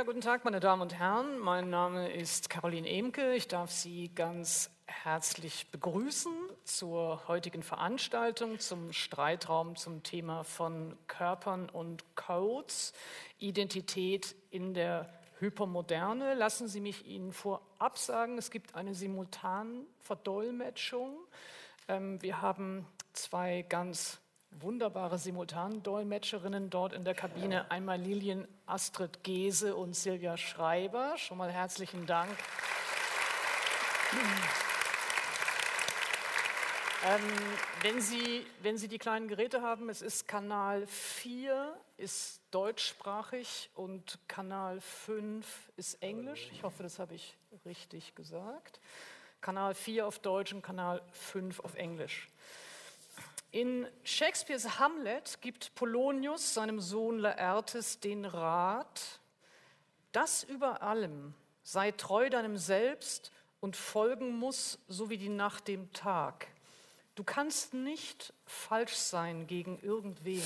Ja, 0.00 0.06
guten 0.06 0.22
Tag, 0.22 0.46
meine 0.46 0.60
Damen 0.60 0.80
und 0.80 0.98
Herren. 0.98 1.38
Mein 1.40 1.68
Name 1.68 2.10
ist 2.10 2.48
Caroline 2.48 2.88
Emke. 2.88 3.34
Ich 3.34 3.48
darf 3.48 3.70
Sie 3.70 4.10
ganz 4.14 4.70
herzlich 4.86 5.66
begrüßen 5.70 6.32
zur 6.64 7.28
heutigen 7.28 7.62
Veranstaltung 7.62 8.58
zum 8.60 8.94
Streitraum 8.94 9.76
zum 9.76 10.02
Thema 10.02 10.42
von 10.42 10.96
Körpern 11.06 11.68
und 11.68 12.16
Codes, 12.16 12.94
Identität 13.40 14.34
in 14.50 14.72
der 14.72 15.12
Hypermoderne. 15.38 16.32
Lassen 16.32 16.66
Sie 16.66 16.80
mich 16.80 17.04
Ihnen 17.04 17.34
vorab 17.34 17.98
sagen, 17.98 18.38
es 18.38 18.50
gibt 18.50 18.74
eine 18.74 18.94
Simultanverdolmetschung. 18.94 21.14
Ähm, 21.88 22.22
wir 22.22 22.40
haben 22.40 22.86
zwei 23.12 23.66
ganz 23.68 24.18
wunderbare 24.50 25.18
Simultandolmetscherinnen 25.18 26.70
dort 26.70 26.92
in 26.92 27.04
der 27.04 27.14
Kabine. 27.14 27.70
Einmal 27.70 27.98
Lilien 27.98 28.46
Astrid 28.66 29.22
Gese 29.22 29.76
und 29.76 29.94
Silvia 29.94 30.36
Schreiber. 30.36 31.16
Schon 31.16 31.38
mal 31.38 31.50
herzlichen 31.50 32.06
Dank. 32.06 32.30
Ähm, 37.02 37.20
wenn, 37.82 38.00
Sie, 38.00 38.44
wenn 38.60 38.76
Sie 38.76 38.88
die 38.88 38.98
kleinen 38.98 39.28
Geräte 39.28 39.62
haben, 39.62 39.88
es 39.88 40.02
ist 40.02 40.28
Kanal 40.28 40.86
4, 40.86 41.74
ist 41.96 42.42
deutschsprachig 42.50 43.70
und 43.74 44.18
Kanal 44.28 44.80
5 44.80 45.72
ist 45.76 46.02
Englisch. 46.02 46.50
Ich 46.52 46.62
hoffe, 46.62 46.82
das 46.82 46.98
habe 46.98 47.14
ich 47.14 47.38
richtig 47.64 48.14
gesagt. 48.14 48.80
Kanal 49.40 49.74
4 49.74 50.06
auf 50.06 50.18
Deutsch 50.18 50.52
und 50.52 50.60
Kanal 50.60 51.00
5 51.12 51.60
auf 51.60 51.74
Englisch. 51.74 52.28
In 53.52 53.88
Shakespeares 54.04 54.78
Hamlet 54.78 55.40
gibt 55.40 55.74
Polonius 55.74 56.54
seinem 56.54 56.80
Sohn 56.80 57.18
Laertes 57.18 57.98
den 57.98 58.24
Rat, 58.24 59.20
das 60.12 60.44
über 60.44 60.82
allem 60.82 61.34
sei 61.62 61.90
treu 61.90 62.30
deinem 62.30 62.56
Selbst 62.56 63.32
und 63.60 63.76
folgen 63.76 64.38
muss, 64.38 64.78
so 64.88 65.10
wie 65.10 65.18
die 65.18 65.28
Nacht 65.28 65.68
dem 65.68 65.92
Tag. 65.92 66.46
Du 67.14 67.24
kannst 67.24 67.74
nicht 67.74 68.32
falsch 68.46 68.94
sein 68.94 69.46
gegen 69.46 69.78
irgendwen. 69.80 70.42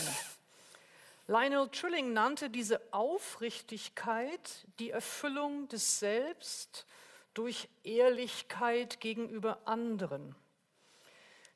Lionel 1.27 1.69
Trilling 1.69 2.13
nannte 2.13 2.51
diese 2.51 2.81
Aufrichtigkeit 2.91 4.67
die 4.79 4.91
Erfüllung 4.91 5.69
des 5.69 5.99
Selbst 5.99 6.87
durch 7.33 7.69
Ehrlichkeit 7.83 9.01
gegenüber 9.01 9.59
anderen. 9.67 10.35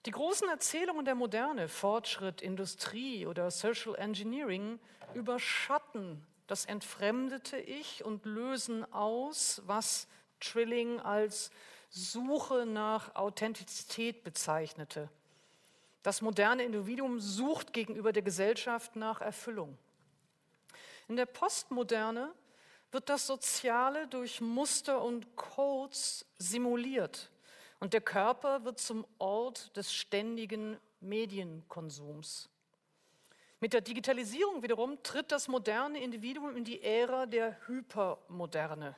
Die 0.06 0.10
großen 0.10 0.48
Erzählungen 0.48 1.04
der 1.04 1.14
Moderne, 1.14 1.68
Fortschritt, 1.68 2.40
Industrie 2.40 3.26
oder 3.26 3.50
Social 3.50 3.94
Engineering, 3.96 4.78
überschatten 5.14 6.24
das 6.46 6.64
entfremdete 6.64 7.58
Ich 7.58 8.04
und 8.04 8.24
lösen 8.24 8.90
aus, 8.92 9.62
was 9.66 10.08
Trilling 10.40 11.00
als 11.00 11.50
Suche 11.90 12.64
nach 12.64 13.14
Authentizität 13.14 14.24
bezeichnete. 14.24 15.10
Das 16.02 16.22
moderne 16.22 16.64
Individuum 16.64 17.20
sucht 17.20 17.72
gegenüber 17.72 18.12
der 18.12 18.22
Gesellschaft 18.22 18.96
nach 18.96 19.20
Erfüllung. 19.20 19.76
In 21.08 21.16
der 21.16 21.26
Postmoderne 21.26 22.32
wird 22.92 23.08
das 23.08 23.26
Soziale 23.26 24.06
durch 24.08 24.40
Muster 24.40 25.02
und 25.02 25.36
Codes 25.36 26.24
simuliert. 26.38 27.30
Und 27.80 27.92
der 27.92 28.00
Körper 28.00 28.64
wird 28.64 28.78
zum 28.78 29.06
Ort 29.18 29.76
des 29.76 29.92
ständigen 29.92 30.78
Medienkonsums. 31.00 32.48
Mit 33.60 33.72
der 33.72 33.80
Digitalisierung 33.80 34.62
wiederum 34.62 35.02
tritt 35.02 35.32
das 35.32 35.48
moderne 35.48 36.00
Individuum 36.02 36.56
in 36.56 36.62
die 36.64 36.80
Ära 36.82 37.26
der 37.26 37.58
Hypermoderne. 37.66 38.96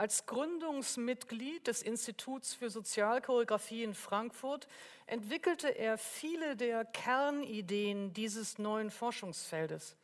Als 0.00 0.24
Gründungsmitglied 0.24 1.66
des 1.66 1.82
Instituts 1.82 2.54
für 2.54 2.70
Sozialchoreografie 2.70 3.82
in 3.82 3.92
Frankfurt 3.92 4.66
entwickelte 5.04 5.68
er 5.68 5.98
viele 5.98 6.56
der 6.56 6.86
Kernideen 6.86 8.14
dieses 8.14 8.58
neuen 8.58 8.90
Forschungsfeldes. 8.90 9.96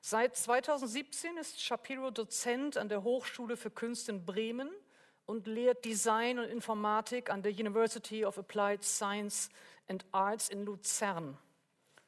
Seit 0.00 0.34
2017 0.34 1.36
ist 1.36 1.62
Shapiro 1.62 2.10
Dozent 2.10 2.76
an 2.76 2.88
der 2.88 3.04
Hochschule 3.04 3.56
für 3.56 3.70
Künste 3.70 4.10
in 4.10 4.26
Bremen 4.26 4.68
und 5.24 5.46
lehrt 5.46 5.84
Design 5.84 6.40
und 6.40 6.46
Informatik 6.46 7.30
an 7.30 7.44
der 7.44 7.52
University 7.52 8.24
of 8.24 8.36
Applied 8.38 8.82
Science 8.82 9.50
and 9.86 10.04
Arts 10.10 10.48
in 10.48 10.64
Luzern. 10.64 11.38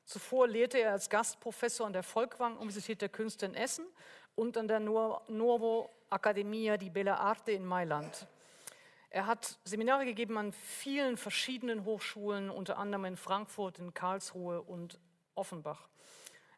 Zuvor 0.05 0.49
lehrte 0.49 0.81
er 0.81 0.91
als 0.91 1.09
Gastprofessor 1.09 1.87
an 1.87 1.93
der 1.93 2.03
Folkwang-Universität 2.03 3.01
der 3.01 3.09
Künste 3.09 3.47
in 3.47 3.55
Essen 3.55 3.87
und 4.35 4.57
an 4.57 4.69
der 4.69 4.81
Nuovo 4.81 5.91
Accademia 6.11 6.77
di 6.77 6.91
Bella 6.91 7.17
Arte 7.17 7.53
in 7.53 7.65
Mailand. 7.65 8.27
Er 9.11 9.27
hat 9.27 9.59
Seminare 9.65 10.05
gegeben 10.05 10.37
an 10.39 10.53
vielen 10.53 11.17
verschiedenen 11.17 11.85
Hochschulen, 11.85 12.51
unter 12.51 12.79
anderem 12.79 13.05
in 13.05 13.17
Frankfurt, 13.17 13.79
in 13.79 13.95
Karlsruhe 13.95 14.61
und 14.63 14.99
Offenbach. 15.35 15.89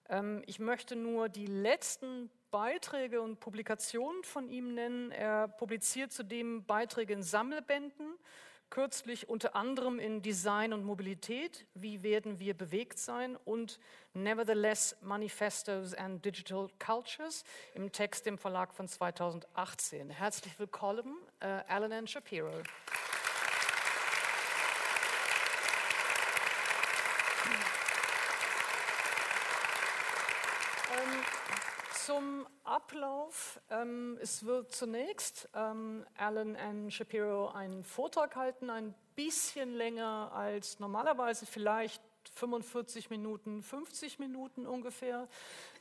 Ähm, 0.08 0.42
ich 0.46 0.58
möchte 0.58 0.96
nur 0.96 1.28
die 1.28 1.46
letzten 1.46 2.30
Beiträge 2.50 3.20
und 3.20 3.40
Publikationen 3.40 4.24
von 4.24 4.48
ihm 4.48 4.72
nennen. 4.74 5.10
Er 5.10 5.48
publiziert 5.48 6.12
zudem 6.12 6.64
Beiträge 6.64 7.12
in 7.12 7.22
Sammelbänden 7.22 8.14
kürzlich 8.70 9.28
unter 9.28 9.54
anderem 9.54 9.98
in 9.98 10.22
Design 10.22 10.72
und 10.72 10.84
Mobilität, 10.84 11.66
wie 11.74 12.02
werden 12.02 12.38
wir 12.38 12.54
bewegt 12.54 12.98
sein 12.98 13.36
und 13.44 13.78
Nevertheless 14.14 14.96
Manifestos 15.02 15.94
and 15.94 16.24
Digital 16.24 16.68
Cultures 16.78 17.44
im 17.74 17.92
Text 17.92 18.26
im 18.26 18.38
Verlag 18.38 18.74
von 18.74 18.88
2018. 18.88 20.10
Herzlich 20.10 20.58
willkommen, 20.58 21.16
äh, 21.40 21.46
Alan 21.68 21.92
N. 21.92 22.06
Shapiro. 22.06 22.62
Zum 32.06 32.46
Ablauf. 32.62 33.60
Ähm, 33.68 34.16
es 34.22 34.46
wird 34.46 34.70
zunächst 34.70 35.48
ähm, 35.56 36.06
Alan 36.16 36.54
N. 36.54 36.88
Shapiro 36.88 37.48
einen 37.48 37.82
Vortrag 37.82 38.36
halten, 38.36 38.70
ein 38.70 38.94
bisschen 39.16 39.74
länger 39.74 40.30
als 40.32 40.78
normalerweise, 40.78 41.46
vielleicht 41.46 42.00
45 42.32 43.10
Minuten, 43.10 43.60
50 43.60 44.20
Minuten 44.20 44.68
ungefähr 44.68 45.26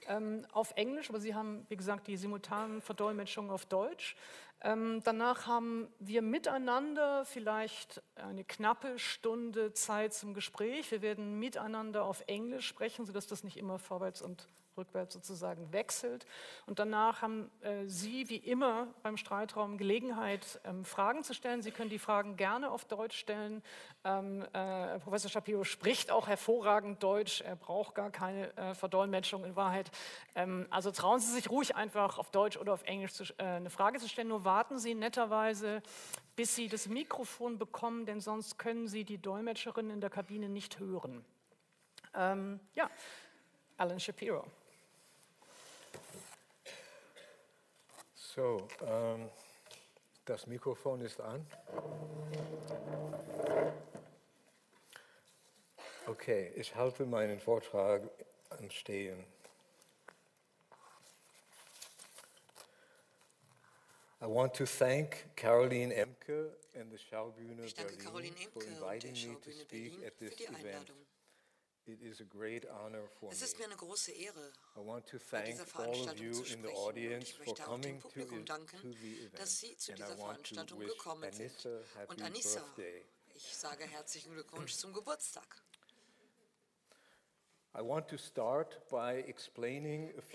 ähm, 0.08 0.48
auf 0.52 0.72
Englisch, 0.72 1.10
aber 1.10 1.20
Sie 1.20 1.36
haben, 1.36 1.64
wie 1.70 1.78
gesagt, 1.78 2.08
die 2.08 2.18
simultanen 2.18 2.82
Verdolmetschungen 2.82 3.52
auf 3.52 3.68
Deutsch. 3.68 4.16
Ähm, 4.62 5.02
danach 5.04 5.46
haben 5.46 5.94
wir 6.00 6.24
miteinander 6.24 7.24
vielleicht 7.26 8.02
eine 8.16 8.44
knappe 8.44 8.98
Stunde 8.98 9.74
Zeit 9.74 10.16
zum 10.16 10.34
Gespräch. 10.34 10.90
Wir 10.90 11.04
werden 11.04 11.38
miteinander 11.38 12.04
auf 12.04 12.24
Englisch 12.26 12.66
sprechen, 12.66 13.06
sodass 13.06 13.28
das 13.28 13.44
nicht 13.44 13.58
immer 13.58 13.78
vorwärts 13.78 14.24
und 14.24 14.48
rückwärts 14.78 15.14
sozusagen 15.14 15.72
wechselt. 15.72 16.26
Und 16.66 16.80
danach 16.80 17.22
haben 17.22 17.52
äh, 17.62 17.86
Sie 17.86 18.30
wie 18.30 18.38
immer 18.38 18.88
beim 19.04 19.18
Streitraum 19.18 19.78
Gelegenheit, 19.78 20.60
ähm, 20.64 20.86
Fragen 20.86 21.24
zu 21.24 21.34
stellen. 21.34 21.62
Sie 21.62 21.72
können 21.72 21.90
die 21.90 22.00
Fragen 22.00 22.38
gerne 22.38 22.72
auf 22.72 22.86
Deutsch 22.86 23.18
stellen. 23.18 23.64
Ähm, 24.04 24.46
äh, 24.54 25.00
Professor 25.00 25.30
Shapiro 25.30 25.64
spricht 25.64 26.12
auch 26.12 26.28
hervorragend 26.28 27.02
Deutsch. 27.02 27.42
Er 27.42 27.56
braucht 27.56 27.96
gar 27.96 28.12
keine 28.12 28.56
äh, 28.58 28.74
Verdolmetschung 28.74 29.46
in 29.46 29.56
Wahrheit. 29.56 29.92
Ähm, 30.36 30.68
also 30.70 30.92
trauen 30.92 31.20
Sie 31.20 31.32
sich 31.32 31.50
ruhig 31.50 31.76
einfach 31.76 32.18
auf 32.18 32.32
Deutsch 32.32 32.58
oder 32.58 32.74
auf 32.74 32.84
Englisch 32.84 33.14
zu, 33.14 33.24
äh, 33.38 33.44
eine 33.44 33.70
Frage 33.70 34.00
zu 34.00 34.08
stellen. 34.08 34.28
Nur 34.28 34.46
warten 34.46 34.78
Sie 34.80 34.94
netterweise, 34.94 35.82
bis 36.36 36.56
Sie 36.56 36.68
das 36.68 36.88
Mikrofon 36.88 37.58
bekommen, 37.58 38.06
denn 38.06 38.20
sonst 38.20 38.58
können 38.58 38.88
Sie 38.88 39.04
die 39.04 39.18
Dolmetscherin 39.18 39.90
in 39.90 40.02
der 40.02 40.10
Kabine 40.10 40.50
nicht 40.50 40.80
hören. 40.80 41.24
Ähm, 42.14 42.60
ja, 42.76 42.90
Alan 43.78 44.00
Shapiro. 44.00 44.46
So, 48.36 48.68
ähm, 48.86 49.30
das 50.26 50.46
Mikrofon 50.46 51.00
ist 51.00 51.22
an. 51.22 51.48
Okay, 56.06 56.52
ich 56.58 56.76
halte 56.76 57.06
meinen 57.06 57.40
Vortrag 57.40 58.02
am 58.50 58.70
Stehen. 58.70 59.24
I 64.22 64.26
want 64.26 64.54
to 64.56 64.66
thank 64.66 65.34
Caroline 65.38 65.94
Emke 65.94 66.52
and 66.74 66.92
the 66.92 66.98
Schaubühne 66.98 67.56
Berlin 67.56 68.00
Caroline 68.00 68.36
for 68.52 68.64
inviting 68.64 69.14
me 69.14 69.38
to 69.40 69.52
speak 69.52 70.06
at 70.06 70.14
für 70.18 70.30
this 70.30 70.42
event. 70.42 70.92
Es 71.88 73.42
ist 73.42 73.60
mir 73.60 73.66
eine 73.66 73.76
große 73.76 74.12
Ehre, 74.12 74.52
bei 74.74 75.44
dieser 75.44 75.66
Veranstaltung 75.68 76.34
zu 76.34 76.46
sprechen. 76.46 77.22
Ich 77.22 77.34
for 77.36 77.46
möchte 77.46 77.68
auch 77.68 77.80
dem 77.80 78.00
Publikum 78.00 78.46
danken, 78.46 79.32
dass 79.34 79.60
Sie 79.60 79.78
zu 79.78 79.94
dieser 79.94 80.18
Veranstaltung 80.18 80.80
gekommen 80.80 81.32
sind. 81.32 81.66
Und 82.08 82.22
Anissa, 82.22 82.66
ich 83.36 83.56
sage 83.56 83.86
herzlichen 83.86 84.34
Glückwunsch 84.34 84.74
zum 84.74 84.94
Geburtstag. 84.94 85.48
I 85.48 85.58
want 85.58 86.14
to 86.18 86.24
start 86.24 86.64
by 86.88 86.94
explaining 86.96 87.44
a 87.46 87.54
few 87.54 87.65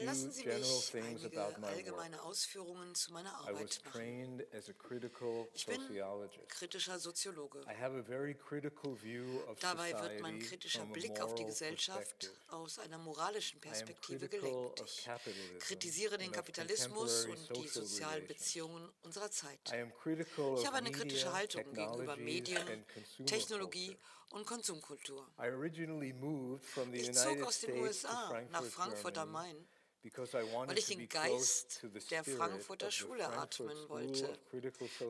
Lassen 0.01 0.31
Sie 0.31 0.45
mich 0.45 0.95
einige 0.95 1.43
allgemeine 1.63 2.23
Ausführungen 2.23 2.95
zu 2.95 3.13
meiner 3.13 3.31
I 3.31 3.33
was 3.33 3.49
Arbeit 3.49 3.81
machen. 3.85 3.93
trained 3.93 4.55
as 4.55 4.69
a 4.69 4.73
critical 4.75 5.49
Ich 5.55 5.65
bin 5.67 5.81
sociologist. 5.81 6.49
kritischer 6.49 6.99
Soziologe. 6.99 7.61
I 7.63 7.75
have 7.81 7.97
a 7.99 8.03
very 8.03 8.35
critical 8.35 8.95
view 9.03 9.41
of 9.49 9.59
Dabei 9.61 9.93
wird 9.93 10.21
mein 10.21 10.35
society 10.41 10.49
kritischer 10.49 10.81
from 10.81 10.91
a 10.91 10.93
Blick 10.93 11.21
auf 11.21 11.35
die 11.35 11.43
moral 11.43 11.47
Gesellschaft 11.47 12.19
perspective. 12.19 12.33
aus 12.55 12.79
einer 12.79 12.99
moralischen 12.99 13.59
I 13.59 13.63
am 13.63 13.71
Perspektive 13.73 14.29
critical 14.29 14.51
gelenkt. 14.51 14.81
of 14.81 14.87
Ich 14.87 15.05
capitalism 15.05 15.59
kritisiere 15.61 16.19
den 16.19 16.33
Kapitalismus 16.33 17.25
und 17.25 17.57
die 17.57 17.69
sozialen. 17.69 18.27
Beziehungen 18.27 18.91
unserer 19.03 19.31
Zeit. 19.31 19.59
I 19.73 19.77
am 19.81 19.93
critical 19.95 20.57
Ich 20.59 20.67
habe 20.67 20.77
eine 20.77 20.91
kritische 20.93 21.27
media, 21.27 21.33
Haltung 21.33 21.73
gegenüber 21.73 22.17
Medien, 22.17 22.85
Technologie 23.27 23.87
culture. 23.89 24.20
Und 24.31 24.47
Konsumkultur. 24.47 25.27
I 25.38 25.47
originally 25.49 26.12
moved 26.12 26.65
from 26.65 26.93
the 26.93 26.99
Ich 26.99 27.12
zog 27.12 27.27
United 27.27 27.47
aus 27.47 27.61
den 27.61 27.79
USA 27.81 28.43
nach 28.50 28.65
Frankfurt, 28.65 29.19
am 29.19 29.32
Main, 29.32 29.69
because 30.03 30.37
I 30.37 30.43
wanted 30.53 30.71
weil 30.71 30.79
ich 30.79 30.87
to 30.87 30.94
den 30.94 31.09
Geist 31.09 31.82
der 32.11 32.25
Frankfurter 32.25 32.91
Schule 32.91 33.29
atmen 33.29 33.88
wollte, 33.88 34.38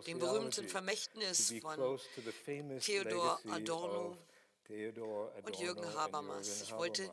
dem 0.07 0.19
berühmten 0.19 0.69
Vermächtnis 0.69 1.55
von 1.61 2.01
Theodor 2.81 3.41
Adorno 3.51 4.19
und 5.43 5.59
Jürgen 5.59 5.95
Habermas. 5.95 6.63
Ich 6.63 6.73
wollte 6.73 7.11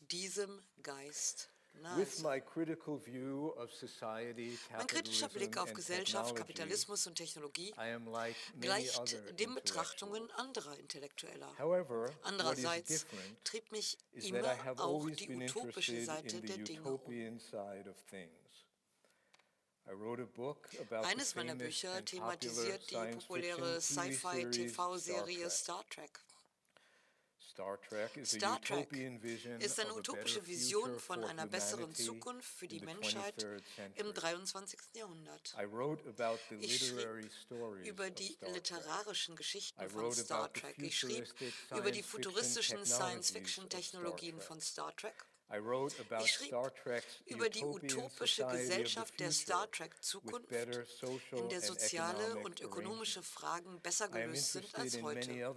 diesem 0.00 0.62
Geist 0.82 1.50
With 1.96 2.14
sein. 2.14 2.32
my 2.32 2.40
critical 2.40 2.98
view 2.98 3.52
of 3.56 3.72
society, 3.72 4.58
Mein 4.76 4.86
kritischer 4.86 5.28
Blick 5.28 5.56
auf 5.56 5.72
Gesellschaft, 5.72 6.34
Kapitalismus 6.34 7.06
und 7.06 7.14
Technologie 7.14 7.72
like 8.06 8.36
gleicht 8.60 9.16
den 9.38 9.54
Betrachtungen 9.54 10.30
anderer 10.32 10.76
Intellektueller. 10.78 11.52
However, 11.58 12.10
Andererseits 12.22 13.06
trieb 13.44 13.70
mich 13.72 13.96
immer 14.12 14.52
auch 14.76 15.00
always 15.02 15.16
die 15.16 15.30
utopische 15.34 16.04
Seite 16.04 16.40
der 16.40 16.56
the 16.56 16.64
Dinge 16.64 16.82
um. 16.82 16.94
utopian 16.94 17.38
side 17.38 17.88
of 17.88 17.96
things. 18.10 18.32
I 19.86 19.92
wrote 19.92 20.20
a 20.20 20.26
book 20.26 20.68
about 20.80 21.02
the 21.02 21.08
Eines 21.10 21.34
meiner 21.34 21.54
Bücher 21.54 22.04
thematisiert 22.04 22.90
die 22.90 22.96
populäre 23.14 23.80
Sci-Fi-TV-Serie 23.80 25.48
Star 25.48 25.82
Trek. 25.88 26.20
Star 27.58 28.60
Trek 28.62 28.92
ist 29.58 29.80
eine 29.80 29.94
utopische 29.94 30.46
Vision 30.46 30.98
von 31.00 31.24
einer 31.24 31.46
besseren 31.46 31.92
Zukunft 31.92 32.48
für 32.48 32.68
die 32.68 32.80
Menschheit 32.80 33.34
23rd 33.36 33.62
im 33.96 34.06
century. 34.06 34.12
23. 34.14 34.80
Jahrhundert. 34.94 35.56
I 35.58 35.64
wrote 35.64 36.08
about 36.08 36.38
the 36.50 36.56
Ich 36.56 36.88
schrieb 36.88 37.30
über 37.84 38.10
die 38.10 38.38
literarischen 38.52 39.34
Geschichten 39.34 39.90
von 39.90 40.12
Star 40.12 40.52
Trek. 40.52 40.76
Ich 40.78 40.98
schrieb 40.98 41.26
über 41.70 41.90
die 41.90 42.02
futuristischen 42.02 42.84
Science-Fiction-Technologien 42.86 44.40
von 44.40 44.60
Star 44.60 44.94
Trek. 44.96 45.26
Ich 45.50 46.32
schrieb 46.32 46.54
über 47.24 47.48
die 47.48 47.64
utopische 47.64 48.46
Gesellschaft 48.46 49.18
der 49.18 49.32
Star 49.32 49.70
Trek 49.70 49.96
Zukunft, 50.02 50.52
in 50.52 51.48
der 51.48 51.62
soziale 51.62 52.36
und 52.40 52.60
ökonomische. 52.60 53.22
Fragen 53.22 53.80
besser 53.80 54.08
gelöst 54.08 54.52
sind 54.52 54.74
als 54.74 55.00
heute. 55.00 55.48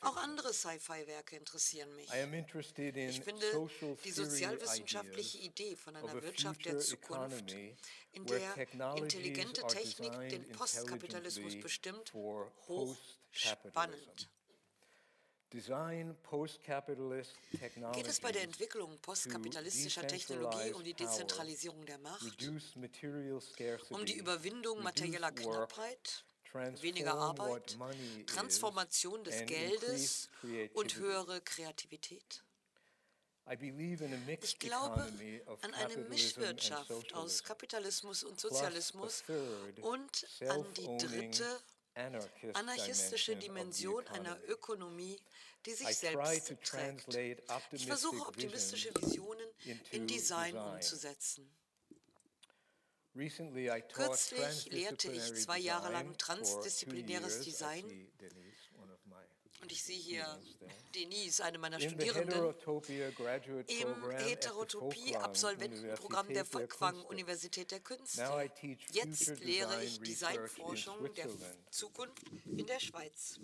Auch 0.00 0.16
andere 0.16 0.52
Sci-Fi-Werke 0.52 1.34
interessieren 1.36 1.92
mich. 1.96 2.08
Ich 2.08 3.20
finde 3.20 3.68
die 4.04 4.12
sozialwissenschaftliche 4.12 5.38
Idee 5.38 5.74
von 5.74 5.96
einer 5.96 6.22
Wirtschaft 6.22 6.64
der 6.64 6.78
Zukunft, 6.78 7.56
in 8.12 8.24
der 8.26 8.56
intelligente 8.96 9.66
Technik 9.66 10.12
den 10.28 10.48
Postkapitalismus 10.52 11.58
bestimmt, 11.60 12.14
hochspannend. 12.14 14.30
Geht 15.50 15.66
es 18.06 18.20
bei 18.20 18.32
der 18.32 18.42
Entwicklung 18.42 18.98
postkapitalistischer 18.98 20.06
Technologie 20.06 20.72
um 20.72 20.84
die 20.84 20.92
Dezentralisierung 20.92 21.86
der 21.86 21.98
Macht, 21.98 22.46
um 23.90 24.04
die 24.04 24.18
Überwindung 24.18 24.82
materieller 24.82 25.32
Knappheit, 25.32 26.24
weniger 26.82 27.14
Arbeit, 27.14 27.78
Transformation 28.26 29.24
des 29.24 29.46
Geldes 29.46 30.28
und 30.74 30.96
höhere 30.96 31.40
Kreativität? 31.40 32.44
I 33.50 33.56
believe 33.56 34.04
in 34.04 34.12
a 34.12 34.18
mixed 34.26 34.52
Ich 34.52 34.58
glaube 34.58 35.10
an 35.62 35.72
eine 35.72 35.96
Mischwirtschaft 36.08 36.90
aus 36.90 37.38
socialism. 37.38 37.44
Kapitalismus 37.46 38.22
und 38.22 38.38
Sozialismus 38.38 39.24
und 39.80 40.26
an 40.46 40.66
die 40.74 40.98
dritte 40.98 41.60
anarchistische 42.54 43.36
dimension 43.36 44.06
einer. 44.08 44.38
Ökonomie, 44.48 45.18
die 45.66 45.72
sich 45.72 45.96
selbst 45.96 46.54
trägt. 46.64 47.14
Ich 47.72 47.86
versuche 47.86 48.26
optimistische 48.26 48.90
Visionen 48.94 49.48
in 49.90 50.06
Design 50.06 50.56
umzusetzen. 50.56 51.50
Kürzlich 53.14 54.70
lehrte 54.70 55.10
ich 55.10 55.34
zwei 55.34 55.58
Jahre 55.58 55.92
lang 55.92 56.16
transdisziplinäres 56.16 57.40
Design. 57.40 57.88
see 57.88 58.12
Denise, 58.20 58.70
one 58.80 58.92
of 58.92 59.00
my 59.06 59.24
Und 59.60 59.72
ich 59.72 59.82
sehe 59.82 59.98
hier. 59.98 60.24
Denise, 60.94 61.40
eine 61.40 61.58
meiner 61.58 61.80
Studierenden, 61.80 62.54
im 63.66 64.10
Heterotopie-Absolventenprogramm 64.10 66.32
der 66.32 66.44
Folkwang 66.44 66.44
Folkwang 66.44 67.04
Universität 67.04 67.28
Universität 67.28 67.70
der 67.70 67.80
Künste. 67.80 68.22
Jetzt 68.92 69.40
lehre 69.40 69.84
ich 69.84 70.00
Designforschung 70.00 71.02
der. 71.18 71.28
Zukunft 71.70 72.22
in 72.46 72.66
der 72.66 72.80
Schweiz. 72.80 73.38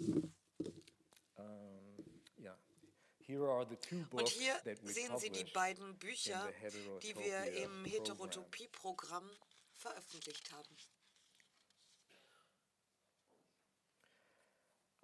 Und 4.10 4.28
hier 4.28 4.54
sehen 4.82 5.18
Sie 5.18 5.30
die 5.30 5.44
beiden 5.44 5.96
Bücher, 5.98 6.52
die 7.02 7.16
wir 7.16 7.44
im 7.52 7.70
program. 7.70 7.84
Heterotopie-Programm 7.86 9.30
veröffentlicht 9.72 10.52
haben. 10.52 10.76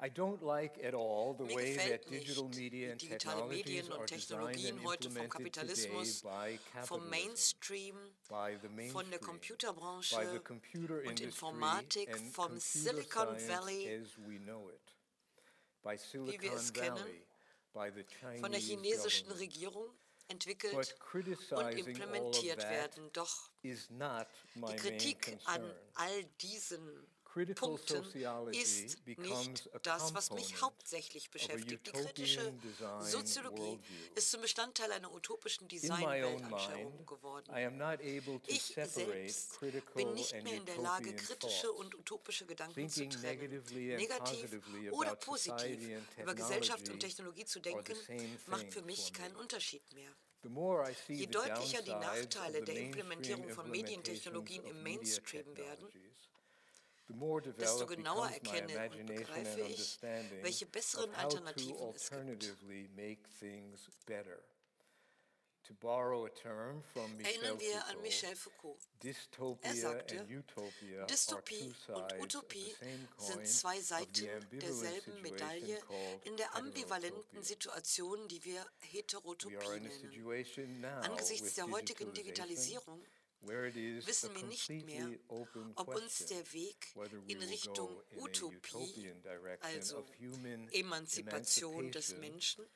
I 0.03 0.09
don't 0.09 0.43
like 0.43 0.83
at 0.83 0.95
all 0.95 1.35
the 1.35 1.45
Mir 1.45 1.57
way 1.57 1.77
that 1.77 2.09
digital 2.09 2.49
media 2.49 2.87
wie 2.87 2.93
and 2.93 3.01
digitale 3.01 3.19
technologies 3.19 3.67
Medien 3.67 3.93
are 3.93 4.01
und 4.01 4.11
designed 4.11 4.47
and 4.47 4.65
Technologien 4.65 4.85
heute 4.85 5.11
vom 5.11 5.17
implemented 5.17 5.53
today 5.53 5.77
Kapitalismus, 5.89 6.23
by 6.23 6.59
vom 6.87 7.01
capitalism, 7.01 7.11
Mainstream, 7.11 7.97
by 8.31 8.57
the 8.63 8.69
von 8.69 9.11
der 9.11 9.11
mainstream, 9.11 9.11
by 9.11 9.13
the 9.13 9.19
Computerbranche 9.19 10.45
computer 10.45 10.95
und 11.01 11.21
industry 11.21 11.27
Informatik 11.27 12.09
and 12.15 12.33
vom 12.33 12.59
Silicon 12.59 13.37
Valley, 13.47 13.89
as 13.89 14.17
we 14.27 14.39
know 14.39 14.71
it, 14.71 14.95
by 15.83 15.91
wir 15.93 15.99
Silicon 15.99 16.57
es 16.57 16.73
kennen, 16.73 16.97
Valley, 16.97 17.27
by 17.75 17.91
the 17.95 18.05
von 18.41 18.53
der 18.53 18.61
Chinese 18.61 18.71
chinesischen 18.71 19.29
government. 19.29 19.53
Regierung 19.53 19.91
entwickelt 20.29 20.97
und 21.51 21.79
implementiert 21.79 22.63
werden. 22.63 23.11
Doch 23.13 23.51
die 23.63 24.77
Kritik 24.77 25.37
an 25.45 25.63
all 25.95 26.25
diesen 26.41 27.07
Punkten 27.55 28.05
ist 28.53 29.07
nicht 29.07 29.71
das, 29.83 30.15
was 30.15 30.31
mich 30.31 30.61
hauptsächlich 30.61 31.31
beschäftigt. 31.31 31.87
Die 31.87 31.93
kritische 31.93 32.53
Soziologie 33.01 33.79
ist 34.15 34.31
zum 34.31 34.41
Bestandteil 34.41 34.91
einer 34.93 35.13
utopischen 35.13 35.69
Design-Weltanschauung 35.69 37.07
geworden. 37.07 37.53
Ich 38.47 38.75
selbst 38.75 39.61
bin 39.95 40.13
nicht 40.15 40.43
mehr 40.43 40.55
in 40.55 40.65
der 40.65 40.79
Lage, 40.79 41.15
kritische 41.15 41.73
und 41.73 41.95
utopische 41.95 42.47
Gedanken 42.47 42.89
zu 42.89 43.09
trennen. 43.09 43.63
Negativ 43.71 44.61
oder 44.91 45.15
positiv 45.17 45.89
über 46.17 46.35
Gesellschaft 46.35 46.89
und 46.89 47.01
Technologie 47.01 47.45
zu 47.45 47.61
denken, 47.61 47.97
macht 48.47 48.73
für 48.73 48.83
mich 48.83 49.13
keinen 49.13 49.37
Unterschied 49.37 49.83
mehr. 49.93 50.11
Je 51.09 51.27
deutlicher 51.27 51.83
die 51.83 51.91
Nachteile 51.91 52.63
der 52.63 52.75
Implementierung 52.75 53.51
von 53.51 53.71
Medientechnologien 53.71 54.65
im 54.65 54.83
Mainstream 54.83 55.55
werden, 55.55 55.89
desto 57.59 57.87
genauer 57.87 58.31
erkenne 58.31 58.91
und 58.91 59.07
begreife 59.07 59.61
ich, 59.61 59.99
welche 60.43 60.67
besseren 60.67 61.15
Alternativen 61.15 61.95
es 61.95 62.11
gibt. 62.11 62.45
Erinnern 67.23 67.61
wir 67.61 67.87
an 67.87 68.03
Michel 68.03 68.35
Foucault. 68.35 68.79
Dystopia 69.03 69.71
Er 69.71 69.77
sagte, 69.77 70.27
Dystopie 71.09 71.73
und 71.89 72.21
Utopie 72.21 72.75
sind 73.19 73.47
zwei 73.47 73.81
Seiten 73.81 74.27
derselben 74.51 75.23
Medaille 75.23 75.81
in 76.25 76.37
der 76.37 76.57
ambivalenten. 76.57 77.43
Situation, 77.43 78.27
die 78.29 78.45
wir 78.45 78.67
Heterotopie 78.81 79.57
nennen. 79.57 80.87
Angesichts 81.05 81.55
der 81.55 81.71
heutigen 81.71 82.13
Digitalisierung 82.15 83.01
wissen 83.43 84.35
wir 84.35 84.45
nicht 84.45 84.69
mehr, 84.71 85.09
ob 85.29 85.89
uns 85.89 86.27
der 86.27 86.53
Weg 86.53 86.95
in 87.27 87.43
Richtung 87.43 88.03
Utopie, 88.17 89.13
also 89.61 90.05
Emanzipation 90.73 91.91
des. 91.93 92.17
Menschen, 92.17 92.67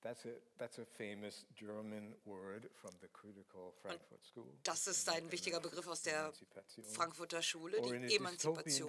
That's 0.00 0.24
a, 0.26 0.28
that's 0.56 0.78
a 0.78 0.84
famous 0.84 1.44
German 1.56 2.14
word 2.24 2.70
from 2.80 2.92
the 3.00 3.08
critical 3.08 3.74
Frankfurt 3.82 4.24
School. 4.24 4.46
das 4.62 4.86
ist 4.86 5.08
ein 5.08 5.30
wichtiger 5.32 5.58
Begriff 5.60 5.88
aus 5.88 6.02
der. 6.02 6.32
Frankfurter 6.92 7.42
Schule, 7.42 7.80
die 7.82 8.14
Emanzipation. 8.14 8.88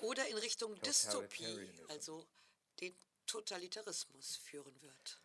Oder 0.00 0.28
in 0.28 0.36
Richtung 0.36 0.78
Dystopie, 0.82 1.70
also 1.88 2.26
den 2.80 2.94
Totalitarismus 3.26 4.36
führen 4.36 4.80
wird. 4.82 5.20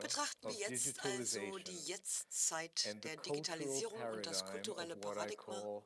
Betrachten 0.00 0.48
wir 0.48 0.70
jetzt 0.70 1.04
also 1.04 1.58
die 1.58 1.78
Jetztzeit 1.86 3.04
der 3.04 3.16
Digitalisierung 3.16 4.02
und 4.12 4.24
das 4.26 4.44
kulturelle 4.46 4.96
Paradigma, 4.96 5.82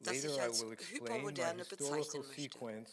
das 0.00 0.24
ich 0.24 0.40
als 0.40 0.62
hypermoderne 0.62 1.64
bezeichnen 1.64 2.26
möchte. 2.26 2.86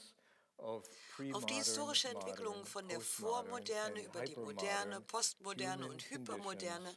Auf 0.58 1.46
die 1.46 1.54
historische 1.54 2.10
Entwicklung 2.10 2.66
von 2.66 2.88
der 2.88 3.02
Vormoderne 3.02 4.02
über 4.02 4.24
die 4.24 4.36
Moderne, 4.36 5.02
Postmoderne 5.02 5.88
und 5.88 6.10
Hypermoderne 6.10 6.96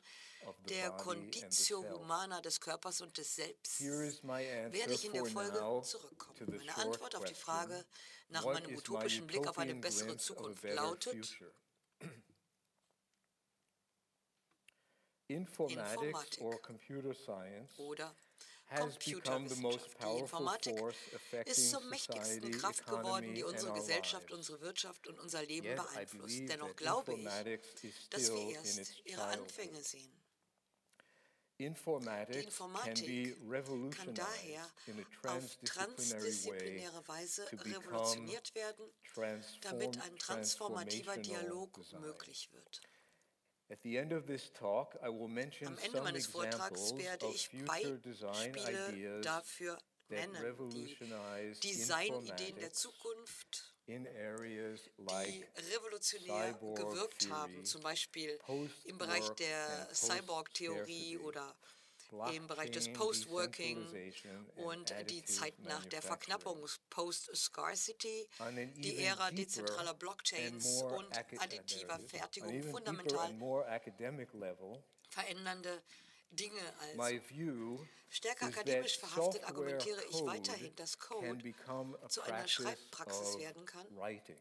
der 0.69 0.91
Conditio. 0.93 1.83
Humana 1.99 2.41
des 2.41 2.61
Körpers 2.61 3.01
und 3.01 3.17
des 3.17 3.35
Selbst 3.35 3.81
werde 3.81 4.93
ich 4.93 5.05
in 5.05 5.13
der 5.13 5.25
Folge 5.27 5.83
zurückkommen. 5.85 6.57
Meine 6.57 6.77
Antwort 6.77 7.15
auf 7.17 7.25
die 7.25 7.35
Frage 7.35 7.85
nach 8.29 8.45
meinem 8.45 8.77
utopischen 8.77 9.27
Blick 9.27 9.47
auf 9.47 9.59
eine 9.59 9.75
bessere 9.75 10.17
Zukunft 10.17 10.65
lautet? 10.65 11.37
Informatics 15.29 15.93
Informatik 15.93 16.41
or 16.43 16.61
computer 16.61 17.15
science 17.15 17.79
oder 17.79 18.15
Computerwissenschaft. 18.77 19.97
Die 20.03 20.19
Informatik 20.19 20.95
ist 21.45 21.71
zur 21.71 21.81
mächtigsten 21.83 22.51
Kraft 22.53 22.87
geworden, 22.87 23.35
die 23.35 23.45
unsere 23.45 23.73
Gesellschaft, 23.75 24.31
unsere 24.31 24.61
Wirtschaft 24.61 25.07
und 25.07 25.19
unser 25.19 25.43
Leben 25.45 25.75
beeinflusst. 25.75 26.41
Dennoch 26.49 26.75
glaube 26.77 27.15
ich, 27.15 27.25
dass 28.11 28.33
wir 28.33 28.55
erst 28.55 29.05
ihre. 29.05 29.23
Anfänge 29.23 29.83
sehen. 29.83 30.22
Die 31.63 31.69
can 31.69 32.43
Informatik 32.43 33.97
kann 33.97 34.15
daher 34.15 34.69
in 34.87 34.99
a 34.99 35.37
auf 35.37 35.57
transdisziplinäre 35.65 37.07
Weise 37.07 37.47
revolutioniert 37.53 38.53
werden, 38.57 38.85
damit 39.61 40.01
ein 40.01 40.19
transform, 40.19 40.75
transformativer 40.75 41.17
Dialog 41.19 41.79
möglich 42.01 42.51
wird. 42.53 42.81
At 43.71 43.79
the 43.85 43.97
end 43.97 44.13
of 44.13 44.27
this 44.27 44.53
talk, 44.53 44.97
I 44.97 45.09
will 45.09 45.29
mention 45.29 45.69
Am 45.69 45.79
Ende 45.79 45.93
some 45.93 46.03
meines 46.03 46.27
Vortrags 46.27 46.97
werde 46.97 47.27
ich 47.33 47.49
Beispiele 47.65 48.89
ideas 48.91 49.25
dafür 49.25 49.79
nennen, 50.09 50.69
die 50.71 50.97
Designideen 51.63 52.57
der 52.57 52.73
Zukunft, 52.73 53.72
die 53.87 55.45
revolutionär 55.75 56.53
gewirkt 56.55 57.29
haben, 57.31 57.65
zum 57.65 57.83
Beispiel 57.83 58.39
im 58.85 58.99
Bereich 58.99 59.29
der 59.31 59.89
Cyborg-Theorie 59.93 61.19
oder 61.19 61.55
im 62.35 62.47
Bereich 62.47 62.71
des 62.71 62.93
Post-Working 62.93 64.13
und 64.57 64.95
die 65.11 65.25
Zeit 65.25 65.59
nach 65.61 65.85
der. 65.87 66.03
Verknappung, 66.03 66.69
Post-Scarcity, 66.91 68.29
die 68.77 68.99
Ära 68.99 69.31
dezentraler 69.31 69.95
Blockchains 69.95 70.83
und 70.83 71.41
additiver 71.41 71.99
Fertigung 72.01 72.63
fundamental 72.65 73.33
verändernde 75.13 75.83
Dinge 76.33 76.61
als 76.81 76.97
my 76.97 77.21
view 77.29 77.87
Stärker 78.09 78.47
akademisch 78.47 78.99
verhaftet 78.99 79.45
argumentiere 79.45 80.03
ich 80.11 80.25
weiterhin, 80.27 80.75
dass 80.77 80.99
Code 80.99 81.55
zu 82.09 82.23
einer 82.23 82.47
Schreibpraxis 82.47 83.39
werden 83.39 83.65
kann, 83.65 83.87
writing 83.97 84.37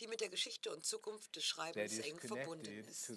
die 0.00 0.08
mit 0.08 0.20
der 0.20 0.28
Geschichte 0.28 0.72
und 0.72 0.84
Zukunft 0.84 1.36
des 1.36 1.44
Schreibens 1.44 1.98
eng 1.98 2.18
verbunden 2.18 2.84
ist. 2.84 3.10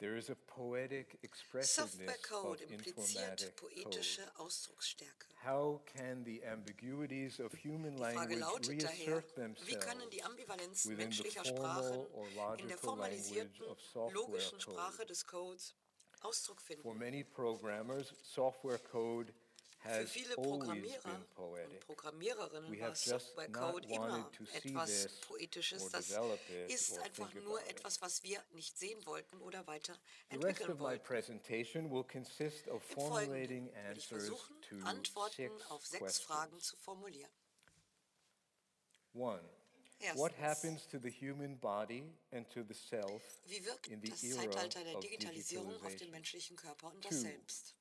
There 0.00 0.16
is 0.16 0.30
a 0.30 0.34
poetic 0.34 1.18
expressiveness 1.22 2.16
Softwarecode 2.22 2.64
of 2.64 2.70
impliziert 2.70 3.54
poetische. 3.56 4.22
Ausdrucksstärke. 4.38 5.26
How 5.44 5.82
can 5.94 6.24
the 6.24 6.42
ambiguities 6.42 7.38
of 7.38 7.52
human 7.52 7.96
Die 7.96 8.14
Frage 8.14 8.34
language 8.34 8.40
lautet 8.40 8.82
daher, 8.82 9.16
reassert 9.16 9.66
wie 9.66 9.74
können 9.74 10.08
die 10.10 10.22
themselves 10.22 10.48
Ambivalenzen 10.48 10.90
within 10.90 11.10
the 11.10 11.22
menschlicher 11.22 11.44
formal 11.44 11.82
Sprachen 11.82 12.06
or 12.14 12.28
in 12.28 12.34
der 12.34 12.44
logical 12.46 12.78
formalisierten, 12.78 13.60
language 13.60 13.70
of 13.70 13.80
software 13.92 14.14
logischen 14.14 14.58
code? 14.58 14.78
Sprache 14.78 15.06
des 15.06 15.26
Codes 15.26 15.74
Ausdruck 16.22 16.60
For 16.82 16.94
many 16.94 17.22
programmers, 17.22 18.14
software 18.22 18.78
code 18.78 19.34
Für 19.82 20.06
viele 20.06 20.34
Programmierer 20.34 21.26
und. 21.34 21.80
Programmiererinnen 21.80 22.80
war 22.80 23.48
not 23.48 23.88
wanted 23.88 23.90
immer 23.90 24.30
etwas 24.52 25.20
Poetisches. 25.22 25.88
Das 25.88 26.10
ist 26.68 26.98
einfach 26.98 27.32
nur 27.34 27.66
etwas, 27.66 28.02
was 28.02 28.22
wir 28.22 28.44
nicht 28.52 28.78
sehen 28.78 29.04
wollten 29.06 29.40
oder 29.40 29.66
weiterentwickeln 29.66 30.78
wollten. 30.78 31.02
presentation 31.02 31.90
will 31.90 32.04
consist 32.04 32.68
of 32.68 32.82
Im 32.90 32.96
Folgenden 32.96 33.08
formulating 33.26 33.64
will 33.64 33.72
ich 33.72 33.86
answers 33.86 34.06
versuchen, 34.06 34.60
to 34.60 34.76
Antworten 34.84 35.36
six 35.36 35.70
auf 35.70 35.86
sechs 35.86 35.98
questions. 35.98 36.26
Fragen 36.26 36.60
zu 36.60 36.76
formulieren. 36.76 37.32
One, 39.14 39.42
what 40.14 40.32
happens 40.38 40.86
to 40.88 40.98
the 40.98 41.10
human 41.10 41.58
body 41.58 42.04
and 42.32 42.48
to 42.50 42.62
the 42.68 42.74
self 42.74 43.22
Wie 43.46 43.64
wirkt 43.64 43.88
in 43.88 44.02
the 44.02 44.10
das 44.10 44.20
Zeitalter 44.20 44.84
der 44.84 44.96
of 44.96 45.00
Digitalisierung 45.00 45.82
auf 45.82 45.96
den 45.96 46.10
menschlichen 46.10 46.56
Körper 46.56 46.88
und 46.88 47.02
das 47.04 47.12
Two. 47.12 47.20
Selbst? 47.22 47.74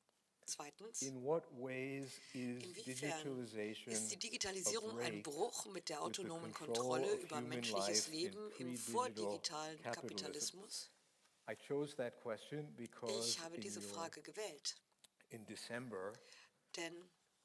Zweitens, 0.50 1.04
In 1.04 1.24
what 1.24 1.44
ways 1.52 2.20
is 2.34 2.64
inwiefern 2.64 3.48
ist 3.86 4.12
die 4.12 4.18
Digitalisierung 4.18 4.98
ein 4.98 5.22
Bruch 5.22 5.68
mit 5.68 5.90
der 5.90 6.02
autonomen 6.02 6.52
Kontrolle 6.54 7.14
über 7.18 7.40
menschliches 7.40 8.08
Leben 8.08 8.52
im 8.58 8.76
vordigitalen? 8.76 9.80
Kapitalismus? 9.84 10.90
Ich 11.48 13.40
habe 13.40 13.60
diese 13.60 13.82
Frage 13.82 14.22
gewählt, 14.24 14.76
in 15.30 15.46
December, 15.46 16.14
denn 16.76 16.96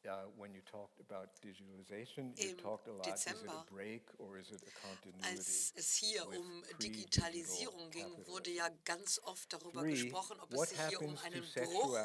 uh, 0.07 0.29
when 0.37 0.55
you 0.55 0.61
talked 0.71 1.01
about 1.01 1.29
digitalization, 1.43 2.37
you 2.39 2.51
Im 2.51 2.57
talked 2.57 2.89
a 2.89 2.93
lot. 2.93 3.07
Is 3.07 3.27
it 3.27 3.33
a 3.33 3.35
Dezember, 3.35 3.67
break 3.71 4.03
or 4.19 4.39
is 4.39 4.51
it 4.51 4.63
a 4.63 4.73
continuity? 4.87 5.29
als 5.31 5.73
es 5.77 5.95
hier 5.97 6.27
um 6.29 6.63
Digitalisierung 6.81 7.91
ging, 7.91 8.27
wurde 8.27 8.51
ja 8.51 8.69
ganz 8.85 9.21
oft 9.25 9.53
darüber 9.53 9.81
Three, 9.81 9.93
gesprochen, 9.93 10.41
ob 10.41 10.53
es 10.53 10.71
sich 10.71 10.81
hier 10.89 11.01
um 11.01 11.17
einen 11.19 11.45
Bruch 11.55 11.99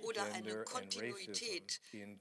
oder 0.00 0.24
eine 0.32 0.64
Kontinuität 0.64 1.80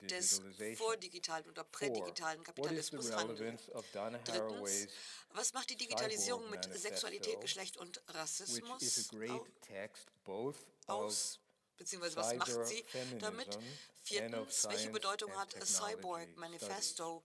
des 0.10 0.42
vordigitalen 0.76 1.48
oder 1.50 1.64
prädigitalen 1.64 2.44
Kapitalismus 2.44 3.12
handelt. 3.12 3.60
Drittens, 4.26 4.88
was 5.32 5.54
macht 5.54 5.70
die 5.70 5.78
Digitalisierung 5.78 6.50
mit 6.50 6.64
Sexualität, 6.74 7.42
Geschlecht 7.42 7.78
und 7.78 8.02
Rassismus 8.08 9.10
text 9.62 10.08
both 10.24 10.56
of 10.88 10.96
aus? 10.96 11.40
Beziehungsweise 11.78 12.16
was 12.18 12.34
macht 12.36 12.66
sie 12.66 12.86
damit? 13.20 13.58
Viertens, 14.04 14.68
welche 14.70 14.90
Bedeutung 14.90 15.32
hat 15.36 15.56
Cyborg. 15.66 16.36
Manifesto 16.38 17.24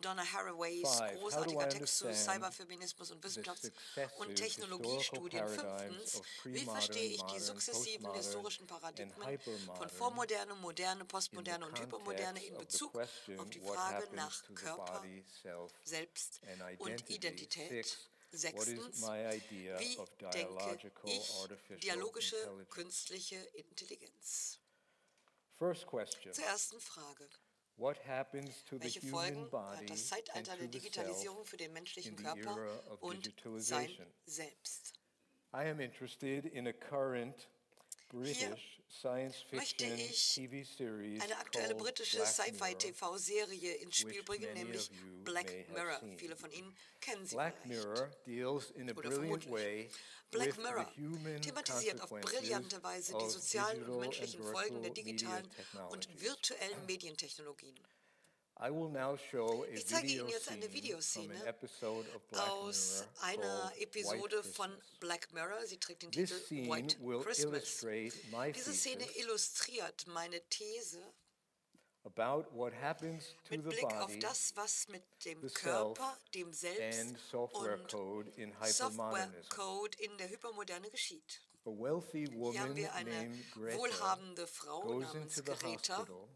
Donna 0.00 0.24
Haraways 0.32 1.02
großartiger 1.18 1.68
Text 1.68 1.98
zu 1.98 2.14
Cyberfeminismus 2.14 3.10
und 3.10 3.24
Wissenschafts- 3.24 3.72
und 4.18 4.34
Technologiestudien. 4.36 5.48
Fünftens, 5.48 6.22
wie 6.44 6.64
verstehe 6.64 7.10
ich 7.10 7.22
die 7.22 7.40
sukzessiven 7.40 8.12
historischen 8.14 8.66
Paradigmen 8.66 9.38
von 9.76 9.88
Vormoderne, 9.88 10.54
Moderne, 10.54 11.04
Postmoderne 11.04 11.66
und 11.66 11.80
Hypermoderne 11.80 12.44
in 12.44 12.56
Bezug 12.58 12.96
auf 12.96 13.50
die 13.50 13.60
Frage 13.60 14.08
nach 14.14 14.44
Körper, 14.54 15.02
Selbst 15.84 16.40
und? 16.78 17.10
Identität. 17.10 17.98
Six, 18.30 18.54
what 18.54 18.68
is 18.68 18.78
Sechstens, 18.78 19.00
my 19.00 19.26
idea 19.26 19.78
wie 19.80 19.98
of 19.98 20.10
denke 20.18 20.78
ich 21.04 21.30
artificial 21.40 21.78
dialogische 21.80 22.36
intelligence? 22.36 22.70
künstliche 22.70 23.36
Intelligenz? 23.54 24.60
First 25.58 25.86
question, 25.86 26.32
Zur 26.34 26.44
ersten 26.44 26.80
Frage. 26.80 27.28
what 27.76 27.96
happens 28.06 28.64
to 28.64 28.76
the 28.76 28.84
Welche 28.84 29.00
human 29.00 29.10
Folgen 29.10 29.42
hat 29.44 29.50
body 29.50 29.86
das 29.86 30.08
Zeitalter 30.08 30.56
der 30.56 30.68
Digitalisierung 30.68 31.44
für 31.46 31.56
den 31.56 31.72
menschlichen 31.72 32.16
Körper 32.16 33.02
und 33.02 33.32
sein? 33.58 33.96
Selbst? 34.26 34.94
I 35.54 35.64
am 35.70 35.80
interested 35.80 36.44
in 36.44 36.66
a 36.66 36.72
current 36.72 37.48
British 38.08 38.80
science 38.88 39.44
möchte 39.52 39.84
fiction 39.84 40.10
ich 40.10 40.34
TV 40.34 40.64
series 40.76 41.22
Eine 41.22 41.36
aktuelle 41.38 41.74
britische 41.74 42.24
Sci-Fi-TV-Serie 42.24 43.74
ins 43.74 43.96
Spiel 43.96 44.22
bringen, 44.22 44.52
nämlich 44.54 44.90
Black 45.24 45.68
Mirror. 45.74 46.00
Viele 46.16 46.36
von 46.36 46.50
Ihnen 46.50 46.74
kennen 47.00 47.26
sie 47.26 47.36
Black 47.36 47.54
vielleicht. 47.62 48.96
Oder 48.96 49.12
vermutlich. 49.12 49.90
Black 50.30 50.56
Mirror 50.58 50.92
thematisiert 51.40 52.00
auf 52.00 52.10
brillante 52.10 52.82
Weise 52.82 53.14
die 53.20 53.28
sozialen 53.30 53.82
und 53.84 54.00
menschlichen 54.00 54.42
Folgen 54.42 54.82
der 54.82 54.90
digitalen 54.92 55.48
und 55.90 56.08
virtuellen 56.20 56.86
Medientechnologien. 56.86 57.78
Ich 58.60 59.86
zeige 59.86 60.08
Ihnen 60.08 60.28
jetzt 60.28 60.48
eine 60.48 60.72
Videoszene 60.72 61.34
Aus 62.32 63.04
einer 63.20 63.72
Episode 63.78 64.42
von. 64.42 64.76
Black 64.98 65.32
Mirror. 65.32 65.64
Sie 65.66 65.78
trägt 65.78 66.02
den 66.02 66.10
Titel 66.10 66.34
White 66.68 66.96
Christmas. 67.22 67.82
Diese 68.54 68.72
Szene 68.72 69.04
illustriert 69.16 70.06
meine 70.08 70.40
These 70.48 71.00
about 72.04 72.46
what 72.52 72.72
happens 72.72 73.34
to 73.44 73.56
mit 73.56 73.62
the 73.64 73.68
Blick 73.68 73.84
auf 73.84 74.18
das, 74.18 74.52
was 74.56 74.88
mit 74.88 75.04
dem 75.24 75.40
Körper, 75.52 76.16
dem 76.34 76.52
Selbst 76.52 77.34
und 77.34 77.88
code 79.50 79.98
in 79.98 80.16
der 80.18 80.28
Hypermoderne 80.30 80.90
geschieht. 80.90 81.42
A 81.64 81.70
wealthy 81.70 82.26
Hier 82.26 82.60
haben 82.60 82.76
wir 82.76 82.94
eine 82.94 83.30
wohlhabende 83.54 84.46
Frau 84.46 84.98
namens 84.98 85.44
Greta, 85.44 85.98
hospital 85.98 86.28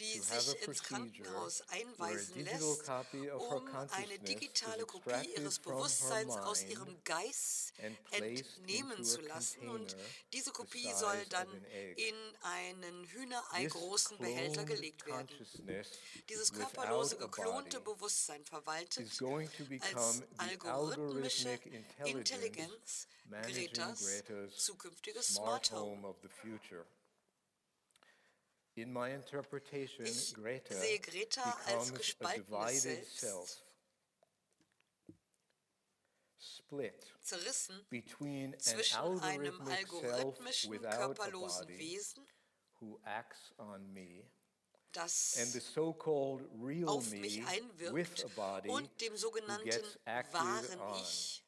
die 0.00 0.18
sich 0.20 0.62
ins 0.62 0.82
Krankenhaus 0.82 1.62
einweisen 1.68 2.44
lässt, 2.44 2.62
um 2.62 3.68
eine 3.90 4.18
digitale 4.18 4.84
Kopie 4.84 5.30
ihres 5.36 5.58
Bewusstseins 5.58 6.36
aus 6.36 6.62
ihrem 6.64 7.02
Geist 7.04 7.72
entnehmen 8.10 9.04
zu 9.04 9.20
lassen. 9.22 9.68
Und 9.68 9.96
diese 10.32 10.52
Kopie 10.52 10.92
soll 10.92 11.24
dann 11.30 11.48
in 11.96 12.14
einen 12.42 13.04
Hühnerei 13.06 13.64
This 13.64 13.72
großen 13.72 14.18
Behälter 14.18 14.64
gelegt 14.64 15.06
werden. 15.06 15.28
Dieses 16.28 16.52
körperlose, 16.52 17.16
geklonte 17.16 17.80
Bewusstsein 17.80 18.44
verwaltet 18.44 19.10
als 19.94 20.22
algorithmische 20.36 21.58
Intelligenz 22.04 23.08
Gretas 23.28 24.24
zukünftiges 24.56 25.28
smart 25.28 25.66
Smart 25.66 25.72
Home. 25.72 25.96
home 25.96 26.04
of 26.04 26.16
the 26.22 26.28
future. 26.28 26.86
In 28.76 28.92
my 28.92 29.10
interpretation, 29.14 30.04
Ich 30.04 30.34
Greta 30.34 30.74
sehe 30.74 31.00
Greta 31.00 31.42
als 31.64 31.86
becomes 31.86 31.90
a 31.90 31.94
gespaltenes 31.94 32.44
divided 32.46 32.82
Selbst. 32.82 33.18
self, 33.18 33.62
split 36.38 37.06
Zerrissen 37.22 37.86
between 37.88 38.52
an 38.52 38.60
zwischen 38.60 38.98
einem 39.22 39.60
algorithmic 39.62 39.88
self 39.88 40.04
algorithmischen, 40.12 40.70
without 40.70 40.92
a 40.92 41.06
körperlosen 41.06 41.66
body 41.66 41.78
Wesen, 41.78 42.26
who 42.80 43.00
acts 43.04 43.54
on 43.56 43.90
me 43.94 44.30
das 44.92 45.36
and 45.38 45.52
the 45.52 45.60
so-called 45.60 46.46
real 46.60 46.88
auf 46.88 47.10
me 47.10 47.20
mich 47.20 47.38
with 47.38 47.48
einwirkt 47.48 48.24
a 48.24 48.28
body 48.28 48.68
und 48.68 49.00
dem 49.00 49.12
who 49.14 49.16
sogenannten 49.16 49.64
gets 49.64 49.98
acted 50.04 50.34
wahren 50.34 50.80
on. 50.80 51.00
Ich 51.00 51.42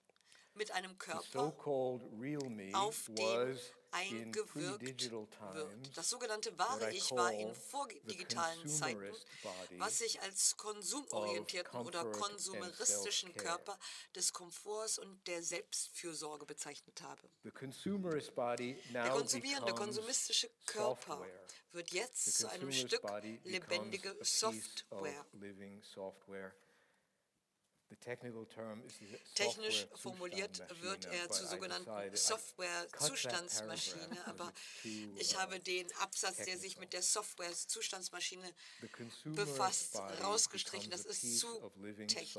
mit 0.54 0.70
einem 0.70 0.92
The 0.92 0.98
Körper 0.98 1.24
so-called 1.30 2.02
real 2.18 2.48
me 2.48 2.72
auf 2.72 3.04
dem 3.06 3.16
was 3.18 3.58
in 3.58 3.77
eingewirkt 3.90 5.10
wird. 5.10 5.96
Das 5.96 6.10
sogenannte 6.10 6.56
wahre 6.58 6.90
Ich 6.92 7.10
war 7.10 7.32
in 7.32 7.54
vordigitalen 7.54 8.68
Zeiten, 8.68 9.12
was 9.78 9.98
sich 9.98 10.20
als 10.20 10.56
konsumorientierten 10.56 11.80
oder 11.80 12.04
konsumeristischen. 12.12 13.34
Körper 13.34 13.78
des 14.14 14.32
Komforts 14.32 14.98
und 14.98 15.26
der 15.26 15.42
Selbstfürsorge 15.42 16.46
bezeichnet 16.46 17.00
habe. 17.02 17.28
Der 17.44 17.52
konsumierende, 19.10 19.74
konsumistische 19.74 20.50
Körper 20.66 21.26
wird 21.72 21.90
jetzt 21.92 22.38
zu 22.38 22.48
einem 22.48 22.72
Stück 22.72 23.02
lebendige 23.44 24.16
Software. 24.22 25.20
of 25.20 25.26
living 25.34 25.82
software. 25.82 26.52
The 26.52 26.54
technical 26.54 26.54
term 26.54 26.54
is 26.54 26.54
the 27.68 27.77
Technisch 29.34 29.86
formuliert 29.94 30.62
wird 30.82 31.06
er 31.06 31.30
zur 31.30 31.46
sogenannten 31.46 32.16
Software-Zustandsmaschine, 32.16 34.26
aber 34.26 34.52
ich 35.16 35.38
habe 35.38 35.56
uh, 35.56 35.58
den 35.58 35.90
Absatz, 35.96 36.44
der 36.44 36.58
sich 36.58 36.78
mit 36.78 36.92
der 36.92 37.02
Software-Zustandsmaschine 37.02 38.52
befasst, 39.24 39.96
rausgestrichen. 40.22 40.90
Das 40.90 41.06
ist 41.06 41.38
zu 41.38 41.72
technisch. 42.06 42.36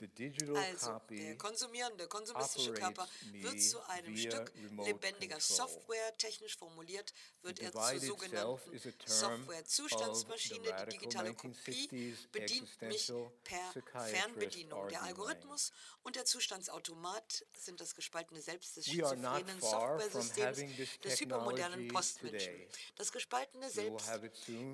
Software. 0.00 0.08
The 0.08 0.08
digital 0.08 0.56
Also, 0.56 1.00
der 1.10 1.36
konsumierende, 1.36 2.06
konsumistische 2.08 2.72
Körper 2.72 3.06
wird 3.32 3.60
zu 3.62 3.80
einem 3.88 4.16
Stück 4.16 4.52
lebendiger. 4.84 5.40
Software. 5.40 6.16
Technisch 6.18 6.56
formuliert 6.56 7.12
wird 7.42 7.60
er 7.60 7.72
zur 7.72 8.00
sogenannten 8.00 8.78
Software-Zustandsmaschine. 9.06 10.84
Die 10.84 10.90
digitale 10.90 11.34
Kopie 11.34 11.88
1960s 11.90 12.30
bedient 12.32 12.82
mich 12.82 13.12
per 13.44 14.02
Fernbedienung. 14.04 14.88
Der. 14.88 15.02
Algorithmus 15.02 15.72
und 16.02 16.16
der 16.16 16.24
Zustandsautomat 16.24 17.44
sind 17.56 17.80
das 17.80 17.94
gespaltene 17.94 18.40
Selbst 18.40 18.76
des 18.76 18.86
schizophrenen 18.86 19.60
Softwaresystems 19.60 21.00
des 21.02 21.20
hypermodernen 21.20 21.88
Postmenschen. 21.88 22.66
Das 22.96 23.12
gespaltene 23.12 23.70
Selbst 23.70 24.08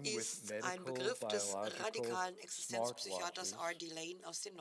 ist 0.02 0.52
ein 0.52 0.84
Begriff 0.84 1.20
des 1.20 1.54
radikalen 1.54 2.38
Existenzpsychiaters 2.38 3.52
R.D. 3.52 3.86
Lane 3.88 4.26
aus 4.26 4.40
den 4.42 4.56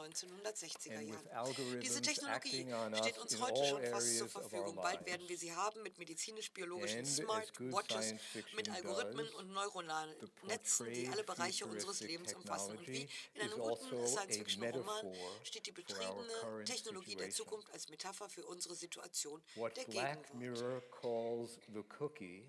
1960er 0.55 0.97
and 0.97 1.09
with 1.09 1.25
Jahren. 1.31 1.79
Diese 1.81 2.01
Technologie 2.01 2.65
steht 2.95 3.17
uns 3.17 3.41
heute 3.41 3.65
schon 3.65 3.85
fast 3.85 4.17
zur 4.17 4.29
Verfügung. 4.29 4.75
Bald 4.75 5.05
werden 5.05 5.27
wir 5.27 5.37
sie 5.37 5.53
haben 5.53 5.83
mit 5.83 5.97
medizinisch-biologischen 5.97 7.05
Smartwatches, 7.05 8.15
mit 8.55 8.69
Algorithmen 8.69 9.27
und 9.35 9.51
neuronalen 9.51 10.15
Netzen, 10.43 10.91
die 10.93 11.07
alle 11.09 11.23
Bereiche 11.23 11.65
unseres 11.65 11.99
Lebens 12.01 12.33
umfassen. 12.33 12.77
Und 12.77 12.87
wie 12.87 13.07
in 13.33 13.41
einem 13.41 13.59
guten 13.59 13.95
also 13.95 14.07
Science-Fiction-Roman 14.07 15.13
steht 15.43 15.65
die 15.67 15.71
betriebene 15.71 16.63
Technologie 16.65 17.15
der. 17.15 17.29
Zukunft 17.35 17.69
als 17.73 17.89
Metapher 17.89 18.29
für 18.29 18.45
unsere 18.45 18.75
Situation 18.75 19.41
der 19.57 19.69
Black 19.69 19.85
Gegenwart. 19.87 20.33
Mirror 20.35 20.81
calls 21.01 21.59
the 21.73 21.83
cookie 21.99 22.47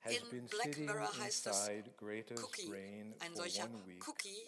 has 0.00 0.16
In 0.16 0.46
Black 0.46 0.76
Mirror 0.78 1.18
heißt 1.18 1.46
das 1.46 1.68
Cookie. 2.42 2.72
Ein 3.20 3.36
solcher. 3.36 3.68
Cookie 4.06 4.46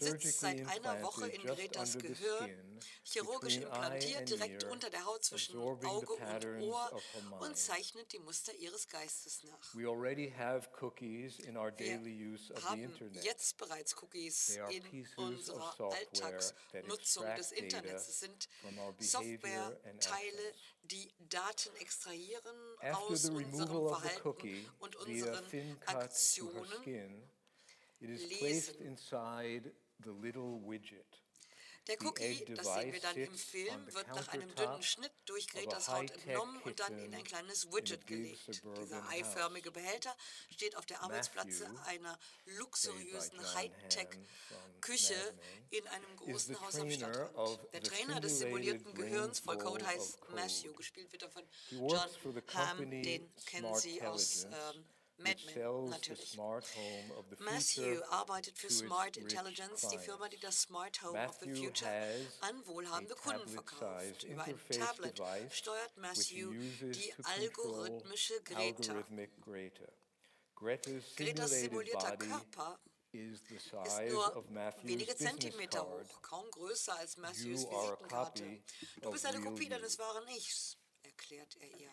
sitzt 0.00 0.40
seit 0.40 0.66
einer 0.66 1.02
Woche 1.02 1.28
in 1.28 1.42
Gretas 1.42 1.98
Gehirn, 1.98 2.80
chirurgisch 3.02 3.56
implantiert 3.56 4.28
direkt 4.28 4.64
unter 4.64 4.90
der 4.90 5.04
Haut 5.04 5.24
zwischen 5.24 5.58
Auge 5.58 6.12
und 6.12 6.62
Ohr 6.62 7.02
und 7.40 7.56
zeichnet 7.56 8.12
die 8.12 8.18
Muster 8.18 8.54
ihres 8.54 8.88
Geistes 8.88 9.42
nach. 9.44 9.74
We 9.74 9.88
already 9.88 10.30
have 10.30 10.68
cookies 10.80 11.38
in 11.40 11.56
our 11.56 11.72
Wir 11.76 12.62
haben 12.62 13.12
jetzt 13.22 13.56
bereits 13.56 13.94
Cookies 14.02 14.58
in 14.70 15.06
unserer 15.16 15.92
Alltagsnutzung 15.92 17.24
des 17.36 17.52
Internets. 17.52 18.08
Es 18.08 18.20
sind 18.20 18.48
Softwareteile, 18.98 20.54
die 20.82 21.12
Daten 21.18 21.74
extrahieren 21.76 22.56
aus 22.92 23.28
unserem 23.28 23.88
Verhalten 23.88 24.70
und 24.78 24.96
unseren 24.96 25.78
Aktionen 25.86 26.66
skin, 26.82 27.22
it 28.00 28.10
is 28.10 28.40
lesen. 28.40 28.96
The 30.04 30.12
little 30.12 30.60
widget. 30.60 31.06
Der 31.86 31.96
The 32.00 32.06
Cookie, 32.06 32.44
das 32.46 32.74
sehen 32.74 32.92
wir 32.92 33.00
dann 33.00 33.16
im 33.16 33.32
Film, 33.32 33.94
wird 33.94 34.08
nach 34.08 34.28
einem 34.28 34.52
dünnen 34.56 34.82
Schnitt 34.82 35.12
durch 35.24 35.46
Gretas 35.46 35.88
Haut 35.88 36.10
entnommen 36.10 36.60
und 36.62 36.80
dann 36.80 36.98
in 36.98 37.14
ein 37.14 37.22
kleines 37.22 37.70
Widget 37.70 38.06
gelegt. 38.08 38.62
Dieser 38.80 39.08
eiförmige 39.08 39.70
Behälter 39.70 40.14
steht 40.50 40.76
auf 40.76 40.84
der 40.86 41.02
Arbeitsplatz 41.02 41.60
Matthew, 41.60 41.78
einer 41.84 42.18
luxuriösen 42.58 43.54
Hightech-Küche 43.54 45.14
in 45.70 45.86
einem 45.86 46.16
großen 46.16 46.60
Haus 46.60 46.74
am 46.74 46.90
Stadtrand. 46.90 47.60
Der 47.72 47.82
Trainer 47.82 48.20
des 48.20 48.40
simulated 48.40 48.80
simulierten 48.80 48.94
Gehirns 48.94 49.38
voll 49.38 49.58
Code 49.58 49.86
heißt 49.86 50.28
Matthew, 50.30 50.72
gespielt 50.72 51.12
wird 51.12 51.22
er 51.22 51.30
von 51.30 51.44
John 51.70 52.42
Hamm, 52.52 52.90
den 52.90 53.32
kennen 53.44 53.74
Sie 53.76 54.02
aus 54.02 54.44
ähm, 54.44 54.84
Mad 55.18 55.34
which 55.34 55.46
Men, 55.46 55.54
sells 55.54 55.90
the 55.90 55.96
natürlich. 55.96 56.30
smart 56.30 56.64
home 56.76 57.10
of 57.18 57.24
the 57.30 57.36
Matthew 57.42 58.02
arbeitet 58.10 58.58
für 58.58 58.70
Smart 58.70 59.16
Intelligence, 59.16 59.88
die. 59.88 59.98
Firma, 59.98 60.28
die 60.28 60.38
das 60.38 60.60
Smart 60.62 61.02
Home 61.02 61.26
of 61.26 61.38
the 61.40 61.54
Future 61.54 61.90
an 62.40 62.66
wohlhabende 62.66 63.14
Kunden 63.14 63.48
verkauft. 63.48 64.24
Über 64.24 64.44
ein 64.44 64.60
Tablet 64.70 65.20
steuert 65.50 65.96
Matthew 65.96 66.52
die 66.52 67.14
algorithmische 67.22 68.42
Greta. 68.42 69.04
Greta's 70.54 71.50
simulierter 71.50 72.16
Körper 72.16 72.78
ist 73.12 73.72
nur 74.10 74.44
wenige 74.82 75.16
Zentimeter 75.16 75.86
hoch, 75.86 76.22
kaum 76.22 76.50
größer 76.50 76.96
als 76.98 77.16
Matthews 77.16 77.64
Visitenkarte. 77.66 78.62
Du 79.00 79.10
bist 79.10 79.24
eine 79.24 79.40
Kopie 79.40 79.68
deines 79.68 79.98
wahren 79.98 80.26
Ichs, 80.28 80.76
erklärt 81.02 81.56
er 81.60 81.68
ihr. 81.78 81.90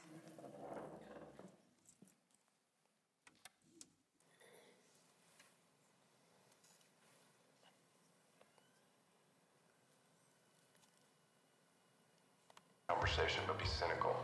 Conversation, 12.93 13.41
but 13.47 13.57
be 13.59 13.65
cynical, 13.65 14.15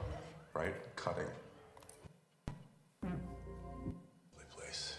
right? 0.54 0.74
Cutting. 0.96 1.26
Place. 4.56 4.98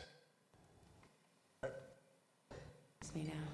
It's 3.00 3.14
me 3.14 3.24
now. 3.24 3.46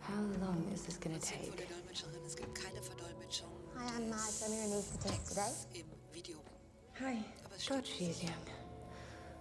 How 0.00 0.20
long 0.44 0.66
is 0.72 0.82
this 0.82 0.96
gonna 0.98 1.18
take? 1.18 1.56
der 1.56 1.66
Dolmetscherin, 1.66 2.24
es 2.26 2.36
gibt 2.36 2.54
keine 2.54 2.82
Verdolmetschung 2.82 3.48
Hi, 3.76 3.86
I'm 3.96 4.10
Marge. 4.10 4.42
I'm 4.44 4.52
your 4.52 4.64
anaesthetist 4.64 5.28
today. 5.28 5.84
Hi. 7.00 7.14
God, 7.48 7.60
stimmt. 7.60 7.86
she's 7.86 8.22
young. 8.22 8.44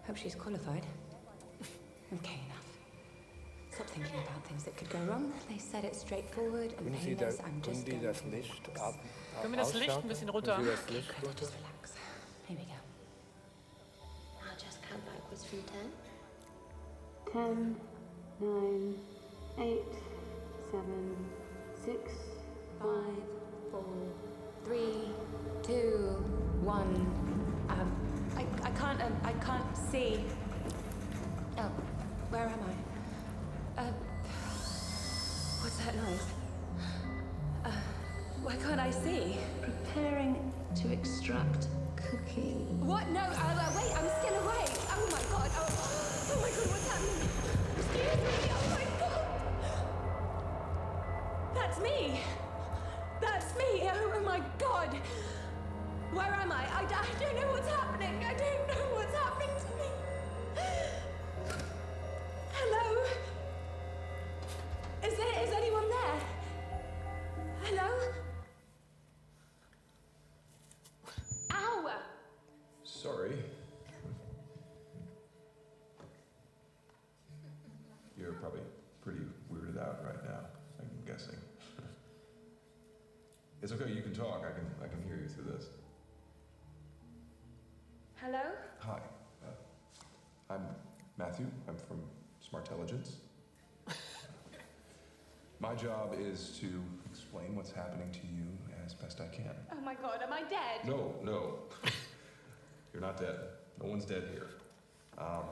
Hope 0.06 0.18
she's 0.18 0.36
qualified. 0.36 0.86
Okay, 2.12 2.40
enough. 2.48 2.59
Stop 3.80 3.92
thinking 3.92 4.20
about 4.28 4.44
things 4.46 4.64
that 4.66 4.76
could 4.76 4.90
go 4.90 5.00
wrong. 5.08 5.32
They 5.48 5.58
said 5.58 5.86
it 5.86 5.96
straightforward 5.96 6.74
and 6.78 6.86
Können 6.86 7.00
Sie, 7.02 7.16
da, 7.16 7.28
painless. 7.28 7.40
I'm 7.40 7.62
können 7.62 7.64
just 7.64 7.86
Sie 7.86 7.92
going 7.92 8.04
das 8.04 8.20
to 8.22 8.28
Licht 8.28 8.68
relax. 8.68 8.82
ab, 8.82 8.96
Können 9.42 9.54
wir 9.54 9.58
das 9.60 9.74
Licht 9.74 9.90
ein 9.90 10.08
bisschen 10.10 10.30
runter- 10.30 10.56
Können 10.56 10.66
Sie 10.66 10.72
das 10.72 10.90
Licht 10.90 11.08
Good, 11.16 11.30
runter? 11.30 11.40
just 11.40 11.54
relax. 11.54 11.94
Here 12.50 12.58
we 12.60 12.66
go. 12.66 12.80
I'll 14.44 14.58
just 14.60 14.82
count 14.84 15.06
backwards 15.06 15.46
from 15.46 15.64
10. 15.64 15.94
10, 17.32 17.76
9, 18.42 18.96
8, 19.58 19.96
7, 20.72 21.16
6, 21.86 22.12
Five, 22.80 23.24
four, 23.72 23.84
three, 24.66 25.12
two, 25.64 26.16
one. 26.64 26.96
Um, 27.70 27.92
I, 28.38 28.46
I 28.64 28.72
can't, 28.72 29.02
um, 29.02 29.14
I 29.24 29.34
can't 29.46 29.76
see. 29.92 30.24
I 38.90 38.92
see? 38.92 39.38
preparing 39.62 40.52
to 40.82 40.92
extract 40.92 41.68
cookie. 41.96 42.66
What? 42.82 43.08
No, 43.10 43.20
uh, 43.20 43.72
wait, 43.78 43.94
I'm 43.96 44.10
Smartelligence. 92.50 93.18
My 95.60 95.76
job 95.76 96.16
is 96.18 96.58
to 96.62 96.68
explain 97.12 97.56
what's 97.56 97.72
happening 97.72 98.10
to 98.12 98.20
you 98.28 98.46
as 98.86 98.94
best 98.94 99.20
I 99.20 99.28
can. 99.28 99.52
Oh 99.74 99.82
my 99.82 99.94
god, 99.94 100.22
am 100.24 100.32
I 100.32 100.42
dead? 100.44 100.86
No, 100.86 101.14
no. 101.22 101.56
You're 102.94 103.02
not 103.02 103.20
dead. 103.20 103.36
No 103.82 103.90
one's 103.90 104.06
dead 104.06 104.24
here. 104.32 104.48
Um, 105.18 105.44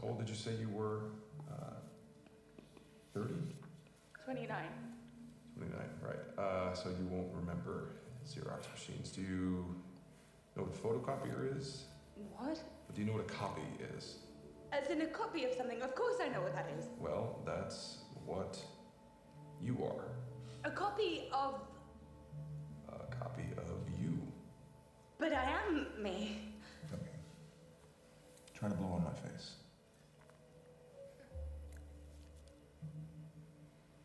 how 0.00 0.08
old 0.08 0.18
did 0.18 0.28
you 0.28 0.34
say 0.34 0.50
you 0.60 0.68
were? 0.68 1.02
Uh, 1.50 1.74
30? 3.14 3.34
29. 4.24 4.56
29, 5.56 5.80
right. 6.02 6.44
Uh, 6.44 6.74
so 6.74 6.88
you 6.88 7.06
won't 7.10 7.32
remember 7.34 7.90
Xerox 8.26 8.70
machines. 8.72 9.10
Do 9.10 9.22
you 9.22 9.64
know 10.56 10.64
what 10.64 10.74
a 10.74 10.78
photocopier 10.78 11.56
is? 11.56 11.84
What? 12.36 12.60
Do 12.94 13.00
you 13.00 13.06
know 13.06 13.14
what 13.14 13.22
a 13.22 13.32
copy 13.32 13.62
is? 13.96 14.16
As 14.72 14.90
in 14.90 15.00
a 15.00 15.06
copy 15.06 15.44
of 15.44 15.52
something. 15.54 15.80
Of 15.82 15.94
course 15.94 16.16
I 16.22 16.28
know 16.28 16.42
what 16.42 16.54
that 16.54 16.70
is. 16.78 16.86
Well, 16.98 17.40
that's 17.46 17.98
what 18.24 18.58
you 19.60 19.78
are. 19.82 20.04
A 20.64 20.70
copy 20.70 21.28
of. 21.32 21.54
A 22.88 23.14
copy 23.14 23.44
of 23.56 24.00
you. 24.00 24.18
But 25.18 25.32
I 25.32 25.50
am 25.66 25.86
me. 26.02 26.38
Okay. 26.92 27.16
Try 28.54 28.68
to 28.68 28.74
blow 28.74 28.88
on 28.88 29.04
my 29.04 29.12
face. 29.28 29.52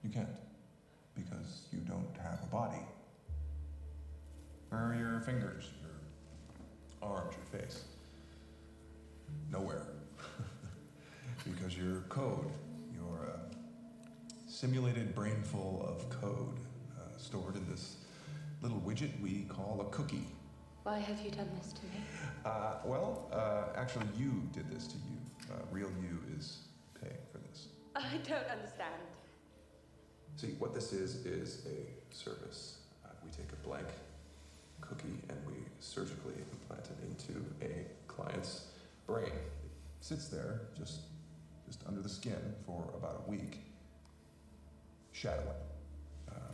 You 0.04 0.10
can't. 0.10 0.28
Because 1.16 1.68
you 1.72 1.80
don't 1.80 2.16
have 2.22 2.40
a 2.44 2.48
body. 2.48 2.86
Where 4.70 4.82
are 4.82 4.96
your 4.96 5.20
fingers, 5.20 5.70
your 5.82 5.92
arms, 7.08 7.36
your 7.36 7.62
face? 7.62 7.84
Nowhere. 9.52 9.93
Because 11.44 11.78
your 11.78 12.02
code, 12.10 12.52
your 12.94 13.32
uh, 13.34 13.56
simulated 14.48 15.14
brain 15.14 15.42
full 15.44 15.86
of 15.88 16.10
code 16.10 16.60
uh, 16.98 17.18
stored 17.18 17.56
in 17.56 17.70
this 17.70 17.98
little 18.62 18.82
widget 18.86 19.20
we 19.22 19.46
call 19.50 19.82
a 19.82 19.96
cookie. 19.96 20.28
Why 20.84 21.00
have 21.00 21.20
you 21.22 21.32
done 21.32 21.50
this 21.58 21.74
to 21.74 21.82
me? 21.84 22.04
Uh, 22.46 22.76
well, 22.86 23.30
uh, 23.32 23.78
actually, 23.80 24.08
you 24.18 24.44
did 24.52 24.70
this 24.70 24.88
to 24.88 24.96
you. 24.96 25.52
Uh, 25.52 25.56
real 25.72 25.90
you 26.02 26.20
is 26.38 26.60
paying 27.02 27.16
for 27.32 27.38
this. 27.38 27.68
I 27.96 28.18
don't 28.28 28.48
understand. 28.50 28.94
See, 30.36 30.56
what 30.60 30.74
this 30.74 30.94
is, 30.94 31.26
is 31.26 31.66
a 31.66 32.14
service. 32.14 32.78
Uh, 33.06 33.10
we 33.24 33.30
take 33.32 33.52
a 33.52 33.68
blank 33.68 33.88
cookie 34.82 35.22
and 35.30 35.38
we 35.48 35.54
surgically 35.80 36.34
implant 36.52 36.86
it 36.86 36.98
into 37.08 37.46
a 37.62 37.86
client's 38.08 38.66
brain. 39.08 39.26
It 39.28 39.72
sits 40.02 40.28
there, 40.28 40.62
just, 40.78 41.02
just 41.74 41.88
under 41.88 42.02
the 42.02 42.10
skin, 42.10 42.54
for 42.66 42.84
about 42.96 43.24
a 43.26 43.30
week, 43.30 43.60
shadowing, 45.12 45.48
uh, 46.30 46.54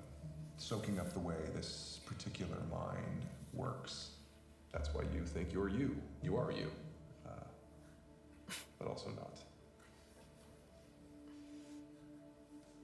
soaking 0.57 0.97
up 0.99 1.11
the 1.13 1.19
way 1.19 1.35
this 1.53 1.99
particular 2.05 2.55
mind 2.71 3.25
works. 3.53 4.11
That's 4.71 4.93
why 4.93 5.01
you 5.13 5.25
think 5.25 5.51
you're 5.51 5.67
you. 5.67 5.95
You 6.23 6.37
are 6.37 6.51
you, 6.51 6.71
uh, 7.27 7.31
but 8.77 8.87
also 8.87 9.09
not. 9.09 9.39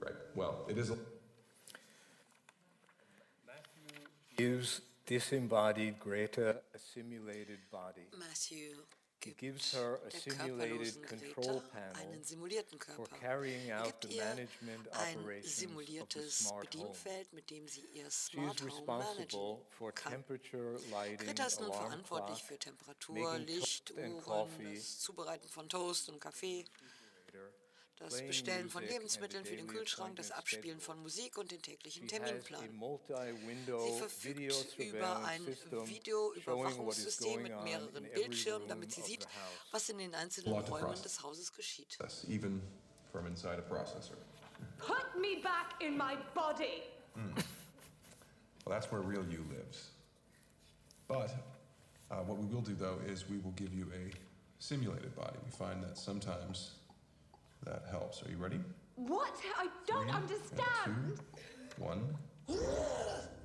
Right. 0.00 0.14
Well, 0.34 0.66
it 0.68 0.76
is 0.76 0.90
a. 0.90 0.98
Matthew 3.46 4.04
gives 4.36 4.82
disembodied 5.06 5.98
Greta 6.00 6.56
a 6.74 6.78
simulated 6.78 7.60
body. 7.70 8.02
Matthew 8.18 8.56
He 8.58 8.95
gibt 9.26 9.38
gives 9.38 9.72
her 9.72 9.98
a 10.06 10.08
der 10.10 10.20
simulated 10.20 11.02
körperlosen 11.02 11.02
control 11.06 11.60
Greta 11.60 11.68
panel 11.72 11.96
einen 11.96 12.24
simulierten 12.24 12.78
for 12.80 12.94
Körper. 13.06 13.16
carrying 13.20 13.68
Er 13.68 13.82
out 13.82 14.00
gibt 14.00 14.04
the 14.12 14.16
ihr 14.18 14.24
management 14.24 14.88
ein 14.92 15.42
simuliertes. 15.42 16.52
Bedienfeld, 16.60 17.32
mit 17.32 17.50
dem 17.50 17.68
sie 17.68 17.84
ihr 17.94 18.10
Smart 18.10 18.60
Home 18.60 18.70
responsible 18.70 19.38
managen 19.38 19.66
for 19.70 19.92
kann. 19.92 20.12
temperature, 20.12 20.78
lighting, 20.90 21.26
Greta 21.26 21.46
ist 21.46 21.60
nun 21.60 21.72
verantwortlich 21.72 22.42
für 22.42 22.58
Temperatur, 22.58 23.38
Licht, 23.38 23.92
Uhren, 23.92 24.74
das 24.74 24.98
Zubereiten 25.00 25.48
von 25.48 25.68
Toast 25.68 26.08
und 26.08 26.20
Kaffee, 26.20 26.64
Das 27.98 28.20
Bestellen 28.26 28.68
von 28.68 28.84
Lebensmitteln 28.84 29.44
the 29.44 29.50
für 29.50 29.56
den 29.56 29.66
Kühlschrank, 29.66 30.16
das 30.16 30.30
Abspielen 30.30 30.80
von. 30.80 31.00
Musik 31.00 31.38
und 31.38 31.50
den 31.50 31.62
täglichen 31.62 32.06
Terminplan. 32.08 32.60
Sie 32.60 33.46
video 33.46 33.78
verfügt 33.92 34.78
über 34.78 35.24
ein 35.24 35.46
Videoüberwachungssystem 35.70 37.42
mit 37.42 37.62
mehreren 37.62 38.04
Bildschirmen, 38.14 38.68
damit 38.68 38.92
sie 38.92 39.02
sieht, 39.02 39.22
the 39.22 39.28
house. 39.28 39.72
was 39.72 39.88
in 39.88 39.98
den 39.98 40.14
einzelnen 40.14 40.52
Räumen 40.52 41.02
des 41.02 41.22
Hauses 41.22 41.52
geschieht. 41.52 41.96
That's 41.98 42.24
even 42.28 42.62
from 43.10 43.26
inside 43.26 43.58
a 43.58 43.62
processor. 43.62 44.16
Put 44.78 45.20
me 45.20 45.40
back 45.42 45.80
in 45.80 45.96
my 45.96 46.16
body! 46.34 46.82
Well, 47.14 48.74
that's 48.74 48.90
where 48.90 49.00
real 49.00 49.24
you 49.30 49.44
lives. 49.48 49.90
But 51.08 51.30
uh, 52.10 52.16
what 52.24 52.38
we 52.38 52.46
will 52.46 52.62
do, 52.62 52.74
though, 52.74 52.98
is 53.06 53.28
we 53.28 53.38
will 53.38 53.52
give 53.52 53.72
you 53.72 53.86
a 53.94 54.10
simulated 54.58 55.14
body. 55.14 55.38
We 55.44 55.50
find 55.50 55.82
that 55.84 55.96
sometimes 55.96 56.72
that 57.66 57.84
helps. 57.90 58.22
Are 58.22 58.30
you 58.30 58.38
ready? 58.38 58.60
What? 58.96 59.36
I 59.58 59.66
don't 59.86 60.04
Three, 60.04 60.12
understand! 60.12 61.20
Two, 61.76 61.82
one. 61.84 62.16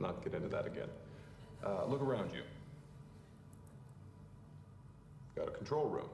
Let's 0.00 0.14
not 0.14 0.24
get 0.24 0.34
into 0.34 0.48
that 0.48 0.66
again. 0.66 0.88
Uh, 1.64 1.84
look 1.86 2.00
around 2.00 2.32
you. 2.32 2.40
Got 5.36 5.48
a 5.48 5.50
control 5.50 5.88
room. 5.88 6.08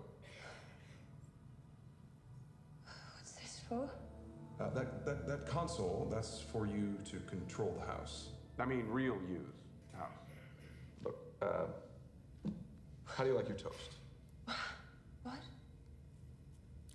What's 3.15 3.33
this 3.33 3.61
for? 3.69 3.89
Uh, 4.61 4.71
that, 4.71 5.05
that, 5.05 5.29
that 5.29 5.47
console, 5.47 6.09
that's 6.11 6.41
for 6.41 6.67
you 6.67 6.97
to 7.11 7.19
control 7.29 7.77
the 7.79 7.87
house. 7.87 8.31
I 8.59 8.65
mean, 8.65 8.87
real 8.89 9.19
use 9.31 9.47
house. 9.97 10.11
Look, 11.05 11.19
uh, 11.41 11.67
how 13.05 13.23
do 13.23 13.31
you 13.31 13.37
like 13.37 13.49
your 13.49 13.59
toast? 13.59 13.95
What? 15.23 15.39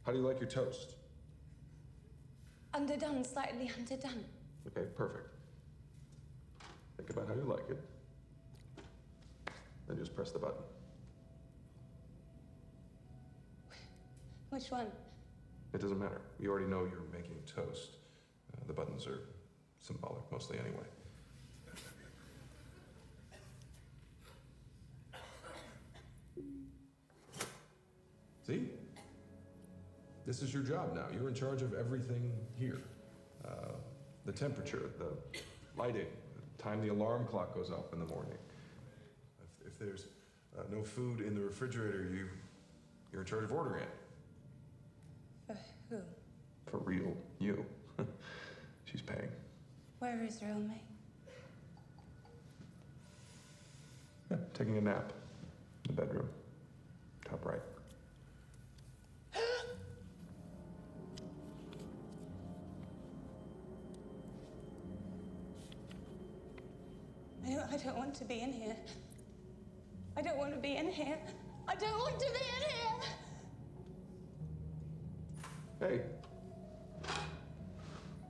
How 0.06 0.12
do 0.12 0.18
you 0.18 0.26
like 0.26 0.40
your 0.42 0.50
toast? 0.50 0.96
Underdone, 2.74 3.24
slightly 3.24 3.72
underdone. 3.78 4.26
Okay, 4.68 4.88
perfect. 4.96 5.28
Think 7.02 7.18
about 7.18 7.30
how 7.30 7.34
you 7.34 7.50
like 7.50 7.68
it. 7.68 7.80
Then 9.88 9.98
just 9.98 10.16
press 10.16 10.30
the 10.30 10.38
button. 10.38 10.62
Which 14.52 14.70
one? 14.70 14.86
It 15.74 15.82
doesn't 15.82 15.98
matter. 15.98 16.22
You 16.40 16.52
already 16.52 16.68
know 16.68 16.82
you're 16.82 17.08
making 17.12 17.38
toast. 17.48 17.98
Uh, 18.54 18.62
the 18.68 18.74
buttons 18.74 19.08
are 19.08 19.22
symbolic 19.80 20.22
mostly 20.32 20.60
anyway. 20.60 20.84
See? 28.46 28.70
This 30.28 30.44
is 30.44 30.54
your 30.54 30.62
job 30.62 30.94
now. 30.94 31.08
You're 31.12 31.30
in 31.30 31.34
charge 31.34 31.64
of 31.64 31.74
everything 31.74 32.32
here. 32.60 32.84
Uh, 33.44 33.72
the 34.26 34.32
temperature, 34.32 34.92
the 35.00 35.40
lighting, 35.76 36.06
time 36.62 36.82
the 36.82 36.90
alarm 36.90 37.26
clock 37.26 37.56
goes 37.56 37.72
off 37.72 37.92
in 37.94 38.00
the 38.00 38.06
morning. 38.06 38.38
If, 39.42 39.68
if 39.68 39.80
there's 39.80 40.06
uh, 40.58 40.64
no 40.72 40.84
food 40.84 41.22
in 41.22 41.34
the 41.34 41.42
refrigerator, 41.42 42.10
you, 42.14 42.28
you're 43.12 43.22
in 43.22 43.28
charge 43.28 43.44
of 43.44 43.52
ordering 43.52 43.84
it. 43.84 43.90
For 45.48 45.58
who? 45.90 45.98
For 46.70 46.78
real, 46.78 47.16
you. 47.40 47.66
She's 48.86 49.02
paying. 49.02 49.30
Where 50.00 50.24
is 50.24 50.42
real 50.42 50.56
me? 50.56 50.82
Yeah, 54.30 54.38
taking 54.54 54.78
a 54.78 54.82
nap 54.82 55.14
in 55.88 55.96
the 55.96 56.02
bedroom. 56.02 56.30
Top 57.26 57.46
right. 57.46 57.62
I 67.52 67.54
don't, 67.54 67.74
I 67.74 67.78
don't 67.78 67.98
want 67.98 68.16
to 68.16 68.24
be 68.24 68.40
in 68.40 68.54
here. 68.54 68.76
I 70.16 70.22
don't 70.22 70.38
want 70.38 70.54
to 70.54 70.60
be 70.60 70.78
in 70.78 70.90
here. 70.90 71.18
I 71.68 71.76
don't 71.76 72.00
want 72.00 72.18
to 72.18 72.26
be 72.28 72.40
in 72.40 72.64
here! 72.70 73.02
Hey. 75.82 76.02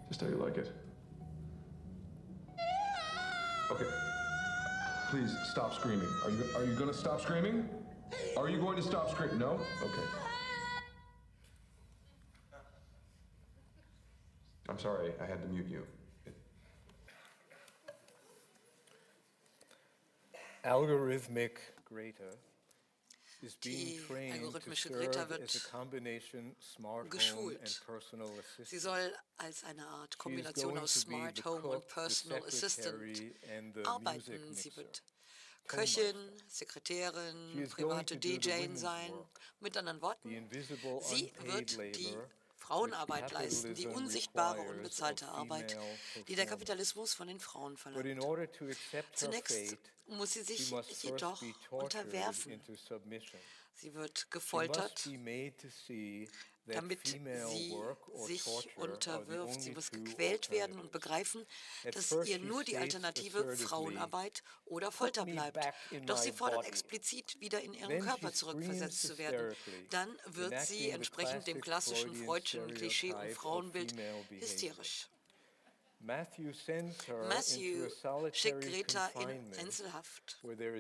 Just 0.08 0.22
how 0.22 0.28
you 0.28 0.38
like 0.38 0.58
it. 0.58 0.72
Okay. 3.70 3.86
Please 5.12 5.38
stop 5.52 5.76
screaming. 5.76 6.08
Are 6.24 6.32
you 6.32 6.44
are 6.56 6.64
you 6.66 6.74
gonna 6.74 6.94
stop 6.94 7.22
screaming? 7.22 7.70
Are 8.38 8.50
you 8.50 8.58
going 8.58 8.76
to 8.76 8.82
stop 8.82 9.12
screaming? 9.12 9.38
No? 9.38 9.60
Okay. 9.84 10.02
I'm 14.68 14.80
sorry, 14.80 15.14
I 15.22 15.26
had 15.26 15.42
to 15.44 15.48
mute 15.48 15.68
you. 15.70 15.86
Algorithmic 20.64 21.60
Greta 21.86 22.32
is 23.42 23.56
being 23.56 24.00
Die 24.08 24.32
algorithmische 24.32 24.90
Greta 24.90 25.28
wird 25.30 25.42
geschult. 27.10 27.84
Sie 28.64 28.78
soll 28.78 29.14
als 29.38 29.64
eine 29.64 29.88
Art 29.88 30.18
Kombination 30.18 30.78
aus 30.78 30.94
Smart 30.94 31.44
Home 31.46 31.68
und 31.68 31.88
Personal 31.88 32.44
Assistant 32.44 33.88
arbeiten. 33.88 34.54
Sie 34.54 34.76
wird 34.76 35.02
Köchin, 35.68 36.16
Sekretärin, 36.48 37.68
private 37.70 38.18
DJ 38.18 38.76
sein. 38.76 39.12
Mit 39.60 39.78
anderen 39.78 40.02
Worten, 40.02 40.30
sie 41.02 41.32
wird 41.44 41.96
die 41.96 42.18
Frauenarbeit 42.72 43.32
leisten, 43.34 43.76
die 43.76 43.88
unsichtbare, 43.88 44.62
unbezahlte 44.62 45.28
Arbeit, 45.28 45.78
die 46.30 46.36
der. 46.36 46.46
Kapitalismus 46.46 47.14
von 47.14 47.28
den 47.28 47.40
Frauen 47.40 47.76
verlangt. 47.76 48.06
Zunächst 49.14 49.78
muss 50.08 50.34
sie 50.34 50.44
sich 50.44 50.74
jedoch 51.02 51.44
unterwerfen. 51.70 52.62
Sie 53.74 53.94
wird 53.94 54.32
gefoltert, 54.32 55.06
damit 56.74 57.08
sie 57.08 57.22
sich 58.26 58.78
unterwirft. 58.78 59.62
Sie 59.62 59.72
muss 59.72 59.92
gequält 59.92 60.50
werden 60.52 60.80
und 60.80 60.92
begreifen, 60.92 61.46
dass 61.94 62.12
ihr 62.26 62.40
nur 62.40 62.64
die 62.64 62.78
Alternative 62.78 63.56
Frauenarbeit 63.56 64.44
oder 64.66 64.92
Folter 64.92 65.26
bleibt. 65.26 65.66
Doch 66.06 66.18
sie 66.18 66.32
fordert 66.32 66.66
explizit, 66.66 67.40
wieder 67.40 67.62
in 67.62 67.74
ihren 67.74 68.00
Körper 68.02 68.34
zurückversetzt 68.34 69.02
zu 69.02 69.18
werden. 69.18 69.56
Dann 69.90 70.10
wird 70.26 70.60
sie 70.62 70.90
entsprechend 70.90 71.48
dem 71.48 71.62
klassischen 71.62 72.16
freudschen 72.16 72.74
Klischee 72.74 73.14
und 73.14 73.32
Frauenbild 73.32 73.96
hysterisch. 74.30 75.08
Matthew 76.04 76.54
schickt 78.32 78.62
Greta 78.62 79.08
in 79.20 79.54
Einzelhaft, 79.60 80.40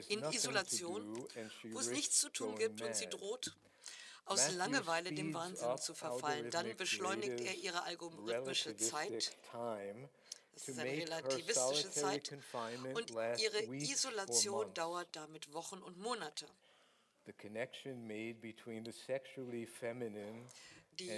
in 0.09 0.23
Isolation, 0.31 1.27
wo 1.71 1.79
es 1.79 1.89
nichts 1.89 2.19
zu 2.19 2.29
tun 2.29 2.57
gibt 2.57 2.81
und 2.81 2.95
sie 2.95 3.07
droht, 3.07 3.55
aus 4.25 4.51
Langeweile 4.53 5.11
dem 5.11 5.33
Wahnsinn 5.33 5.77
zu 5.77 5.93
verfallen. 5.93 6.49
Dann 6.51 6.75
beschleunigt 6.77 7.41
er 7.41 7.55
ihre 7.55 7.83
algorithmische 7.83 8.75
Zeit. 8.77 9.37
Das 10.53 10.67
ist 10.67 10.79
eine 10.79 10.91
relativistische 10.91 11.91
Zeit. 11.91 12.31
Und 12.93 13.11
ihre 13.11 13.63
Isolation 13.75 14.73
dauert 14.73 15.07
damit 15.15 15.53
Wochen 15.53 15.79
und 15.79 15.97
Monate. 15.97 16.47
The 17.25 17.33
connection 17.33 18.07
made 18.07 18.35
between 18.41 18.83
the 18.83 18.91
sexually 18.91 19.67
feminine 19.67 20.47
Die 20.99 21.09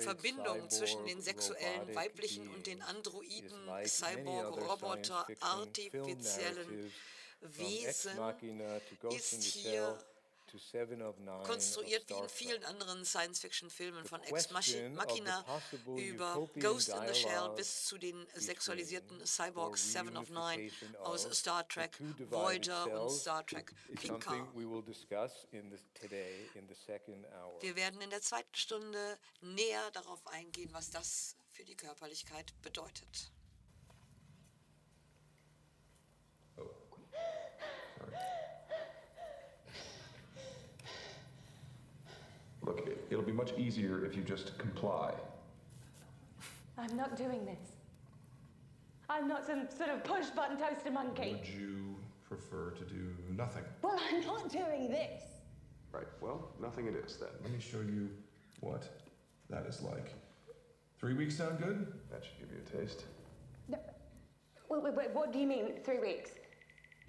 Verbindung 0.00 0.68
zwischen 0.68 1.06
den 1.06 1.22
sexuellen 1.22 1.94
weiblichen 1.94 2.48
und 2.50 2.66
den 2.66 2.82
Androiden, 2.82 3.68
Cyborg, 3.86 4.68
Roboter, 4.68 5.26
artifiziellen 5.40 6.92
Wesen 7.40 8.18
ist 9.10 9.42
hier 9.42 9.98
Konstruiert 11.44 12.08
wie 12.08 12.14
in 12.14 12.28
vielen 12.28 12.64
anderen 12.64 13.04
Science-Fiction-Filmen 13.04 14.04
von 14.04 14.22
Ex 14.22 14.50
Machina 14.50 15.44
über 15.96 16.48
Ghost 16.58 16.88
in 16.88 17.06
the 17.06 17.14
Shell 17.14 17.50
bis 17.56 17.86
zu 17.86 17.98
den 17.98 18.26
sexualisierten 18.34 19.24
Cyborgs 19.24 19.84
or 19.84 19.90
Seven 19.92 20.16
of 20.16 20.30
Nine 20.30 20.70
aus 21.00 21.22
Star 21.38 21.66
Trek 21.68 21.98
Voyager 22.30 23.02
und 23.02 23.10
Star 23.10 23.46
Trek 23.46 23.72
Picard. 23.94 24.54
Wir 27.60 27.76
werden 27.76 28.00
in 28.00 28.10
der 28.10 28.22
zweiten 28.22 28.54
Stunde 28.54 29.18
näher 29.40 29.90
darauf 29.92 30.26
eingehen, 30.28 30.70
was 30.72 30.90
das 30.90 31.36
für 31.50 31.64
die 31.64 31.76
Körperlichkeit 31.76 32.52
bedeutet. 32.62 33.30
Much 43.36 43.58
easier 43.58 44.04
if 44.04 44.16
you 44.16 44.22
just 44.22 44.58
comply. 44.58 45.12
I'm 46.78 46.96
not 46.96 47.16
doing 47.16 47.44
this. 47.44 47.60
I'm 49.08 49.28
not 49.28 49.46
some 49.46 49.68
sort 49.76 49.90
of 49.90 50.02
push 50.02 50.26
button 50.30 50.58
toaster 50.58 50.90
monkey. 50.90 51.36
Would 51.38 51.48
you 51.48 51.94
prefer 52.28 52.70
to 52.70 52.84
do 52.84 53.14
nothing? 53.36 53.62
Well, 53.82 54.00
I'm 54.10 54.24
not 54.26 54.50
doing 54.50 54.88
this. 54.88 55.22
Right, 55.92 56.06
well, 56.20 56.48
nothing 56.60 56.86
it 56.86 56.94
is 56.94 57.16
then. 57.16 57.28
Let 57.42 57.52
me 57.52 57.60
show 57.60 57.78
you 57.78 58.10
what 58.60 58.88
that 59.48 59.64
is 59.66 59.82
like. 59.82 60.12
Three 60.98 61.14
weeks 61.14 61.36
sound 61.36 61.58
good? 61.58 61.92
That 62.10 62.24
should 62.24 62.38
give 62.40 62.50
you 62.50 62.62
a 62.66 62.84
taste. 62.84 63.04
No. 63.68 63.78
Wait, 64.68 64.82
wait, 64.82 64.94
wait, 64.94 65.10
what 65.14 65.32
do 65.32 65.38
you 65.38 65.46
mean, 65.46 65.74
three 65.84 66.00
weeks? 66.00 66.30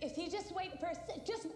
If 0.02 0.18
you 0.18 0.30
just 0.30 0.54
wait 0.54 0.80
for 0.80 0.88
a 0.88 0.96
sec, 0.96 1.26
just. 1.26 1.48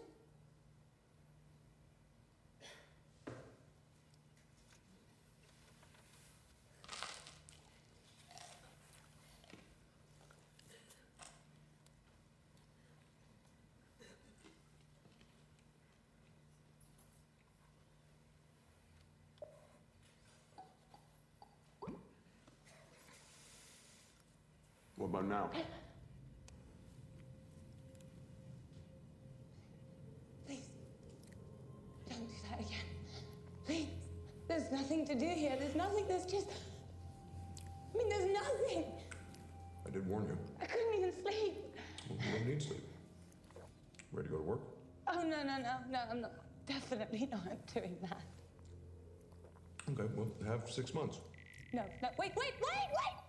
What 25.22 25.30
now? 25.30 25.52
Please. 30.48 30.66
Don't 32.10 32.28
do 32.28 32.34
that 32.50 32.60
again. 32.60 32.88
Please. 33.68 33.88
There's 34.48 34.72
nothing 34.72 35.06
to 35.06 35.14
do 35.14 35.28
here. 35.28 35.56
There's 35.60 35.76
nothing. 35.76 36.06
There's 36.08 36.26
just. 36.26 36.48
I 37.94 37.98
mean, 38.00 38.10
there's 38.10 38.34
nothing. 38.34 38.86
I 39.86 39.92
did 39.92 40.08
warn 40.08 40.26
you. 40.26 40.36
I 40.60 40.66
couldn't 40.66 40.96
even 40.98 41.14
sleep. 41.22 41.54
Well, 42.10 42.18
you 42.26 42.40
don't 42.40 42.48
need 42.48 42.62
sleep. 42.64 42.84
Ready 44.12 44.28
to 44.28 44.32
go 44.32 44.38
to 44.40 44.44
work? 44.44 44.62
Oh, 45.08 45.22
no, 45.22 45.44
no, 45.44 45.58
no, 45.60 45.76
no. 45.92 46.00
I'm 46.10 46.22
not. 46.22 46.32
Definitely 46.66 47.30
not 47.32 47.68
doing 47.76 47.96
that. 48.02 48.22
Okay, 49.92 50.12
well, 50.16 50.32
have 50.48 50.68
six 50.68 50.96
months. 50.96 51.20
No, 51.74 51.84
no. 52.02 52.10
Wait, 52.18 52.32
wait, 52.36 52.54
wait, 52.60 52.90
wait! 52.90 53.21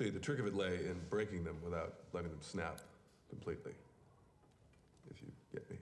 See, 0.00 0.08
the 0.08 0.18
trick 0.18 0.38
of 0.38 0.46
it 0.46 0.54
lay 0.54 0.76
in 0.76 0.98
breaking 1.10 1.44
them 1.44 1.56
without 1.62 1.92
letting 2.14 2.30
them 2.30 2.40
snap 2.40 2.80
completely. 3.28 3.72
If 5.10 5.20
you 5.20 5.28
get 5.52 5.70
me. 5.70 5.76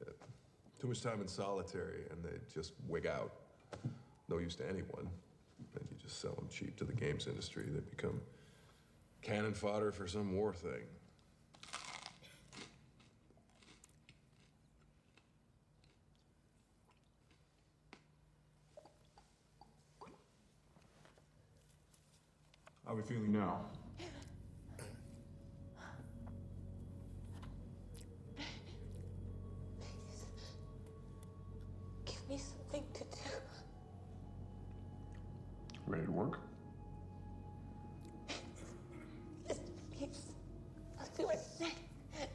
Uh, 0.00 0.12
too 0.80 0.86
much 0.86 1.02
time 1.02 1.20
in 1.20 1.28
solitary 1.28 2.04
and 2.10 2.24
they 2.24 2.38
just 2.54 2.72
wig 2.88 3.06
out. 3.06 3.32
No 4.30 4.38
use 4.38 4.54
to 4.56 4.66
anyone. 4.66 5.06
And 5.74 5.86
you 5.90 5.96
just 6.02 6.22
sell 6.22 6.32
them 6.36 6.48
cheap 6.50 6.74
to 6.76 6.84
the 6.84 6.94
games 6.94 7.26
industry. 7.26 7.64
They 7.68 7.80
become 7.80 8.18
cannon 9.20 9.52
fodder 9.52 9.92
for 9.92 10.06
some 10.06 10.34
war 10.34 10.54
thing. 10.54 10.84
We 22.96 23.02
feeling 23.02 23.32
now? 23.32 23.60
Give 32.06 32.28
me 32.28 32.38
something 32.38 32.84
to 32.94 33.00
do. 33.00 33.30
Ready 35.86 36.06
to 36.06 36.10
work? 36.10 36.38
Just 39.46 39.60
please. 39.98 40.32
I'll 40.98 41.06
do 41.16 41.26
anything. 41.28 41.76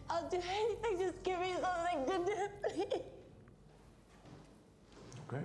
I'll 0.10 0.30
do 0.30 0.38
anything. 0.38 1.00
Just 1.00 1.24
give 1.24 1.40
me 1.40 1.56
something 1.60 2.06
to 2.06 2.18
do, 2.26 2.36
please. 2.62 3.02
Okay. 5.28 5.44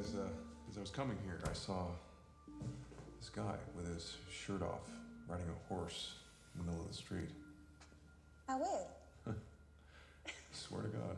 As 0.00 0.14
uh, 0.14 0.28
as 0.70 0.76
I 0.76 0.80
was 0.80 0.90
coming 0.90 1.16
here, 1.24 1.40
I 1.48 1.52
saw 1.52 1.86
this 3.18 3.30
guy 3.30 3.54
with 3.76 3.92
his 3.92 4.16
shirt 4.30 4.62
off, 4.62 4.88
riding 5.28 5.46
a 5.46 5.74
horse 5.74 6.14
in 6.54 6.60
the 6.60 6.70
middle 6.70 6.84
of 6.84 6.90
the 6.90 6.96
street. 6.96 7.30
I 8.48 8.56
weird. 8.56 9.36
Swear 10.52 10.82
to 10.82 10.88
God. 10.88 11.16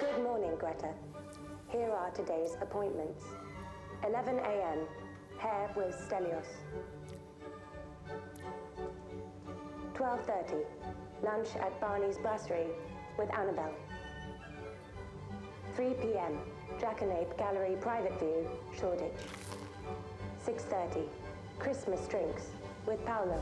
Good 0.00 0.22
morning, 0.24 0.52
Greta. 0.58 0.94
Here 1.68 1.90
are 1.90 2.08
today's 2.12 2.56
appointments. 2.62 3.22
11 4.08 4.38
a.m. 4.38 4.78
Hair 5.36 5.70
with 5.76 5.94
Stelios. 6.08 6.46
12.30. 9.92 10.64
Lunch 11.22 11.48
at 11.56 11.78
Barney's 11.82 12.16
Brasserie 12.16 12.72
with 13.18 13.28
Annabelle. 13.38 13.74
3 15.76 15.92
p.m. 16.00 16.38
Jackanape 16.78 17.36
Gallery 17.36 17.76
Private 17.78 18.18
View, 18.18 18.48
Shoreditch. 18.78 19.12
6.30. 20.46 21.06
Christmas 21.58 22.08
drinks 22.08 22.46
with 22.86 23.04
Paolo. 23.04 23.38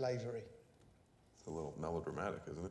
Slavery. 0.00 0.42
It's 1.36 1.46
a 1.46 1.50
little 1.50 1.74
melodramatic, 1.78 2.40
isn't 2.50 2.64
it? 2.64 2.69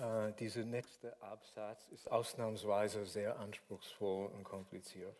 Äh, 0.00 0.32
dieser 0.38 0.64
nächste 0.64 1.20
Absatz 1.20 1.88
ist 1.88 2.10
ausnahmsweise 2.10 3.04
sehr 3.04 3.38
anspruchsvoll 3.38 4.28
und 4.28 4.44
kompliziert. 4.44 5.16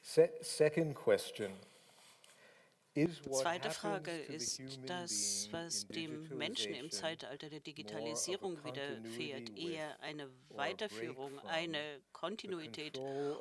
Se 0.00 0.30
second 0.40 0.96
question. 0.96 1.52
Zweite 3.30 3.70
Frage 3.70 4.10
ist 4.10 4.60
das, 4.86 5.48
was 5.50 5.86
dem 5.88 6.28
Menschen 6.36 6.74
im 6.74 6.90
Zeitalter 6.90 7.48
der 7.48 7.60
Digitalisierung 7.60 8.62
widerfährt, 8.64 9.56
eher 9.56 10.00
eine 10.00 10.28
Weiterführung, 10.50 11.38
eine 11.40 12.00
Kontinuität 12.12 12.98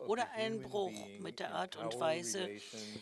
oder 0.08 0.30
ein 0.32 0.62
Bruch 0.62 0.94
mit 1.20 1.40
der 1.40 1.54
Art 1.56 1.76
und 1.76 2.00
Weise, 2.00 2.50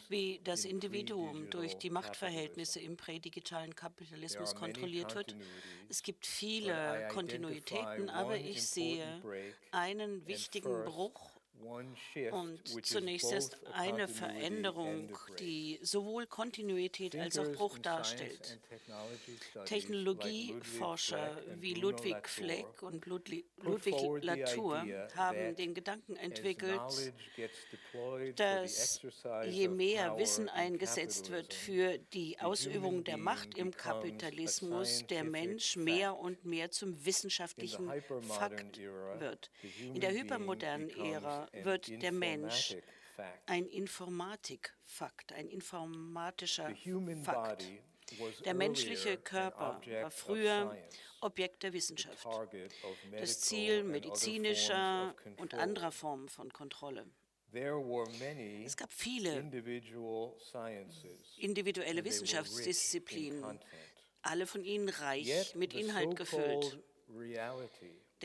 wie 0.09 0.39
das 0.43 0.65
Individuum 0.65 1.49
durch 1.49 1.77
die 1.77 1.89
Machtverhältnisse 1.89 2.79
im 2.79 2.97
prädigitalen 2.97 3.75
Kapitalismus 3.75 4.55
kontrolliert 4.55 5.15
wird. 5.15 5.35
Es 5.89 6.03
gibt 6.03 6.25
viele 6.25 7.07
Kontinuitäten, 7.11 8.09
aber 8.09 8.37
ich 8.37 8.67
sehe 8.67 9.21
einen 9.71 10.25
wichtigen 10.27 10.85
Bruch 10.85 11.34
und 12.31 12.85
zunächst 12.85 13.31
ist 13.31 13.57
eine 13.73 14.07
Veränderung, 14.07 15.17
die 15.39 15.79
sowohl 15.81 16.27
Kontinuität 16.27 17.15
als 17.15 17.37
auch 17.37 17.51
Bruch 17.53 17.79
darstellt. 17.79 18.59
Technologieforscher 19.65 21.41
wie 21.59 21.73
Ludwig 21.73 22.27
Fleck 22.27 22.81
und 22.81 23.05
Ludwig 23.05 23.45
Latour 24.21 24.85
haben 25.15 25.55
den 25.55 25.73
Gedanken 25.73 26.15
entwickelt, 26.17 27.13
dass 28.35 29.01
je 29.47 29.67
mehr 29.67 30.17
Wissen 30.17 30.49
eingesetzt 30.49 31.31
wird 31.31 31.53
für 31.53 31.97
die 31.97 32.39
Ausübung 32.39 33.03
der 33.03 33.17
Macht 33.17 33.57
im 33.57 33.71
Kapitalismus, 33.71 35.05
der 35.07 35.23
Mensch 35.23 35.75
mehr 35.75 36.17
und 36.17 36.45
mehr 36.45 36.71
zum 36.71 37.05
wissenschaftlichen 37.05 37.91
Fakt 38.21 38.79
wird. 39.19 39.49
In 39.93 39.99
der 39.99 40.11
hypermodernen 40.11 40.89
Ära 40.89 41.44
wird 41.53 42.01
der 42.01 42.11
Mensch 42.11 42.75
ein 43.45 43.67
Informatikfakt, 43.67 45.33
ein 45.33 45.47
informatischer 45.47 46.73
Fakt. 47.23 47.65
Der 48.45 48.53
menschliche 48.53 49.17
Körper 49.17 49.81
war 50.01 50.11
früher 50.11 50.77
Objekt 51.21 51.63
der 51.63 51.73
Wissenschaft, 51.73 52.27
das 53.11 53.41
Ziel 53.41 53.83
medizinischer 53.83 55.15
und 55.37 55.53
anderer 55.53 55.91
Formen 55.91 56.29
von 56.29 56.51
Kontrolle. 56.53 57.07
Es 57.51 58.77
gab 58.77 58.91
viele 58.91 59.49
individuelle 61.37 62.03
Wissenschaftsdisziplinen, 62.03 63.59
alle 64.21 64.45
von 64.45 64.63
ihnen 64.63 64.89
reich 64.89 65.55
mit 65.55 65.73
Inhalt 65.73 66.15
gefüllt. 66.15 66.79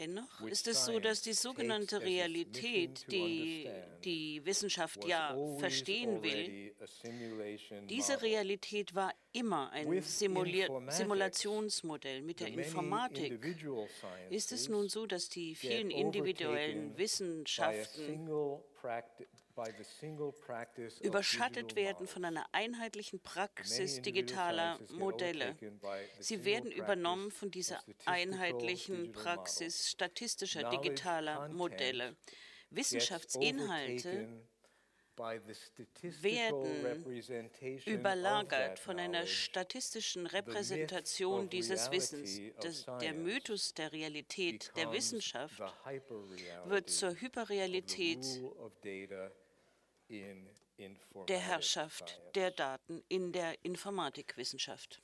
Dennoch 0.00 0.40
ist 0.46 0.66
es 0.66 0.86
so, 0.86 0.98
dass 0.98 1.20
die 1.20 1.34
sogenannte 1.34 2.00
Realität, 2.00 3.04
die 3.12 3.68
die 4.02 4.40
Wissenschaft 4.46 5.04
ja 5.04 5.36
verstehen 5.58 6.22
will, 6.22 6.74
diese 7.84 8.22
Realität 8.22 8.94
war 8.94 9.12
immer 9.32 9.70
ein 9.72 10.00
Simulier 10.00 10.68
Simulationsmodell. 10.88 12.22
Mit 12.22 12.40
der 12.40 12.48
Informatik 12.48 13.38
ist 14.30 14.52
es 14.52 14.70
nun 14.70 14.88
so, 14.88 15.04
dass 15.04 15.28
die 15.28 15.54
vielen 15.54 15.90
individuellen 15.90 16.96
Wissenschaften 16.96 18.26
überschattet 21.00 21.76
werden 21.76 22.06
von 22.06 22.24
einer 22.24 22.46
einheitlichen 22.52 23.20
Praxis 23.20 24.02
digitaler 24.02 24.78
Modelle. 24.92 25.56
Sie 26.18 26.44
werden 26.44 26.70
übernommen 26.70 27.30
von 27.30 27.50
dieser 27.50 27.82
einheitlichen 28.06 29.12
Praxis 29.12 29.88
statistischer 29.88 30.70
digitaler 30.70 31.48
Modelle. 31.48 32.16
Wissenschaftsinhalte 32.70 34.28
werden 35.20 37.04
überlagert 37.86 38.78
von 38.78 38.98
einer 38.98 39.26
statistischen 39.26 40.26
Repräsentation 40.26 41.48
dieses 41.48 41.90
Wissens. 41.90 42.40
Das, 42.60 42.86
der 43.00 43.14
Mythos 43.14 43.74
der 43.74 43.92
Realität 43.92 44.72
der 44.76 44.92
Wissenschaft 44.92 45.62
wird 46.66 46.90
zur 46.90 47.10
Hyperrealität 47.20 48.24
der 51.28 51.38
Herrschaft 51.38 52.20
der 52.34 52.50
Daten 52.50 53.02
in 53.08 53.32
der 53.32 53.64
Informatikwissenschaft. 53.64 55.00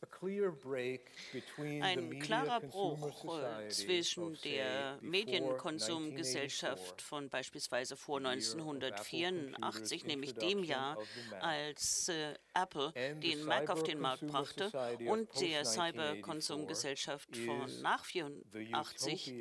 Ein 1.81 2.19
klarer 2.21 2.61
Bruch 2.61 3.41
zwischen 3.69 4.39
der 4.43 4.99
Medienkonsumgesellschaft 5.01 7.03
von 7.03 7.29
beispielsweise 7.29 7.97
vor 7.97 8.19
1984, 8.19 10.05
nämlich 10.05 10.35
dem 10.35 10.65
Jahr, 10.65 10.97
als 11.41 12.09
äh, 12.09 12.35
Apple 12.55 12.93
den 13.21 13.45
Mac 13.45 13.71
auf 13.71 13.83
den 13.83 14.01
Markt 14.01 14.27
brachte, 14.27 14.71
und 15.07 15.29
der 15.41 15.65
Cyberkonsumgesellschaft 15.65 17.37
von 17.37 17.83
nach 17.83 18.05
1984 18.15 19.35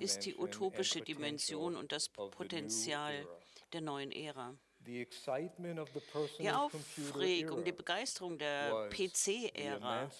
ist 0.00 0.20
die 0.20 0.36
utopische 0.36 1.02
Dimension 1.02 1.76
und 1.76 1.92
das 1.92 2.08
Potenzial 2.08 3.26
der 3.72 3.80
neuen 3.80 4.12
Ära. 4.12 4.56
Die 4.86 6.50
Aufregung, 6.50 7.64
die 7.64 7.72
Begeisterung 7.72 8.38
der 8.38 8.88
PC-Ära 8.90 10.10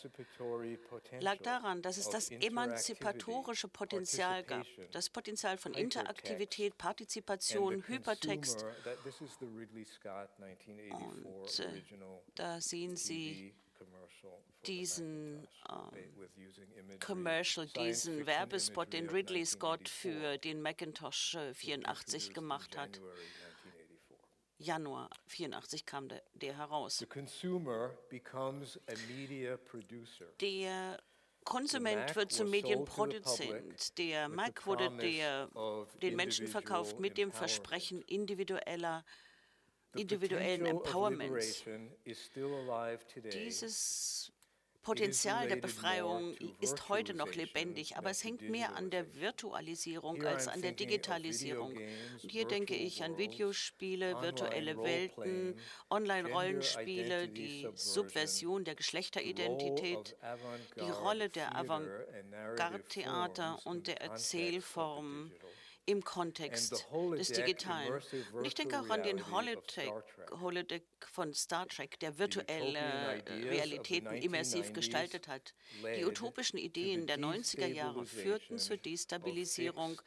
lag 1.20 1.38
daran, 1.38 1.82
dass 1.82 1.96
es 1.96 2.08
das 2.08 2.30
emanzipatorische 2.30 3.68
Potenzial 3.68 4.44
gab, 4.44 4.66
das 4.92 5.10
Potenzial 5.10 5.58
von 5.58 5.74
Interaktivität, 5.74 6.78
Partizipation, 6.78 7.86
Hypertext. 7.86 8.64
Und 10.84 11.60
äh, 11.60 11.82
da 12.34 12.60
sehen 12.60 12.96
Sie 12.96 13.54
diesen 14.66 15.44
äh, 15.68 16.98
Commercial, 16.98 17.66
diesen 17.66 18.26
Werbespot, 18.26 18.92
den 18.92 19.08
Ridley 19.08 19.44
Scott 19.44 19.88
für 19.88 20.38
den 20.38 20.62
Macintosh 20.62 21.36
84 21.54 22.30
äh, 22.30 22.32
gemacht 22.32 22.76
hat. 22.76 23.00
Januar 24.62 25.10
84 25.26 25.84
kam 25.86 26.08
der, 26.08 26.22
der 26.34 26.56
heraus. 26.56 27.04
Der 30.40 30.98
Konsument 31.44 32.16
wird 32.16 32.32
zum 32.32 32.50
Medienproduzent. 32.50 33.98
Der 33.98 34.28
Mac 34.28 34.66
wurde 34.66 34.90
der, 34.98 35.48
den 36.00 36.16
Menschen 36.16 36.46
verkauft 36.46 37.00
mit 37.00 37.18
dem 37.18 37.32
Versprechen 37.32 38.02
individueller 38.02 39.04
individuellen 39.94 40.66
Empowerments. 40.66 41.64
Dieses 43.32 44.32
Potenzial 44.82 45.46
der 45.46 45.56
Befreiung 45.56 46.34
ist 46.60 46.88
heute 46.88 47.14
noch 47.14 47.32
lebendig, 47.34 47.96
aber 47.96 48.10
es 48.10 48.24
hängt 48.24 48.50
mehr 48.50 48.74
an 48.74 48.90
der 48.90 49.14
Virtualisierung 49.14 50.22
als 50.24 50.48
an 50.48 50.60
der 50.60 50.72
Digitalisierung. 50.72 51.78
Und 52.22 52.30
hier 52.30 52.46
denke 52.46 52.74
ich 52.74 53.04
an 53.04 53.16
Videospiele, 53.16 54.20
virtuelle 54.20 54.76
Welten, 54.78 55.58
Online-Rollenspiele, 55.88 57.28
die 57.28 57.68
Subversion 57.74 58.64
der 58.64 58.74
Geschlechteridentität, 58.74 60.16
die 60.76 60.90
Rolle 60.90 61.28
der 61.28 61.56
Avantgarde-Theater 61.56 63.60
und 63.64 63.86
der 63.86 64.00
Erzählform 64.00 65.30
im 65.86 66.04
Kontext 66.04 66.86
des 67.18 67.28
Digitalen. 67.32 68.00
Und 68.32 68.44
ich 68.46 68.54
denke 68.54 68.80
auch 68.80 68.88
an 68.90 69.02
den 69.02 69.30
Holodeck, 69.30 69.92
Holodeck 70.40 70.84
von 71.00 71.34
Star 71.34 71.66
Trek, 71.66 71.98
der 72.00 72.18
virtuelle 72.18 73.22
Realitäten 73.26 74.14
immersiv 74.16 74.72
gestaltet 74.72 75.28
hat. 75.28 75.54
Die 75.96 76.04
utopischen 76.04 76.58
Ideen 76.58 77.06
der 77.06 77.18
90er 77.18 77.66
Jahre 77.66 78.06
führten 78.06 78.58
zur 78.58 78.76
Destabilisierung 78.76 80.00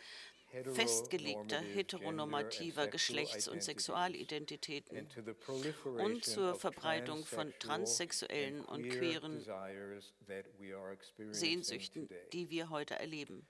festgelegter 0.73 1.59
heteronormativer 1.59 2.87
Geschlechts- 2.87 3.47
und 3.47 3.61
Sexualidentitäten 3.61 5.07
und 5.97 6.23
zur 6.23 6.55
Verbreitung 6.55 7.25
von 7.25 7.53
transsexuellen 7.59 8.63
und 8.63 8.89
queeren 8.89 9.43
Sehnsüchten, 11.31 12.09
die 12.31 12.49
wir 12.49 12.69
heute 12.69 12.95
erleben. 12.95 13.45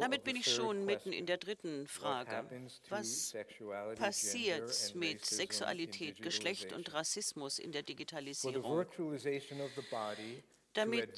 Damit 0.00 0.24
bin 0.24 0.36
ich 0.36 0.52
schon 0.52 0.84
mitten 0.84 1.12
in 1.12 1.26
der 1.26 1.36
dritten 1.36 1.86
Frage. 1.86 2.44
Was 2.88 3.34
passiert 3.96 4.94
mit 4.94 5.24
Sexualität, 5.24 6.20
Geschlecht 6.20 6.72
und 6.72 6.92
Rassismus 6.92 7.58
in 7.58 7.70
der 7.72 7.82
Digitalisierung? 7.82 8.86
Damit 10.74 11.10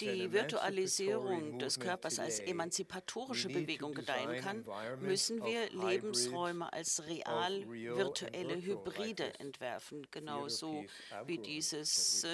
die 0.00 0.32
Virtualisierung 0.32 1.58
des 1.58 1.80
Körpers 1.80 2.18
als 2.18 2.40
emanzipatorische 2.40 3.48
Bewegung 3.48 3.94
gedeihen 3.94 4.40
kann, 4.42 4.66
müssen 5.00 5.42
wir 5.42 5.70
Lebensräume 5.70 6.70
als 6.72 7.02
real 7.06 7.66
virtuelle 7.66 8.60
Hybride 8.60 9.38
entwerfen, 9.40 10.06
genauso 10.10 10.84
wie 11.24 11.38
dieses 11.38 12.26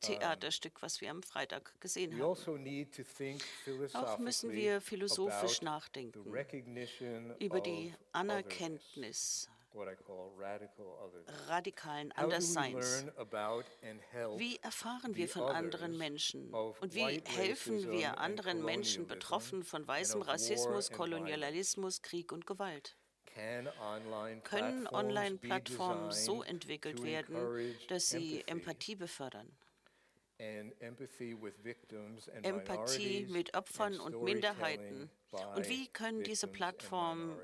Theaterstück, 0.00 0.82
was 0.82 1.00
wir 1.00 1.10
am 1.10 1.22
Freitag 1.22 1.80
gesehen 1.80 2.12
haben. 2.12 2.22
also 2.22 2.56
think 3.16 3.42
Auch 3.94 4.18
müssen 4.18 4.52
wir 4.52 4.80
philosophisch 4.80 5.62
nachdenken 5.62 6.24
über 7.38 7.60
die 7.60 7.94
Anerkenntnis 8.12 9.48
radikalen 11.48 12.12
Andersseins. 12.12 13.06
Wie 14.36 14.56
erfahren 14.62 15.14
wir 15.14 15.28
von 15.28 15.42
anderen 15.42 15.98
Menschen 15.98 16.52
und 16.52 16.94
wie 16.94 17.22
helfen 17.24 17.90
wir 17.90 18.10
and 18.10 18.18
anderen 18.18 18.64
Menschen 18.64 19.06
betroffen 19.06 19.64
von 19.64 19.86
weißem 19.86 20.22
Rassismus, 20.22 20.90
Kolonialismus, 20.90 22.02
Krieg 22.02 22.32
und 22.32 22.46
Gewalt? 22.46 22.96
Können 24.44 24.86
Online-Plattformen 24.88 26.10
so 26.10 26.42
entwickelt 26.42 27.02
werden, 27.02 27.76
dass 27.88 28.08
sie 28.08 28.42
Empathie 28.46 28.96
befördern? 28.96 29.54
Empathie 32.42 33.26
mit 33.26 33.54
Opfern 33.56 33.94
and 33.94 34.00
und 34.00 34.22
Minderheiten. 34.22 35.10
Und 35.54 35.68
wie 35.68 35.88
können 35.88 36.22
diese 36.22 36.46
Plattformen 36.46 37.36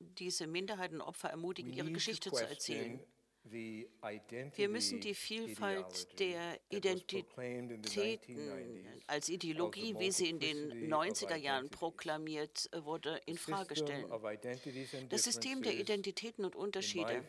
diese 0.00 0.46
Minderheiten 0.46 1.00
und 1.00 1.02
Opfer 1.02 1.30
ermutigen, 1.30 1.72
ihre 1.72 1.90
Geschichte 1.90 2.30
zu 2.30 2.44
erzählen? 2.44 2.98
question 2.98 3.18
the 3.50 3.88
identity 4.02 4.58
Wir 4.58 4.68
müssen 4.68 5.00
die 5.00 5.14
Vielfalt 5.14 6.18
der 6.18 6.58
that 6.70 6.84
was 6.84 7.02
proclaimed 7.02 7.70
in 7.70 7.82
the 7.82 7.88
Identitäten 7.88 8.36
1990s 8.36 9.02
als 9.06 9.28
Ideologie, 9.28 9.94
wie 9.98 10.10
sie 10.10 10.28
in 10.28 10.38
den 10.38 10.88
multiplicity 10.88 11.24
of 11.24 11.30
90er 11.32 11.36
Jahren 11.36 11.70
proklamiert 11.70 12.68
äh, 12.72 12.84
wurde, 12.84 13.20
in 13.26 13.38
Frage 13.38 13.74
System 13.74 13.86
stellen. 13.86 14.12
of 14.12 14.24
identities 14.24 14.94
and 14.94 15.12
Das 15.12 15.22
System 15.24 15.62
der 15.62 15.72
differences, 15.72 15.80
Identitäten 15.82 16.44
und 16.44 16.56
Unterschiede 16.56 17.24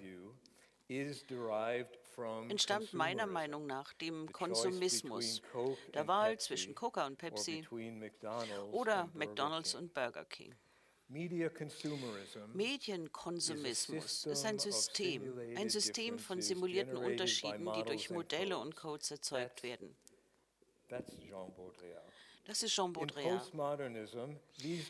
entstammt 2.50 2.94
meiner. 2.94 3.28
Meinung 3.28 3.66
nach 3.66 3.94
dem 3.94 4.32
Konsumismus, 4.32 5.42
der 5.94 6.08
Wahl 6.08 6.40
zwischen 6.40 6.76
Coca 6.76 7.06
und 7.06 7.18
Pepsi 7.18 7.66
oder 8.72 9.10
McDonald's 9.14 9.76
und 9.76 9.94
Burger 9.94 10.26
King. 10.26 10.56
Medienkonsumismus 12.54 14.26
ist 14.26 14.46
ein 14.46 14.60
System, 14.60 15.40
ein 15.58 15.70
System 15.70 16.20
von 16.20 16.42
simulierten 16.42 16.98
Unterschieden, 16.98 17.72
die 17.74 17.84
durch 17.84 18.10
Modelle 18.10 18.58
und 18.58 18.76
Codes 18.76 19.10
erzeugt 19.12 19.64
werden. 19.64 19.96
Das 22.46 22.64
ist 22.64 22.74
Jean 22.74 22.94
Baudrillard. 22.94 23.52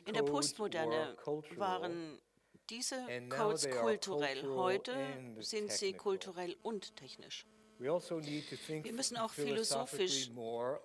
In 0.05 0.13
der 0.13 0.23
Postmoderne 0.23 1.17
waren 1.55 2.21
diese 2.69 3.05
Codes 3.29 3.69
kulturell. 3.69 4.43
Heute 4.43 4.95
sind 5.39 5.71
sie 5.71 5.93
kulturell 5.93 6.55
und 6.61 6.95
technisch. 6.95 7.45
Also 7.79 8.21
Wir 8.21 8.93
müssen 8.93 9.17
auch 9.17 9.31
philosophisch 9.31 10.29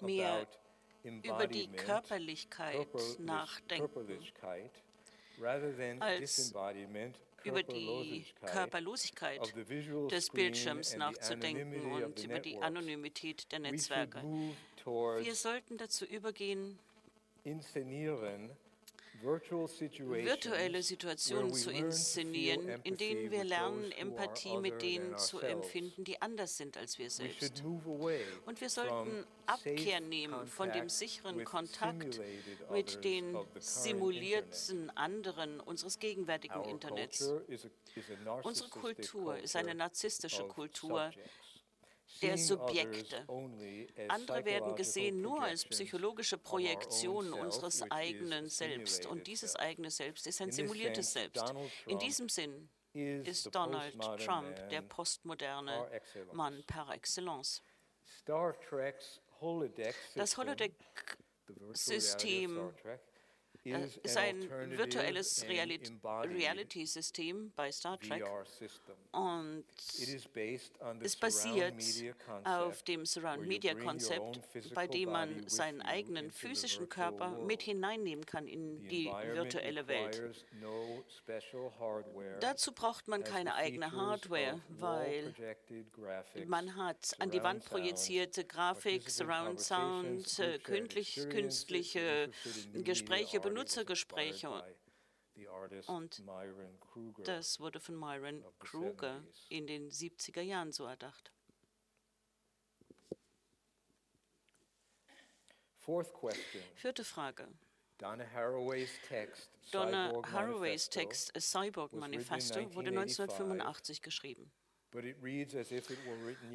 mehr 0.01 0.47
über 1.23 1.47
die 1.47 1.69
Körperlichkeit 1.69 2.77
Körperlich- 2.77 3.19
nachdenken, 3.19 4.33
als 6.01 6.55
über 7.45 7.63
die 7.63 8.25
Körperlosigkeit 8.47 9.55
des 10.11 10.31
Bildschirms 10.31 10.97
nachzudenken 10.97 11.93
und 11.93 12.25
über 12.25 12.39
die. 12.39 12.57
Anonymität 12.59 13.51
der 13.53 13.59
Netzwerke. 13.59 14.23
Wir 14.85 15.35
sollten 15.35 15.77
dazu 15.77 16.05
übergehen, 16.07 16.79
virtuelle 19.25 20.83
Situationen 20.83 21.55
zu 21.55 21.71
inszenieren, 21.71 22.81
in 22.85 22.97
denen 22.97 23.31
wir 23.31 23.45
lernen, 23.45 23.91
Empathie 23.93 24.59
mit 24.59 24.83
denen 24.83 25.17
zu 25.19 25.41
empfinden, 25.41 26.05
die 26.05 26.21
anders 26.21 26.57
sind 26.57 26.77
als 26.77 26.99
wir 26.99 27.07
We 27.07 27.11
selbst. 27.11 27.63
Und 28.47 28.61
wir 28.61 28.69
sollten 28.69 29.27
Abkehr 29.47 30.01
nehmen 30.01 30.47
von 30.47 30.71
dem 30.73 30.89
sicheren 30.89 31.45
Kontakt 31.45 32.21
mit 32.71 33.05
den 33.05 33.37
simulierten 33.59 34.91
anderen 34.91 35.61
unseres 35.61 35.99
gegenwärtigen 35.99 36.65
Internets. 36.65 37.33
Unsere 38.43 38.69
Kultur 38.71 39.39
ist 39.39 39.57
eine 39.57 39.75
narzisstische 39.75 40.45
Kultur. 40.45 41.11
Der 42.23 42.39
Subjekte. 42.39 43.27
Andere 44.09 44.45
werden 44.45 44.77
gesehen 44.77 45.21
nur 45.21 45.43
als 45.43 45.65
psychologische 45.65 46.39
Projektionen 46.39 47.33
unseres 47.33 47.83
eigenen 47.91 48.49
Selbst. 48.49 49.07
Und 49.07 49.27
dieses 49.27 49.57
eigene 49.57 49.91
Selbst 49.91 50.27
ist 50.27 50.41
ein 50.41 50.53
simuliertes 50.53 51.13
Selbst. 51.13 51.53
In 51.87 51.99
diesem 51.99 52.29
Sinn 52.29 52.69
ist 52.93 53.53
Donald 53.55 53.99
Trump 54.25 54.69
der 54.71 54.83
postmoderne. 54.83 55.91
Mann 56.33 56.63
par 56.67 56.95
excellence. 56.95 57.63
Das 60.15 60.37
Holodeck-System 60.37 62.73
ist 63.65 64.17
an 64.17 64.19
ein 64.25 64.51
virtuelles 64.77 65.45
Reality-System 65.49 67.53
bei 67.57 67.73
Star 67.73 67.99
Trek. 67.99 68.25
Und 69.13 69.65
It 69.99 70.09
is 70.09 70.29
based 70.29 70.81
on 70.81 71.01
the 71.01 71.07
ist 71.07 71.21
surround 71.21 71.21
basiert 71.21 71.77
media 71.77 72.15
concept, 72.15 72.49
auf 72.49 72.83
dem 72.83 73.07
Surround-Media-Konzept, 73.07 74.41
bei 74.75 74.87
dem 74.87 75.11
man 75.11 75.49
seinen 75.49 75.83
eigenen 75.83 76.31
physischen 76.31 76.89
Körper 76.89 77.31
mit 77.31 77.63
hineinnehmen 77.63 78.27
kann 78.27 78.47
in 78.47 78.87
die 78.89 79.07
virtuelle 79.07 79.87
Welt. 79.89 80.23
Dazu 82.41 82.73
braucht 82.73 83.09
man 83.09 83.25
keine 83.25 83.55
eigene 83.55 83.93
Hardware, 83.93 84.61
weil 84.69 85.35
man 86.47 86.77
hat 86.77 87.15
an 87.19 87.31
die 87.31 87.43
Wand 87.43 87.65
projizierte 87.65 88.45
Grafik, 88.45 89.09
Surround 89.09 89.61
Sound, 89.61 90.39
äh, 90.39 90.59
künstliche 90.59 92.31
Gespräche, 92.75 93.41
art, 93.41 93.54
Benutzergespräche. 93.55 94.51
Und. 95.87 96.23
Das 97.25 97.61
wurde 97.61 97.81
von 97.81 97.97
Myron 97.97 98.45
Kruger 98.59 99.17
70s. 99.17 99.47
in 99.49 99.67
den 99.67 99.91
70er 99.91 100.41
Jahren 100.41 100.73
so 100.73 100.85
erdacht. 100.85 101.33
Vierte 106.77 107.05
Frage. 107.05 107.49
Donna 107.99 108.29
Haraway's 110.33 110.89
text, 110.89 111.37
Cyborg 111.37 111.37
A 111.37 111.41
Cyborg 111.41 111.93
Manifesto 111.93 112.75
wurde 112.75 112.89
1985 112.89 114.03
geschrieben. 114.03 114.51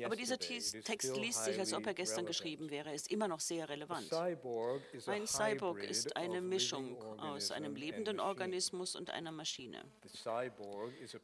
Aber 0.05 0.15
dieser 0.15 0.39
Text 0.39 1.17
liest 1.17 1.43
sich, 1.43 1.59
als 1.59 1.73
ob 1.73 1.85
er 1.85 1.93
gestern 1.93 2.25
geschrieben 2.25 2.69
wäre, 2.69 2.93
ist 2.93 3.11
immer 3.11 3.27
noch 3.27 3.39
sehr 3.41 3.67
relevant. 3.67 4.11
Ein 4.13 5.27
Cyborg 5.27 5.83
ist 5.83 6.15
eine 6.15 6.41
Mischung 6.41 7.01
aus 7.19 7.51
einem 7.51 7.75
lebenden. 7.75 8.19
Organismus 8.19 8.95
und 8.95 9.09
einer 9.09 9.31
Maschine. 9.31 9.83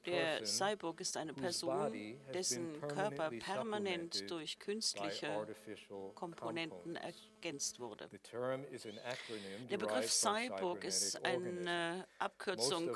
Der 0.05 0.45
Cyborg 0.45 0.99
ist 0.99 1.17
eine 1.17 1.33
Person, 1.33 2.19
dessen 2.33 2.81
Körper 2.81 3.29
permanent 3.29 4.29
durch 4.29 4.59
künstliche 4.59 5.47
Komponenten 6.15 6.95
ergänzt 6.95 7.79
wurde. 7.79 8.09
Der 9.69 9.77
Begriff 9.77 10.11
Cyborg 10.11 10.83
ist 10.83 11.23
eine 11.23 12.07
Abkürzung 12.19 12.95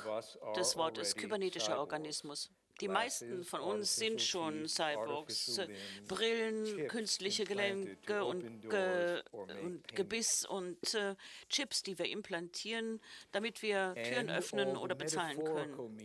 des 0.56 0.76
Wortes 0.76 1.16
kybernetischer. 1.16 1.80
Organismus. 1.80 2.52
Die 2.82 2.88
meisten 2.88 3.44
von 3.44 3.62
uns 3.62 3.96
sind 3.96 4.22
schon 4.22 4.68
Cyborgs. 4.68 5.58
limbs, 5.58 6.08
Brillen, 6.08 6.88
künstliche 6.88 7.44
Gelenke 7.46 8.24
und, 8.24 8.70
Ge 8.70 9.22
und. 9.32 9.96
Gebiss 9.96 10.46
und 10.46 10.94
äh, 10.94 11.16
Chips, 11.50 11.84
die 11.84 11.98
wir 11.98 12.06
implantieren, 12.06 13.00
damit 13.32 13.62
wir 13.62 13.96
Türen 13.96 14.30
öffnen 14.30 14.78
oder 14.78 14.96
bezahlen 14.96 15.44
können. 15.44 16.00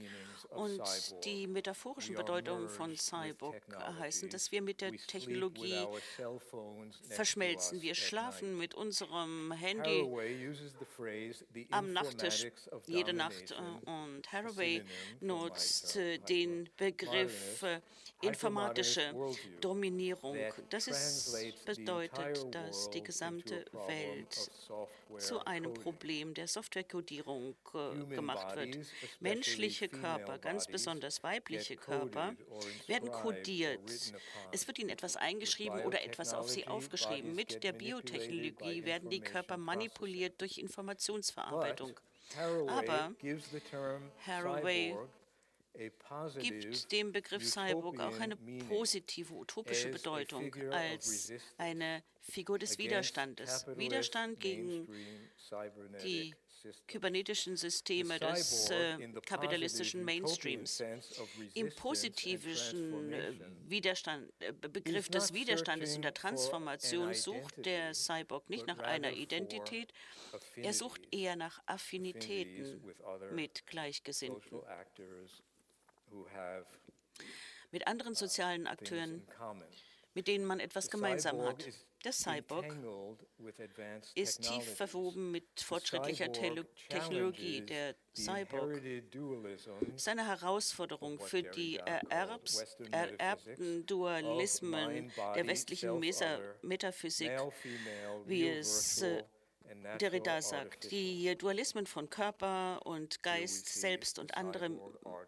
Und 0.51 0.83
die 1.25 1.47
metaphorischen 1.47 2.15
Bedeutungen 2.15 2.69
von 2.69 2.97
Cyborg 2.97 3.63
heißen, 3.99 4.29
dass 4.31 4.53
wir 4.53 4.63
mit 4.63 4.81
der 4.81 4.93
Technologie 4.93 5.87
verschmelzen. 7.09 7.83
Wir 7.83 7.95
schlafen 7.95 8.57
mit 8.57 8.75
unserem 8.75 9.53
Handy 9.53 10.07
am 11.71 11.93
Nachttisch 11.93 12.47
jede 12.87 13.13
Nacht 13.13 13.53
äh, 13.53 13.91
und 13.91 14.33
Haraway 14.33 14.83
nutzt 15.21 15.97
äh, 15.97 16.19
term, 16.19 16.64
den 16.65 16.71
Begriff 16.77 17.63
äh, 17.63 17.81
informatische 18.23 19.15
Dominierung. 19.61 20.37
Das 20.71 21.33
bedeutet, 21.65 22.55
dass 22.55 22.91
die 22.91 23.03
gesamte 23.03 23.65
Welt 23.87 24.51
zu 25.19 25.45
einem. 25.45 25.75
Problem 25.75 26.33
der 26.35 26.49
Softwarekodierung 26.49 27.55
äh, 27.75 28.15
gemacht 28.15 28.57
wird. 28.57 28.79
Menschliche 29.21 29.89
Körper, 29.89 30.39
ganz 30.39 30.67
besonders 30.67 31.23
weibliche 31.23 31.77
Körper, 31.77 32.35
werden 32.87 33.09
upon. 33.09 33.37
Es 34.53 34.67
wird 34.67 34.79
ihnen 34.79 34.91
etwas 34.91 35.17
eingeschrieben 35.17 35.81
oder 35.81 36.03
etwas 36.03 36.33
auf 36.33 36.49
sie 36.49 36.67
aufgeschrieben. 36.67 37.35
Mit 37.35 37.63
der 37.65 37.73
Biotechnologie 37.73 38.85
werden 38.85 39.11
die 39.11 39.21
Körper 39.21 39.57
manipuliert 39.57 40.41
durch 40.41 40.59
Informationsverarbeitung. 40.59 41.99
Aber 42.69 43.13
Haraway 44.27 44.97
gibt 46.39 46.93
dem 46.93 47.13
Begriff 47.13 47.45
Cyborg 47.45 48.01
auch 48.01 48.19
eine 48.21 48.37
positive, 48.69 49.35
utopische 49.35 49.89
Bedeutung 49.89 50.55
als 50.71 51.33
eine 51.59 52.03
Figur 52.21 52.59
des 52.59 52.79
Widerstandes. 52.79 53.67
Widerstand 53.77 54.41
gegen 54.41 54.89
die 56.03 56.35
kybernetischen 56.87 57.57
Systeme 57.57 58.19
des 58.19 58.71
äh, 58.71 58.97
kapitalistischen 59.27 60.05
Mainstreams. 60.05 60.83
Im 61.55 61.75
positivischen 61.75 63.13
äh, 63.13 63.33
Widerstand, 63.67 64.33
äh, 64.41 64.53
Begriff 64.53 65.09
des 65.09 65.35
Widerstandes 65.35 65.97
und 65.97 66.03
der 66.03 66.15
Transformation 66.15 67.13
sucht 67.15 67.67
der 67.67 67.95
Cyborg 67.95 68.49
nicht 68.49 68.67
nach 68.67 68.79
einer 68.79 69.13
Identität, 69.13 69.93
er 70.57 70.73
sucht 70.73 71.03
eher 71.11 71.37
nach 71.37 71.61
Affinitäten 71.67 72.83
mit 73.33 73.67
Gleichgesinnten 73.67 74.61
mit 77.71 77.87
anderen 77.87 78.15
sozialen 78.15 78.67
Akteuren, 78.67 79.27
mit 80.15 80.29
denen 80.29 80.45
man 80.45 80.61
etwas 80.61 80.91
gemeinsam 80.91 81.43
hat. 81.43 81.67
Der 82.05 82.13
Cyborg 82.13 82.77
ist 84.15 84.43
tief 84.43 84.77
verwoben 84.77 85.31
mit 85.31 85.47
fortschrittlicher 85.59 86.31
Technologie. 86.31 87.63
Der 87.63 87.97
Cyborg 88.15 88.81
ist 89.97 90.09
eine 90.09 90.27
Herausforderung 90.27 91.19
für 91.19 91.43
die 91.43 91.77
ererbs, 91.77 92.77
ererbten 92.91 93.87
Dualismen 93.87 95.11
der 95.35 95.47
westlichen 95.47 95.99
Metaphysik, 96.63 97.33
wie 98.27 98.49
es 98.49 99.01
äh, 99.01 99.25
Derrida 100.01 100.43
sagt, 100.43 100.91
die 100.91 101.37
Dualismen 101.37 101.87
von 101.87 102.11
Körper 102.11 102.85
und 102.85 103.23
Geist, 103.23 103.67
Selbst 103.67 104.19
und 104.19 104.37
anderem, 104.37 104.81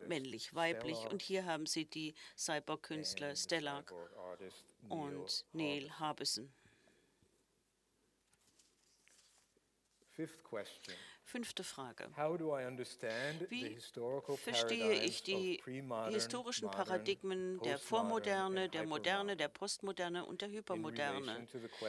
männlich, 0.06 0.54
weiblich. 0.54 0.98
Und 1.10 1.22
hier 1.22 1.46
haben 1.46 1.66
Sie 1.66 1.86
die 1.86 2.14
Cyborg-Künstler 2.36 3.34
Stellark 3.34 3.92
und 4.88 5.44
Neil 5.52 5.90
Harbison. 5.98 6.52
Fünfte 11.28 11.64
Frage. 11.64 12.08
Wie 13.48 13.76
verstehe 14.36 14.92
ich 15.02 15.24
die 15.24 15.60
historischen 16.08 16.70
Paradigmen 16.70 17.58
der 17.62 17.78
Vormoderne, 17.78 18.68
der 18.68 18.86
Moderne, 18.86 19.36
der 19.36 19.48
Postmoderne 19.48 20.24
und 20.24 20.40
der 20.40 20.50
Hypermoderne? 20.50 21.48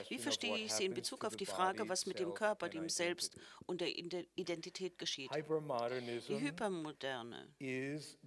Wie 0.10 0.18
verstehe 0.18 0.58
ich 0.58 0.74
sie 0.74 0.86
in 0.86 0.96
Bezug 0.96 1.24
auf 1.24 1.36
die 1.36 1.46
Frage, 1.46 1.88
was 1.88 2.08
mit 2.08 2.18
dem 2.18 2.34
Körper, 2.34 2.68
dem 2.68 2.90
Selbst 2.90 3.38
und 3.68 3.82
der 3.82 3.90
Identität 4.36 4.98
geschieht? 4.98 5.30
Die 5.32 6.40
Hypermoderne 6.40 7.48
ist 7.60 8.18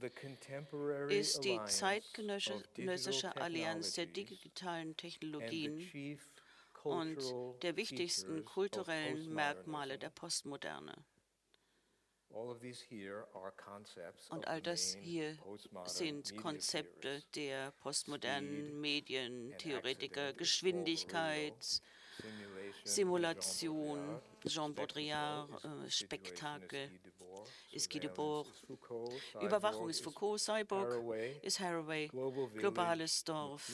die 1.44 1.60
zeitgenössische 1.66 3.36
Allianz 3.36 3.94
der 3.94 4.06
digitalen 4.06 4.96
Technologien 4.96 5.76
und 6.82 7.18
der 7.62 7.76
wichtigsten 7.76 8.44
kulturellen 8.44 9.32
Merkmale 9.32 9.98
der 9.98 10.10
Postmoderne. 10.10 11.04
Und 14.28 14.46
all 14.46 14.62
das 14.62 14.96
hier 15.00 15.36
sind 15.86 16.36
Konzepte 16.36 17.22
der 17.34 17.72
postmodernen 17.72 18.80
Medientheoretiker, 18.80 20.32
Geschwindigkeit, 20.34 21.82
Simulation, 22.84 24.20
Jean 24.46 24.74
Baudrillard, 24.74 25.64
äh, 25.64 25.90
Spektakel, 25.90 26.90
ist 27.72 27.90
Guy 27.90 28.00
Debord, 28.00 28.46
Überwachung 29.40 29.88
ist 29.88 30.02
Foucault, 30.02 30.38
Cyborg 30.38 31.02
ist 31.42 31.58
Haraway, 31.58 32.08
globales 32.08 33.24
Dorf, 33.24 33.70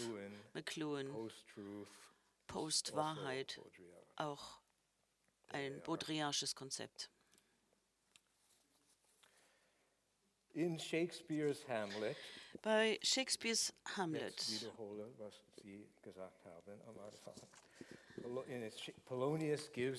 McLuhan, 0.54 1.30
Post-Wahrheit, 2.46 3.60
auch 4.16 4.60
ein 5.48 5.80
Baudrillardsches 5.82 6.54
Konzept. 6.54 7.10
In 10.54 10.78
Shakespeares 10.78 11.68
Hamlet, 11.68 12.16
Bei 12.62 12.98
Shakespeares 13.02 13.74
Hamlet 13.96 14.34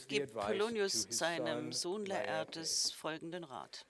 gibt 0.07 0.33
Polonius 0.33 1.07
seinem 1.09 1.71
Sohn 1.71 2.05
Laertes 2.07 2.91
folgenden 2.91 3.43
Rat. 3.43 3.85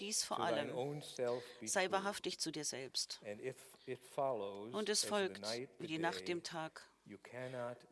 Dies 0.00 0.24
vor 0.24 0.40
allem 0.40 1.02
sei 1.62 1.90
wahrhaftig 1.90 2.40
zu 2.40 2.50
dir 2.50 2.64
selbst. 2.64 3.20
Und 3.86 4.88
es 4.88 5.04
folgt 5.04 5.42
wie 5.78 5.86
die 5.86 5.98
Nacht 5.98 6.26
dem 6.28 6.42
Tag. 6.42 6.82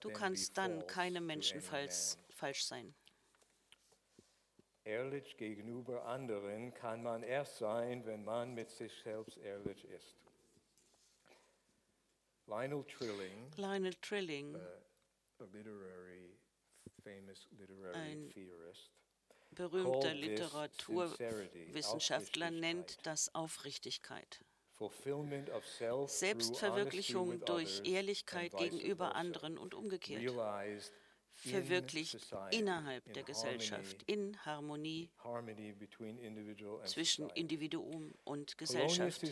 Du 0.00 0.10
kannst 0.10 0.56
dann 0.56 0.86
keinem 0.86 1.26
Menschen 1.26 1.60
falsch 1.60 2.64
sein. 2.64 2.94
Ehrlich 4.84 5.36
gegenüber 5.36 6.06
anderen 6.06 6.72
kann 6.74 7.04
man 7.04 7.22
erst 7.22 7.58
sein, 7.58 8.04
wenn 8.04 8.24
man 8.24 8.52
mit 8.54 8.68
sich 8.70 8.92
selbst 9.04 9.38
ehrlich 9.38 9.84
ist. 9.84 10.16
Lionel 12.46 12.84
Trilling, 12.84 13.52
Lionel 13.56 13.94
Trilling 13.94 14.56
uh, 14.56 14.58
a 15.38 15.44
literary, 15.52 16.36
famous 17.04 17.46
literary 17.52 17.94
ein 17.94 18.28
theorist, 18.30 18.90
berühmter 19.52 20.14
Literaturwissenschaftler 20.14 22.50
nennt 22.50 23.06
das 23.06 23.32
Aufrichtigkeit. 23.34 24.44
Selbstverwirklichung 26.06 27.44
durch 27.44 27.82
Ehrlichkeit 27.84 28.56
gegenüber 28.56 29.14
anderen 29.14 29.58
und 29.58 29.74
umgekehrt. 29.74 30.22
Verwirklicht 31.34 32.18
innerhalb 32.50 33.12
der 33.14 33.22
Gesellschaft, 33.24 34.02
in 34.06 34.36
Harmonie 34.44 35.10
zwischen. 36.84 37.30
Individuum 37.30 38.12
und 38.24 38.58
Gesellschaft. 38.58 39.22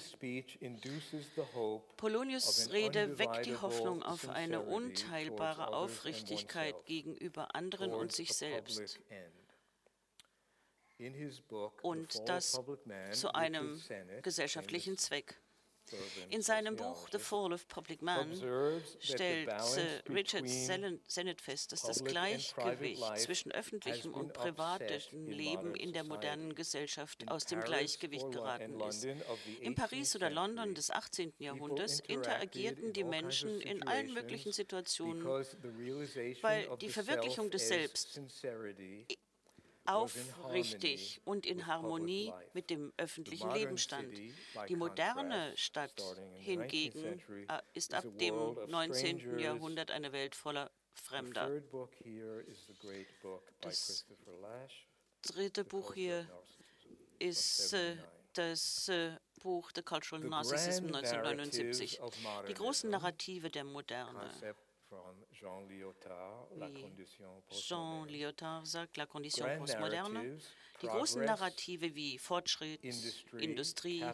Polonius' 1.96 2.72
Rede 2.72 3.18
weckt 3.18 3.46
die 3.46 3.56
Hoffnung 3.56 4.02
auf 4.02 4.28
eine 4.28 4.62
unteilbare 4.62 5.68
Aufrichtigkeit 5.68 6.84
gegenüber 6.86 7.54
anderen 7.54 7.92
und 7.92 8.12
sich 8.12 8.32
selbst. 8.32 8.78
public 8.78 9.10
end. 9.10 9.30
In 9.30 9.36
his 9.36 9.38
book, 9.38 10.89
The 10.89 10.89
Und 11.82 12.28
das 12.28 12.60
zu 13.12 13.34
einem 13.34 13.80
gesellschaftlichen 14.22 14.96
Zweck. 14.96 15.40
In 16.28 16.42
seinem 16.42 16.76
Buch 16.76 17.08
The 17.10 17.18
Fall 17.18 17.52
of 17.52 17.66
Public 17.68 18.02
Man 18.02 18.32
stellt 19.00 19.50
Richard 20.08 20.48
Sennett 20.48 21.40
fest, 21.40 21.72
dass 21.72 21.82
das 21.82 22.04
Gleichgewicht 22.04 23.18
zwischen 23.18 23.50
öffentlichem 23.52 24.14
und 24.14 24.32
privatem 24.32 25.00
Leben 25.26 25.74
in 25.74 25.92
der 25.92 26.04
modernen. 26.04 26.54
Gesellschaft 26.54 27.28
aus 27.28 27.44
dem 27.44 27.60
Gleichgewicht 27.60 28.30
geraten 28.30 28.80
ist. 28.80 29.06
In 29.60 29.74
Paris 29.74 30.14
18th 30.14 30.16
oder 30.16 30.30
London 30.30 30.74
des 30.74 30.90
18. 30.90 31.32
Jahrhunderts 31.38 32.00
interagierten 32.00 32.92
die 32.92 33.04
Menschen 33.04 33.60
in 33.60 33.82
allen 33.86 34.12
möglichen 34.12 34.52
Situationen 34.52 35.22
because 35.22 35.56
the 35.62 35.68
realization 35.68 36.42
weil 36.42 36.76
die 36.78 36.88
Verwirklichung 36.88 37.50
des 37.50 37.68
Selbst 37.68 38.20
aufrichtig 39.94 41.20
und 41.24 41.46
in 41.46 41.66
Harmonie 41.66 42.32
mit 42.52 42.70
dem 42.70 42.92
öffentlichen 42.96 43.50
Leben 43.52 43.78
stand. 43.78 44.18
Die 44.68 44.76
moderne 44.76 45.56
Stadt 45.56 46.00
hingegen 46.34 47.20
äh, 47.48 47.60
ist 47.74 47.94
ab 47.94 48.04
dem 48.18 48.56
19. 48.68 49.38
Jahrhundert 49.38 49.90
eine 49.90 50.12
Welt 50.12 50.34
voller 50.34 50.70
Fremder. 50.92 51.62
Das 53.60 54.06
dritte 55.22 55.64
Buch 55.64 55.94
hier 55.94 56.26
ist 57.18 57.72
äh, 57.72 57.96
das 58.32 58.88
äh, 58.88 59.12
Buch 59.42 59.70
The 59.74 59.82
Cultural 59.82 60.22
Narcissism 60.24 60.88
Grand 60.88 61.06
1979. 61.06 62.00
Narratives 62.00 62.00
of 62.00 62.46
Die 62.48 62.54
großen 62.54 62.90
Narrative 62.90 63.50
der 63.50 63.64
Moderne. 63.64 64.30
Jean 65.32 65.68
Lyotard, 65.68 66.48
Jean. 67.50 68.08
Lyotard 68.08 68.66
sagt, 68.66 68.96
La 68.96 69.06
Condition 69.06 69.58
Postmoderne. 69.58 70.38
Die 70.82 70.86
großen 70.86 71.24
Narrative 71.24 71.94
wie 71.94 72.18
Fortschritt, 72.18 72.82
Industrie, 73.38 74.04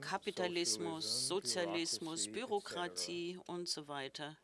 Kapitalismus, 0.00 1.28
Sozialismus, 1.28 2.30
Bürokratie 2.30 3.38
und 3.46 3.68
so 3.68 3.88
weiter 3.88 4.36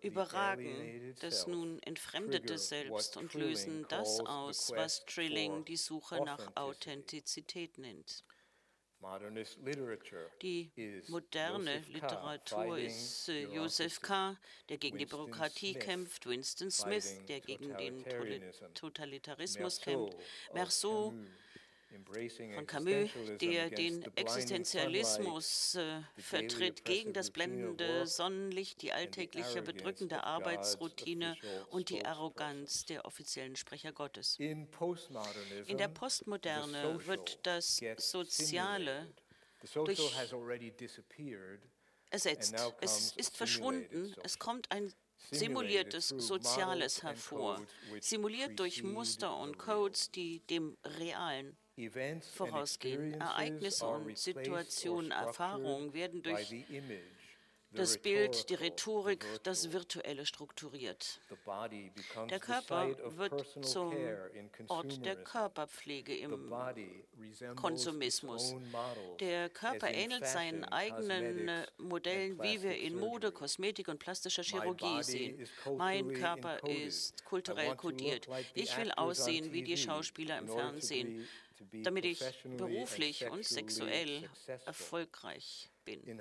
überragen 0.00 1.14
das 1.20 1.46
nun 1.46 1.82
entfremdete 1.82 2.58
Selbst 2.58 3.16
und 3.16 3.34
lösen 3.34 3.86
das 3.88 4.20
aus, 4.20 4.72
was 4.74 5.04
Trilling 5.04 5.64
die 5.64 5.76
Suche 5.76 6.22
nach. 6.24 6.56
Authentizität 6.56 7.78
nennt. 7.78 8.24
Modernist 9.00 9.58
literature 9.64 10.30
Die 10.42 10.70
moderne. 11.08 11.82
Literatur 11.88 12.78
ist 12.78 13.28
äh, 13.28 13.44
Joseph 13.44 14.00
K., 14.00 14.36
der 14.68 14.76
gegen 14.78 14.98
die 14.98 15.06
Bürokratie 15.06 15.74
kämpft, 15.74 16.26
Winston 16.26 16.70
Smith, 16.70 17.24
der 17.26 17.40
gegen 17.40 17.76
den 17.76 18.04
Totalitarismus 18.74 19.80
kämpft, 19.80 20.16
Camus, 20.52 20.84
von 22.54 22.66
Camus, 22.66 23.10
der 23.40 23.70
den 23.70 24.04
Existenzialismus 24.16 25.74
äh, 25.74 26.02
vertritt 26.16 26.84
gegen 26.84 27.12
das 27.12 27.30
blendende 27.30 28.06
Sonnenlicht, 28.06 28.82
die 28.82 28.92
alltägliche 28.92 29.62
bedrückende 29.62 30.22
Arbeitsroutine 30.24 31.36
und 31.70 31.90
die 31.90 32.04
Arroganz 32.04 32.84
der 32.84 33.04
offiziellen 33.04 33.56
Sprecher 33.56 33.92
Gottes. 33.92 34.38
In 34.38 34.68
der 35.78 35.88
Postmoderne 35.88 37.06
wird 37.06 37.40
das 37.44 37.80
Soziale 37.96 39.12
durch 39.74 40.14
ersetzt. 42.10 42.54
Es 42.80 43.12
ist 43.16 43.36
verschwunden. 43.36 44.14
Es 44.22 44.38
kommt 44.38 44.70
ein 44.70 44.92
simuliertes 45.30 46.08
Soziales 46.08 47.02
hervor, 47.02 47.60
simuliert 48.00 48.58
durch 48.58 48.82
Muster 48.82 49.36
und 49.36 49.58
Codes, 49.58 50.10
die 50.10 50.40
dem 50.46 50.76
Realen 50.84 51.56
vorausgehen. 51.88 53.20
Ereignisse 53.20 53.86
und 53.86 54.18
Situationen, 54.18 55.10
Erfahrungen 55.10 55.92
werden 55.94 56.22
durch 56.22 56.52
das 57.72 57.98
Bild, 57.98 58.50
die 58.50 58.54
Rhetorik, 58.54 59.24
das 59.44 59.72
Virtuelle 59.72 60.26
strukturiert. 60.26 61.20
Der 62.28 62.40
Körper 62.40 62.88
wird 63.16 63.64
zum 63.64 63.94
Ort 64.66 65.04
der 65.04 65.16
Körperpflege 65.16 66.16
im 66.16 66.52
Konsumismus. 67.54 68.56
Der 69.20 69.48
Körper 69.50 69.88
ähnelt 69.88 70.26
seinen 70.26 70.64
eigenen 70.64 71.64
Modellen, 71.78 72.42
wie 72.42 72.60
wir 72.60 72.76
in 72.76 72.98
Mode, 72.98 73.30
Kosmetik 73.30 73.86
und 73.86 74.00
plastischer 74.00 74.42
Chirurgie 74.42 75.02
sehen. 75.02 75.48
Mein 75.76 76.12
Körper 76.12 76.66
ist 76.66 77.24
kulturell 77.24 77.76
kodiert. 77.76 78.26
Ich 78.54 78.76
will 78.76 78.90
aussehen 78.92 79.52
wie 79.52 79.62
die 79.62 79.76
Schauspieler 79.76 80.38
im 80.38 80.48
Fernsehen 80.48 81.28
damit 81.82 82.04
ich 82.04 82.20
beruflich 82.56 83.30
und 83.30 83.44
sexuell 83.44 84.28
erfolgreich 84.66 85.70
bin. 85.84 86.02
In 86.02 86.18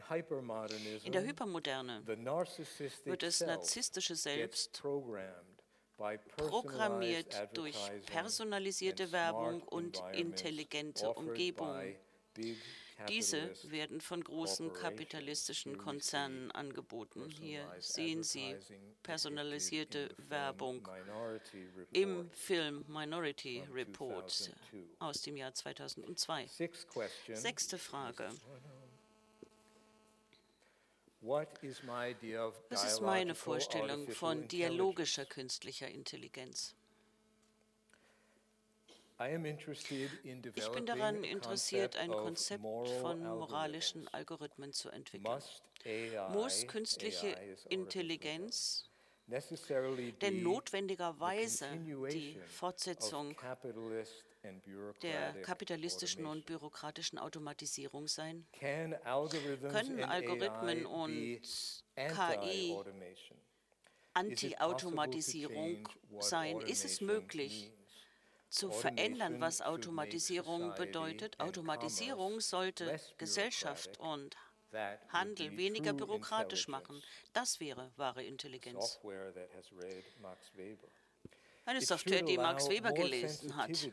der 1.12 1.24
Hypermoderne 1.24 2.06
wird 2.06 3.24
das 3.24 3.42
narzisstische 3.42 4.16
Selbst 4.16 4.82
programmiert 6.38 7.50
durch 7.54 7.78
personalisierte 8.06 9.12
Werbung 9.12 9.62
und 9.64 10.02
intelligente 10.14 11.12
Umgebung. 11.14 11.96
Diese 13.08 13.52
werden 13.72 14.02
von 14.02 14.24
großen 14.24 14.74
kapitalistischen 14.74 15.78
Konzernen 15.78 16.52
angeboten. 16.52 17.30
Hier 17.30 17.66
sehen 17.80 18.24
Sie 18.24 18.56
personalisierte 19.04 20.10
Werbung 20.28 20.88
im 21.91 22.30
Film 22.32 22.84
Minority 22.88 23.64
Report 23.72 24.52
aus 25.00 25.22
dem 25.22 25.38
Jahr 25.38 25.54
2002. 25.54 26.47
Sechste 27.34 27.78
Frage. 27.78 28.30
Was 31.22 32.84
ist 32.86 33.02
meine 33.02 33.36
Vorstellung 33.36 34.08
von 34.10 34.47
dialogischer 34.47 35.26
künstlicher 35.26 35.89
Intelligenz? 35.89 36.76
Ich 39.20 40.70
bin 40.72 40.86
daran 40.86 41.24
interessiert, 41.24 41.97
ein 41.97 42.11
Konzept 42.11 42.63
von 43.01 43.22
moralischen 43.24 44.07
Algorithmen 44.09 44.72
zu 44.72 44.89
entwickeln. 44.89 45.41
Muss 46.32 46.67
künstliche 46.67 47.36
Intelligenz 47.70 48.89
denn 50.22 50.41
notwendigerweise 50.41 51.67
die 52.11 52.38
Fortsetzung 52.47 53.36
der 55.01 55.41
kapitalistischen 55.41 56.26
und 56.26 56.45
bürokratischen 56.45 57.20
Automatisierung 57.20 58.07
sein? 58.07 58.47
Können 58.57 58.95
Algorithmen 60.03 60.86
und 60.86 61.41
KI 61.95 62.78
Anti-Automatisierung 64.13 65.88
sein? 66.20 66.61
Ist 66.61 66.86
es 66.86 67.01
möglich, 67.01 67.72
zu 68.50 68.72
verändern, 68.72 69.39
was 69.39 69.62
Automatisierung 69.62 70.74
bedeutet. 70.76 71.39
Automatisierung 71.39 72.39
sollte 72.39 73.00
Gesellschaft 73.18 74.00
und 74.00 74.36
Handel 75.10 75.58
weniger 75.58 75.93
bürokratisch 75.93 76.68
machen. 76.68 77.02
Das 77.34 77.60
wäre 77.60 77.91
wahre 77.95 78.24
Intelligenz. 78.24 79.00
Eine 81.66 81.82
Software, 81.82 82.24
die 82.24 82.38
Max 82.38 82.68
Weber 82.68 82.91
gelesen 82.91 83.56
hat. 83.56 83.89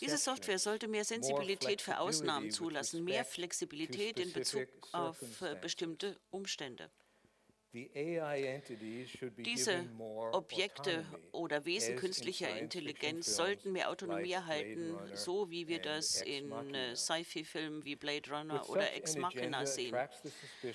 Diese 0.00 0.18
Software 0.18 0.58
sollte 0.58 0.88
mehr 0.88 1.04
Sensibilität 1.04 1.80
für 1.80 1.98
Ausnahmen 1.98 2.50
zulassen, 2.50 3.04
mehr 3.04 3.24
Flexibilität 3.24 4.18
in 4.18 4.32
Bezug 4.32 4.68
auf 4.92 5.40
äh, 5.42 5.54
bestimmte 5.60 6.18
Umstände. 6.30 6.90
Diese 7.74 7.88
Objekte 10.32 11.06
oder 11.32 11.64
Wesen 11.64 11.96
künstlicher 11.96 12.54
Intelligenz 12.58 13.34
sollten 13.34 13.72
mehr 13.72 13.88
Autonomie 13.88 14.32
erhalten, 14.32 14.94
so 15.14 15.50
wie 15.50 15.68
wir 15.68 15.80
das 15.80 16.20
in 16.20 16.52
äh, 16.74 16.94
Sci-Fi-Filmen 16.94 17.82
wie 17.86 17.96
Blade 17.96 18.30
Runner 18.30 18.68
oder 18.68 18.94
Ex 18.94 19.16
Machina 19.16 19.64
sehen. 19.64 19.96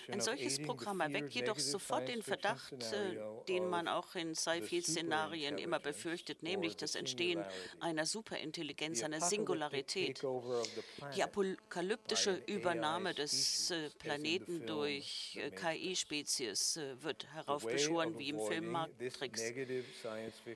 Ein 0.08 0.22
solches 0.22 0.60
Programm 0.60 1.02
erweckt 1.02 1.34
jedoch 1.34 1.60
sofort 1.60 2.08
den 2.08 2.24
Verdacht, 2.24 2.74
äh, 2.74 3.20
den 3.48 3.70
man 3.70 3.88
auch 3.88 4.16
in 4.16 4.34
Sci-Fi-Szenarien 4.34 5.60
immer 5.60 5.80
befürchtet, 5.80 6.42
nämlich 6.42 6.78
das 6.78 6.96
Entstehen 6.96 7.46
einer 7.80 8.08
Superintelligenz, 8.08 9.04
einer 9.04 9.22
Singularität. 9.22 10.24
Die 11.16 11.22
apokalyptische 11.22 12.42
Übernahme 12.48 13.14
des 13.14 13.70
äh, 13.70 13.92
Planeten 14.00 14.66
durch 14.66 15.40
KI-Spezies 15.56 16.87
wird 17.02 17.28
heraufbeschworen 17.34 18.18
wie 18.18 18.30
im 18.30 18.40
Film 18.40 18.72
Matrix. 18.72 19.42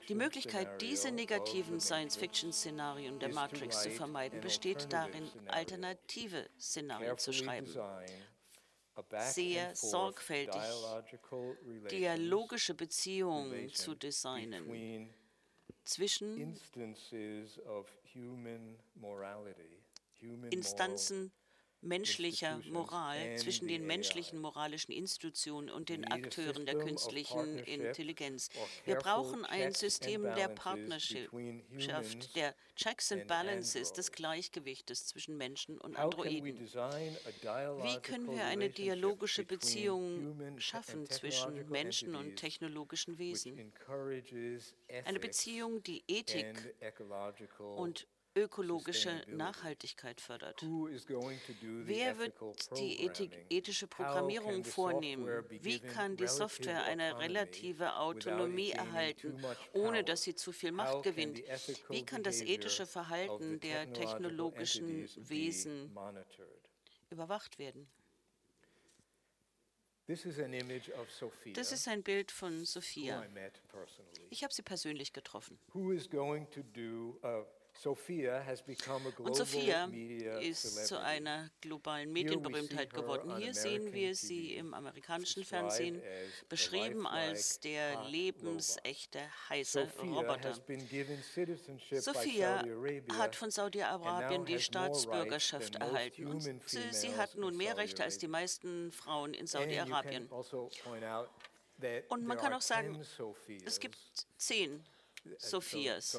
Die 0.08 0.16
Möglichkeit, 0.16 0.82
diese 0.82 1.12
negativen 1.12 1.80
Science-Fiction-Szenarien 1.80 3.20
der 3.20 3.30
Matrix 3.30 3.84
zu 3.84 3.92
vermeiden, 3.92 4.42
besteht 4.42 4.92
darin, 4.92 5.30
alternative 5.48 6.50
Szenarien 6.60 7.18
zu 7.18 7.34
schreiben. 7.34 7.68
sehr 9.20 9.76
sorgfältig 9.76 10.62
dialogische 11.90 12.74
Beziehungen 12.74 13.70
zu 13.74 13.96
designen. 13.96 15.10
zwischen 15.84 16.56
Instanzen 20.52 21.32
menschlicher 21.82 22.62
Moral 22.70 23.38
zwischen 23.38 23.68
den 23.68 23.86
menschlichen 23.86 24.40
moralischen 24.40 24.92
Institutionen 24.92 25.70
und 25.70 25.90
den 25.90 26.06
Akteuren 26.06 26.66
der 26.66 26.78
künstlichen 26.78 27.60
Intelligenz. 27.60 28.50
Wir 28.86 28.96
brauchen 28.96 29.46
ein 29.46 29.74
System 29.74 30.24
der 30.24 30.48
Partnerschaft, 30.50 32.36
der 32.36 32.56
Checks 32.76 33.12
and 33.12 33.28
Balances, 33.28 33.94
des 33.94 34.12
Gleichgewichtes 34.12 35.08
zwischen 35.08 35.38
Menschen 35.38 35.78
und 35.80 35.96
Androiden. 35.96 36.46
Wie 36.46 38.02
können 38.02 38.32
wir 38.32 38.46
eine 38.46 38.70
dialogische 38.70 39.44
Beziehung 39.44 40.60
schaffen 40.60 41.10
zwischen 41.10 41.70
Menschen 41.70 42.16
und 42.16 42.36
technologischen 42.36 43.18
Wesen? 43.18 43.74
Eine 45.06 45.20
Beziehung, 45.20 45.84
die 45.84 46.04
Ethik 46.08 46.76
und 47.76 48.08
ökologische 48.36 49.24
Nachhaltigkeit 49.28 50.22
fördert. 50.22 50.62
Wer 50.62 52.18
wird 52.18 52.34
die 52.78 53.06
ethische 53.50 53.88
Programmierung 53.88 54.64
vornehmen? 54.64 55.44
Wie 55.50 55.80
kann 55.80 56.16
die 56.16 56.28
Software 56.28 56.84
eine 56.86 57.20
relative 57.20 57.96
Autonomie 57.96 58.72
erhalten, 58.72 59.44
ohne 59.74 60.04
dass 60.04 60.24
sie 60.24 60.36
zu 60.36 60.52
viel 60.52 60.72
Macht 60.72 61.04
gewinnt? 61.04 61.40
Wie 61.90 62.06
kann 62.06 62.24
das 62.24 62.42
ethische 62.42 62.86
Verhalten 62.86 63.60
der 63.60 63.92
technologischen 63.94 65.10
Wesen 65.30 65.96
überwacht 67.10 67.60
werden? 67.60 67.88
Das 70.08 71.72
ist 71.72 71.88
ein 71.88 72.04
Bild 72.04 72.32
von 72.32 72.66
Sophia. 72.66 73.26
Ich 74.30 74.44
habe 74.44 74.54
sie 74.54 74.62
persönlich 74.62 75.14
getroffen. 75.14 75.58
Und 77.84 79.36
Sophia 79.36 79.86
ist 80.40 80.88
zu 80.88 81.00
einer 81.00 81.50
globalen 81.62 82.12
Medienberühmtheit 82.12 82.94
geworden. 82.94 83.38
Hier 83.38 83.54
sehen 83.54 83.94
wir 83.94 84.16
sie 84.16 84.56
im 84.56 84.74
amerikanischen 84.74 85.44
Fernsehen 85.44 86.02
beschrieben 86.50 87.08
als 87.08 87.60
der 87.60 88.04
lebensechte 88.06 89.20
heiße 89.50 89.90
Roboter. 90.00 90.54
Sophia 92.00 92.64
hat 93.18 93.36
von 93.36 93.50
Saudi-Arabien 93.52 94.46
die 94.46 94.60
Staatsbürgerschaft 94.60 95.76
erhalten 95.76 96.28
und 96.28 96.42
sie 96.66 97.16
hat 97.16 97.36
nun 97.36 97.58
mehr 97.58 97.78
Rechte 97.78 98.04
als 98.04 98.18
die 98.18 98.28
meisten 98.28 98.92
Frauen 98.92 99.34
in 99.34 99.48
Saudi-Arabien. 99.48 100.30
Also 100.32 100.70
und 102.10 102.28
man 102.28 102.38
kann 102.38 102.54
auch 102.54 102.62
sagen, 102.62 103.04
es 103.66 103.80
gibt 103.80 103.98
zehn 104.38 104.86
Sophias. 105.38 106.18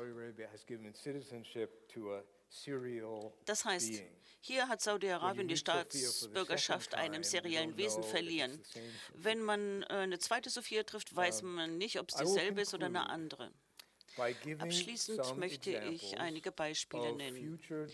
Das 3.44 3.64
heißt, 3.64 4.02
hier 4.40 4.68
hat 4.68 4.80
Saudi-Arabien 4.80 5.48
die 5.48 5.56
Staatsbürgerschaft 5.56 6.94
einem 6.94 7.22
seriellen 7.22 7.76
Wesen 7.76 8.02
verliehen. 8.02 8.62
Wenn 9.14 9.40
man 9.40 9.82
äh, 9.84 9.86
eine 9.86 10.18
zweite 10.18 10.50
Sophia 10.50 10.82
trifft, 10.82 11.14
weiß 11.14 11.42
man 11.42 11.78
nicht, 11.78 11.98
ob 11.98 12.10
es 12.10 12.16
dieselbe 12.16 12.62
ist 12.62 12.74
oder 12.74 12.86
eine 12.86 13.08
andere. 13.08 13.52
Abschließend 14.58 15.38
möchte 15.38 15.70
ich 15.70 16.18
einige 16.18 16.52
Beispiele 16.52 17.14
nennen 17.14 17.58
für 17.58 17.86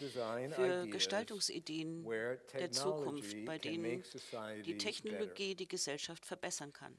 Gestaltungsideen 0.87 2.05
der 2.55 2.73
Zukunft, 2.73 3.37
bei 3.45 3.59
denen 3.59 4.03
die 4.65 4.77
Technologie 4.77 5.55
die 5.55 5.69
Gesellschaft 5.69 6.27
verbessern 6.27 6.73
kann. 6.73 6.97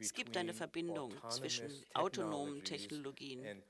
Es 0.00 0.12
gibt 0.12 0.36
eine 0.36 0.52
Verbindung 0.52 1.12
zwischen 1.28 1.70
autonomen 1.94 2.64
Technologien 2.64 3.62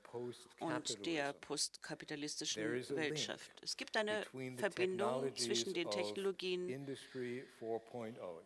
und 0.59 1.05
der 1.05 1.33
postkapitalistischen 1.33 2.63
Weltschaft. 2.95 3.51
Es 3.61 3.77
gibt 3.77 3.95
eine 3.97 4.25
Verbindung 4.57 5.35
zwischen 5.35 5.73
den 5.73 5.89
Technologien 5.91 6.87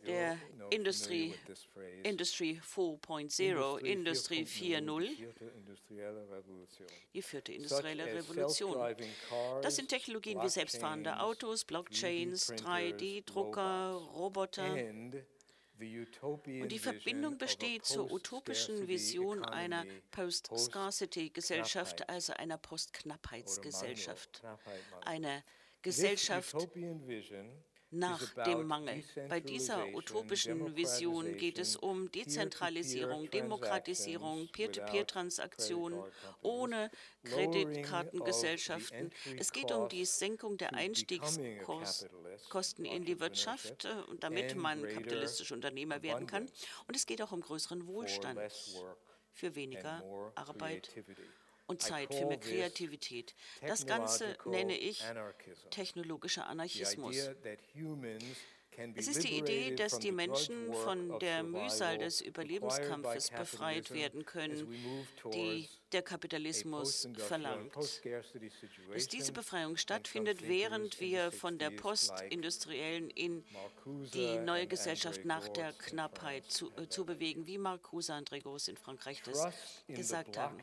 der 0.05 0.37
Industrie, 0.69 1.33
Industry 2.03 2.59
4.0, 2.61 3.79
Industrie 3.79 4.43
4.0, 4.43 5.09
die 7.13 7.21
vierte 7.21 7.53
industrielle 7.53 8.05
Revolution. 8.05 8.95
Das 9.61 9.77
sind 9.77 9.87
Technologien 9.87 10.41
wie 10.41 10.49
selbstfahrende 10.49 11.21
Autos, 11.21 11.63
Blockchains, 11.63 12.51
3D-Drucker, 12.51 13.93
Roboter 14.13 14.75
und 16.61 16.71
die 16.71 16.79
Verbindung 16.79 17.37
besteht 17.37 17.85
zur 17.85 18.11
utopischen 18.11 18.87
Vision 18.87 19.43
einer 19.43 19.85
Post-Scarcity-Gesellschaft, 20.11 22.09
also 22.09 22.33
einer 22.33 22.57
Post-Knappheitsgesellschaft. 22.57 24.43
Eine 25.01 25.43
Gesellschaft 25.81 26.55
nach 27.93 28.33
dem 28.45 28.67
Mangel. 28.67 29.03
Bei 29.29 29.39
dieser 29.39 29.93
utopischen 29.93 30.75
Vision 30.75 31.37
geht 31.37 31.59
es 31.59 31.75
um 31.75 32.11
Dezentralisierung, 32.11 33.29
Demokratisierung, 33.29 34.47
Peer-to-Peer-Transaktionen 34.51 36.03
ohne 36.41 36.89
Kreditkartengesellschaften. 37.23 39.11
Es 39.37 39.51
geht 39.51 39.71
um 39.71 39.89
die 39.89 40.05
Senkung 40.05 40.57
der 40.57 40.73
Einstiegskosten 40.73 42.85
in 42.85 43.05
die 43.05 43.19
Wirtschaft, 43.19 43.85
äh, 43.85 43.89
damit 44.19 44.55
man 44.55 44.87
kapitalistischer 44.87 45.55
Unternehmer 45.55 46.01
werden 46.01 46.27
kann. 46.27 46.49
Und 46.87 46.95
es 46.95 47.05
geht 47.05 47.21
auch 47.21 47.31
um 47.31 47.41
größeren 47.41 47.87
Wohlstand 47.87 48.39
für 49.31 49.55
weniger 49.55 50.03
Arbeit 50.35 50.89
und 51.67 51.81
Zeit 51.81 52.13
für 52.13 52.25
mehr 52.25 52.39
Kreativität. 52.39 53.35
Das 53.61 53.85
Ganze 53.85 54.37
nenne 54.45 54.77
ich 54.77 55.03
technologischer 55.69 56.47
Anarchismus. 56.47 57.29
Es 58.95 59.07
ist 59.07 59.23
die 59.23 59.37
Idee, 59.37 59.75
dass 59.75 59.99
die 59.99 60.11
Menschen 60.11 60.73
von 60.73 61.19
der 61.19 61.43
Mühsal 61.43 61.99
des 61.99 62.21
Überlebenskampfes 62.21 63.29
befreit 63.29 63.91
werden 63.91 64.25
können, 64.25 64.67
die 65.33 65.69
der 65.93 66.01
Kapitalismus 66.01 67.07
verlangt. 67.17 67.75
Dass 67.75 69.07
diese 69.07 69.31
Befreiung 69.31 69.77
stattfindet, 69.77 70.47
während 70.47 70.99
wir 70.99 71.31
von 71.31 71.57
der 71.57 71.69
postindustriellen 71.71 73.09
in 73.11 73.43
die 74.13 74.37
neue 74.39 74.67
Gesellschaft 74.67 75.25
nach 75.25 75.47
der 75.49 75.73
Knappheit 75.73 76.49
zu, 76.51 76.71
äh, 76.77 76.87
zu 76.87 77.05
bewegen, 77.05 77.47
wie 77.47 77.57
Marcuse 77.57 78.13
und 78.13 78.31
Regos 78.31 78.67
in 78.67 78.77
Frankreich 78.77 79.21
das 79.23 79.47
gesagt 79.87 80.37
haben. 80.37 80.57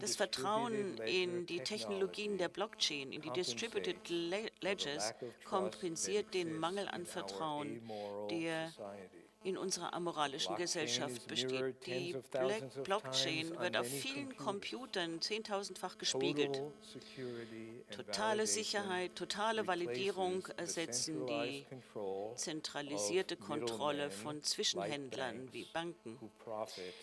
Das 0.00 0.16
Vertrauen 0.16 0.98
in 0.98 1.46
die 1.46 1.60
Technologien 1.60 2.38
der 2.38 2.48
Blockchain, 2.48 3.12
in 3.12 3.22
die 3.22 3.30
Distributed 3.30 4.08
Ledgers, 4.08 5.14
kompensiert 5.44 6.34
den 6.34 6.58
Mangel 6.58 6.88
an 6.88 7.06
Vertrauen, 7.06 7.82
der 8.30 8.72
in 9.44 9.56
unserer 9.56 9.94
amoralischen 9.94 10.56
Gesellschaft 10.56 11.26
besteht. 11.28 11.86
Die 11.86 12.16
Blockchain 12.82 13.58
wird 13.58 13.76
auf 13.76 13.86
vielen 13.86 14.36
Computern 14.36 15.20
zehntausendfach 15.20 15.96
gespiegelt. 15.96 16.60
Totale 17.90 18.46
Sicherheit, 18.46 19.14
totale 19.14 19.66
Validierung 19.66 20.46
ersetzen 20.56 21.26
die 21.26 21.66
zentralisierte 22.34 23.36
Kontrolle 23.36 24.10
von 24.10 24.42
Zwischenhändlern 24.42 25.52
wie 25.52 25.64
Banken, 25.72 26.18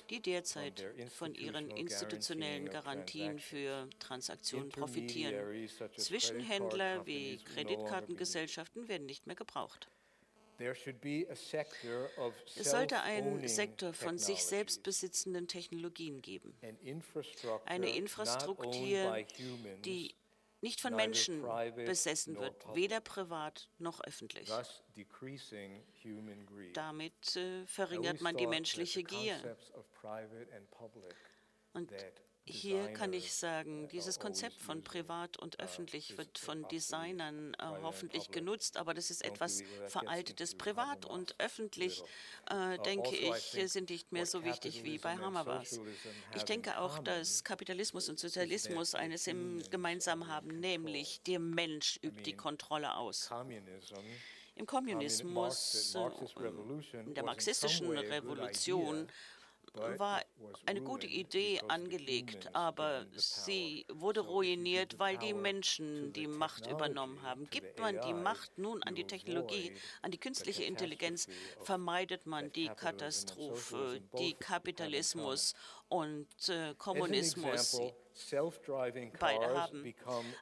die 0.10 0.22
derzeit 0.22 0.86
von 1.10 1.34
ihren 1.36 1.72
institutionellen 1.72 2.70
Garantien 2.70 3.40
für 3.40 3.90
Transaktionen 4.00 4.70
profitieren. 4.70 5.70
Zwischenhändler 5.98 7.06
wie 7.06 7.38
Kreditkartengesellschaften 7.38 8.90
werden 8.90 9.06
nicht 9.06 9.26
mehr 9.26 9.36
gebraucht. 9.36 9.88
Es 12.56 12.72
sollte 12.72 13.01
einen 13.01 13.47
Sektor 13.47 13.93
von 13.93 14.18
sich 14.18 14.43
selbst 14.43 14.84
besitzenden 14.84 15.47
Technologien 15.47 16.22
geben. 16.22 16.58
Eine 17.66 17.95
Infrastruktur, 17.95 19.26
die 19.84 20.16
nicht 20.62 20.82
von 20.82 20.95
Menschen 20.95 21.43
besessen 21.76 22.39
wird, 22.39 22.66
weder 22.74 22.99
privat 22.99 23.70
noch 23.78 24.01
öffentlich. 24.03 24.49
Damit 26.74 27.36
äh, 27.36 27.66
verringert 27.68 28.22
man 28.22 28.36
die 28.36 28.47
menschliche 28.47 29.03
Gier. 29.03 29.58
Und 31.74 31.93
hier 32.48 32.93
kann 32.93 33.12
ich 33.14 33.34
sagen, 33.34 33.88
dieses 33.88 34.20
Konzept 34.20 34.62
von 34.62 34.84
privat 34.84 35.38
und 35.38 35.60
öffentlich 35.60 36.18
wird 36.18 36.38
von 36.38 36.68
Designern 36.68 37.56
äh, 37.56 37.64
hoffentlich 37.82 38.30
genutzt, 38.30 38.78
aber 38.78 38.93
das 38.93 39.10
ist 39.10 39.26
etwas 39.26 39.64
Veraltetes. 39.88 40.56
Privat 40.56 41.06
und 41.06 41.36
öffentlich, 41.39 42.04
äh, 42.50 42.78
denke 42.80 43.16
ich, 43.16 43.58
sind 43.72 43.89
nicht 43.89 44.12
mehr 44.12 44.28
so 44.28 44.43
wichtig 44.43 44.84
wie 44.84 45.00
bei 45.00 45.18
Habermas. 45.18 45.80
Ich 46.36 46.43
denke 46.43 46.80
auch, 46.80 47.00
dass 47.00 47.43
Kapitalismus 47.43 48.10
und 48.10 48.20
Sozialismus 48.20 48.93
eines 48.93 49.26
im 49.26 49.64
gemeinsam 49.72 50.28
haben, 50.28 50.60
nämlich 50.60 51.22
der 51.24 51.39
Mensch 51.39 52.00
übt 52.04 52.24
die 52.24 52.36
Kontrolle 52.36 52.96
aus. 52.96 53.30
Im 54.58 54.66
Kommunismus, 54.66 55.96
äh, 55.96 57.00
in 57.00 57.14
der 57.14 57.26
marxistischen 57.26 57.91
Revolution, 57.91 59.08
war 59.97 60.22
eine 60.66 60.82
gute 60.82 61.07
Idee 61.07 61.61
angelegt, 61.68 62.49
aber 62.53 63.05
sie 63.16 63.86
wurde 63.91 64.22
ruiniert, 64.22 64.99
weil 64.99 65.18
die 65.18 65.34
Menschen 65.34 66.13
die 66.13 66.28
Macht 66.28 66.68
übernommen 66.68 67.22
haben. 67.22 67.49
Gibt 67.49 67.80
man 67.80 67.99
die 68.01 68.13
Macht 68.13 68.57
nun 68.57 68.84
an 68.84 68.95
die 68.95 69.05
Technologie, 69.05 69.74
an 70.01 70.11
die 70.11 70.18
künstliche 70.18 70.63
Intelligenz, 70.63 71.28
vermeidet 71.61 72.26
man 72.26 72.51
die 72.51 72.70
Katastrophe, 72.70 74.01
die 74.18 74.34
Kapitalismus 74.34 75.53
und 75.89 76.28
äh, 76.49 76.74
Kommunismus 76.78 77.80
beide 79.20 79.61
haben. 79.61 79.93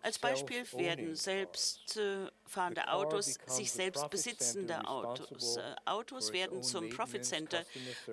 Als 0.02 0.20
Beispiel 0.20 0.64
werden 0.74 1.16
selbstfahrende 1.16 2.92
Autos 2.92 3.38
sich 3.48 3.72
selbst 3.72 4.10
besitzende 4.10 4.88
Autos. 4.88 5.58
Äh, 5.58 5.76
Autos 5.86 6.32
werden 6.32 6.62
zum 6.64 6.90
Profit 6.90 7.26
Center, 7.26 7.64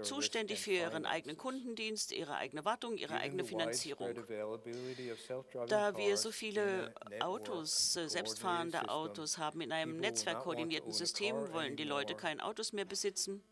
zuständig 0.03 0.61
für 0.61 0.73
ihren 0.73 1.05
eigenen 1.07 1.37
Kundendienst, 1.37 2.13
ihre 2.13 2.37
eigene 2.37 2.65
Wartung, 2.65 2.97
ihre 2.97 3.15
eigene 3.15 3.45
Finanzierung. 3.45 4.15
Da 5.69 5.97
wir 5.97 6.17
so 6.17 6.33
viele 6.33 6.95
Autos, 7.21 7.97
äh, 7.97 8.09
selbstfahrende 8.09 8.89
Autos 8.89 9.39
haben 9.39 9.61
in 9.61 9.73
einem 9.73 9.99
netzwerkkoordinierten 9.99 10.93
System, 10.93 11.53
wollen 11.53 11.77
die 11.77 11.85
Leute 11.85 12.15
keine 12.15 12.45
Autos 12.45 12.73
mehr 12.73 12.85
besitzen. 12.85 13.43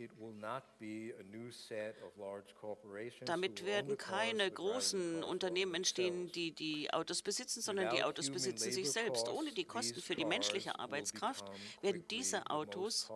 Damit 3.24 3.66
werden 3.66 3.96
keine 3.98 4.50
großen 4.50 5.24
Unternehmen 5.24 5.74
entstehen, 5.74 5.97
die 5.99 6.53
die 6.53 6.92
Autos 6.92 7.22
besitzen, 7.22 7.61
sondern 7.61 7.94
die 7.94 8.03
Autos 8.03 8.30
besitzen 8.30 8.72
sich 8.72 8.90
selbst. 8.90 9.28
Ohne 9.28 9.53
die 9.53 9.64
Kosten 9.64 10.01
für 10.01 10.14
die 10.14 10.24
menschliche 10.24 10.78
Arbeitskraft 10.78 11.44
werden 11.82 12.05
diese 12.09 12.49
Autos 12.51 13.11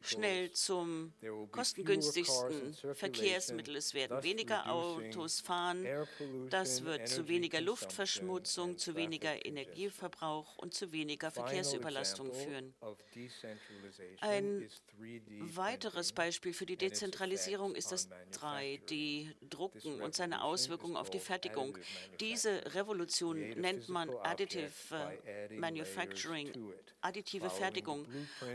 schnell 0.00 0.52
zum 0.52 1.12
kostengünstigsten 1.52 2.74
Verkehrsmittel. 2.94 3.76
Es 3.76 3.94
werden 3.94 4.22
weniger 4.22 4.70
Autos 4.70 5.40
fahren. 5.40 5.86
Das 6.50 6.84
wird 6.84 7.08
zu 7.08 7.28
weniger 7.28 7.60
Luftverschmutzung, 7.60 8.78
zu 8.78 8.94
weniger 8.94 9.44
Energieverbrauch 9.44 10.56
und 10.58 10.74
zu 10.74 10.92
weniger 10.92 11.30
Verkehrsüberlastung 11.30 12.32
führen. 12.32 12.74
Ein 14.20 14.68
weiteres 15.40 16.12
Beispiel 16.12 16.52
für 16.52 16.66
die 16.66 16.76
Dezentralisierung 16.76 17.74
ist 17.74 17.92
das 17.92 18.08
3D-Drucken 18.32 20.00
und 20.00 20.14
seine 20.14 20.42
Auswirkungen 20.42 20.96
auf 20.96 21.10
die 21.10 21.20
Fertigung. 21.20 21.67
Diese 22.20 22.74
Revolution 22.74 23.50
nennt 23.50 23.88
man 23.88 24.10
Additive 24.22 24.70
Manufacturing, 25.50 26.72
additive 27.00 27.50
Fertigung. 27.50 28.06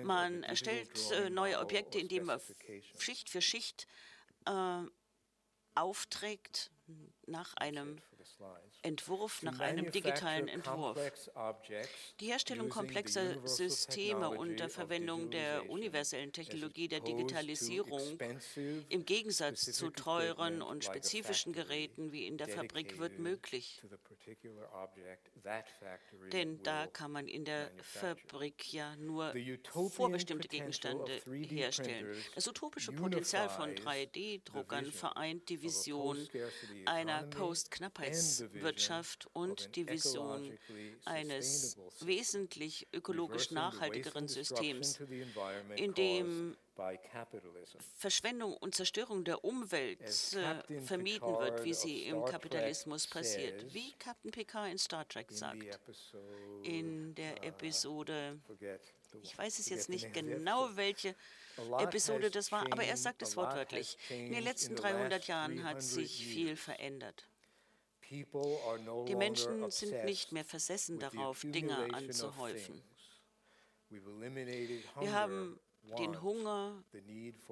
Man 0.03 0.43
erstellt 0.43 1.11
äh, 1.11 1.29
neue 1.29 1.59
Objekte, 1.59 1.99
indem 1.99 2.25
man 2.25 2.39
Schicht 2.99 3.29
für 3.29 3.41
Schicht 3.41 3.87
äh, 4.45 4.81
aufträgt, 5.75 6.71
nach 7.25 7.53
einem 7.55 8.01
Entwurf, 8.81 9.43
nach 9.43 9.59
einem 9.59 9.91
digitalen 9.91 10.47
Entwurf. 10.47 10.99
Die 12.19 12.27
Herstellung 12.27 12.69
komplexer 12.69 13.47
Systeme 13.47 14.29
unter 14.29 14.69
Verwendung 14.69 15.31
der 15.31 15.69
universellen 15.69 16.31
Technologie 16.31 16.87
der 16.87 16.99
Digitalisierung 16.99 18.17
im 18.89 19.05
Gegensatz 19.05 19.71
zu 19.71 19.89
teuren 19.89 20.61
und 20.61 20.83
spezifischen 20.83 21.53
Geräten 21.53 22.11
wie 22.11 22.27
in 22.27 22.37
der 22.37 22.49
Fabrik 22.49 22.97
wird 22.97 23.19
möglich. 23.19 23.81
Denn 26.31 26.61
da 26.63 26.87
kann 26.87 27.11
man 27.11 27.27
in 27.27 27.45
der 27.45 27.71
Fabrik 27.81 28.73
ja 28.73 28.95
nur 28.97 29.33
vorbestimmte 29.91 30.47
Gegenstände 30.47 31.21
herstellen. 31.25 32.15
Das 32.35 32.47
utopische 32.47 32.91
Potenzial 32.91 33.49
von 33.49 33.73
3D-Druckern 33.75 34.91
vereint 34.91 35.49
die 35.49 35.61
Vision 35.61 36.27
einer 36.85 37.23
Post-Knappheitswirtschaft 38.13 39.27
und 39.33 39.75
die 39.75 39.87
Vision 39.87 40.57
eines 41.05 41.77
wesentlich 42.01 42.87
ökologisch 42.93 43.51
nachhaltigeren 43.51 44.27
Systems, 44.27 44.99
in 45.75 45.93
dem 45.93 46.57
Verschwendung 47.97 48.57
und 48.57 48.73
Zerstörung 48.73 49.23
der 49.23 49.43
Umwelt 49.43 50.01
äh, 50.33 50.81
vermieden 50.81 51.37
wird, 51.39 51.63
wie 51.63 51.73
sie 51.73 52.03
im 52.07 52.25
Kapitalismus 52.25 53.07
passiert. 53.07 53.73
Wie 53.73 53.91
Captain 53.99 54.31
Picard 54.31 54.71
in 54.71 54.77
Star 54.77 55.07
Trek 55.07 55.31
sagt, 55.31 55.79
in 56.63 57.13
der 57.15 57.33
uh, 57.33 57.45
Episode, 57.45 58.39
ich 59.21 59.37
weiß 59.37 59.59
es 59.59 59.69
jetzt 59.69 59.89
nicht 59.89 60.13
genau, 60.13 60.75
welche 60.75 61.15
Episode 61.77 62.31
das 62.31 62.51
war, 62.51 62.65
aber 62.71 62.83
er 62.83 62.97
sagt 62.97 63.21
es 63.21 63.37
wortwörtlich. 63.37 63.97
In 64.09 64.33
den 64.33 64.43
letzten 64.43 64.75
300 64.75 65.27
Jahren 65.27 65.63
hat 65.63 65.83
sich 65.83 66.25
viel 66.25 66.55
verändert. 66.55 67.27
Die 68.13 69.15
Menschen 69.15 69.71
sind 69.71 70.05
nicht 70.05 70.31
mehr 70.31 70.45
versessen 70.45 70.99
darauf, 70.99 71.41
Dinge 71.43 71.93
anzuhäufen. 71.93 72.83
Wir 73.89 75.13
haben 75.13 75.59
den 75.97 76.21
Hunger, 76.21 76.83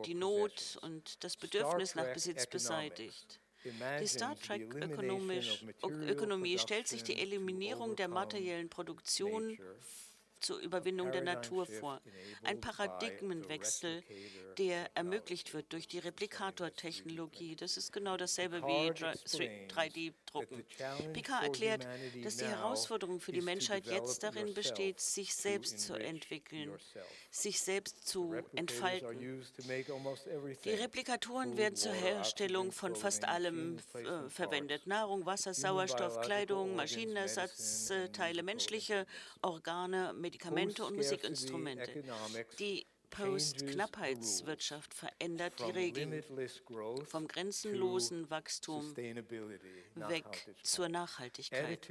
die 0.06 0.14
Not 0.14 0.78
und 0.82 1.24
das 1.24 1.36
Bedürfnis 1.36 1.96
nach 1.96 2.14
Besitz 2.14 2.46
beseitigt. 2.48 3.40
Die 3.64 4.08
Star 4.08 4.36
Trek-Ökonomie 4.40 6.58
stellt 6.58 6.88
sich 6.88 7.04
die 7.04 7.20
Eliminierung 7.20 7.96
der 7.96 8.08
materiellen 8.08 8.70
Produktion 8.70 9.60
zur 10.42 10.60
Überwindung 10.60 11.12
der 11.12 11.22
Natur 11.22 11.66
vor. 11.66 12.02
Ein 12.44 12.60
Paradigmenwechsel, 12.60 14.04
der 14.58 14.90
ermöglicht 14.96 15.54
wird 15.54 15.72
durch 15.74 15.88
die 15.88 16.00
Replikatortechnologie. 16.00 17.56
Das 17.56 17.78
ist 17.78 17.92
genau 17.92 18.18
dasselbe 18.18 18.62
wie 18.64 18.92
3D-Drucken. 18.92 20.66
Picard 21.14 21.44
erklärt, 21.44 21.88
dass 22.24 22.38
die 22.38 22.46
Herausforderung 22.46 23.20
für 23.20 23.32
die 23.32 23.42
Menschheit 23.42 23.86
jetzt 23.86 24.24
darin 24.24 24.54
besteht, 24.54 25.00
sich 25.00 25.36
selbst 25.36 25.80
zu 25.80 25.94
entwickeln, 25.94 26.72
sich 27.30 27.62
selbst 27.62 28.08
zu 28.08 28.34
entfalten. 28.56 29.46
Die 30.64 30.70
Replikatoren 30.70 31.58
werden 31.58 31.76
zur 31.76 31.94
Herstellung 31.94 32.72
von 32.72 32.96
fast 32.96 33.26
allem 33.26 33.78
äh, 33.94 34.30
verwendet. 34.30 34.88
Nahrung, 34.88 35.26
Wasser, 35.26 35.54
Sauerstoff, 35.54 36.22
Kleidung, 36.22 36.76
Maschinenersatzteile, 36.76 38.44
menschliche 38.44 39.06
Organe, 39.42 40.14
Medikamente 40.32 40.86
und 40.86 40.96
Musikinstrumente. 40.96 42.04
Die 42.58 42.86
Post-Knappheitswirtschaft 43.12 44.94
verändert 44.94 45.54
die 45.60 45.72
Regeln 45.72 46.24
vom 47.06 47.28
grenzenlosen 47.28 48.30
Wachstum 48.30 48.96
weg 48.96 50.48
zur 50.64 50.90
Nachhaltigkeit. 50.90 51.90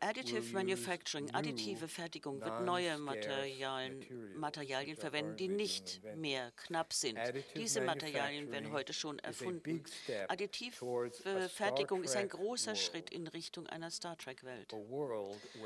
Additive 0.00 0.52
Manufacturing, 0.52 1.30
additive 1.34 1.88
Fertigung 1.88 2.40
wird 2.40 2.62
neue 2.62 2.98
Materialien, 2.98 4.34
Materialien 4.36 4.96
verwenden, 4.96 5.36
die 5.36 5.48
nicht 5.48 6.00
mehr 6.16 6.50
knapp 6.56 6.92
sind. 6.92 7.18
Diese 7.54 7.80
Materialien 7.82 8.50
werden 8.50 8.72
heute 8.72 8.92
schon 8.92 9.18
erfunden. 9.20 9.84
Additive 10.28 11.10
Fertigung 11.48 12.02
ist 12.02 12.16
ein 12.16 12.28
großer 12.28 12.74
Schritt 12.74 13.10
in 13.10 13.26
Richtung 13.26 13.66
einer 13.66 13.90
Star 13.90 14.16
Trek-Welt. 14.16 14.74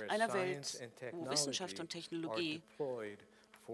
Einer 0.08 0.32
Welt, 0.32 0.90
wo 1.12 1.30
Wissenschaft 1.30 1.78
und 1.80 1.90
Technologie 1.90 2.62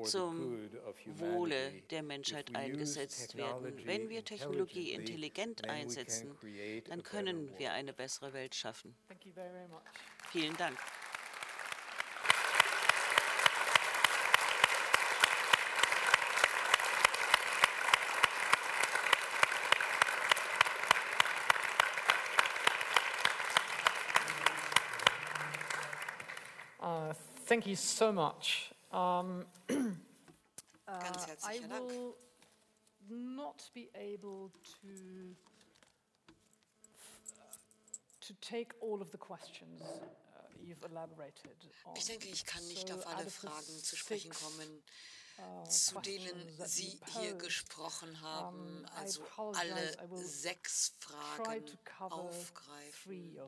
zum 0.02 0.70
Wohle 1.06 1.82
der 1.90 2.02
Menschheit 2.02 2.54
eingesetzt 2.54 3.36
werden. 3.36 3.72
Wenn 3.84 4.08
wir 4.08 4.24
Technologie 4.24 4.92
intelligent 4.92 5.68
einsetzen, 5.68 6.36
dann 6.88 7.02
können 7.02 7.56
wir 7.58 7.72
eine 7.72 7.92
bessere 7.92 8.32
Welt 8.32 8.54
schaffen. 8.54 8.94
Vielen 10.30 10.56
Dank. 10.56 10.76
Uh, 26.82 27.14
thank 27.46 27.66
you 27.66 27.74
so 27.74 28.12
much. 28.12 28.73
Um, 28.94 29.44
Ganz 30.86 31.26
herzlichen 31.26 31.72
I 31.72 31.80
will 31.80 32.14
not 33.08 33.68
be 33.74 33.90
able 33.94 34.52
to 34.82 35.36
to 38.20 38.34
take 38.40 38.72
all 38.80 39.02
of 39.02 39.10
the 39.10 39.18
questions 39.18 39.82
uh, 39.82 40.06
you've 40.62 40.84
elaborated 40.84 41.50
on. 41.84 41.96
Ich 41.96 42.04
denke, 42.04 42.28
ich 42.28 42.46
kann 42.46 42.64
nicht 42.68 42.92
auf 42.92 43.04
alle 43.08 43.28
Fragen 43.28 43.82
zu 43.82 43.96
sprechen 43.96 44.30
kommen, 44.30 44.68
uh, 44.68 44.82
zu 45.68 46.00
denen 46.00 46.66
Sie 46.66 46.98
hier 47.12 47.34
gesprochen 47.34 48.20
haben, 48.20 48.84
also 48.96 49.22
alle 49.36 49.96
sechs 50.24 50.92
Fragen 50.98 51.78
aufgreifen. 51.98 53.38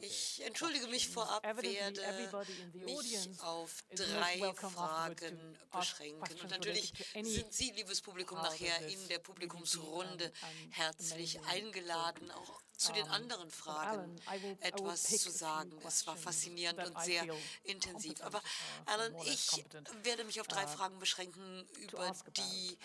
Ich 0.00 0.42
entschuldige 0.44 0.86
mich 0.88 1.08
vorab, 1.08 1.42
werde 1.44 2.72
mich 2.72 3.40
auf 3.40 3.82
drei 3.90 4.54
Fragen 4.54 5.58
beschränken. 5.70 6.40
Und 6.40 6.50
natürlich 6.50 6.92
sind 7.14 7.52
Sie, 7.52 7.70
liebes 7.72 8.00
Publikum, 8.00 8.38
nachher 8.38 8.86
in 8.88 9.08
der 9.08 9.18
Publikumsrunde 9.18 10.32
herzlich 10.70 11.40
eingeladen, 11.42 12.30
auch 12.30 12.62
zu 12.76 12.92
den 12.92 13.06
anderen 13.08 13.50
Fragen 13.50 14.20
etwas 14.60 15.02
zu 15.04 15.30
sagen. 15.30 15.72
Es 15.86 16.06
war 16.06 16.16
faszinierend 16.16 16.84
und 16.86 17.02
sehr 17.02 17.26
intensiv. 17.64 18.20
Aber 18.22 18.38
uh, 18.38 18.90
Alan, 18.90 19.14
ich 19.24 19.64
werde 20.02 20.24
mich 20.24 20.40
auf 20.40 20.46
drei 20.46 20.64
uh, 20.64 20.68
Fragen 20.96 20.98
beschränken, 20.98 21.68
über 21.80 22.14
die 22.36 22.78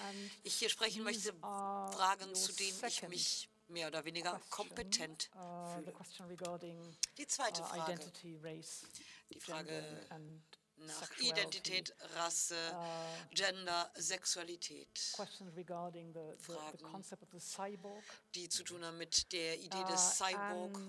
ich 0.43 0.55
hier 0.55 0.69
sprechen 0.69 1.03
möchte. 1.03 1.33
Fragen, 1.33 2.35
zu 2.35 2.53
denen 2.53 2.83
ich 2.85 3.07
mich 3.07 3.49
mehr 3.67 3.87
oder 3.87 4.03
weniger 4.03 4.39
kompetent 4.49 5.29
uh, 5.35 5.75
fühle. 5.75 5.93
Die 7.17 7.27
zweite 7.27 7.63
Frage, 7.63 7.99
die 9.33 9.39
Frage 9.39 10.07
nach 10.77 11.17
Identität, 11.19 11.95
Rasse, 12.15 12.57
Gender, 13.31 13.91
Sexualität. 13.95 14.99
Fragen, 14.99 15.55
die 18.35 18.49
zu 18.49 18.63
tun 18.63 18.83
haben 18.83 18.97
mit 18.97 19.31
der 19.31 19.59
Idee 19.59 19.83
des 19.85 20.17
Cyborg. 20.17 20.79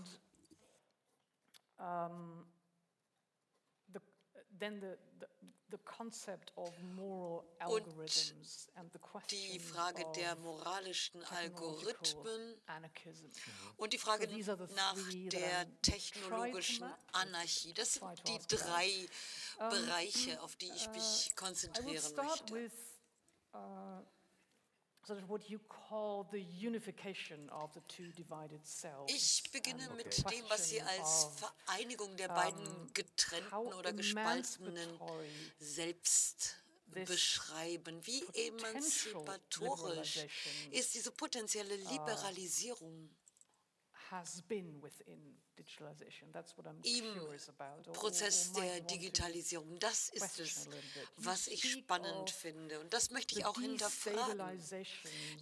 then 4.62 4.78
the, 4.80 4.94
the, 5.18 5.26
und 7.66 7.84
die 9.30 9.58
Frage 9.58 10.04
der 10.16 10.36
moralischen 10.36 11.22
Algorithmen 11.24 12.60
und 13.76 13.92
die 13.92 13.98
Frage 13.98 14.26
nach 14.74 14.96
der 15.30 15.80
technologischen 15.82 16.92
Anarchie. 17.12 17.72
Das 17.74 17.94
sind 17.94 18.28
die 18.28 18.38
drei 18.48 19.08
Bereiche, 19.58 20.42
auf 20.42 20.56
die 20.56 20.70
ich 20.70 20.88
uh, 20.88 20.92
mich 20.92 21.36
konzentrieren 21.36 22.14
möchte. 22.14 22.70
Ich 29.08 29.50
beginne 29.50 29.88
mit 29.96 30.30
dem, 30.30 30.44
was 30.48 30.68
Sie 30.68 30.80
als 30.80 31.28
Vereinigung 31.36 32.16
der 32.16 32.28
beiden 32.28 32.92
getrennten 32.94 33.72
oder 33.74 33.92
gespaltenen 33.92 34.98
Selbst 35.58 36.56
beschreiben. 36.86 38.00
Wie 38.06 38.22
emanzipatorisch 38.34 40.26
ist 40.70 40.94
diese 40.94 41.10
potenzielle 41.10 41.76
Liberalisierung? 41.76 43.10
Im 46.82 47.92
Prozess 47.92 48.52
der 48.52 48.80
Digitalisierung. 48.80 49.78
Das 49.78 50.08
ist 50.10 50.38
es, 50.38 50.68
was 51.16 51.46
ich 51.46 51.72
spannend 51.72 52.30
finde. 52.30 52.80
Und 52.80 52.92
das 52.92 53.10
möchte 53.10 53.38
ich 53.38 53.44
auch 53.44 53.58
hinterfragen. 53.58 54.38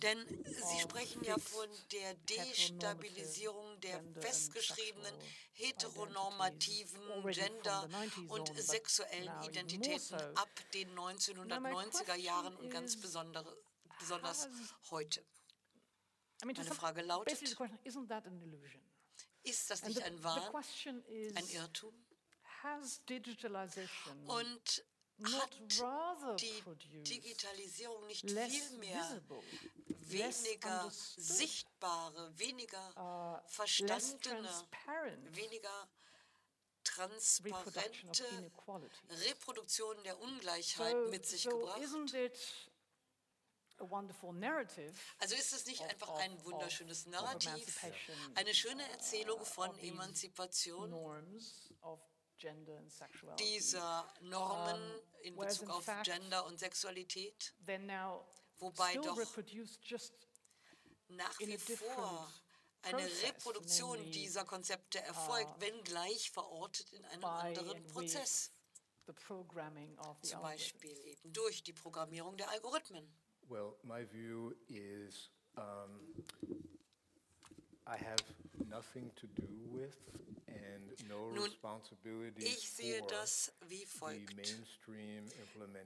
Denn 0.03 0.45
Sie 0.45 0.81
sprechen 0.81 1.25
ja 1.25 1.37
von 1.39 1.69
der 1.93 2.15
Destabilisierung 2.15 3.81
der 3.81 4.03
festgeschriebenen 4.21 5.15
heteronormativen 5.53 7.01
Gender- 7.33 7.89
und 8.29 8.57
sexuellen 8.57 9.33
Identitäten 9.43 10.21
ab 10.37 10.49
den 10.75 10.91
1990er 10.97 12.17
Jahren 12.17 12.57
und 12.57 12.71
ganz 12.71 13.01
besonders 13.01 14.49
heute. 14.91 15.25
Meine 16.45 16.65
Frage 16.65 17.03
lautet, 17.03 17.41
ist 19.43 19.71
das 19.71 19.83
nicht 19.85 20.03
ein 20.03 20.23
Wahn, 20.23 20.55
ein 21.35 21.49
Irrtum? 21.49 21.95
Und 24.27 24.85
hat 25.23 25.51
die 26.41 26.63
Digitalisierung 27.03 28.07
nicht 28.07 28.25
vielmehr 28.31 29.23
weniger 29.89 30.91
sichtbare, 31.17 32.39
weniger 32.39 33.41
uh, 33.45 33.49
verstandene, 33.49 34.49
weniger 35.33 35.89
transparente 36.85 38.25
Reproduktion 39.11 40.03
der 40.05 40.19
Ungleichheit 40.19 40.97
mit 41.11 41.27
sich 41.27 41.45
gebracht? 41.45 41.81
Also 45.19 45.35
ist 45.35 45.53
es 45.53 45.67
nicht 45.67 45.83
einfach 45.83 46.11
ein 46.17 46.45
wunderschönes 46.45 47.07
Narrativ, 47.07 47.79
eine 48.35 48.55
schöne 48.55 48.89
Erzählung 48.91 49.45
von 49.45 49.77
Emanzipation 49.79 50.93
dieser 53.39 54.15
Normen 54.23 55.01
in 55.23 55.37
Bezug 55.37 55.71
auf 55.71 55.87
Gender 56.03 56.47
und 56.47 56.59
Sexualität, 56.59 57.55
wobei 58.59 58.95
doch 58.97 59.19
nach 61.09 61.39
wie 61.41 61.59
vor 61.59 62.33
eine 62.83 63.05
Reproduktion 63.23 64.11
dieser 64.11 64.45
Konzepte 64.45 65.01
erfolgt, 65.01 65.57
uh, 65.57 65.61
wenngleich 65.61 66.31
verortet 66.31 66.93
in 66.93 67.05
einem 67.05 67.25
anderen 67.25 67.87
Prozess. 67.89 68.53
Zum 70.23 70.41
Beispiel 70.41 70.97
eben 71.05 71.33
durch 71.33 71.63
die 71.63 71.73
Programmierung 71.73 72.37
der 72.37 72.49
Algorithmen. 72.51 73.13
Well, 73.51 73.75
my 73.83 74.05
view 74.05 74.55
is 74.69 75.29
um, 75.59 75.99
I 77.85 77.97
have 77.97 78.23
nothing 78.69 79.11
to 79.17 79.27
do 79.27 79.49
with 79.73 79.97
nun, 81.09 81.51
ich 82.39 82.71
sehe 82.71 83.03
das 83.09 83.53
wie 83.67 83.85
folgt. 83.87 84.57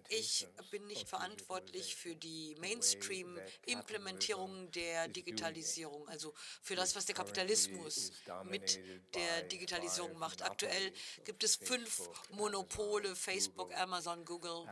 Ich 0.09 0.47
bin 0.71 0.87
nicht 0.87 1.09
verantwortlich 1.09 1.97
für 1.97 2.15
die 2.15 2.55
Mainstream-Implementierung 2.61 4.71
der 4.73 5.09
Digitalisierung, 5.09 6.07
also 6.09 6.35
für 6.63 6.77
das, 6.77 6.95
was 6.97 7.07
der 7.07 7.15
Kapitalismus 7.15 8.13
mit 8.45 8.79
der 9.15 9.43
Digitalisierung 9.45 10.19
macht. 10.19 10.43
Aktuell 10.43 10.93
gibt 11.25 11.43
es 11.45 11.57
fünf 11.57 12.11
Monopole, 12.31 13.17
Facebook, 13.17 13.75
Amazon, 13.75 14.23
Google, 14.25 14.67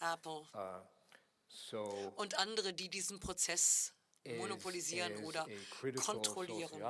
Apple 0.00 0.42
uh, 0.54 0.80
und 2.16 2.38
andere, 2.38 2.72
die 2.72 2.88
diesen 2.88 3.20
Prozess 3.20 3.92
monopolisieren 4.36 5.24
oder 5.24 5.46
kontrollieren. 6.04 6.82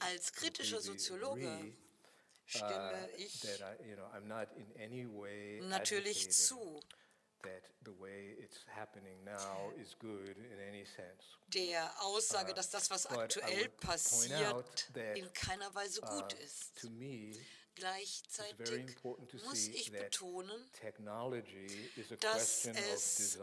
Als 0.00 0.32
kritischer 0.32 0.80
Soziologe 0.80 1.74
stimme 2.46 3.08
uh, 3.12 3.16
ich 3.16 3.42
natürlich 5.62 6.32
zu, 6.32 6.80
der 11.54 12.02
Aussage, 12.02 12.52
uh, 12.52 12.54
dass 12.54 12.70
das, 12.70 12.90
was 12.90 13.06
aktuell 13.06 13.68
passiert, 13.68 14.90
in 15.14 15.32
keiner 15.32 15.74
Weise 15.74 16.00
gut 16.00 16.34
uh, 16.34 16.44
ist. 16.44 16.88
Gleichzeitig 17.80 18.96
muss 19.46 19.68
ich 19.68 19.90
betonen, 19.90 20.70
dass 22.20 22.66
es 22.66 23.38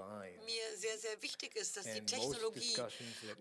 mir 0.45 0.77
sehr, 0.77 0.97
sehr 0.99 1.19
wichtig 1.23 1.55
ist, 1.55 1.75
dass 1.75 1.85
die 1.85 2.05
Technologie 2.05 2.75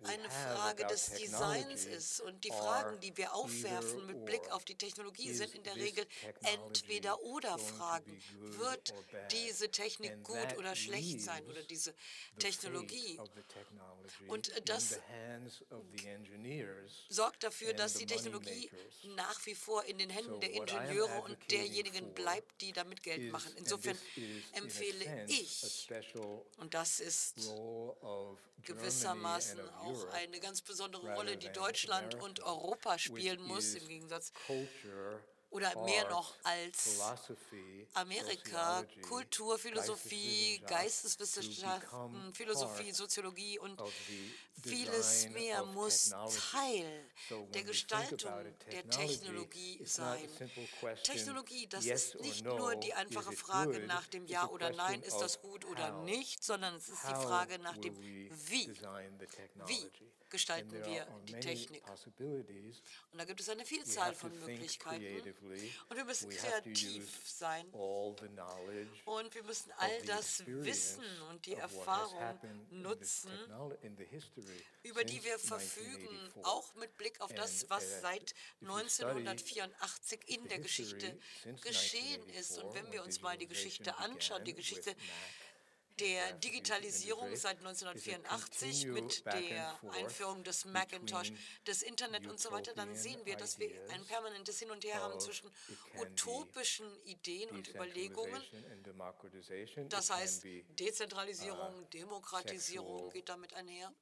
eine 0.05 0.31
Frage 0.31 0.87
des 0.87 1.11
Designs 1.11 1.85
ist. 1.85 2.21
Und 2.23 2.45
die 2.45 2.51
Fragen, 2.51 2.99
die 3.01 3.15
wir 3.15 3.35
aufwerfen 3.35 4.07
mit 4.07 4.25
Blick 4.25 4.51
auf 4.51 4.65
die 4.65 4.77
Technologie, 4.77 5.35
sind 5.35 5.55
in 5.55 5.65
der 5.65 5.77
Regel 5.77 6.07
entweder 6.43 7.21
oder 7.25 7.59
Fragen. 7.59 8.19
Wird 8.39 8.95
diese 9.33 9.71
Technik 9.71 10.25
gut 10.25 10.57
oder 10.57 10.75
schlecht 10.75 11.21
sein 11.21 11.45
oder 11.45 11.63
diese 11.63 11.95
Technologie? 12.39 13.21
Und 14.29 14.51
das 14.65 14.99
sorgt 17.11 17.45
dafür, 17.45 17.75
dass 17.75 17.93
die 17.95 18.07
Technologie 18.07 18.71
nach 19.15 19.45
wie 19.45 19.55
vor 19.55 19.85
in 19.85 19.99
den 19.99 20.09
Händen 20.09 20.41
der 20.41 20.53
Ingenieure 20.53 20.86
Ingenieure 20.87 21.23
und 21.23 21.37
derjenigen 21.51 22.15
bleibt, 22.15 22.61
die 22.61 22.73
damit 22.73 23.03
Geld 23.03 23.33
machen. 23.33 23.53
Insofern 23.57 23.99
empfehle 24.53 25.27
ich, 25.29 25.89
und 26.59 26.75
das 26.75 27.01
ist 27.01 27.37
gewissermaßen 28.63 29.69
auch 29.71 30.09
eine 30.13 30.41
ganz 30.41 30.63
besondere 30.63 31.15
Rolle, 31.15 31.37
die 31.37 31.53
Deutschland 31.53 32.15
und 32.17 32.41
Europa 32.41 32.99
spielen 32.99 33.43
muss, 33.43 33.75
im 33.75 33.89
Gegensatz 33.89 34.33
oder 35.57 35.85
mehr 35.85 36.07
noch 36.11 36.35
als 36.43 37.01
Amerika 37.95 38.85
Kultur, 39.09 39.59
Philosophie, 39.59 40.61
Geisteswissenschaften, 40.67 42.35
Philosophie, 42.35 42.93
Soziologie 42.93 43.59
und 43.59 43.81
vieles 44.63 45.31
mehr 45.31 45.65
muss 45.65 46.11
Teil 46.51 47.11
der 47.55 47.65
Gestaltung 47.65 48.31
der 48.71 48.87
Technologie 48.91 49.81
sein. 49.85 50.29
Technologie, 51.03 51.67
das 51.69 51.87
ist 51.87 52.21
nicht 52.21 52.45
nur 52.45 52.77
die 52.77 52.93
einfache 52.93 53.33
Frage 53.33 53.81
nach 53.87 54.07
dem 54.09 54.27
Ja 54.27 54.49
oder 54.49 54.71
Nein, 54.71 55.01
ist 55.03 55.19
das 55.19 55.41
gut 55.41 55.65
oder 55.65 56.03
nicht, 56.03 56.45
sondern 56.45 56.75
es 56.75 56.89
ist 56.91 57.03
die 57.03 57.15
Frage 57.15 57.59
nach 57.61 57.79
dem 57.79 57.99
Wie. 57.99 58.31
Wie 59.67 59.91
gestalten 60.31 60.85
wir 60.85 61.07
die 61.27 61.35
Technik? 61.41 61.83
Und 63.13 63.19
da 63.19 63.25
gibt 63.25 63.41
es 63.41 63.49
eine 63.49 63.65
Vielzahl 63.65 64.15
von 64.15 64.39
Möglichkeiten. 64.41 65.35
Und 65.89 65.97
wir 65.97 66.05
müssen 66.05 66.31
kreativ 66.31 67.21
sein. 67.25 67.67
Und 67.71 69.35
wir 69.35 69.43
müssen 69.45 69.73
all 69.79 70.03
das 70.03 70.47
Wissen 70.47 71.05
und 71.31 71.47
die 71.47 71.55
Erfahrung 71.55 72.41
nutzen, 72.71 73.31
über 74.83 75.05
die 75.05 75.25
wir 75.25 75.39
verfügen, 75.39 76.33
auch 76.43 76.75
mit 76.75 76.97
Blick 76.97 77.21
auf 77.21 77.33
das, 77.33 77.69
was 77.71 77.85
uh, 77.85 78.01
seit 78.03 78.35
1984 78.61 80.21
in 80.27 80.49
der 80.49 80.59
Geschichte 80.59 81.19
geschehen 81.63 82.29
ist. 82.31 82.59
Und 82.59 82.75
wenn 82.75 82.91
wir 82.93 83.03
uns 83.03 83.21
mal 83.21 83.37
die 83.37 83.47
Geschichte 83.47 83.97
anschauen, 83.99 84.45
die 84.45 84.55
Geschichte 84.55 84.95
der 85.99 86.33
Digitalisierung 86.35 87.35
seit 87.37 87.59
1984 87.59 88.87
mit 88.87 89.25
der 89.27 89.79
Einführung 89.93 90.45
des 90.45 90.65
Macintosh, 90.67 91.33
des 91.67 91.83
Internet 91.83 92.27
und 92.27 92.39
so 92.39 92.51
weiter, 92.53 92.75
dann 92.75 92.95
sehen 92.95 93.21
wir, 93.25 93.37
dass 93.37 93.59
wir 93.59 93.71
ein 93.91 94.05
permanentes 94.05 94.59
Hin 94.59 94.71
und 94.71 94.85
Her 94.85 95.01
haben 95.03 95.19
zwischen 95.21 95.51
utopischen 95.99 96.87
Ideen 97.05 97.51
und 97.51 97.69
Überlegungen. 97.69 98.43
Das 99.89 100.11
heißt, 100.11 100.45
Dezentralisierung, 100.79 101.89
Demokratisierung 101.91 103.11
geht 103.11 103.29
damit 103.29 103.55
einher. 103.55 103.93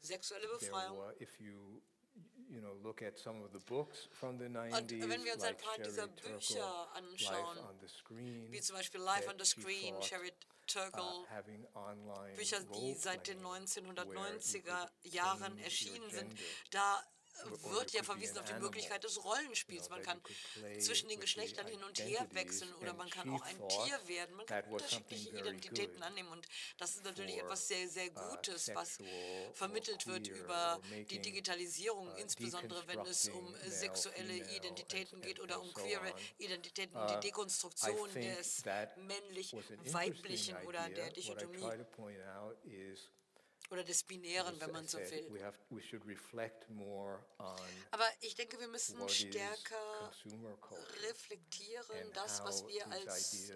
Sexuelle 0.00 0.48
Befreiung. 0.48 0.98
Und 2.50 2.62
wenn 4.42 5.24
wir 5.24 5.34
uns 5.34 5.44
ein 5.44 5.56
paar 5.56 5.78
dieser 5.78 6.08
Bücher 6.08 6.88
anschauen, 6.94 7.58
wie 8.50 8.60
zum 8.60 8.76
Beispiel 8.76 9.00
Live 9.00 9.28
on 9.28 9.38
the 9.38 9.44
Screen, 9.44 10.02
Sherry 10.02 10.32
Turkle, 10.66 11.02
uh, 11.02 11.26
Bücher, 12.36 12.60
die 12.60 12.94
seit 12.94 13.28
den 13.28 13.40
1990er 13.40 14.88
Jahren 15.02 15.58
erschienen 15.58 16.10
sind, 16.10 16.34
da 16.70 17.00
wird 17.62 17.92
ja 17.92 18.02
verwiesen 18.02 18.38
auf 18.38 18.44
die 18.44 18.60
Möglichkeit 18.60 19.04
des 19.04 19.22
Rollenspiels. 19.24 19.88
Man 19.88 20.02
kann 20.02 20.20
zwischen 20.78 21.08
den 21.08 21.20
Geschlechtern 21.20 21.66
hin 21.66 21.82
und 21.84 21.98
her 21.98 22.26
wechseln 22.32 22.72
oder 22.74 22.94
man 22.94 23.08
kann 23.10 23.30
auch 23.30 23.42
ein 23.42 23.56
Tier 23.68 24.08
werden. 24.08 24.36
Man 24.36 24.46
kann 24.46 24.64
unterschiedliche 24.64 25.30
Identitäten 25.30 26.02
annehmen 26.02 26.28
und 26.30 26.46
das 26.78 26.96
ist 26.96 27.04
natürlich 27.04 27.38
etwas 27.38 27.68
sehr, 27.68 27.88
sehr 27.88 28.10
uh, 28.10 28.30
Gutes, 28.30 28.70
was 28.74 28.98
vermittelt 29.54 30.06
wird 30.06 30.28
über 30.28 30.80
die 31.10 31.20
Digitalisierung, 31.20 32.08
uh, 32.08 32.16
insbesondere 32.16 32.86
wenn 32.86 33.00
es 33.00 33.28
um 33.28 33.54
sexuelle 33.66 34.36
Identitäten 34.56 35.20
geht 35.20 35.40
oder 35.40 35.60
um 35.60 35.72
queere 35.72 36.12
Identitäten, 36.38 36.98
die 37.08 37.14
uh, 37.14 37.20
Dekonstruktion 37.20 38.12
des 38.14 38.64
männlich-weiblichen 38.96 40.56
oder 40.66 40.88
der 40.90 41.10
Dichotomie. 41.10 41.64
Oder 43.70 43.84
des 43.84 44.02
Binären, 44.02 44.60
wenn 44.60 44.72
man 44.72 44.86
so 44.86 44.98
will. 44.98 45.30
Aber 47.90 48.04
ich 48.20 48.34
denke, 48.34 48.58
wir 48.58 48.68
müssen 48.68 49.08
stärker 49.08 50.12
reflektieren, 51.02 52.12
das, 52.14 52.42
was 52.42 52.66
wir 52.66 52.86
als 52.88 53.52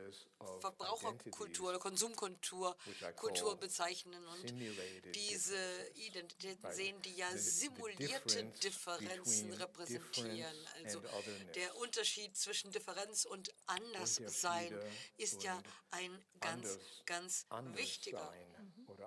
Verbraucherkultur 0.60 1.70
oder 1.70 1.78
Konsumkultur 1.78 2.76
Kultur 3.16 3.56
bezeichnen 3.56 4.24
und 4.26 4.54
diese 5.14 5.90
Identitäten 5.94 6.72
sehen, 6.72 7.00
die 7.02 7.16
ja 7.16 7.36
simulierte 7.36 8.44
Differenzen 8.62 9.52
repräsentieren. 9.52 10.56
Also 10.84 11.02
der 11.54 11.76
Unterschied 11.76 12.36
zwischen 12.36 12.70
Differenz 12.72 13.24
und 13.24 13.52
Anderssein 13.66 14.78
ist 15.16 15.42
ja 15.42 15.60
ein 15.90 16.24
ganz, 16.40 16.78
ganz 17.06 17.46
wichtiger. 17.74 18.32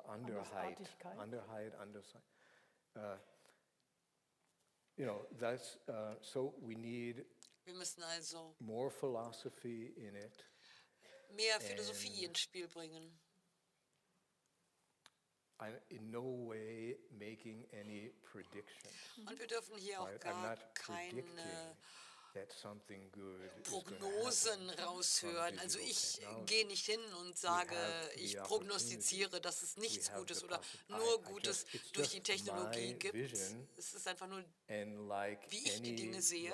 Oder 0.07 0.15
Anderheit, 0.15 0.77
Anderheit, 1.17 1.75
Anderssein. 1.75 2.21
Uh, 2.95 3.17
you 4.95 5.05
know, 5.05 5.27
that's, 5.39 5.77
uh, 5.87 6.15
so 6.21 6.55
we 6.61 6.75
need 6.75 7.25
wir 7.65 7.73
müssen 7.73 8.01
also 8.03 8.55
more 8.59 8.89
philosophy 8.89 9.93
in 9.97 10.15
it. 10.15 10.45
Mehr 11.35 11.59
Philosophie 11.59 12.23
ins 12.23 12.39
Spiel 12.39 12.67
bringen. 12.69 13.19
I'm 15.59 15.73
in 15.89 16.09
no 16.09 16.47
way 16.47 16.95
making 17.11 17.65
any 17.73 18.13
predictions. 18.21 18.93
Und 19.27 19.37
wir 19.37 19.47
dürfen 19.47 19.75
hier 19.77 19.99
auch 19.99 20.19
gar 20.19 20.55
keine 20.73 21.23
Prognosen 23.63 24.69
raushören. 24.69 25.59
Also 25.59 25.79
ich 25.79 26.21
gehe 26.45 26.65
nicht 26.67 26.85
hin 26.85 26.99
und 27.21 27.37
sage, 27.37 27.75
ich 28.15 28.37
prognostiziere, 28.37 29.41
dass 29.41 29.63
es 29.63 29.77
nichts 29.77 30.11
Gutes 30.13 30.43
oder 30.43 30.61
nur 30.87 31.21
Gutes 31.23 31.65
durch 31.93 32.09
die 32.09 32.21
Technologie 32.21 32.93
gibt. 32.93 33.15
Es 33.77 33.93
ist 33.93 34.07
einfach 34.07 34.27
nur, 34.27 34.43
wie 34.67 35.63
ich 35.65 35.81
die 35.81 35.95
Dinge 35.95 36.21
sehe 36.21 36.53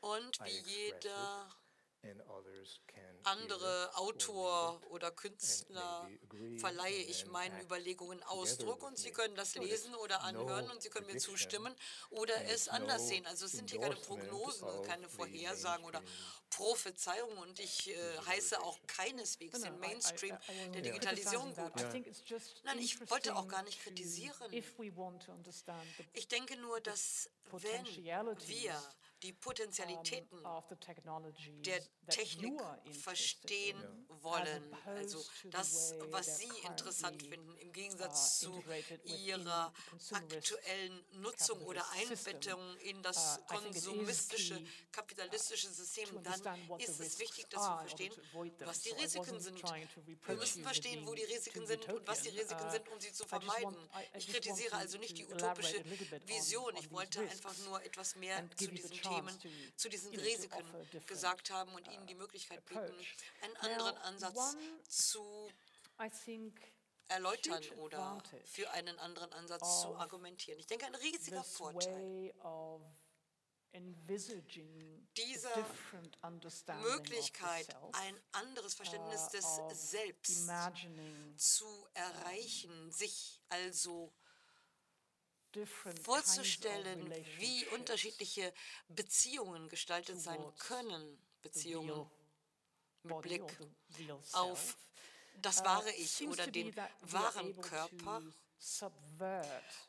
und 0.00 0.40
wie 0.44 0.58
jeder 0.58 1.50
andere 3.24 3.96
Autor 3.96 4.80
oder 4.90 5.10
Künstler 5.10 6.08
verleihe 6.58 7.02
ich 7.04 7.26
meinen 7.26 7.58
Überlegungen 7.60 8.22
Ausdruck 8.24 8.82
und 8.82 8.98
Sie 8.98 9.10
können 9.10 9.34
das 9.34 9.54
lesen 9.54 9.94
oder 9.94 10.22
anhören 10.22 10.70
und 10.70 10.82
Sie 10.82 10.90
können 10.90 11.06
mir 11.06 11.16
zustimmen 11.18 11.74
oder 12.10 12.34
es 12.50 12.68
anders 12.68 13.08
sehen. 13.08 13.26
Also 13.26 13.46
es 13.46 13.52
sind 13.52 13.70
hier 13.70 13.80
keine 13.80 13.96
Prognosen 13.96 14.68
und 14.68 14.86
keine 14.86 15.08
Vorhersagen 15.08 15.84
oder 15.84 16.02
Prophezeiungen 16.50 17.38
und 17.38 17.58
ich 17.60 17.90
äh, 17.90 18.18
heiße 18.26 18.60
auch 18.60 18.78
keineswegs 18.86 19.60
den 19.60 19.78
Mainstream 19.80 20.36
der 20.72 20.82
Digitalisierung 20.82 21.54
gut. 21.54 21.72
Nein, 22.64 22.78
ich 22.78 23.10
wollte 23.10 23.34
auch 23.34 23.48
gar 23.48 23.62
nicht 23.62 23.80
kritisieren. 23.82 24.52
Ich 26.12 26.28
denke 26.28 26.56
nur, 26.58 26.80
dass 26.80 27.30
wenn 27.50 27.86
wir 28.46 28.80
die 29.24 29.32
Potenzialitäten 29.32 30.38
der 31.64 31.80
Technik 32.08 32.60
verstehen 33.02 34.06
wollen. 34.20 34.76
Also 34.84 35.24
das, 35.44 35.94
was 36.10 36.38
Sie 36.38 36.50
interessant 36.66 37.22
finden, 37.22 37.56
im 37.56 37.72
Gegensatz 37.72 38.40
zu 38.40 38.62
Ihrer 39.04 39.72
aktuellen 40.12 41.04
Nutzung 41.12 41.62
oder 41.62 41.84
Einbettung 41.92 42.60
in 42.80 43.02
das 43.02 43.40
konsumistische, 43.46 44.62
kapitalistische 44.92 45.70
System, 45.70 46.22
dann 46.22 46.78
ist 46.78 47.00
es 47.00 47.18
wichtig, 47.18 47.48
dass 47.48 47.62
wir 47.62 47.78
verstehen, 47.78 48.12
was 48.58 48.80
die 48.82 48.90
Risiken 48.90 49.40
sind. 49.40 49.62
Wir 49.62 50.36
müssen 50.36 50.62
verstehen, 50.62 51.06
wo 51.06 51.14
die 51.14 51.24
Risiken 51.24 51.66
sind 51.66 51.88
und 51.88 52.06
was 52.06 52.20
die 52.20 52.28
Risiken 52.28 52.70
sind, 52.70 52.88
um 52.90 53.00
sie 53.00 53.12
zu 53.12 53.26
vermeiden. 53.26 53.76
Ich 54.18 54.28
kritisiere 54.28 54.76
also 54.76 54.98
nicht 54.98 55.16
die 55.16 55.24
utopische 55.24 55.82
Vision. 56.26 56.76
Ich 56.76 56.90
wollte 56.90 57.20
einfach 57.20 57.56
nur 57.64 57.82
etwas 57.82 58.16
mehr 58.16 58.46
zu 58.56 58.68
diesem 58.68 58.90
Thema 58.90 59.13
Themen 59.14 59.74
zu 59.76 59.88
diesen 59.88 60.14
Risiken 60.14 60.64
gesagt 61.06 61.50
haben 61.50 61.72
und 61.74 61.86
ihnen 61.88 62.06
die 62.06 62.14
Möglichkeit 62.14 62.64
bieten, 62.64 62.94
einen 63.42 63.56
anderen 63.56 63.96
Ansatz 63.98 64.56
zu 64.88 65.50
erläutern 67.08 67.62
oder 67.78 68.22
für 68.44 68.70
einen 68.70 68.98
anderen 68.98 69.32
Ansatz 69.32 69.82
zu 69.82 69.94
argumentieren. 69.96 70.58
Ich 70.58 70.66
denke, 70.66 70.86
ein 70.86 70.94
riesiger 70.94 71.44
Vorteil. 71.44 72.32
dieser 75.16 76.76
Möglichkeit, 76.80 77.76
ein 77.92 78.16
anderes 78.32 78.74
Verständnis 78.74 79.26
uh, 79.26 79.68
des 79.68 79.90
Selbst 79.90 80.48
zu 81.36 81.88
erreichen, 81.94 82.92
sich 82.92 83.40
also 83.48 84.12
vorzustellen, 86.02 87.12
wie 87.38 87.66
unterschiedliche 87.66 88.52
Beziehungen 88.88 89.68
gestaltet 89.68 90.20
sein 90.20 90.42
können, 90.58 91.18
Beziehungen 91.42 92.10
mit 93.02 93.22
Blick 93.22 93.58
auf 94.32 94.76
das 95.36 95.60
uh, 95.60 95.64
wahre 95.64 95.90
Ich 95.92 96.26
oder 96.26 96.46
den 96.46 96.74
wahren 97.02 97.60
Körper, 97.60 98.22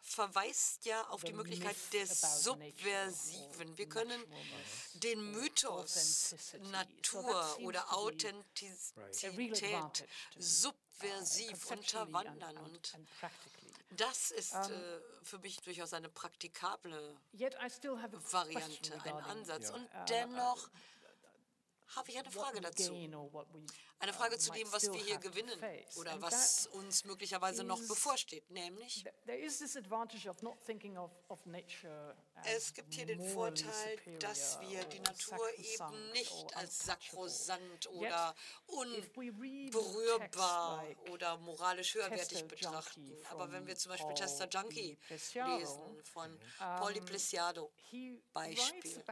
verweist 0.02 0.86
ja 0.86 1.08
auf 1.08 1.24
die 1.24 1.34
Möglichkeit 1.34 1.78
des 1.94 2.44
Subversiven. 2.44 3.78
Wir 3.78 3.88
können 3.88 4.22
den 4.96 5.32
Mythos 5.32 6.36
Natur 6.72 7.58
oder 7.62 7.96
Authentizität 7.96 10.06
subversiv 10.38 11.70
uh, 11.70 11.74
unterwandern 11.74 12.58
und 12.58 12.94
das 13.90 14.32
ist 14.32 14.53
äh, 14.53 14.99
für 15.24 15.40
mich 15.40 15.62
durchaus 15.62 15.94
eine 15.94 16.10
praktikable 16.10 17.18
Variante, 18.32 18.94
ein 19.03 19.14
Ansatz. 19.14 19.70
Und 19.70 19.84
uh, 19.84 20.06
dennoch 20.10 20.70
habe 21.95 22.10
ich 22.10 22.18
eine 22.18 22.32
Frage 22.32 22.62
dazu. 22.62 22.94
Eine 23.99 24.13
Frage 24.13 24.38
zu 24.38 24.51
dem, 24.51 24.72
was 24.72 24.84
wir 24.84 24.99
hier 24.99 25.17
gewinnen 25.17 25.59
oder 25.95 26.22
was 26.22 26.67
uns 26.67 27.05
möglicherweise 27.05 27.63
noch 27.63 27.81
bevorsteht, 27.88 28.49
nämlich 28.51 29.03
es 32.43 32.73
gibt 32.73 32.93
hier 32.93 33.05
den 33.05 33.23
Vorteil, 33.23 33.97
dass 34.19 34.59
wir 34.59 34.84
die 34.85 34.99
Natur 34.99 35.49
eben 35.57 36.11
nicht 36.11 36.55
als 36.55 36.85
sakrosant 36.85 37.88
oder 37.88 38.35
unberührbar 38.67 40.85
oder 41.09 41.38
moralisch 41.38 41.95
höherwertig 41.95 42.45
betrachten. 42.47 43.11
Aber 43.31 43.51
wenn 43.51 43.65
wir 43.65 43.76
zum 43.77 43.91
Beispiel 43.91 44.13
Tester 44.13 44.47
Junkie 44.49 44.99
lesen 45.09 46.03
von 46.03 46.38
Paul 46.57 46.93
Di 46.93 47.01
Plessiado, 47.01 47.72
Beispiel, 48.34 49.03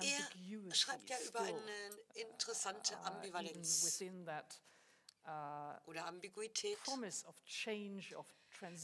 er 0.00 0.74
schreibt 0.74 1.10
ja 1.10 1.20
über 1.20 1.40
eine 1.40 1.98
interessante 2.14 2.96
Ambivalenz. 2.98 3.73
uh, 3.73 3.73
oder 5.86 6.06
Ambiguität. 6.06 6.78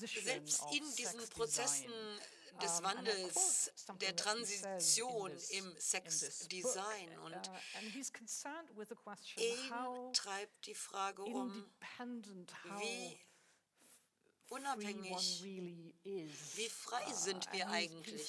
Selbst 0.03 0.62
in 0.73 0.95
diesen 0.97 1.29
Prozessen 1.29 1.93
des 2.61 2.83
Wandels, 2.83 3.73
der 4.01 4.17
Transition 4.17 5.31
im 5.51 5.77
Sexdesign. 5.79 7.19
Und 7.19 7.51
ihn 9.37 10.12
treibt 10.12 10.67
die 10.67 10.75
Frage 10.75 11.23
um, 11.23 11.65
wie 12.79 13.19
unabhängig, 14.49 15.43
wie 15.43 16.69
frei 16.69 17.07
uh, 17.07 17.15
sind 17.15 17.53
wir 17.53 17.69
eigentlich? 17.69 18.29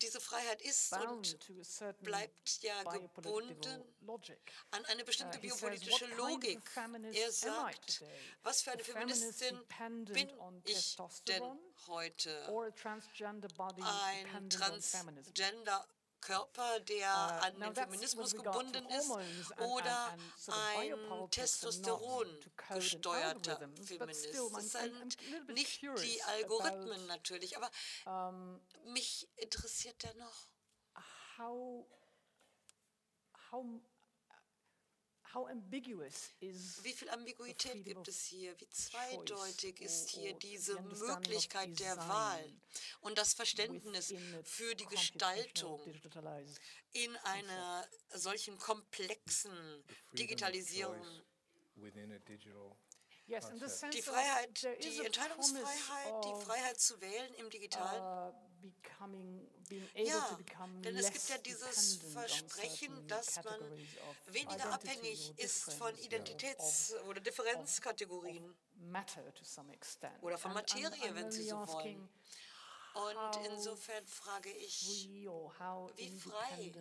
Diese 0.00 0.20
Freiheit 0.20 0.62
ist 0.62 0.92
und 0.92 1.38
bleibt 2.02 2.62
ja 2.62 2.82
gebunden 2.82 3.84
an 4.70 4.84
eine 4.86 5.04
bestimmte 5.04 5.38
uh, 5.38 5.40
biopolitische 5.40 6.06
Logik. 6.14 6.60
Er 7.12 7.32
sagt, 7.32 8.04
was 8.42 8.62
für 8.62 8.72
eine 8.72 8.84
Feministin 8.84 9.58
bin 10.06 10.30
ich 10.64 10.96
denn 11.26 11.42
heute? 11.86 12.48
Ein 14.32 14.50
Transgender 14.50 15.86
Körper, 16.24 16.80
der 16.80 17.10
uh, 17.10 17.44
an 17.44 17.60
den 17.60 17.74
Feminismus 17.74 18.34
gebunden 18.34 18.86
ist, 18.86 19.10
oder 19.58 20.16
ein 20.48 21.30
Testosteron 21.30 22.26
gesteuerter 22.70 23.58
Feminist. 23.84 24.28
Das 24.34 24.72
sind 24.72 25.16
nicht 25.48 25.82
die 25.82 26.22
Algorithmen 26.22 27.06
natürlich, 27.06 27.56
aber 27.56 27.70
mich 28.86 29.28
interessiert 29.36 30.02
dennoch, 30.02 30.48
Wie 35.34 36.92
viel 36.92 37.10
Ambiguität 37.10 37.84
gibt 37.84 38.06
es 38.08 38.24
hier? 38.24 38.58
Wie 38.60 38.68
zweideutig 38.70 39.80
ist 39.80 40.10
hier 40.10 40.32
diese 40.34 40.80
Möglichkeit 40.82 41.78
der 41.80 41.96
Wahl 41.96 42.52
und 43.00 43.18
das 43.18 43.34
Verständnis 43.34 44.14
für 44.44 44.74
die 44.74 44.86
Gestaltung 44.86 45.80
in 46.92 47.16
einer 47.16 47.88
solchen 48.10 48.58
komplexen 48.58 49.84
Digitalisierung? 50.12 51.04
Die 53.92 54.02
Freiheit, 54.02 54.62
die 54.82 55.04
Entscheidungsfreiheit, 55.04 56.24
die 56.24 56.44
Freiheit 56.44 56.78
zu 56.80 57.00
wählen 57.00 57.34
im 57.34 57.50
Digitalen. 57.50 58.34
Ja, 59.94 60.38
denn 60.82 60.96
es 60.96 61.12
gibt 61.12 61.28
ja 61.28 61.38
dieses 61.38 61.96
Versprechen, 62.12 63.06
dass 63.08 63.42
man 63.44 63.60
weniger 64.26 64.72
abhängig 64.72 65.32
ist 65.38 65.72
von 65.74 65.94
Identitäts- 65.96 66.94
oder 67.08 67.20
Differenzkategorien 67.20 68.54
oder 70.20 70.38
von 70.38 70.52
Materie, 70.52 71.14
wenn 71.14 71.30
Sie 71.30 71.48
so 71.48 71.56
wollen. 71.66 72.08
Und 72.94 73.46
insofern 73.46 74.06
frage 74.06 74.52
ich, 74.52 74.86
wie 74.86 75.28
frei 76.20 76.72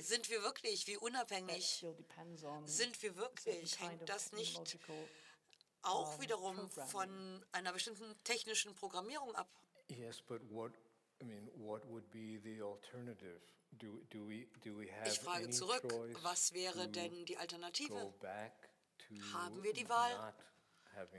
sind 0.00 0.30
wir 0.30 0.42
wirklich, 0.42 0.86
wie 0.86 0.96
unabhängig 0.96 1.84
sind 2.64 3.02
wir 3.02 3.14
wirklich? 3.16 3.78
Hängt 3.80 4.08
das 4.08 4.32
nicht 4.32 4.78
auch 5.82 6.18
wiederum 6.20 6.70
von 6.70 7.44
einer 7.52 7.72
bestimmten 7.74 8.14
technischen 8.24 8.74
Programmierung 8.74 9.34
ab? 9.34 9.48
Yes, 9.88 10.22
but 10.26 10.40
what 10.50 10.72
I 11.20 11.24
mean, 11.24 11.48
what 11.56 11.84
would 11.86 12.10
be 12.10 12.38
the 12.42 12.62
alternative? 12.62 13.40
Do, 13.78 14.00
do 14.10 14.24
we, 14.24 14.46
do 14.62 14.76
we 14.76 14.86
have 14.86 15.08
ich 15.08 15.18
frage 15.18 15.50
zurück, 15.50 15.82
was 16.22 16.52
wäre 16.52 16.88
denn 16.88 17.24
die 17.24 17.36
Alternative? 17.36 18.14
Haben 19.32 19.62
wir 19.62 19.72
die 19.72 19.88
Wahl, 19.88 20.34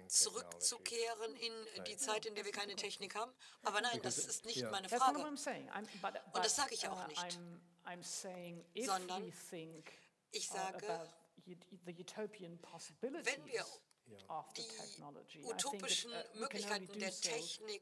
zurückzukehren 0.08 1.36
in 1.36 1.84
die 1.84 1.98
Zeit, 1.98 2.26
in 2.26 2.36
der 2.36 2.46
wir 2.46 2.52
keine 2.52 2.76
Technik 2.76 3.16
haben? 3.16 3.32
Aber 3.64 3.82
nein, 3.82 4.00
das 4.02 4.20
ist 4.20 4.46
nicht 4.46 4.64
meine 4.72 4.88
Frage. 4.88 5.20
Und 5.20 5.38
das 6.34 6.56
sage 6.56 6.74
ich 6.74 6.88
auch 6.88 7.08
nicht. 7.08 7.40
Sondern 8.86 9.34
ich 10.32 10.48
sage, 10.48 11.10
wenn 11.46 13.46
wir 13.46 13.66
die 15.34 15.44
utopischen 15.44 16.12
uh, 16.12 16.40
Möglichkeiten 16.40 17.00
der 17.00 17.12
Technik 17.12 17.82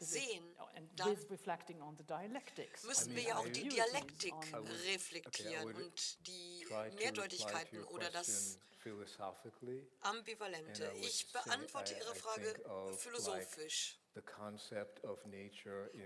sehen, 0.00 0.44
dann 0.96 1.16
müssen 2.84 3.14
wir 3.14 3.22
ja 3.22 3.38
auch 3.38 3.48
die 3.48 3.68
Dialektik 3.68 4.34
reflektieren 4.86 5.74
und 5.74 6.26
die 6.26 6.66
Mehrdeutigkeiten 6.96 7.84
oder 7.84 8.10
das 8.10 8.58
Ambivalente. 10.00 10.92
Ich 11.00 11.30
beantworte 11.32 11.94
Ihre 11.94 12.14
Frage 12.14 12.94
philosophisch. 12.96 13.98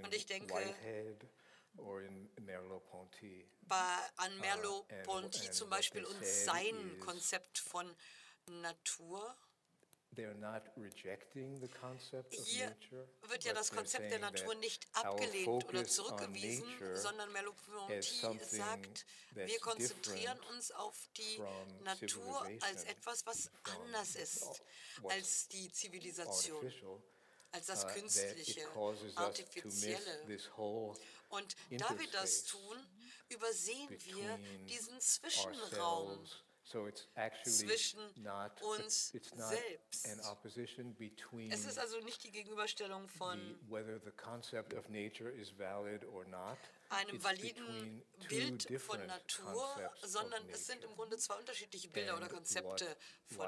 Und 0.02 0.14
ich 0.14 0.26
denke, 0.26 0.52
bei, 0.52 1.16
an 4.16 4.38
Merleau-Ponty 4.38 5.48
uh, 5.48 5.52
zum 5.52 5.70
Beispiel 5.70 6.04
und 6.04 6.24
sein 6.24 6.98
Konzept 7.00 7.58
von 7.58 7.94
Natur. 8.46 9.36
Hier 10.14 10.36
wird 13.22 13.44
ja 13.44 13.54
das 13.54 13.70
Konzept 13.70 14.10
der 14.10 14.18
Natur 14.18 14.54
nicht 14.56 14.86
abgelehnt 14.92 15.64
oder 15.64 15.86
zurückgewiesen, 15.86 16.66
sondern 16.94 17.32
Merleau-Ponty 17.32 18.44
sagt, 18.44 19.06
wir 19.32 19.58
konzentrieren 19.60 20.38
uns 20.50 20.70
auf 20.72 21.08
die 21.16 21.40
Natur 21.82 22.46
als 22.60 22.84
etwas, 22.84 23.24
was 23.24 23.50
anders 23.64 24.16
ist 24.16 24.62
als 25.08 25.48
die 25.48 25.70
Zivilisation, 25.72 26.72
als 27.52 27.66
das 27.66 27.84
uh, 27.84 27.88
Künstliche, 27.88 28.66
Artifizielle. 29.14 30.40
Und 31.28 31.56
da 31.70 31.98
wir 31.98 32.10
das 32.10 32.44
tun, 32.44 32.86
übersehen 33.28 33.88
wir 33.88 34.38
diesen 34.66 35.00
Zwischenraum 35.00 36.26
So 36.72 36.86
it's 36.88 37.06
zwischen 37.44 38.00
uns 38.62 39.12
selbst. 39.48 40.06
es 41.50 41.66
ist 41.66 41.78
also 41.78 42.00
nicht 42.00 42.24
die 42.24 42.30
Gegenüberstellung 42.30 43.08
von 43.08 43.38
einem 46.90 47.22
validen 47.24 48.02
Bild 48.28 48.80
von 48.80 49.06
Natur, 49.06 49.90
sondern 50.02 50.48
es 50.50 50.66
sind 50.66 50.84
im 50.84 50.94
Grunde 50.94 51.16
zwei 51.18 51.34
unterschiedliche 51.36 51.88
Bilder 51.88 52.16
oder 52.16 52.28
Konzepte 52.28 52.96
von 53.26 53.46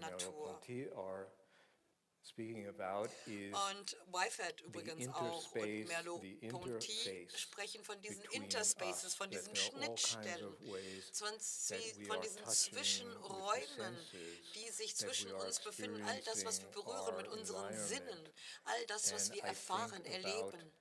Natur. 0.00 0.60
Und 2.36 3.96
Whitehead 4.12 4.60
übrigens 4.62 5.08
auch 5.08 5.54
und 5.54 5.86
Merleau-Ponty 5.88 7.28
sprechen 7.34 7.84
von 7.84 8.00
diesen 8.00 8.22
Interspaces, 8.32 9.14
von 9.14 9.30
diesen 9.30 9.54
Schnittstellen, 9.56 10.56
von 12.06 12.20
diesen 12.20 12.46
Zwischenräumen, 12.46 13.96
die 14.54 14.70
sich 14.70 14.96
zwischen 14.96 15.32
uns 15.32 15.60
befinden, 15.60 16.02
all 16.02 16.20
das, 16.22 16.44
was 16.44 16.60
wir 16.60 16.68
berühren 16.68 17.16
mit 17.16 17.28
unseren 17.28 17.72
Sinnen, 17.76 18.28
all 18.64 18.86
das, 18.86 19.12
was 19.12 19.32
wir 19.32 19.42
erfahren, 19.44 20.04
erleben 20.04 20.72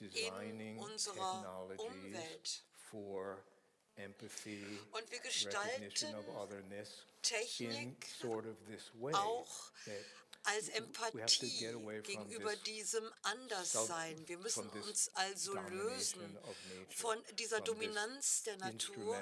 in 0.00 0.78
unserer 0.78 1.68
Umwelt. 1.78 2.64
Und 4.92 5.10
wir 5.10 5.20
gestalten 5.20 5.90
Technik 7.20 8.06
auch 9.12 9.72
als 10.48 10.68
Empathie 10.70 11.68
gegenüber 12.02 12.56
diesem 12.56 13.04
Anderssein. 13.22 14.26
Wir 14.26 14.38
müssen 14.38 14.68
uns 14.70 15.10
also 15.14 15.54
lösen 15.54 16.38
von 16.88 17.22
dieser 17.38 17.60
Dominanz 17.60 18.44
der 18.44 18.56
Natur, 18.56 19.16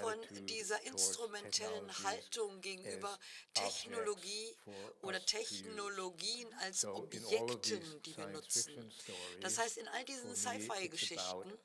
von 0.00 0.46
dieser 0.46 0.80
instrumentellen 0.86 2.04
Haltung 2.04 2.60
gegenüber 2.62 3.18
Technologie 3.52 4.56
oder 5.02 5.24
Technologien 5.24 6.52
als 6.60 6.84
Objekten, 6.84 8.02
die 8.02 8.16
wir 8.16 8.26
nutzen. 8.28 8.92
Das 9.40 9.58
heißt, 9.58 9.76
in 9.76 9.88
all 9.88 10.04
diesen 10.04 10.34
Sci-Fi-Geschichten 10.34 11.58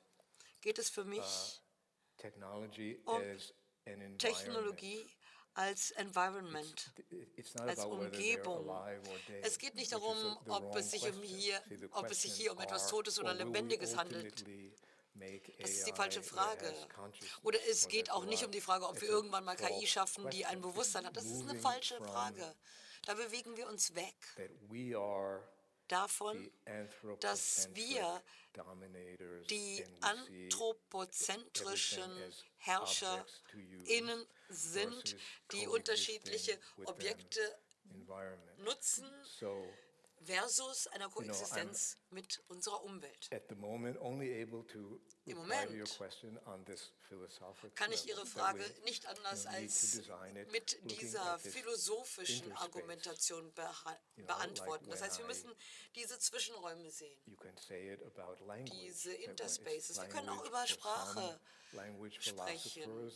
geht 0.60 0.78
es 0.78 0.90
für 0.90 1.04
mich 1.04 1.62
um 3.06 3.22
Technologie 4.18 5.10
als 5.54 5.90
Environment, 5.92 6.92
als 7.58 7.84
Umgebung. 7.84 8.70
Es 9.42 9.58
geht 9.58 9.74
nicht 9.74 9.92
darum, 9.92 10.38
ob 10.48 10.74
es 10.76 10.90
sich, 10.90 11.10
um 11.10 11.22
hier, 11.22 11.60
ob 11.92 12.10
es 12.10 12.22
sich 12.22 12.32
hier 12.32 12.52
um 12.52 12.60
etwas 12.60 12.88
Totes 12.88 13.18
oder 13.18 13.34
Lebendiges 13.34 13.96
handelt. 13.96 14.44
Das 15.58 15.70
ist 15.70 15.86
die 15.86 15.92
falsche 15.92 16.22
Frage. 16.22 16.72
Oder 17.42 17.58
es 17.68 17.88
geht 17.88 18.10
auch 18.10 18.24
nicht 18.24 18.44
um 18.44 18.50
die 18.50 18.60
Frage, 18.60 18.88
ob 18.88 19.00
wir 19.00 19.08
irgendwann 19.08 19.44
mal 19.44 19.56
KI 19.56 19.86
schaffen, 19.86 20.28
die 20.30 20.46
ein 20.46 20.60
Bewusstsein 20.60 21.04
hat. 21.04 21.16
Das 21.16 21.26
ist 21.26 21.48
eine 21.48 21.58
falsche 21.58 22.02
Frage. 22.02 22.54
Da 23.06 23.14
bewegen 23.14 23.56
wir 23.56 23.68
uns 23.68 23.94
weg 23.94 24.14
davon, 25.88 26.50
dass 27.20 27.68
wir 27.74 28.22
die 29.50 29.84
anthropozentrischen 30.00 32.10
HerrscherInnen 32.58 34.26
sind, 34.50 35.16
die 35.52 35.66
unterschiedliche 35.66 36.58
Objekte 36.84 37.40
nutzen 38.58 39.08
versus 40.22 40.86
einer 40.88 41.08
Koexistenz 41.08 41.96
mit 42.10 42.42
unserer 42.48 42.82
Umwelt. 42.84 43.30
Im 45.24 45.36
Moment 45.36 45.90
kann 47.74 47.92
ich 47.92 48.08
Ihre 48.08 48.26
Frage 48.26 48.64
nicht 48.84 49.06
anders 49.06 49.46
als 49.46 50.02
mit 50.50 50.78
dieser 50.90 51.38
philosophischen 51.38 52.52
Argumentation 52.52 53.52
beantworten. 54.16 54.90
Das 54.90 55.02
heißt, 55.02 55.18
wir 55.18 55.26
müssen 55.26 55.50
diese 55.94 56.18
Zwischenräume 56.18 56.90
sehen, 56.90 57.18
diese 58.66 59.14
Interspaces. 59.14 59.96
Wir 60.00 60.08
können 60.08 60.28
auch 60.28 60.44
über 60.44 60.66
Sprache 60.66 61.40
sprechen. 62.18 63.08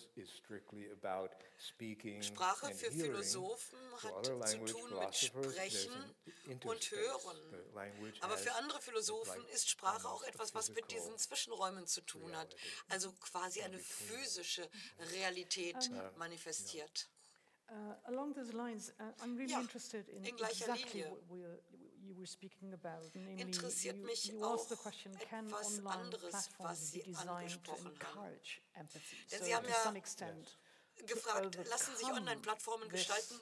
Sprache 2.23 2.75
für 2.75 2.91
Philosophen 2.91 3.79
hat 4.03 4.27
zu 4.49 4.65
tun 4.65 4.99
mit 4.99 5.15
Sprechen 5.15 6.15
und 6.65 6.91
Hören. 6.91 7.39
Aber 8.21 8.37
für 8.37 8.55
andere 8.55 8.81
Philosophen 8.81 9.45
ist 9.53 9.69
Sprache 9.69 10.09
auch 10.09 10.23
etwas, 10.25 10.55
was 10.55 10.71
mit 10.71 10.91
diesen 10.91 11.17
Zwischenräumen 11.19 11.87
zu 11.87 12.01
tun 12.03 12.37
hat. 12.37 12.55
Also 12.89 13.13
quasi 13.13 13.63
eine 13.63 13.79
physische 13.79 14.69
Realität 15.13 15.91
manifestiert. 16.17 17.09
Uh, 17.71 17.95
along 18.05 18.35
those 18.35 18.53
lines, 18.53 18.93
uh, 19.01 19.25
I'm 19.25 19.37
really 19.37 19.53
ja, 19.53 19.61
interested 19.61 20.07
in, 20.11 20.23
in 20.23 20.35
exactly 20.35 21.01
Linie. 21.01 21.11
what 21.11 21.23
we're, 21.31 21.59
Interessiert 23.37 23.97
mich 23.99 24.35
auch 24.43 24.71
etwas 24.71 25.85
anderes, 25.87 26.51
was 26.59 26.91
Sie 26.91 27.17
angesprochen 27.17 27.99
haben. 28.03 28.41
Denn 29.31 29.45
Sie 29.45 29.55
haben 29.55 29.67
ja 29.69 29.93
gefragt, 31.07 31.59
lassen 31.69 31.97
sich 31.97 32.07
Online-Plattformen 32.07 32.89
gestalten, 32.89 33.41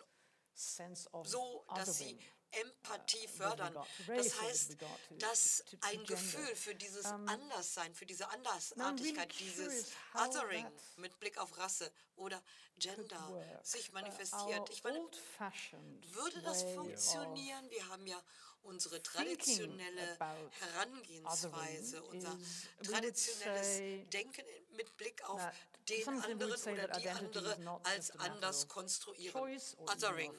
so 0.55 1.65
dass 1.75 1.99
sie 1.99 2.19
Empathie 2.53 3.27
fördern. 3.29 3.75
Das 4.07 4.41
heißt, 4.43 4.77
dass 5.19 5.65
ein 5.81 6.05
Gefühl 6.05 6.55
für 6.55 6.75
dieses 6.75 7.07
Anderssein, 7.07 7.95
für 7.95 8.05
diese 8.05 8.29
Andersartigkeit, 8.29 9.33
dieses 9.39 9.93
Othering 10.15 10.67
mit 10.97 11.19
Blick 11.19 11.39
auf 11.39 11.57
Rasse 11.57 11.91
oder 12.17 12.43
Gender 12.77 13.61
sich 13.63 13.89
uh, 13.91 13.93
manifestiert. 13.95 14.69
Ich 14.71 14.85
meine, 14.85 14.99
würde 14.99 16.43
das 16.43 16.63
funktionieren? 16.63 17.71
Wir 17.71 17.89
haben 17.89 18.07
ja 18.07 18.23
unsere 18.63 19.03
traditionelle 19.03 20.19
Herangehensweise, 20.51 22.03
unser 22.05 22.39
traditionelles 22.83 24.09
Denken 24.11 24.45
mit 24.77 24.97
Blick 24.97 25.23
auf 25.29 25.41
den 25.89 26.09
anderen 26.09 26.53
oder 26.53 26.89
die 26.89 27.09
andere 27.09 27.81
als 27.85 28.11
anders 28.13 28.69
konstruieren. 28.69 29.61
Othering 29.79 30.33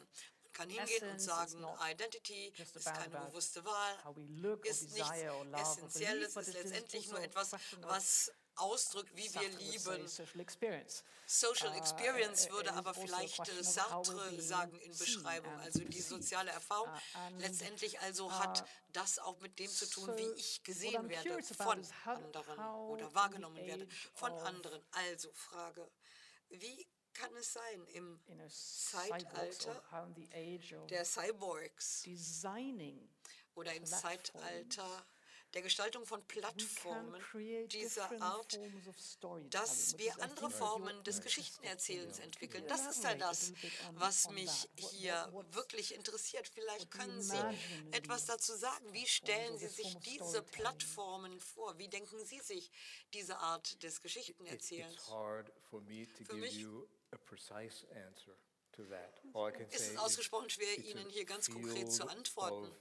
kann 0.53 0.69
hingehen 0.69 1.09
und 1.09 1.19
sagen, 1.19 1.65
Identity 1.91 2.53
ist 2.55 2.85
keine 2.85 3.27
bewusste 3.27 3.65
Wahl, 3.65 3.97
ist 4.63 4.93
nichts 4.93 5.11
Essentielles, 5.53 6.35
ist 6.35 6.53
letztendlich 6.53 7.07
nur 7.09 7.19
etwas, 7.19 7.51
was 7.81 8.31
ausdrückt, 8.55 9.15
wie 9.15 9.33
wir 9.33 9.49
lieben. 9.49 10.07
Social 11.25 11.75
Experience 11.75 12.47
uh, 12.47 12.51
würde 12.51 12.73
aber 12.73 12.93
vielleicht 12.93 13.47
äh, 13.47 13.63
Sartre 13.63 14.41
sagen 14.41 14.77
in 14.79 14.95
Beschreibung, 14.97 15.57
also 15.59 15.79
die 15.79 16.01
soziale 16.01 16.51
Erfahrung. 16.51 16.89
Uh, 16.89 17.39
letztendlich 17.39 17.99
also 18.01 18.31
hat 18.31 18.61
uh, 18.61 18.65
das 18.91 19.19
auch 19.19 19.39
mit 19.39 19.57
dem 19.57 19.69
zu 19.69 19.89
tun, 19.89 20.11
wie 20.17 20.31
ich 20.37 20.63
gesehen 20.63 21.09
werde 21.09 21.41
von 21.43 21.81
anderen 22.05 22.59
oder 22.87 23.13
wahrgenommen 23.13 23.65
werde 23.65 23.87
von 24.13 24.33
anderen. 24.33 24.83
Also 24.91 25.31
Frage, 25.33 25.89
wie 26.49 26.87
kann 27.13 27.35
es 27.37 27.53
sein 27.53 27.87
im 27.93 28.19
Zeitalter 28.49 29.83
der 30.89 31.05
Cyborgs 31.05 32.07
oder 33.55 33.73
im 33.73 33.85
Zeitalter 33.85 35.05
der 35.53 35.61
Gestaltung 35.61 36.05
von 36.05 36.23
Plattformen 36.23 37.21
dieser 37.67 38.09
Art, 38.21 38.59
dass 39.49 39.97
wir 39.97 40.19
andere 40.21 40.49
Formen 40.49 41.03
des 41.03 41.21
Geschichtenerzählens 41.21 42.19
entwickeln. 42.19 42.65
Das 42.67 42.87
ist 42.87 43.03
ja 43.03 43.13
das, 43.15 43.53
was 43.91 44.29
mich 44.29 44.67
hier 44.75 45.31
wirklich 45.51 45.93
interessiert. 45.93 46.47
Vielleicht 46.47 46.89
können 46.89 47.21
Sie 47.21 47.37
etwas 47.91 48.25
dazu 48.25 48.55
sagen. 48.55 48.91
Wie 48.93 49.05
stellen 49.05 49.57
Sie 49.57 49.67
sich 49.67 49.95
diese 49.99 50.41
Plattformen 50.41 51.39
vor? 51.39 51.77
Wie 51.77 51.87
denken 51.87 52.25
Sie 52.25 52.39
sich 52.39 52.71
diese 53.13 53.37
Art 53.37 53.83
des 53.83 54.01
Geschichtenerzählens? 54.01 55.07
Für 56.25 56.35
mich 56.35 56.65
ist 59.69 59.91
es 59.91 59.97
ausgesprochen 59.97 60.49
schwer, 60.49 60.77
Ihnen 60.79 61.07
hier 61.09 61.25
ganz 61.25 61.47
konkret 61.49 61.91
zu 61.91 62.07
antworten. 62.07 62.71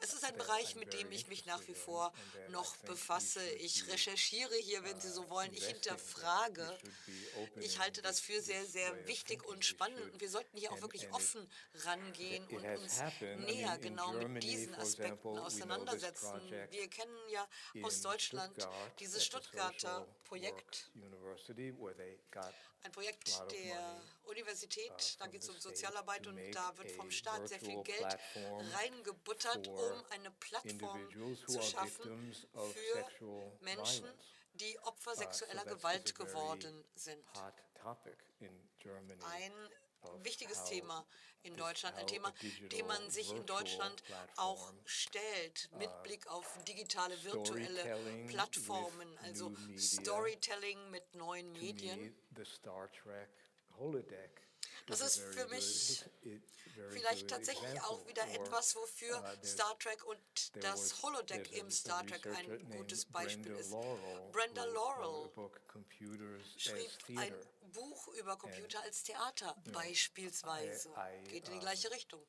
Es 0.00 0.12
ist 0.12 0.24
ein 0.24 0.36
Bereich, 0.36 0.74
mit 0.76 0.92
dem 0.92 1.10
ich 1.10 1.28
mich 1.28 1.46
nach 1.46 1.66
wie 1.66 1.74
vor 1.74 2.12
noch 2.48 2.76
befasse. 2.78 3.46
Ich 3.52 3.86
recherchiere 3.88 4.54
hier, 4.56 4.84
wenn 4.84 5.00
Sie 5.00 5.10
so 5.10 5.28
wollen. 5.28 5.52
Ich 5.52 5.66
hinterfrage. 5.66 6.78
Ich 7.60 7.78
halte 7.78 8.02
das 8.02 8.20
für 8.20 8.40
sehr, 8.40 8.64
sehr 8.66 9.06
wichtig 9.06 9.44
und 9.44 9.64
spannend. 9.64 10.00
Und 10.12 10.20
wir 10.20 10.30
sollten 10.30 10.56
hier 10.56 10.72
auch 10.72 10.80
wirklich 10.80 11.12
offen 11.12 11.48
rangehen 11.84 12.46
und 12.48 12.64
uns 12.64 13.00
näher 13.20 13.78
genau 13.78 14.12
mit 14.12 14.42
diesen 14.42 14.74
Aspekten 14.74 15.38
auseinandersetzen. 15.38 16.40
Wir 16.70 16.88
kennen 16.88 17.28
ja 17.30 17.46
aus 17.82 18.00
Deutschland 18.00 18.56
dieses 18.98 19.24
Stuttgarter 19.24 20.06
Projekt 20.24 20.90
ein 22.82 22.92
Projekt 22.92 23.42
der 23.50 24.00
Universität, 24.24 24.90
uh, 24.90 25.18
da 25.18 25.26
geht 25.26 25.42
es 25.42 25.48
um 25.48 25.58
Sozialarbeit 25.58 26.26
und 26.26 26.38
da 26.52 26.76
wird 26.78 26.90
vom 26.92 27.10
Staat 27.10 27.48
sehr 27.48 27.60
viel 27.60 27.82
Geld 27.82 28.18
reingebuttert, 28.74 29.68
um 29.68 30.04
eine 30.10 30.30
Plattform 30.32 31.08
zu 31.46 31.62
schaffen 31.62 32.34
für 32.52 33.52
Menschen, 33.60 34.06
die 34.54 34.78
Opfer 34.80 35.12
uh, 35.12 35.16
sexueller 35.16 35.64
Gewalt 35.64 36.14
geworden 36.14 36.84
sind. 36.94 37.24
Ein 39.24 39.52
wichtiges 40.22 40.64
Thema 40.64 41.06
in 41.42 41.56
Deutschland, 41.56 41.96
ein 41.96 42.06
Thema, 42.06 42.32
dem 42.72 42.86
man 42.86 43.10
sich 43.10 43.32
in 43.32 43.46
Deutschland 43.46 44.02
auch 44.36 44.72
stellt, 44.84 45.70
mit 45.78 45.88
uh, 45.88 46.02
Blick 46.02 46.26
auf 46.26 46.58
digitale, 46.64 47.22
virtuelle 47.24 48.26
Plattformen, 48.26 49.08
also 49.22 49.54
Storytelling 49.76 50.90
mit 50.90 51.14
neuen 51.14 51.52
Medien. 51.52 52.14
Das 54.88 55.00
ist 55.00 55.18
für 55.18 55.46
mich 55.48 56.04
vielleicht 56.90 57.28
tatsächlich 57.28 57.80
auch 57.82 58.06
wieder 58.06 58.26
etwas, 58.28 58.74
wofür 58.76 59.18
uh, 59.18 59.46
Star 59.46 59.78
Trek 59.78 60.04
und 60.04 60.18
das 60.62 61.02
Holodeck 61.02 61.52
im 61.52 61.70
Star 61.70 62.06
Trek 62.06 62.26
ein 62.26 62.68
gutes 62.70 63.04
Beispiel 63.04 63.52
ist. 63.52 63.72
Brenda 64.32 64.64
Laurel 64.64 65.30
schrieb 66.56 67.18
ein 67.18 67.34
Buch 67.72 68.08
über 68.14 68.36
Computer 68.36 68.80
als 68.82 69.02
Theater 69.02 69.54
beispielsweise. 69.72 70.90
Geht 71.24 71.48
in 71.48 71.54
die 71.54 71.60
gleiche 71.60 71.90
Richtung. 71.90 72.22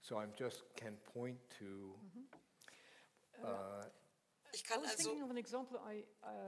So 0.00 0.20
I 0.20 0.26
just 0.36 0.64
can 0.74 0.98
point 1.12 1.38
to 1.58 1.64
mhm. 1.64 2.28
uh, 3.44 3.84
ich 4.54 4.64
kann 4.64 4.84
also 4.84 5.12
uh, 5.12 5.26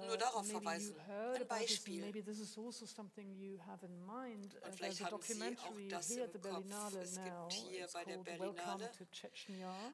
nur 0.07 0.17
darauf 0.19 0.47
verweisen. 0.47 0.95
Ein 1.01 1.49
Beispiel. 1.49 2.05
Und 2.05 2.13
vielleicht 4.75 5.01
haben 5.05 5.23
Sie 5.23 5.41
auch 5.63 5.75
das 5.89 6.11
im 6.11 6.27
Kopf. 6.37 6.95
Es 7.03 7.15
gibt 7.15 7.53
hier 7.53 7.89
bei 7.93 8.05
der 8.05 8.19
Berlinale 8.19 8.91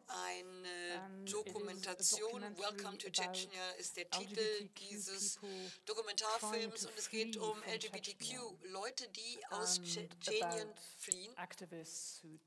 eine 0.09 1.25
Dokumentation. 1.25 2.43
Welcome 2.59 2.99
to 2.99 3.11
Chechnya 3.11 3.71
ist 3.79 3.97
der 3.97 4.11
Titel 4.11 4.69
dieses 4.81 5.39
Dokumentarfilms 5.87 6.87
und 6.87 6.99
es 6.99 7.09
geht 7.09 7.37
um 7.37 7.63
LGBTQ-Leute, 7.63 9.09
die 9.09 9.39
aus 9.51 9.81
Tschetschenien 9.83 10.69
fliehen 10.99 11.35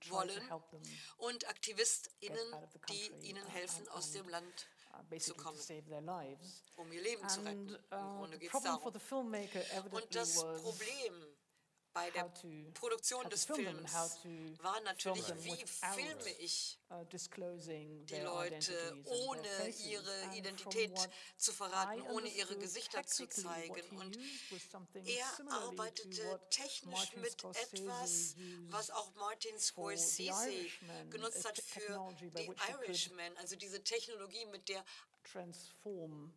wollen 0.09 0.51
und 1.17 1.47
AktivistInnen, 1.47 2.53
die 2.89 3.29
ihnen 3.29 3.45
helfen, 3.47 3.87
aus 3.89 4.11
dem 4.11 4.27
Land 4.27 4.67
Uh, 4.93 5.17
zu 5.17 5.33
kommen, 5.33 5.57
um 6.75 6.91
ihr 6.91 7.01
Leben 7.01 7.27
zu 7.27 7.41
retten. 7.41 7.69
Im 7.69 7.75
uh, 7.75 8.17
Grunde 8.17 8.37
geht 8.37 8.53
es 8.53 8.61
darum. 8.61 8.93
Und 9.91 10.15
das 10.15 10.35
Problem 10.35 11.32
bei 11.93 12.09
der 12.11 12.31
Produktion 12.73 13.29
des 13.29 13.45
Films 13.45 13.93
war 14.61 14.79
natürlich, 14.81 15.27
wie 15.43 15.65
filme 15.65 16.29
ich 16.39 16.79
uh, 16.89 17.05
die 17.05 18.19
Leute, 18.21 19.03
ohne 19.05 19.69
ihre 19.85 20.35
Identität 20.35 21.09
zu 21.37 21.53
verraten, 21.53 22.01
ohne 22.11 22.27
ihre 22.29 22.57
Gesichter 22.57 23.05
zu 23.05 23.27
zeigen. 23.27 23.97
Und 23.97 24.17
er 25.05 25.51
arbeitete 25.51 26.39
technisch 26.49 27.15
mit 27.15 27.43
etwas, 27.43 28.35
was 28.69 28.89
auch 28.89 29.13
Martin 29.15 29.59
Scorsese 29.59 30.51
genutzt 31.09 31.45
hat 31.45 31.59
für 31.59 32.15
The 32.35 32.49
Irishman, 32.71 33.37
also 33.37 33.55
diese 33.55 33.83
Technologie, 33.83 34.45
mit 34.47 34.67
der 34.69 34.83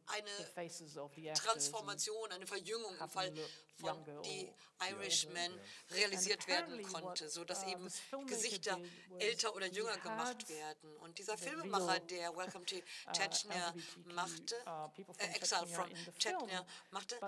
eine 0.06 1.34
Transformation, 1.34 2.32
eine 2.32 2.46
Verjüngung 2.46 2.96
im 2.98 3.08
Fall 3.08 3.32
von 3.78 4.04
The 4.22 4.52
Irishman 4.90 5.58
realisiert 5.90 6.46
werden 6.46 6.82
konnte, 6.82 7.28
sodass 7.28 7.64
uh, 7.64 7.70
eben 7.70 7.88
Gesichter 8.26 8.78
älter 9.18 9.54
oder 9.54 9.66
jünger 9.66 9.96
gemacht 9.98 10.48
werden. 10.48 10.96
Und 10.98 11.18
dieser 11.18 11.36
Filmemacher, 11.36 12.00
der 12.00 12.34
Welcome 12.36 12.64
to 12.66 12.76
uh, 12.76 13.12
Chechnya 13.12 13.74
machte, 14.04 14.54
äh, 15.18 15.36
Exile 15.36 15.66
from 15.66 15.90
Chechnya 16.18 16.66
machte, 16.90 17.18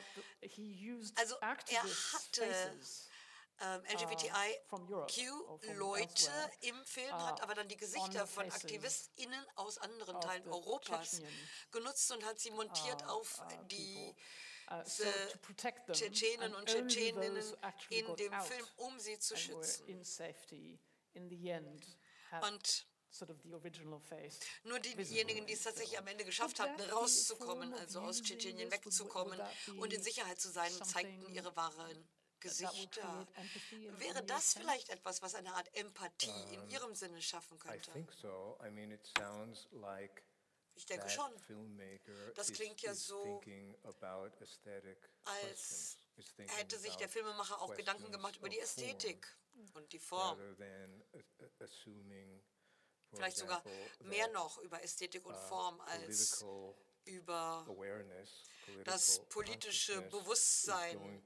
also 1.16 1.36
er 1.40 1.82
hatte 1.82 2.44
ähm, 3.60 3.82
LGBTIQ-Leute 3.92 6.30
im 6.60 6.84
Film, 6.84 7.12
hat 7.12 7.42
aber 7.42 7.54
dann 7.54 7.68
die 7.68 7.76
Gesichter 7.76 8.26
von 8.26 8.50
AktivistInnen 8.50 9.44
aus 9.56 9.78
anderen 9.78 10.20
Teilen 10.20 10.46
Europas 10.48 11.20
genutzt 11.70 12.10
und 12.12 12.24
hat 12.24 12.38
sie 12.38 12.50
montiert 12.50 13.04
auf 13.06 13.42
die 13.70 14.14
Tschetschenen 15.92 16.54
und 16.54 16.68
Tschetscheninnen 16.68 17.54
in 17.90 18.16
dem 18.16 18.32
Film, 18.42 18.66
um 18.76 18.98
sie 19.00 19.18
zu 19.18 19.36
schützen. 19.36 20.04
Und 22.42 22.86
nur 24.64 24.78
diejenigen, 24.78 25.46
die 25.46 25.54
es 25.54 25.62
tatsächlich 25.62 25.98
am 25.98 26.06
Ende 26.06 26.24
geschafft 26.24 26.60
hatten, 26.60 26.80
rauszukommen, 26.90 27.72
also 27.74 28.00
aus 28.00 28.22
Tschetschenien 28.22 28.70
wegzukommen 28.70 29.40
und 29.78 29.92
in 29.92 30.02
Sicherheit 30.02 30.40
zu 30.40 30.50
sein, 30.50 30.70
zeigten 30.84 31.28
ihre 31.32 31.56
wahren 31.56 32.08
Gesichter. 32.40 33.26
Wäre 33.98 34.24
das 34.24 34.54
vielleicht 34.54 34.88
etwas, 34.90 35.22
was 35.22 35.34
eine 35.34 35.52
Art 35.54 35.74
Empathie 35.74 36.54
in 36.54 36.68
Ihrem 36.70 36.94
Sinne 36.94 37.20
schaffen 37.22 37.58
könnte? 37.58 37.90
Ich 40.74 40.86
denke 40.86 41.10
schon. 41.10 41.32
Das 42.34 42.52
klingt 42.52 42.80
ja 42.82 42.94
so, 42.94 43.40
als 45.24 45.96
hätte 46.36 46.78
sich 46.78 46.94
der 46.96 47.08
Filmemacher 47.08 47.60
auch 47.60 47.74
Gedanken 47.74 48.12
gemacht 48.12 48.36
über 48.36 48.48
die 48.48 48.60
Ästhetik 48.60 49.26
und 49.74 49.92
die 49.92 49.98
Form. 49.98 50.38
Vielleicht 53.10 53.38
sogar 53.38 53.64
mehr 54.00 54.28
noch 54.28 54.58
über 54.58 54.82
Ästhetik 54.82 55.24
und 55.26 55.36
Form 55.36 55.80
als 55.80 56.44
über 57.08 57.66
das 58.84 59.20
politische 59.28 60.02
Bewusstsein, 60.02 61.22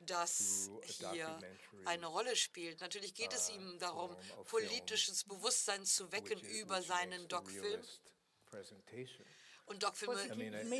das 0.00 0.70
hier 0.82 1.38
eine 1.84 2.06
Rolle 2.06 2.36
spielt. 2.36 2.80
Natürlich 2.80 3.14
geht 3.14 3.32
es 3.32 3.50
uh, 3.50 3.54
ihm 3.54 3.78
darum, 3.78 4.16
politisches 4.46 5.24
Bewusstsein 5.24 5.84
zu 5.84 6.12
wecken 6.12 6.40
über 6.40 6.82
seinen 6.82 7.28
Doc-Film. 7.28 7.82
Und 9.66 9.82
Doc-Filme 9.82 10.16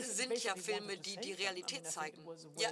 sind 0.04 0.44
ja 0.44 0.54
Filme, 0.54 0.96
die 0.96 1.16
die 1.16 1.32
Realität 1.32 1.86
zeigen. 1.90 2.24
Ja, 2.56 2.70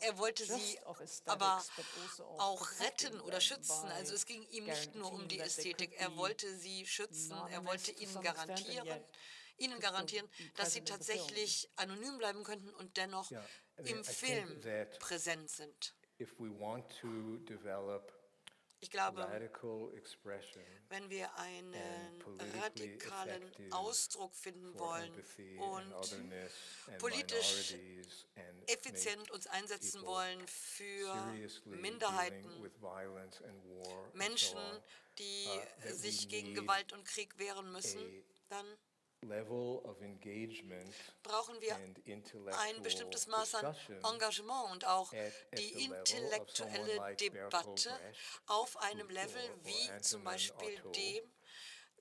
er 0.00 0.18
wollte 0.18 0.44
sie 0.44 0.78
aber 1.24 1.62
also 1.76 2.24
auch 2.24 2.68
retten 2.80 3.20
oder 3.20 3.40
schützen. 3.40 3.88
Also 3.90 4.14
es 4.14 4.26
ging 4.26 4.42
ihm 4.48 4.64
nicht 4.64 4.94
nur 4.96 5.12
um 5.12 5.28
die 5.28 5.38
Ästhetik. 5.38 5.92
Er 5.98 6.16
wollte 6.16 6.52
sie 6.56 6.84
schützen. 6.84 7.36
Er 7.50 7.64
wollte 7.64 7.92
ihnen 7.92 8.20
garantieren, 8.20 9.04
ihnen 9.56 9.80
garantieren, 9.80 10.28
dass 10.56 10.72
sie 10.72 10.84
tatsächlich 10.84 11.70
anonym 11.76 12.18
bleiben 12.18 12.44
könnten 12.44 12.70
und 12.70 12.96
dennoch 12.96 13.30
im 13.84 14.04
Film 14.04 14.60
präsent 14.98 15.50
sind. 15.50 15.94
Ich 18.84 18.90
glaube, 18.90 19.28
wenn 20.88 21.08
wir 21.08 21.36
einen 21.36 21.74
radikalen 22.60 23.72
Ausdruck 23.72 24.34
finden 24.34 24.76
wollen 24.76 25.12
und 25.58 26.98
politisch 26.98 27.76
effizient 28.66 29.30
uns 29.30 29.46
einsetzen 29.46 30.02
wollen 30.02 30.44
für 30.48 31.14
Minderheiten, 31.64 32.50
Menschen, 34.14 34.58
die 35.18 35.46
uh, 35.46 35.92
sich 35.92 36.28
gegen 36.28 36.54
Gewalt 36.54 36.92
und 36.92 37.04
Krieg 37.04 37.38
wehren 37.38 37.70
müssen, 37.70 38.24
dann 38.48 38.66
brauchen 41.22 41.60
wir 41.60 41.76
ein 41.76 42.82
bestimmtes 42.82 43.26
Maß 43.28 43.54
an 43.56 43.76
Engagement 44.12 44.72
und 44.72 44.86
auch 44.86 45.12
die 45.56 45.84
intellektuelle 45.84 47.16
Debatte 47.16 47.90
auf 48.46 48.76
einem 48.78 49.08
Level 49.08 49.42
wie 49.62 50.00
zum 50.00 50.24
Beispiel 50.24 50.80
dem, 50.96 51.22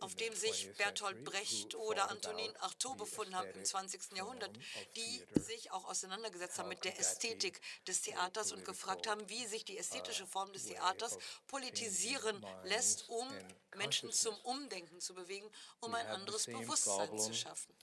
auf 0.02 0.16
dem 0.16 0.36
sich 0.36 0.72
Bertolt 0.78 1.24
Brecht 1.24 1.76
oder 1.76 2.10
Antonin 2.10 2.56
Artaud 2.58 2.98
befunden 2.98 3.36
haben 3.36 3.50
im 3.52 3.64
20. 3.64 4.18
Jahrhundert, 4.18 4.52
die 4.96 5.24
sich 5.40 5.72
auch 5.72 5.86
auseinandergesetzt 5.86 6.60
haben 6.60 6.70
mit 6.70 6.84
der 6.84 7.00
Ästhetik 7.00 7.62
des 7.88 8.02
Theaters 8.02 8.52
und 8.52 8.66
gefragt 8.66 9.08
haben, 9.08 9.30
wie 9.30 9.46
sich 9.46 9.64
die 9.64 9.78
ästhetische 9.78 10.26
Form 10.26 10.52
des 10.54 10.66
Theaters 10.66 11.18
politisieren 11.48 12.44
lässt, 12.64 13.10
um 13.10 13.28
Menschen 13.76 14.12
zum 14.12 14.36
Umdenken 14.42 15.00
zu 15.00 15.14
bewegen, 15.14 15.50
um 15.80 15.94
ein 15.94 16.08
anderes 16.08 16.46
Bewusstsein 16.48 17.18
zu 17.18 17.34
schaffen. 17.34 17.74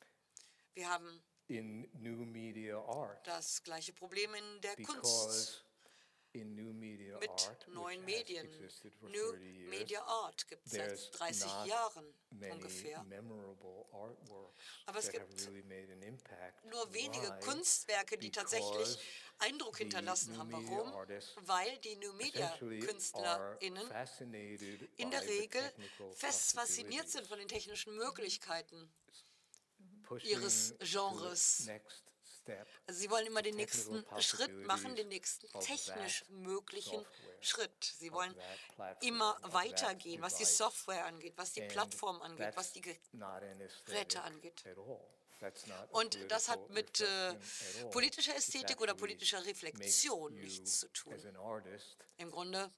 Wir 0.75 0.89
haben 0.91 1.23
das 3.25 3.63
gleiche 3.63 3.93
Problem 3.93 4.35
in 4.35 4.61
der 4.61 4.77
Kunst 4.77 5.65
mit 6.45 7.67
neuen 7.69 8.05
Medien. 8.05 8.49
New 9.03 9.33
Media 9.69 10.03
Art 10.03 10.47
gibt 10.49 10.67
es 10.67 10.73
seit 10.73 11.19
30 11.19 11.65
Jahren 11.67 12.15
ungefähr. 12.51 13.05
Aber 14.87 14.99
es 14.99 15.11
gibt 15.11 15.51
nur 16.65 16.93
wenige 16.93 17.39
Kunstwerke, 17.41 18.19
die 18.19 18.31
tatsächlich 18.31 18.99
Eindruck 19.39 19.79
hinterlassen 19.79 20.37
haben. 20.37 20.53
Warum? 20.53 20.93
Weil 21.47 21.79
die 21.79 21.97
New 21.97 22.13
Media 22.15 22.57
KünstlerInnen 22.59 23.91
in 24.97 25.11
der 25.11 25.23
Regel 25.23 25.63
fest 26.17 26.53
fasziniert 26.53 27.09
sind 27.09 27.27
von 27.27 27.39
den 27.39 27.49
technischen 27.49 27.97
Möglichkeiten 27.97 28.91
ihres 30.25 30.75
Genres. 30.81 31.69
Also 32.87 33.01
sie 33.01 33.11
wollen 33.11 33.27
immer 33.27 33.43
den 33.43 33.57
nächsten 33.57 34.05
Schritt 34.21 34.55
machen, 34.67 34.97
den 34.97 35.09
nächsten 35.09 35.49
technisch 35.61 36.25
möglichen 36.29 37.05
Schritt. 37.41 37.85
Sie 37.85 38.13
wollen 38.13 38.35
immer 39.03 39.37
weitergehen, 39.43 40.23
was 40.23 40.37
die 40.37 40.45
Software 40.45 41.05
angeht, 41.05 41.35
was 41.37 41.53
die 41.53 41.63
Plattform 41.63 42.21
angeht, 42.23 42.57
was 42.57 42.73
die 42.73 42.81
Geräte 43.85 44.23
angeht. 44.23 44.65
Und 45.91 46.19
das 46.33 46.49
hat 46.49 46.69
mit 46.71 47.01
äh, 47.01 47.35
politischer 47.93 48.35
Ästhetik 48.35 48.81
oder 48.81 48.95
politischer 48.95 49.45
Reflexion 49.47 50.35
nichts 50.35 50.81
zu 50.81 50.89
tun. 50.89 51.15
Im 52.17 52.31
Grunde 52.33 52.71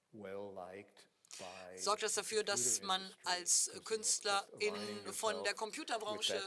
sorgt 1.76 2.02
das 2.02 2.14
dafür, 2.14 2.44
dass 2.44 2.82
man 2.82 3.14
als 3.24 3.70
Künstler 3.84 4.46
in, 4.58 4.74
von 5.12 5.42
der 5.44 5.54
Computerbranche 5.54 6.40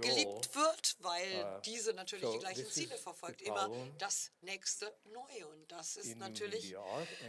geliebt 0.00 0.54
wird, 0.54 0.96
weil 1.00 1.44
uh, 1.44 1.60
diese 1.62 1.92
natürlich 1.94 2.30
die 2.30 2.38
gleichen 2.38 2.70
Ziele 2.70 2.96
verfolgt, 2.98 3.42
immer 3.42 3.70
das 3.98 4.30
nächste 4.42 4.94
Neue. 5.04 5.46
Und 5.48 5.72
das 5.72 5.96
ist 5.96 6.16
natürlich 6.18 6.76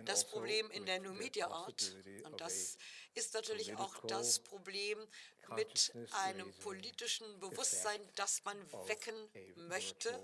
das 0.06 0.24
also 0.24 0.28
Problem 0.28 0.70
in 0.72 0.86
der 0.86 1.00
New 1.00 1.14
Media 1.14 1.48
Art. 1.48 1.96
Und 2.24 2.42
das 2.42 2.78
ist 3.14 3.34
natürlich 3.34 3.76
auch 3.78 3.96
das 4.08 4.40
Problem 4.40 5.00
mit 5.56 5.94
einem 6.26 6.54
politischen 6.56 7.40
Bewusstsein, 7.40 8.02
das 8.16 8.44
man 8.44 8.58
wecken 8.88 9.16
möchte 9.56 10.20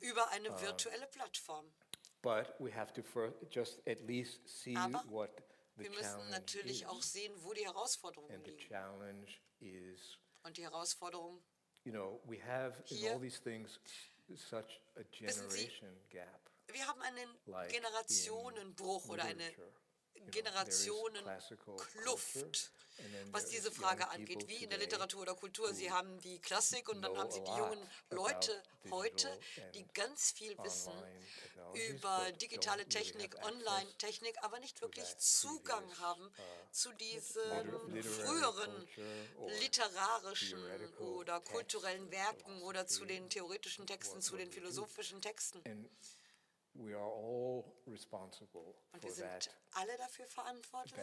über 0.00 0.28
eine 0.30 0.52
uh, 0.52 0.60
virtuelle 0.60 1.06
Plattform. 1.06 1.72
But 2.26 2.56
we 2.58 2.72
have 2.72 2.92
to 2.94 3.02
first 3.04 3.36
just 3.50 3.78
at 3.86 4.04
least 4.04 4.40
see 4.48 4.74
Aber 4.76 5.00
what 5.08 5.30
the 5.76 5.84
wir 5.84 5.90
müssen 5.90 6.28
natürlich 6.30 6.82
is. 6.82 6.88
auch 6.88 7.00
sehen, 7.00 7.32
wo 7.44 7.52
die 7.52 7.64
Herausforderungen 7.64 8.34
And 8.34 8.44
the 8.44 8.56
challenge 8.56 9.28
is, 9.60 10.18
Und 10.42 10.56
die 10.56 10.64
Herausforderung 10.64 11.40
you 11.84 11.92
know, 11.92 12.20
we 12.26 12.38
have 12.38 12.74
in 12.90 13.12
all 13.12 13.20
these 13.20 13.38
things 13.38 13.78
such 14.34 14.80
a 14.96 15.04
generation 15.12 15.88
gap. 16.10 16.50
Wir 16.66 16.84
haben 16.88 17.00
einen 17.02 17.28
like 17.46 17.70
Generationenbruch 17.70 19.08
oder 19.08 19.22
eine 19.22 19.52
Generationenkluft, 20.30 22.72
was 23.30 23.46
diese 23.46 23.70
Frage 23.70 24.08
angeht, 24.08 24.48
wie 24.48 24.64
in 24.64 24.70
der 24.70 24.78
Literatur 24.78 25.20
oder 25.22 25.34
Kultur. 25.34 25.74
Sie 25.74 25.90
haben 25.90 26.20
die 26.20 26.38
Klassik 26.38 26.88
und 26.88 27.02
dann 27.02 27.16
haben 27.16 27.30
Sie 27.30 27.44
die 27.44 27.50
jungen 27.50 27.90
Leute 28.10 28.62
heute, 28.90 29.38
die 29.74 29.86
ganz 29.94 30.32
viel 30.32 30.56
wissen 30.58 30.92
über 31.90 32.32
digitale 32.32 32.88
Technik, 32.88 33.36
Online-Technik, 33.44 34.36
aber 34.42 34.58
nicht 34.60 34.80
wirklich 34.80 35.16
Zugang 35.18 35.84
haben 35.98 36.24
uh, 36.24 36.30
zu 36.70 36.92
diesen 36.94 38.02
früheren 38.02 38.88
literarischen 39.60 40.62
oder 40.98 41.40
kulturellen 41.40 42.10
Werken 42.10 42.62
oder 42.62 42.86
zu 42.86 43.04
den 43.04 43.28
theoretischen 43.28 43.86
Texten, 43.86 44.22
zu 44.22 44.36
den 44.36 44.50
philosophischen 44.50 45.20
Texten. 45.20 45.62
We 46.78 46.94
are 46.94 47.10
all 47.10 47.64
responsible 47.86 48.74
Und 48.92 49.02
wir 49.02 49.12
sind 49.12 49.50
alle 49.72 49.96
dafür 49.96 50.26
verantwortlich. 50.26 50.96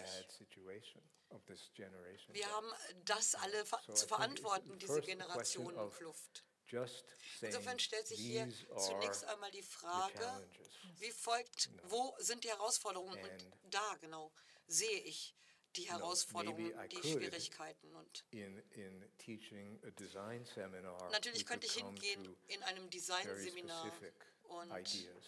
Wir 2.27 2.51
haben 2.51 2.71
das 3.05 3.35
alle 3.35 3.65
zu 3.93 4.07
verantworten, 4.07 4.77
diese 4.77 5.01
Generationenkluft. 5.01 6.43
Insofern 7.41 7.79
stellt 7.79 8.07
sich 8.07 8.19
hier 8.19 8.51
zunächst 8.77 9.25
einmal 9.25 9.51
die 9.51 9.63
Frage, 9.63 10.47
wie 10.97 11.11
folgt, 11.11 11.69
wo 11.83 12.15
sind 12.19 12.43
die 12.43 12.49
Herausforderungen? 12.49 13.19
Und 13.19 13.73
da 13.73 13.95
genau 13.99 14.31
sehe 14.67 14.99
ich 15.01 15.35
die 15.75 15.89
Herausforderungen, 15.89 16.73
die 16.89 17.01
Schwierigkeiten. 17.01 17.95
Und 17.95 18.25
natürlich 21.11 21.45
könnte 21.45 21.67
ich 21.67 21.73
hingehen 21.73 22.35
in 22.47 22.63
einem 22.63 22.89
Designseminar 22.89 23.91
und 24.47 24.71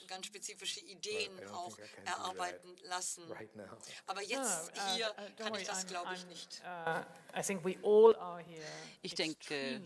ganz 0.08 0.26
spezifische 0.26 0.80
Ideen 0.82 1.32
auch 1.50 1.78
erarbeiten 2.06 2.76
lassen. 2.84 3.24
Aber 4.06 4.22
jetzt 4.22 4.72
hier 4.96 5.14
kann 5.38 5.56
ich 5.56 5.68
das, 5.68 5.88
glaube 5.88 6.14
ich, 6.14 6.26
nicht. 6.26 6.62
Uh, 7.84 8.10
ich 9.02 9.16
denke, 9.16 9.82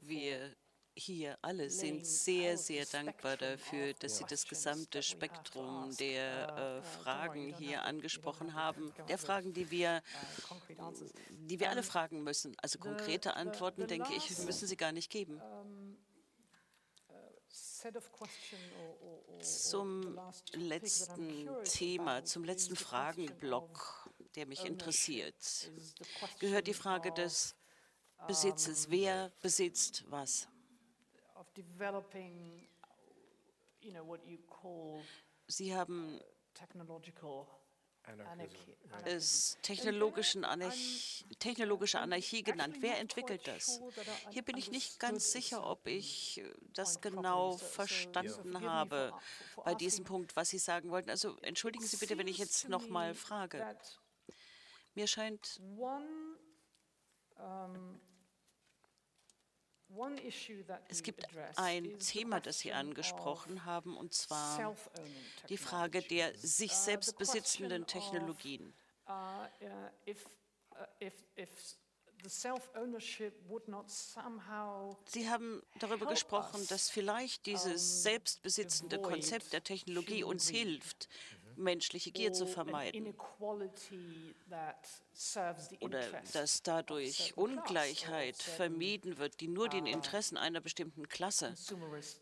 wir 0.00 0.56
hier 0.98 1.36
alle 1.42 1.68
sind 1.68 2.06
sehr, 2.06 2.56
sehr 2.56 2.86
dankbar 2.86 3.36
dafür, 3.36 3.92
dass 3.94 4.16
Sie 4.16 4.24
das 4.24 4.46
gesamte 4.46 5.02
Spektrum 5.02 5.94
der 5.98 6.82
äh, 6.82 6.82
Fragen 6.82 7.54
hier 7.58 7.82
angesprochen 7.82 8.54
haben, 8.54 8.94
der 9.08 9.18
Fragen, 9.18 9.52
die 9.52 9.70
wir, 9.70 10.02
die 11.30 11.60
wir 11.60 11.70
alle 11.70 11.82
fragen 11.82 12.22
müssen. 12.22 12.56
Also 12.62 12.78
konkrete 12.78 13.34
Antworten, 13.34 13.86
denke 13.86 14.14
ich, 14.14 14.38
müssen 14.38 14.66
Sie 14.66 14.76
gar 14.76 14.92
nicht 14.92 15.10
geben. 15.10 15.40
Zum 19.40 20.18
letzten 20.52 21.64
Thema, 21.64 22.24
zum 22.24 22.44
letzten 22.44 22.76
Fragenblock, 22.76 24.10
der 24.34 24.46
mich 24.46 24.64
interessiert, 24.64 25.70
gehört 26.38 26.66
die 26.66 26.74
Frage 26.74 27.12
des 27.12 27.54
Besitzes. 28.26 28.90
Wer 28.90 29.30
besitzt 29.40 30.04
was? 30.10 30.48
Sie 35.48 35.76
haben 35.76 36.20
es 39.04 39.58
technologischen 39.62 40.44
Anarch 40.44 41.24
technologische 41.38 42.00
Anarchie 42.00 42.42
genannt. 42.42 42.76
Wer 42.80 42.98
entwickelt 42.98 43.46
das? 43.46 43.80
Hier 44.30 44.42
bin 44.42 44.56
ich 44.56 44.70
nicht 44.70 44.98
ganz 44.98 45.32
sicher, 45.32 45.66
ob 45.66 45.86
ich 45.86 46.42
das 46.72 47.00
genau 47.00 47.56
verstanden 47.56 48.60
habe 48.60 49.12
bei 49.64 49.74
diesem 49.74 50.04
Punkt, 50.04 50.36
was 50.36 50.50
Sie 50.50 50.58
sagen 50.58 50.90
wollten. 50.90 51.10
Also 51.10 51.36
entschuldigen 51.42 51.84
Sie 51.84 51.96
bitte, 51.96 52.18
wenn 52.18 52.28
ich 52.28 52.38
jetzt 52.38 52.68
noch 52.68 52.88
mal 52.88 53.14
frage. 53.14 53.76
Mir 54.94 55.06
scheint 55.06 55.60
es 60.88 61.02
gibt 61.02 61.26
ein 61.56 61.98
Thema, 61.98 62.40
das 62.40 62.58
Sie 62.58 62.72
angesprochen 62.72 63.64
haben, 63.64 63.96
und 63.96 64.14
zwar 64.14 64.76
die 65.48 65.56
Frage 65.56 66.02
der 66.02 66.36
sich 66.38 66.72
selbst 66.72 67.18
besitzenden 67.18 67.86
Technologien. 67.86 68.74
Uh, 69.08 69.12
uh, 69.12 69.90
Sie 75.06 75.30
haben 75.30 75.62
darüber 75.78 76.06
gesprochen, 76.06 76.66
dass 76.68 76.90
vielleicht 76.90 77.46
dieses 77.46 78.02
selbstbesitzende 78.02 79.00
Konzept 79.00 79.52
der 79.52 79.62
Technologie 79.62 80.24
uns 80.24 80.48
hilft, 80.48 81.08
menschliche 81.56 82.10
Gier 82.10 82.32
zu 82.32 82.46
vermeiden. 82.46 83.14
Oder 85.80 86.22
dass 86.32 86.62
dadurch 86.62 87.36
Ungleichheit 87.36 88.36
vermieden 88.36 89.18
wird, 89.18 89.40
die 89.40 89.48
nur 89.48 89.68
den 89.68 89.84
uh, 89.84 89.88
Interessen 89.88 90.36
einer 90.36 90.60
bestimmten 90.60 91.08
Klasse 91.08 91.54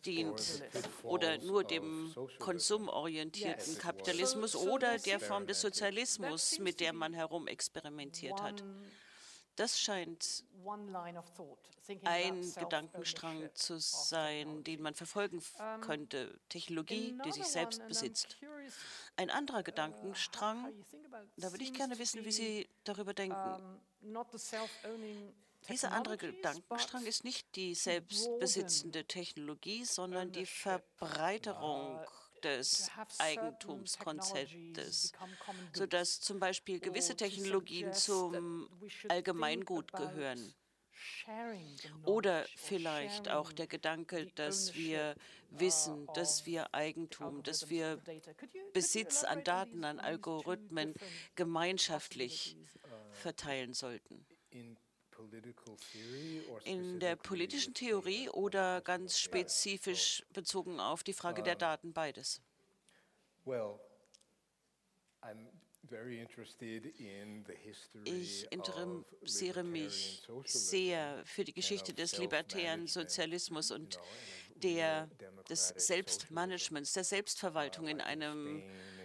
dient 0.05 0.63
oder 1.03 1.39
nur 1.39 1.65
dem 1.65 2.15
konsumorientierten 2.39 3.79
Kapitalismus 3.79 4.55
oder 4.55 4.99
der 4.99 5.19
Form 5.21 5.47
des 5.47 5.61
Sozialismus, 5.61 6.59
mit 6.59 6.81
der 6.81 6.93
man 6.93 7.15
herumexperimentiert 7.15 8.41
hat. 8.41 8.65
Das 9.57 9.79
scheint 9.79 10.45
ein 12.05 12.55
Gedankenstrang 12.55 13.51
zu 13.55 13.79
sein, 13.79 14.65
den 14.65 14.83
man 14.83 14.95
verfolgen 14.95 15.43
könnte. 15.81 16.41
Technologie, 16.49 17.17
die 17.25 17.33
sich 17.33 17.47
selbst 17.47 17.87
besitzt. 17.87 18.37
Ein 19.17 19.31
anderer 19.31 19.61
uh, 19.61 19.65
Gedankenstrang, 19.65 20.73
da 21.37 21.53
würde 21.53 21.65
ich 21.65 21.73
gerne 21.73 21.99
wissen, 21.99 22.25
wie 22.25 22.33
Sie 22.33 22.69
darüber 22.85 23.15
denken. 23.15 23.81
Dieser 25.69 25.93
andere 25.93 26.19
Gedankenstrang 26.19 27.07
ist 27.07 27.25
nicht 27.25 27.57
die 27.57 27.75
selbstbesitzende 27.75 29.05
Technologie, 29.05 29.85
sondern 29.85 30.31
die 30.33 30.47
Verbreiterung 30.47 32.01
uh, 32.01 32.24
des 32.45 32.91
Eigentumskonzeptes, 33.19 35.13
sodass 35.73 36.21
zum 36.21 36.39
Beispiel 36.39 36.79
gewisse 36.81 37.17
Technologien 37.17 37.93
zum 37.93 38.69
Allgemeingut 39.09 39.93
gehören. 39.93 40.55
Oder 42.05 42.47
vielleicht 42.57 43.29
auch 43.29 43.53
der 43.53 43.67
Gedanke, 43.67 44.27
dass 44.35 44.75
wir 44.75 45.15
Wissen, 45.51 46.09
dass 46.15 46.47
wir 46.47 46.75
Eigentum, 46.75 47.43
dass 47.43 47.69
wir 47.69 48.01
Besitz 48.73 49.25
an 49.25 49.45
Daten, 49.45 49.85
an 49.85 50.01
Algorithmen 50.01 50.95
gemeinschaftlich 51.35 52.57
verteilen 53.11 53.75
sollten. 53.75 54.27
In 56.65 57.01
der 57.01 57.17
politischen 57.17 57.75
Theorie 57.75 58.29
oder 58.29 58.81
ganz 58.81 59.19
spezifisch 59.19 60.25
bezogen 60.33 60.81
auf 60.81 61.03
die 61.03 61.13
Frage 61.13 61.43
der 61.43 61.57
Daten, 61.57 61.93
beides? 61.93 62.41
Ich 68.05 68.47
interessiere 68.51 69.63
mich 69.63 70.27
sehr 70.45 71.23
für 71.25 71.45
die 71.45 71.53
Geschichte 71.53 71.93
des 71.93 72.19
libertären 72.19 72.87
Sozialismus 72.87 73.71
und 73.71 73.99
der, 74.57 75.09
des 75.49 75.69
Selbstmanagements, 75.69 76.93
der 76.93 77.05
Selbstverwaltung 77.05 77.89
in 77.89 78.01
einem 78.01 78.63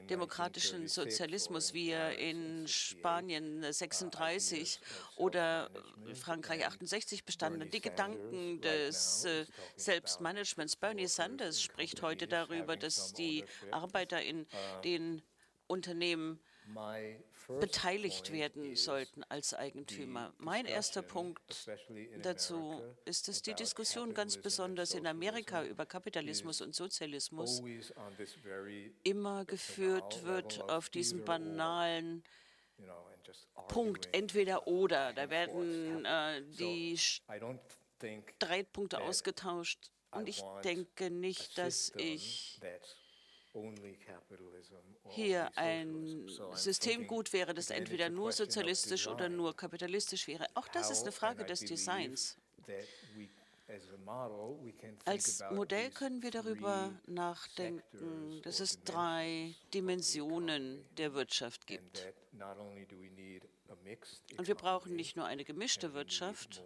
demokratischen 0.10 0.88
Sozialismus, 0.88 1.74
wie 1.74 1.90
er 1.92 2.18
in 2.18 2.68
Spanien 2.68 3.64
36 3.72 4.80
oder 5.16 5.70
Frankreich 6.14 6.66
68 6.66 7.26
bestanden. 7.26 7.70
Die 7.70 7.82
Gedanken 7.82 8.62
des 8.62 9.26
äh, 9.26 9.46
Selbstmanagements. 9.76 10.76
Bernie 10.76 11.08
Sanders 11.08 11.62
spricht 11.62 12.02
heute 12.02 12.28
darüber, 12.28 12.76
dass 12.76 13.14
die 13.14 13.46
Arbeiter 13.72 14.22
in 14.22 14.48
den 14.84 15.22
Unternehmen 15.68 16.40
beteiligt 17.60 18.32
werden 18.32 18.76
sollten 18.76 19.24
als 19.24 19.54
Eigentümer. 19.54 20.34
Mein 20.38 20.66
erster 20.66 21.02
Punkt 21.02 21.42
dazu 22.22 22.82
ist, 23.06 23.28
dass 23.28 23.42
die 23.42 23.56
Diskussion 23.56 24.14
ganz 24.14 24.38
besonders 24.38 24.94
in 24.94 25.08
Amerika 25.08 25.64
über 25.64 25.86
Kapitalismus 25.86 26.62
und 26.62 26.76
Sozialismus 26.76 27.62
immer 29.04 29.46
geführt 29.46 30.24
wird 30.24 30.62
auf 30.70 30.90
diesem 30.90 31.26
banalen 31.26 32.24
Punkt, 33.68 34.10
entweder 34.14 34.68
oder. 34.68 35.14
Da 35.14 35.30
werden 35.30 36.06
äh, 36.06 36.42
die 36.44 36.98
Streitpunkte 36.98 39.02
ausgetauscht. 39.02 39.92
Und 40.12 40.28
ich 40.28 40.42
denke 40.64 41.12
nicht, 41.12 41.58
dass 41.58 41.92
ich 41.96 42.60
hier 45.10 45.58
ein 45.58 46.28
System 46.54 47.08
gut 47.08 47.34
wäre, 47.34 47.54
das 47.54 47.70
entweder 47.70 48.10
nur 48.10 48.32
sozialistisch 48.32 49.08
oder 49.08 49.30
nur 49.30 49.56
kapitalistisch 49.56 50.28
wäre. 50.28 50.48
Auch 50.54 50.68
das 50.68 50.90
ist 50.90 51.04
eine 51.04 51.12
Frage 51.12 51.46
des 51.46 51.62
Designs. 51.62 52.38
Als 55.06 55.44
Modell 55.52 55.92
können 55.92 56.24
wir 56.24 56.32
darüber 56.32 56.92
nachdenken, 57.06 58.42
dass 58.42 58.60
es 58.60 58.84
drei 58.84 59.56
Dimensionen 59.74 60.84
der 60.98 61.14
Wirtschaft 61.14 61.68
gibt. 61.68 62.12
Und 64.38 64.48
wir 64.48 64.56
brauchen 64.56 64.96
nicht 64.96 65.16
nur 65.16 65.26
eine 65.26 65.46
gemischte 65.46 65.94
Wirtschaft, 65.94 66.64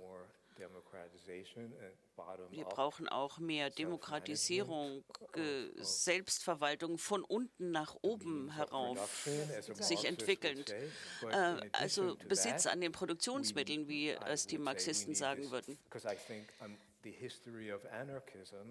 wir 2.49 2.65
brauchen 2.65 3.07
auch 3.07 3.39
mehr 3.39 3.69
Demokratisierung, 3.69 5.03
äh, 5.35 5.84
Selbstverwaltung 5.84 6.97
von 6.97 7.23
unten 7.23 7.71
nach 7.71 7.95
oben 8.01 8.51
herauf 8.51 9.27
sich 9.73 10.05
entwickelnd. 10.05 10.71
Äh, 11.30 11.69
also 11.71 12.15
Besitz 12.27 12.65
an 12.65 12.81
den 12.81 12.91
Produktionsmitteln, 12.91 13.88
wie 13.88 14.09
es 14.09 14.47
die 14.47 14.57
Marxisten 14.57 15.15
sagen 15.15 15.49
würden. 15.51 15.77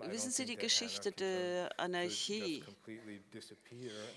Wissen 0.06 0.30
Sie 0.30 0.46
die 0.46 0.56
Geschichte 0.56 1.12
der 1.12 1.78
Anarchie? 1.78 2.64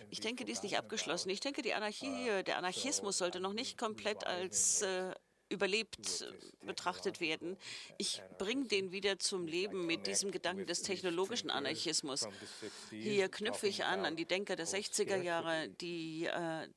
Ich 0.09 0.21
denke, 0.21 0.45
die 0.45 0.53
ist 0.53 0.63
nicht 0.63 0.77
abgeschlossen. 0.77 1.29
Ich 1.29 1.41
denke, 1.41 1.61
die 1.61 1.73
Anarchie, 1.73 2.43
der 2.43 2.57
Anarchismus 2.57 3.17
sollte 3.17 3.41
noch 3.41 3.53
nicht 3.53 3.77
komplett 3.77 4.25
als 4.25 4.81
äh, 4.83 5.13
überlebt 5.49 6.25
betrachtet 6.65 7.21
werden. 7.21 7.57
Ich 7.97 8.21
bringe 8.37 8.67
den 8.67 8.91
wieder 8.91 9.19
zum 9.19 9.47
Leben 9.47 9.85
mit 9.85 10.07
diesem 10.07 10.31
Gedanken 10.31 10.65
des 10.65 10.81
technologischen 10.81 11.49
Anarchismus. 11.49 12.27
Hier 12.89 13.29
knüpfe 13.29 13.67
ich 13.67 13.83
an 13.83 14.05
an 14.05 14.15
die 14.15 14.25
Denker 14.25 14.55
der 14.55 14.67
60er 14.67 15.17
Jahre, 15.17 15.69
die 15.69 16.25
äh, 16.25 16.67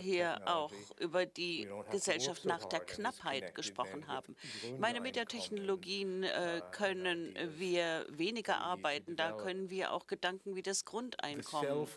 hier 0.00 0.40
auch 0.46 0.72
über 0.98 1.24
die 1.26 1.68
Gesellschaft 1.90 2.44
nach 2.44 2.64
der 2.66 2.80
Knappheit 2.80 3.54
gesprochen 3.54 4.06
haben. 4.06 4.36
Ich 4.62 4.78
meine, 4.78 5.00
mit 5.00 5.16
der 5.16 5.26
Technologien 5.26 6.24
äh, 6.24 6.60
können 6.72 7.36
wir 7.56 8.06
weniger 8.10 8.58
arbeiten, 8.58 9.16
da 9.16 9.32
können 9.32 9.70
wir 9.70 9.92
auch 9.92 10.06
Gedanken 10.06 10.56
wie 10.56 10.62
das 10.62 10.84
Grundeinkommen 10.84 11.88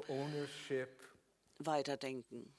weiterdenken. 1.60 2.54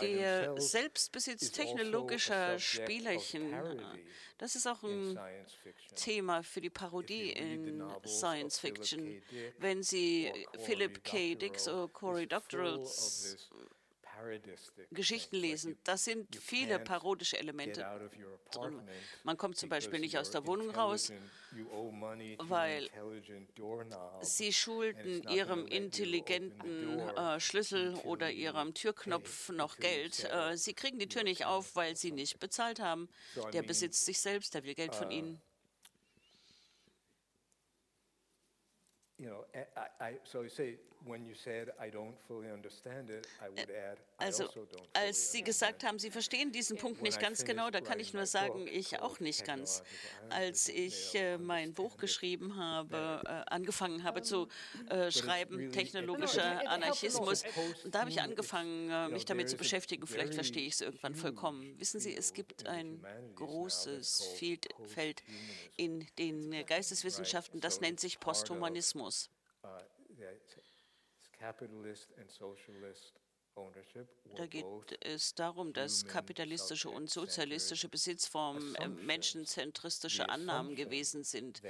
Der 0.00 0.60
Selbstbesitz 0.60 1.52
technologischer 1.52 2.58
Spielerchen, 2.58 3.54
das 4.38 4.56
ist 4.56 4.66
auch 4.66 4.82
ein 4.82 5.18
Thema 5.94 6.42
für 6.42 6.60
die 6.60 6.70
Parodie 6.70 7.30
in 7.30 7.82
Science 8.04 8.58
Fiction. 8.58 9.22
Wenn 9.58 9.82
Sie 9.82 10.32
Philip 10.64 11.04
K. 11.04 11.34
Dix 11.34 11.68
oder 11.68 11.88
Cory 11.88 12.26
Doctorow's 12.26 13.36
Geschichten 14.90 15.36
lesen. 15.36 15.78
Das 15.84 16.04
sind 16.04 16.34
viele 16.36 16.78
parodische 16.78 17.38
Elemente 17.38 17.86
drin. 18.50 18.80
Man 19.24 19.36
kommt 19.36 19.56
zum 19.56 19.68
Beispiel 19.68 20.00
nicht 20.00 20.18
aus 20.18 20.30
der 20.30 20.46
Wohnung 20.46 20.70
raus, 20.70 21.12
weil 22.38 22.88
sie 24.20 24.52
schulden 24.52 25.22
ihrem 25.28 25.66
intelligenten 25.66 26.98
äh, 26.98 27.40
Schlüssel 27.40 27.94
oder 28.04 28.30
ihrem 28.30 28.74
Türknopf 28.74 29.50
noch 29.50 29.76
Geld. 29.78 30.24
Äh, 30.24 30.56
sie 30.56 30.74
kriegen 30.74 30.98
die 30.98 31.08
Tür 31.08 31.22
nicht 31.22 31.44
auf, 31.44 31.76
weil 31.76 31.96
sie 31.96 32.12
nicht 32.12 32.38
bezahlt 32.38 32.80
haben. 32.80 33.08
Der 33.52 33.62
besitzt 33.62 34.04
sich 34.04 34.20
selbst, 34.20 34.54
der 34.54 34.64
will 34.64 34.74
Geld 34.74 34.94
von 34.94 35.10
ihnen. 35.10 35.40
You 39.18 39.30
know, 39.30 39.46
I, 39.54 40.10
I, 40.10 40.18
so 40.24 40.42
I 40.42 40.48
say 40.48 40.78
when 41.06 41.24
you 41.24 41.34
said 41.34 41.72
I 41.80 41.88
don't 41.90 42.14
fully 42.26 42.50
understand 42.50 43.10
it, 43.10 43.26
I 43.40 43.48
would 43.48 43.70
add 43.70 43.98
I 44.20 44.26
also, 44.26 44.44
also 44.44 44.60
don't. 44.60 44.88
Als 44.94 45.32
Sie 45.32 45.42
gesagt 45.42 45.84
haben, 45.84 45.98
Sie 45.98 46.10
verstehen 46.10 46.52
diesen 46.52 46.76
Punkt 46.76 47.02
nicht 47.02 47.20
ganz 47.20 47.44
genau, 47.44 47.70
da 47.70 47.80
kann 47.80 48.00
ich 48.00 48.12
nur 48.12 48.26
sagen, 48.26 48.66
ich 48.66 49.00
auch 49.00 49.20
nicht 49.20 49.44
ganz. 49.44 49.82
Als 50.30 50.68
ich 50.68 51.14
äh, 51.14 51.38
mein 51.38 51.74
Buch 51.74 51.96
geschrieben 51.96 52.56
habe, 52.56 53.22
äh, 53.24 53.28
angefangen 53.46 54.04
habe 54.04 54.22
zu 54.22 54.48
äh, 54.88 55.10
schreiben, 55.10 55.72
technologischer 55.72 56.68
Anarchismus, 56.68 57.44
da 57.84 58.00
habe 58.00 58.10
ich 58.10 58.20
angefangen, 58.20 58.90
äh, 58.90 59.08
mich 59.08 59.24
damit 59.24 59.48
zu 59.48 59.56
beschäftigen. 59.56 60.06
Vielleicht 60.06 60.34
verstehe 60.34 60.66
ich 60.66 60.74
es 60.74 60.80
irgendwann 60.80 61.14
vollkommen. 61.14 61.78
Wissen 61.78 62.00
Sie, 62.00 62.16
es 62.16 62.32
gibt 62.32 62.66
ein 62.66 63.04
großes 63.36 64.24
Feld 64.86 65.22
in 65.76 66.06
den 66.18 66.66
Geisteswissenschaften, 66.66 67.60
das 67.60 67.80
nennt 67.80 68.00
sich 68.00 68.18
Posthumanismus. 68.18 69.30
Da 74.34 74.46
geht 74.46 74.66
es 75.00 75.34
darum, 75.34 75.72
dass 75.72 76.04
kapitalistische 76.06 76.90
und 76.90 77.08
sozialistische 77.08 77.88
Besitzformen 77.88 78.74
äh, 78.74 78.88
menschenzentristische 78.88 80.28
Annahmen 80.28 80.76
gewesen 80.76 81.24
sind. 81.24 81.62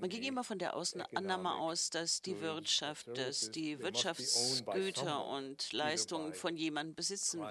Man 0.00 0.08
ging 0.08 0.22
immer 0.22 0.44
von 0.44 0.58
der 0.58 0.74
Annahme 1.14 1.54
aus, 1.54 1.90
dass 1.90 2.22
die 2.22 2.40
Wirtschaft, 2.40 3.08
dass 3.18 3.50
die 3.50 3.80
Wirtschaftsgüter 3.80 5.26
und 5.26 5.72
Leistungen 5.72 6.32
von 6.32 6.56
jemandem 6.56 6.94
besitzen, 6.94 7.44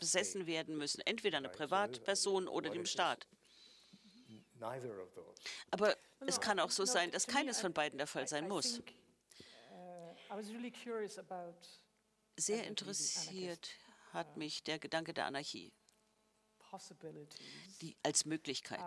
besessen 0.00 0.46
werden 0.46 0.76
müssen, 0.76 1.02
entweder 1.02 1.38
einer 1.38 1.50
Privatperson 1.50 2.48
oder 2.48 2.70
dem 2.70 2.86
Staat. 2.86 3.26
Aber 5.70 5.96
es 6.26 6.40
kann 6.40 6.58
auch 6.58 6.70
so 6.70 6.84
sein, 6.84 7.10
dass 7.10 7.26
keines 7.26 7.60
von 7.60 7.72
beiden 7.72 7.98
der 7.98 8.06
Fall 8.06 8.26
sein 8.26 8.48
muss. 8.48 8.80
Sehr 12.36 12.66
interessiert 12.66 13.70
hat 14.12 14.36
mich 14.36 14.62
der 14.62 14.78
Gedanke 14.78 15.12
der 15.12 15.26
Anarchie 15.26 15.72
die 17.80 17.96
als 18.02 18.24
Möglichkeit. 18.24 18.80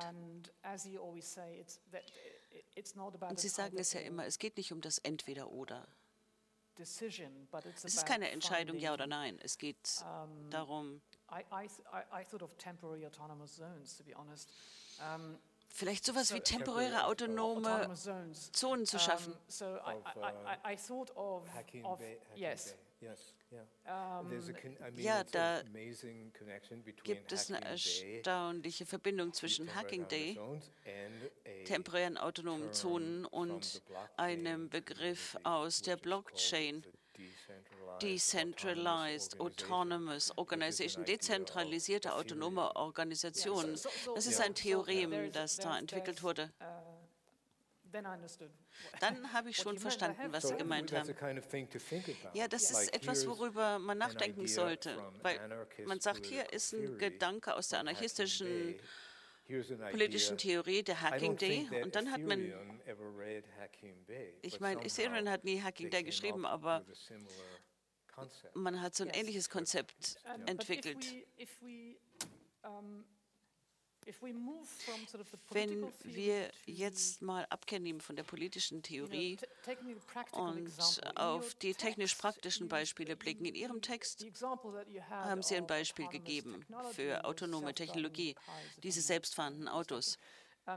Und 3.29 3.39
Sie 3.39 3.49
sagen 3.49 3.77
es 3.77 3.93
ja 3.93 4.01
immer, 4.01 4.25
es 4.25 4.37
geht 4.39 4.57
nicht 4.57 4.71
um 4.71 4.81
das 4.81 4.97
Entweder-Oder. 4.99 5.87
Es 6.77 7.01
ist 7.95 8.05
keine 8.05 8.29
Entscheidung, 8.31 8.77
ja 8.77 8.93
oder 8.93 9.07
nein. 9.07 9.39
Es 9.41 9.57
geht 9.57 10.03
darum, 10.49 11.01
vielleicht 15.73 16.05
sowas 16.05 16.33
wie 16.33 16.41
temporäre 16.41 17.05
autonome 17.05 17.89
Zonen 18.51 18.85
zu 18.85 18.99
schaffen. 18.99 19.33
Ja, 24.95 25.23
da 25.23 25.63
gibt 27.03 27.31
es 27.31 27.49
eine 27.49 27.65
erstaunliche 27.65 28.85
Verbindung 28.85 29.33
zwischen 29.33 29.73
Hacking 29.75 30.07
Day, 30.07 30.39
temporären 31.65 32.17
autonomen 32.17 32.71
Zonen 32.73 33.25
und 33.25 33.81
einem 34.17 34.69
Begriff 34.69 35.35
aus 35.43 35.81
der 35.81 35.97
Blockchain, 35.97 36.85
Decentralized 38.01 39.39
Autonomous 39.39 40.35
Organization, 40.37 41.05
dezentralisierte 41.05 42.13
autonome 42.13 42.75
Organisation. 42.75 43.77
Das 44.15 44.25
ist 44.25 44.41
ein 44.41 44.55
Theorem, 44.55 45.31
das 45.31 45.57
da 45.57 45.77
entwickelt 45.77 46.23
wurde. 46.23 46.51
Dann 48.99 49.33
habe 49.33 49.49
ich 49.49 49.57
schon 49.57 49.77
verstanden, 49.77 50.31
was 50.31 50.47
Sie 50.47 50.55
gemeint 50.55 50.93
haben. 50.93 51.13
Ja, 52.33 52.47
das 52.47 52.71
ist 52.71 52.93
etwas, 52.93 53.27
worüber 53.27 53.79
man 53.79 53.97
nachdenken 53.97 54.47
sollte, 54.47 54.97
weil 55.21 55.39
man 55.85 55.99
sagt, 55.99 56.25
hier 56.25 56.51
ist 56.53 56.73
ein 56.73 56.97
Gedanke 56.97 57.53
aus 57.53 57.67
der 57.69 57.79
anarchistischen 57.79 58.79
politischen 59.91 60.37
Theorie, 60.37 60.83
der 60.83 61.01
Hacking 61.01 61.37
Day. 61.37 61.67
Und 61.83 61.95
dann 61.95 62.11
hat 62.11 62.21
man, 62.21 62.53
ich 64.41 64.59
meine, 64.59 64.83
Ethereum 64.83 65.29
hat 65.29 65.43
nie 65.43 65.61
Hacking 65.61 65.89
Day 65.89 66.03
geschrieben, 66.03 66.45
aber 66.45 66.85
man 68.53 68.81
hat 68.81 68.95
so 68.95 69.03
ein 69.03 69.09
ähnliches 69.09 69.49
Konzept 69.49 70.17
entwickelt. 70.45 71.05
Wenn 75.49 75.93
wir 76.03 76.51
jetzt 76.65 77.21
mal 77.21 77.45
Abkehr 77.49 77.79
nehmen 77.79 78.01
von 78.01 78.15
der 78.15 78.23
politischen 78.23 78.81
Theorie 78.83 79.37
und 80.31 81.17
auf 81.17 81.53
die 81.55 81.73
technisch-praktischen 81.73 82.67
Beispiele 82.67 83.15
blicken, 83.15 83.45
in 83.45 83.55
Ihrem 83.55 83.81
Text 83.81 84.25
haben 85.09 85.43
Sie 85.43 85.55
ein 85.55 85.67
Beispiel 85.67 86.07
gegeben 86.07 86.65
für 86.93 87.23
autonome 87.25 87.73
Technologie, 87.73 88.35
diese 88.83 89.01
selbstfahrenden 89.01 89.67
Autos. 89.67 90.17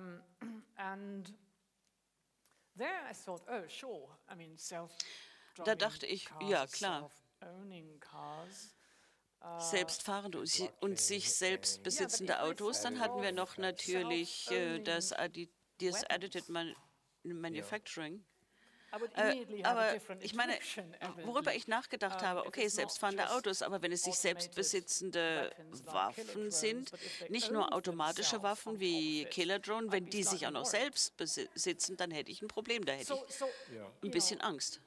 Da 5.56 5.74
dachte 5.76 6.06
ich, 6.06 6.28
ja 6.48 6.66
klar, 6.66 7.10
selbstfahrende 9.58 10.42
und 10.80 11.00
sich 11.00 11.32
selbst 11.32 11.82
besitzende 11.82 12.40
Autos. 12.42 12.82
Dann 12.82 13.00
hatten 13.00 13.22
wir 13.22 13.32
noch 13.32 13.56
natürlich 13.56 14.50
äh, 14.50 14.80
das, 14.80 15.12
Addi 15.12 15.48
das 15.80 16.04
Additive 16.04 16.50
Man 16.50 16.74
Manufacturing. 17.24 18.24
Äh, 19.16 19.64
aber 19.64 19.96
ich 20.20 20.34
meine, 20.34 20.56
worüber 21.24 21.54
ich 21.54 21.66
nachgedacht 21.66 22.22
habe, 22.22 22.46
okay, 22.46 22.68
selbstfahrende 22.68 23.30
Autos, 23.30 23.62
aber 23.62 23.82
wenn 23.82 23.90
es 23.90 24.04
sich 24.04 24.14
selbstbesitzende 24.14 25.50
Waffen 25.86 26.50
sind, 26.52 26.92
nicht 27.28 27.50
nur 27.50 27.72
automatische 27.72 28.42
Waffen 28.42 28.78
wie 28.78 29.24
Killer 29.26 29.58
Drone, 29.58 29.90
wenn 29.90 30.06
die 30.06 30.22
sich 30.22 30.46
auch 30.46 30.52
noch 30.52 30.64
selbst 30.64 31.16
besitzen, 31.16 31.96
dann 31.96 32.12
hätte 32.12 32.30
ich 32.30 32.40
ein 32.42 32.48
Problem, 32.48 32.84
da 32.84 32.92
hätte 32.92 33.14
ich 33.28 33.42
ein 34.02 34.10
bisschen 34.10 34.40
Angst. 34.40 34.80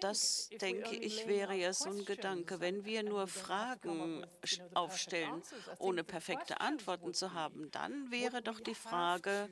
Das, 0.00 0.48
denke 0.60 0.96
ich, 0.96 1.26
wäre 1.26 1.54
ja 1.54 1.72
so 1.72 1.90
ein 1.90 2.04
Gedanke. 2.04 2.60
Wenn 2.60 2.84
wir 2.84 3.02
nur 3.02 3.26
Fragen 3.28 4.26
aufstellen, 4.74 5.42
ohne 5.78 6.04
perfekte 6.04 6.60
Antworten 6.60 7.14
zu 7.14 7.32
haben, 7.32 7.70
dann 7.70 8.10
wäre 8.10 8.42
doch 8.42 8.60
die 8.60 8.74
Frage 8.74 9.48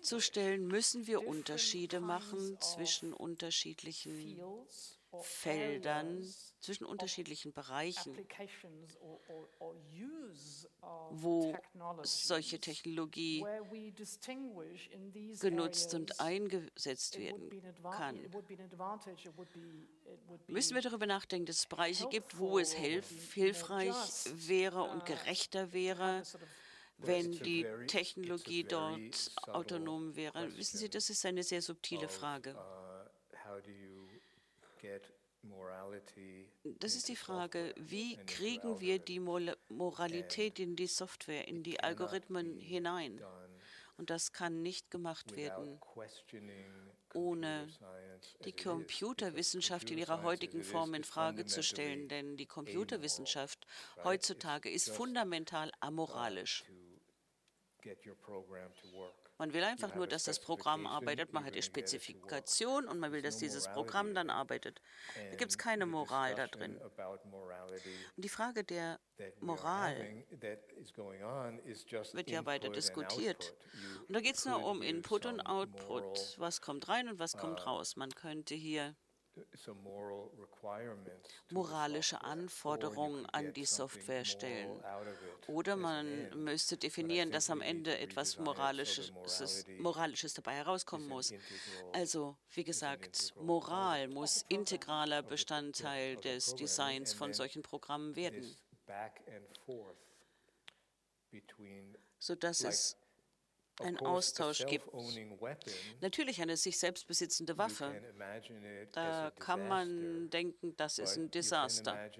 zu 0.00 0.20
stellen, 0.20 0.66
müssen 0.66 1.06
wir 1.06 1.26
Unterschiede 1.26 2.00
machen 2.00 2.60
zwischen 2.60 3.12
unterschiedlichen 3.12 4.40
Feldern, 5.20 6.24
zwischen 6.60 6.84
unterschiedlichen 6.84 7.52
Bereichen, 7.52 8.16
wo 11.10 11.54
solche 12.02 12.58
Technologie 12.60 13.44
genutzt 15.40 15.94
und 15.94 16.20
eingesetzt 16.20 17.18
werden 17.18 17.50
kann. 17.90 18.18
Müssen 20.46 20.74
wir 20.74 20.82
darüber 20.82 21.06
nachdenken, 21.06 21.46
dass 21.46 21.58
es 21.58 21.66
Bereiche 21.66 22.08
gibt, 22.08 22.38
wo 22.38 22.58
es 22.58 22.72
hilf 22.72 23.32
hilfreich 23.32 23.94
wäre 24.34 24.82
und 24.84 25.04
gerechter 25.04 25.72
wäre, 25.72 26.22
wenn 26.98 27.32
die 27.32 27.66
Technologie 27.86 28.64
dort 28.64 29.32
autonom 29.48 30.14
wäre. 30.14 30.56
Wissen 30.56 30.78
Sie, 30.78 30.88
das 30.88 31.10
ist 31.10 31.26
eine 31.26 31.42
sehr 31.42 31.62
subtile 31.62 32.08
Frage. 32.08 32.56
Das 36.78 36.94
ist 36.94 37.08
die 37.08 37.16
Frage, 37.16 37.74
wie 37.76 38.16
kriegen 38.26 38.80
wir 38.80 38.98
die 38.98 39.20
Moralität 39.20 40.58
in 40.60 40.76
die 40.76 40.86
Software, 40.86 41.48
in 41.48 41.62
die 41.62 41.80
Algorithmen 41.80 42.58
hinein? 42.60 43.20
Und 43.96 44.10
das 44.10 44.32
kann 44.32 44.62
nicht 44.62 44.90
gemacht 44.90 45.36
werden, 45.36 45.80
ohne 47.14 47.68
die 48.44 48.52
Computerwissenschaft 48.52 49.90
in 49.90 49.98
ihrer 49.98 50.22
heutigen 50.22 50.62
Form 50.62 50.94
in 50.94 51.04
Frage 51.04 51.44
zu 51.44 51.62
stellen. 51.62 52.08
Denn 52.08 52.36
die 52.36 52.46
Computerwissenschaft 52.46 53.66
heutzutage 54.02 54.70
ist 54.70 54.90
fundamental 54.90 55.70
amoralisch. 55.80 56.64
Man 59.38 59.52
will 59.52 59.64
einfach 59.64 59.94
nur, 59.94 60.06
dass 60.06 60.24
das 60.24 60.40
Programm 60.40 60.86
arbeitet. 60.86 61.32
Man 61.32 61.44
hat 61.44 61.54
die 61.54 61.62
Spezifikation 61.62 62.86
und 62.86 62.98
man 62.98 63.12
will, 63.12 63.22
dass 63.22 63.38
dieses 63.38 63.68
Programm 63.68 64.14
dann 64.14 64.30
arbeitet. 64.30 64.80
Da 65.30 65.36
gibt 65.36 65.50
es 65.50 65.58
keine 65.58 65.86
Moral 65.86 66.34
da 66.34 66.46
drin. 66.46 66.78
Und 66.78 68.24
die 68.24 68.28
Frage 68.28 68.64
der 68.64 69.00
Moral 69.40 70.24
wird 72.12 72.30
ja 72.30 72.46
weiter 72.46 72.68
diskutiert. 72.70 73.54
Und 74.06 74.14
da 74.14 74.20
geht 74.20 74.36
es 74.36 74.44
nur 74.44 74.64
um 74.64 74.82
Input 74.82 75.26
und 75.26 75.40
Output. 75.40 76.38
Was 76.38 76.60
kommt 76.60 76.88
rein 76.88 77.08
und 77.08 77.18
was 77.18 77.36
kommt 77.36 77.66
raus? 77.66 77.96
Man 77.96 78.10
könnte 78.10 78.54
hier 78.54 78.94
moralische 81.50 82.22
Anforderungen 82.22 83.26
an 83.26 83.52
die 83.52 83.64
Software 83.64 84.24
stellen. 84.24 84.82
Oder 85.46 85.76
man 85.76 86.30
müsste 86.44 86.76
definieren, 86.76 87.30
dass 87.30 87.50
am 87.50 87.60
Ende 87.60 87.98
etwas 87.98 88.38
Moralisches, 88.38 89.12
Moralisches 89.78 90.34
dabei 90.34 90.54
herauskommen 90.54 91.08
muss. 91.08 91.32
Also, 91.92 92.36
wie 92.50 92.64
gesagt, 92.64 93.34
Moral 93.36 94.08
muss 94.08 94.44
integraler 94.48 95.22
Bestandteil 95.22 96.16
des 96.16 96.54
Designs 96.54 97.12
von 97.12 97.32
solchen 97.32 97.62
Programmen 97.62 98.16
werden, 98.16 98.56
sodass 102.18 102.64
es 102.64 102.96
einen 103.80 103.98
Austausch 103.98 104.64
gibt. 104.66 104.86
Natürlich 106.00 106.40
eine 106.42 106.56
sich 106.56 106.78
selbst 106.78 107.06
besitzende 107.06 107.56
Waffe. 107.58 108.00
Da 108.92 109.32
kann 109.38 109.68
man 109.68 110.30
denken, 110.30 110.76
das 110.76 110.98
ist 110.98 111.16
ein 111.16 111.30
Desaster. 111.30 112.10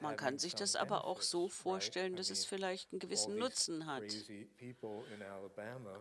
Man 0.00 0.16
kann 0.16 0.38
sich 0.38 0.54
das 0.54 0.76
aber 0.76 1.04
auch 1.04 1.22
so 1.22 1.48
vorstellen, 1.48 2.16
dass 2.16 2.30
es 2.30 2.44
vielleicht 2.44 2.92
einen 2.92 3.00
gewissen 3.00 3.36
Nutzen 3.36 3.86
hat. 3.86 4.04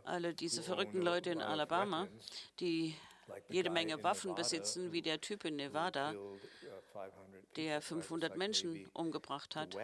Alle 0.04 0.34
diese 0.34 0.64
verrückten 0.64 1.02
Leute 1.02 1.32
in 1.32 1.42
Alabama, 1.42 2.08
die 2.60 2.96
jede 3.50 3.70
Menge 3.70 4.04
Waffen 4.04 4.36
besitzen, 4.36 4.92
wie 4.92 5.02
der 5.02 5.22
Typ 5.22 5.46
in 5.46 5.56
Nevada, 5.56 6.16
der 7.56 7.82
500 7.82 8.38
Menschen 8.38 8.90
umgebracht 8.94 9.56
hat. 9.56 9.76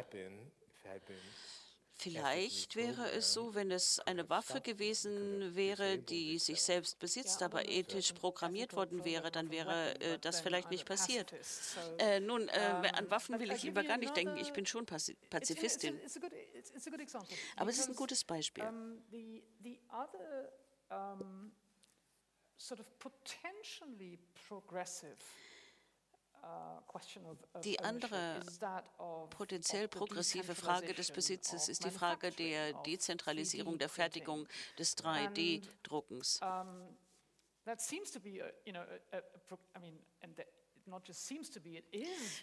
Vielleicht 1.98 2.76
wäre 2.76 3.10
es 3.12 3.34
so, 3.34 3.56
wenn 3.56 3.72
es 3.72 4.00
eine 4.02 4.30
Waffe 4.30 4.60
gewesen 4.62 5.56
wäre, 5.56 5.98
die 5.98 6.38
sich 6.40 6.62
selbst 6.62 7.00
besitzt, 7.00 7.42
aber 7.42 7.68
ethisch 7.68 8.12
programmiert 8.14 8.74
worden 8.74 9.06
wäre, 9.06 9.32
dann 9.32 9.50
wäre 9.50 10.00
äh, 10.02 10.20
das 10.20 10.42
vielleicht 10.42 10.70
nicht 10.72 10.86
passiert. 10.86 11.34
Äh, 11.98 12.20
nun, 12.20 12.50
äh, 12.50 12.92
an 12.94 13.10
Waffen 13.10 13.40
will 13.40 13.52
ich 13.52 13.64
lieber 13.64 13.84
gar 13.84 13.98
nicht 13.98 14.16
denken. 14.16 14.38
Ich 14.38 14.52
bin 14.52 14.66
schon 14.66 14.86
Pazifistin. 14.86 16.00
Aber 17.56 17.70
es 17.70 17.80
ist 17.80 17.90
ein 17.90 17.96
gutes 17.96 18.24
Beispiel. 18.24 18.64
sort 22.58 22.80
of 22.80 22.88
potentially 23.00 24.18
progressive 24.48 25.18
die 27.64 27.80
andere 27.80 28.42
potenziell 29.32 29.88
progressive 29.88 30.56
Frage 30.56 30.94
des 30.94 31.12
Besitzes 31.12 31.68
ist 31.70 31.84
die 31.84 31.92
Frage 31.92 32.32
der 32.32 32.74
Dezentralisierung 32.84 33.78
der 33.78 33.90
Fertigung 33.90 34.48
des 34.78 34.98
3D-Druckens. 34.98 36.40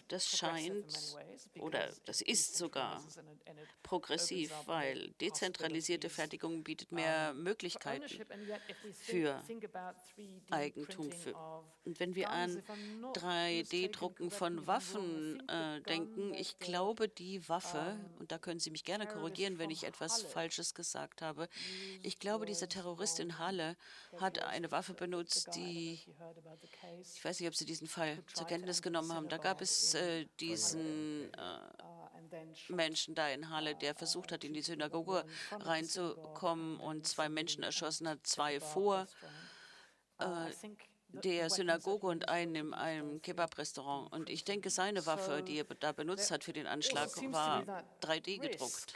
Das 0.07 0.37
scheint 0.37 1.17
oder 1.59 1.89
das 2.05 2.21
ist 2.21 2.57
sogar 2.57 3.01
progressiv, 3.83 4.51
weil 4.65 5.11
dezentralisierte 5.21 6.09
Fertigung 6.09 6.63
bietet 6.63 6.91
mehr 6.91 7.33
Möglichkeiten 7.33 8.07
für 8.93 9.41
Eigentum. 10.49 11.11
Für, 11.11 11.63
und 11.85 11.99
wenn 11.99 12.15
wir 12.15 12.29
an 12.29 12.61
3D-Drucken 13.13 14.29
von 14.31 14.65
Waffen 14.67 15.47
äh, 15.47 15.81
denken, 15.81 16.33
ich 16.33 16.59
glaube, 16.59 17.07
die 17.07 17.47
Waffe, 17.47 17.99
und 18.19 18.31
da 18.31 18.37
können 18.37 18.59
Sie 18.59 18.71
mich 18.71 18.83
gerne 18.83 19.07
korrigieren, 19.07 19.57
wenn 19.57 19.69
ich 19.69 19.83
etwas 19.83 20.21
Falsches 20.21 20.73
gesagt 20.73 21.21
habe, 21.21 21.47
ich 22.01 22.19
glaube, 22.19 22.45
dieser 22.45 22.69
Terrorist 22.69 23.19
in 23.19 23.37
Halle 23.37 23.77
hat 24.17 24.39
eine 24.39 24.71
Waffe 24.71 24.93
benutzt, 24.93 25.49
die, 25.55 25.99
ich 27.13 27.25
weiß 27.25 27.39
nicht, 27.39 27.49
ob 27.49 27.55
Sie 27.55 27.65
diesen 27.65 27.87
Fall 27.87 28.23
zur 28.33 28.47
Kenntnis 28.47 28.81
genommen 28.81 29.13
haben. 29.13 29.29
Da 29.29 29.37
gab 29.37 29.61
es 29.61 29.93
äh, 29.93 30.25
diesen 30.39 31.33
äh, 31.33 31.59
Menschen 32.69 33.15
da 33.15 33.29
in 33.29 33.49
Halle, 33.49 33.75
der 33.75 33.95
versucht 33.95 34.31
hat, 34.31 34.43
in 34.43 34.53
die 34.53 34.61
Synagoge 34.61 35.25
reinzukommen 35.51 36.79
und 36.79 37.07
zwei 37.07 37.29
Menschen 37.29 37.63
erschossen 37.63 38.07
hat, 38.07 38.25
zwei 38.25 38.59
vor. 38.59 39.07
Äh, 40.19 40.51
der 41.13 41.49
Synagoge 41.49 42.07
und 42.07 42.27
einen 42.27 42.55
in 42.55 42.73
einem 42.73 43.21
Kebab-Restaurant. 43.21 44.11
Und 44.11 44.29
ich 44.29 44.45
denke, 44.45 44.69
seine 44.69 45.05
Waffe, 45.05 45.43
die 45.43 45.59
er 45.59 45.65
da 45.65 45.91
benutzt 45.91 46.31
hat 46.31 46.43
für 46.43 46.53
den 46.53 46.65
Anschlag, 46.65 47.09
war 47.31 47.83
3D 48.01 48.39
gedruckt. 48.39 48.95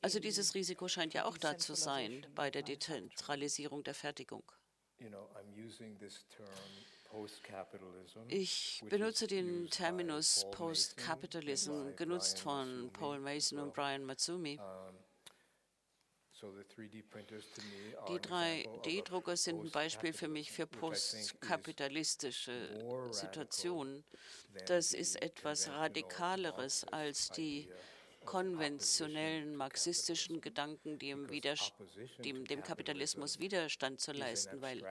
Also 0.00 0.20
dieses 0.20 0.54
Risiko 0.54 0.86
scheint 0.86 1.14
ja 1.14 1.24
auch 1.24 1.36
da 1.36 1.58
zu 1.58 1.74
sein 1.74 2.24
bei 2.34 2.50
der 2.50 2.62
Dezentralisierung 2.62 3.82
der 3.82 3.94
Fertigung. 3.94 4.44
Ich 8.28 8.82
benutze 8.88 9.26
den 9.26 9.68
Terminus 9.70 10.46
Post-Capitalism, 10.50 11.94
genutzt 11.96 12.40
von 12.40 12.90
Paul 12.92 13.20
Mason 13.20 13.58
und 13.58 13.74
Brian 13.74 14.04
Matsumi. 14.04 14.58
Die 16.40 18.20
3D-Drucker 18.20 19.36
sind 19.36 19.60
ein 19.60 19.70
Beispiel 19.70 20.12
für 20.12 20.28
mich 20.28 20.52
für 20.52 20.68
postkapitalistische 20.68 23.10
Situationen. 23.10 24.04
Das 24.66 24.94
ist 24.94 25.20
etwas 25.20 25.68
Radikaleres 25.68 26.84
als 26.84 27.30
die 27.30 27.68
konventionellen 28.24 29.56
marxistischen 29.56 30.40
Gedanken, 30.40 30.98
die 30.98 31.14
dem, 32.18 32.44
dem 32.44 32.62
Kapitalismus 32.62 33.40
Widerstand 33.40 34.00
zu 34.00 34.12
leisten, 34.12 34.60
weil 34.60 34.84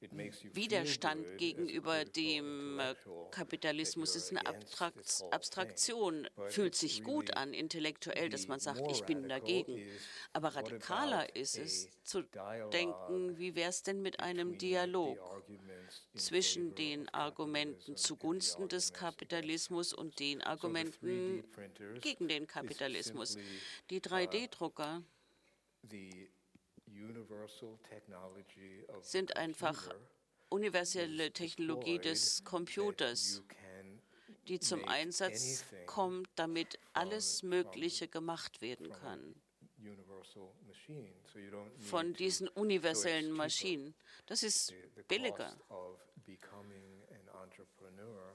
Widerstand 0.00 1.36
gegenüber 1.36 2.04
dem 2.04 2.78
äh, 2.78 2.94
Kapitalismus 3.30 4.16
ist 4.16 4.30
eine 4.30 4.40
Abstraktion, 5.30 6.26
fühlt 6.48 6.74
sich 6.74 7.02
gut 7.02 7.36
an, 7.36 7.52
intellektuell, 7.52 8.30
dass 8.30 8.48
man 8.48 8.60
sagt, 8.60 8.82
ich 8.90 9.04
bin 9.04 9.28
dagegen. 9.28 9.82
Aber 10.32 10.56
radikaler 10.56 11.36
ist 11.36 11.58
es 11.58 11.88
zu 12.02 12.22
denken, 12.72 13.38
wie 13.38 13.54
wäre 13.54 13.70
es 13.70 13.82
denn 13.82 14.00
mit 14.00 14.20
einem 14.20 14.56
Dialog 14.56 15.18
zwischen 16.14 16.74
den 16.74 17.08
Argumenten 17.10 17.96
zugunsten 17.96 18.68
des 18.68 18.92
Kapitalismus 18.92 19.92
und 19.92 20.18
den 20.18 20.42
Argumenten 20.42 21.44
gegen 22.00 22.28
den 22.28 22.46
Kapitalismus. 22.46 23.36
Die 23.90 24.00
3D-Drucker 24.00 25.02
sind 29.02 29.36
einfach 29.36 29.94
universelle 30.48 31.32
Technologie 31.32 31.98
des 31.98 32.44
Computers, 32.44 33.42
die 34.48 34.58
zum 34.58 34.86
Einsatz 34.86 35.64
kommt, 35.86 36.28
damit 36.34 36.78
alles 36.92 37.42
Mögliche 37.42 38.08
gemacht 38.08 38.60
werden 38.60 38.90
kann 38.90 39.34
von 41.78 42.12
diesen 42.14 42.48
universellen 42.48 43.32
Maschinen. 43.32 43.94
Das 44.26 44.42
ist 44.42 44.74
billiger. 45.08 45.56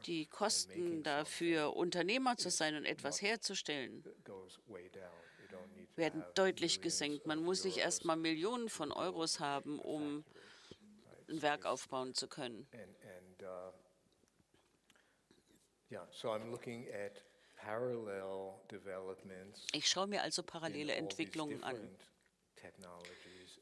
Die 0.05 0.25
Kosten 0.25 1.03
dafür, 1.03 1.75
Unternehmer 1.75 2.37
zu 2.37 2.49
sein 2.49 2.75
und 2.75 2.85
etwas 2.85 3.21
herzustellen, 3.21 4.03
werden 5.95 6.23
deutlich 6.35 6.81
gesenkt. 6.81 7.25
Man 7.25 7.43
muss 7.43 7.63
nicht 7.63 7.77
erst 7.77 8.05
mal 8.05 8.15
Millionen 8.15 8.69
von 8.69 8.91
Euros 8.91 9.39
haben, 9.39 9.79
um 9.79 10.23
ein 11.29 11.41
Werk 11.41 11.65
aufbauen 11.65 12.13
zu 12.13 12.27
können. 12.27 12.67
Ich 19.71 19.87
schaue 19.89 20.07
mir 20.07 20.21
also 20.21 20.43
parallele 20.43 20.93
Entwicklungen 20.93 21.63
an 21.63 21.75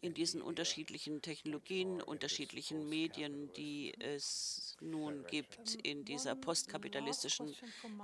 in 0.04 0.14
diesen 0.14 0.42
unterschiedlichen 0.42 1.22
Technologien, 1.22 2.02
unterschiedlichen 2.02 2.90
Medien, 2.90 3.52
die 3.54 3.94
es 4.00 4.76
nun 4.82 5.26
gibt 5.28 5.76
in 5.76 6.04
dieser 6.04 6.36
postkapitalistischen 6.36 7.56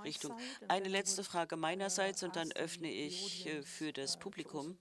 Richtung. 0.02 0.38
Eine 0.68 0.88
letzte 0.88 1.22
Frage 1.24 1.56
meinerseits 1.56 2.22
und 2.22 2.36
dann 2.36 2.52
öffne 2.52 2.90
ich 2.90 3.46
äh, 3.46 3.62
für 3.62 3.92
das 3.92 4.18
Publikum. 4.18 4.78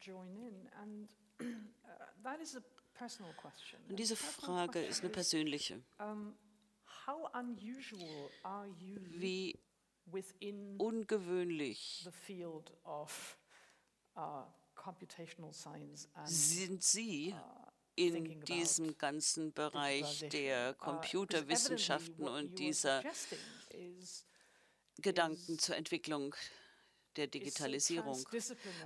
Und 3.90 4.00
diese 4.00 4.16
Frage 4.16 4.82
ist 4.82 5.02
eine 5.02 5.10
persönliche. 5.10 5.82
Wie 9.10 9.60
ungewöhnlich 10.78 12.08
sind 16.26 16.84
Sie 16.84 17.34
uh, 17.34 17.72
in 17.96 18.42
diesem 18.46 18.98
ganzen 18.98 19.54
Bereich 19.54 20.28
der 20.30 20.72
uh, 20.72 20.84
Computerwissenschaften 20.84 22.28
und 22.28 22.60
dieser 22.60 23.04
Gedanken 24.98 25.60
zur 25.60 25.76
Entwicklung 25.76 26.36
der 27.16 27.28
Digitalisierung, 27.28 28.24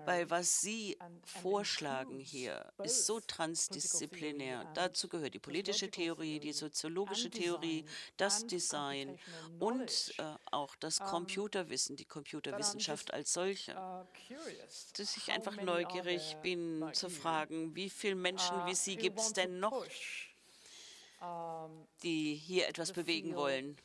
weil 0.06 0.30
was 0.30 0.62
Sie 0.62 0.98
vorschlagen 1.26 2.20
hier 2.20 2.72
ist 2.84 3.06
so 3.06 3.20
transdisziplinär. 3.20 4.66
Dazu 4.74 5.08
gehört 5.08 5.34
die 5.34 5.40
politische 5.40 5.90
Theorie, 5.90 6.40
die 6.40 6.54
soziologische 6.54 7.30
Theorie, 7.30 7.86
das 8.18 8.46
Design 8.48 9.18
und 9.60 10.14
äh, 10.18 10.24
auch 10.52 10.76
das 10.76 11.00
Computerwissen, 11.00 11.96
die 11.96 12.06
Computerwissenschaft 12.06 13.14
als 13.14 13.34
solche. 13.34 13.74
Uh, 13.74 14.06
Dass 14.98 15.18
ich 15.18 15.32
einfach 15.32 15.56
neugierig 15.58 16.38
bin 16.42 16.90
zu 16.94 17.10
fragen, 17.10 17.76
wie 17.76 17.90
viele 17.90 18.16
Menschen 18.16 18.56
Uh, 18.56 18.66
wie 18.68 18.76
Sie 18.76 18.96
gibt 18.96 19.20
es 19.20 19.34
denn 19.34 19.60
noch? 19.60 19.86
Die 22.02 22.36
hier 22.36 22.68
etwas 22.68 22.92
bewegen 22.92 23.36
wollen, 23.36 23.78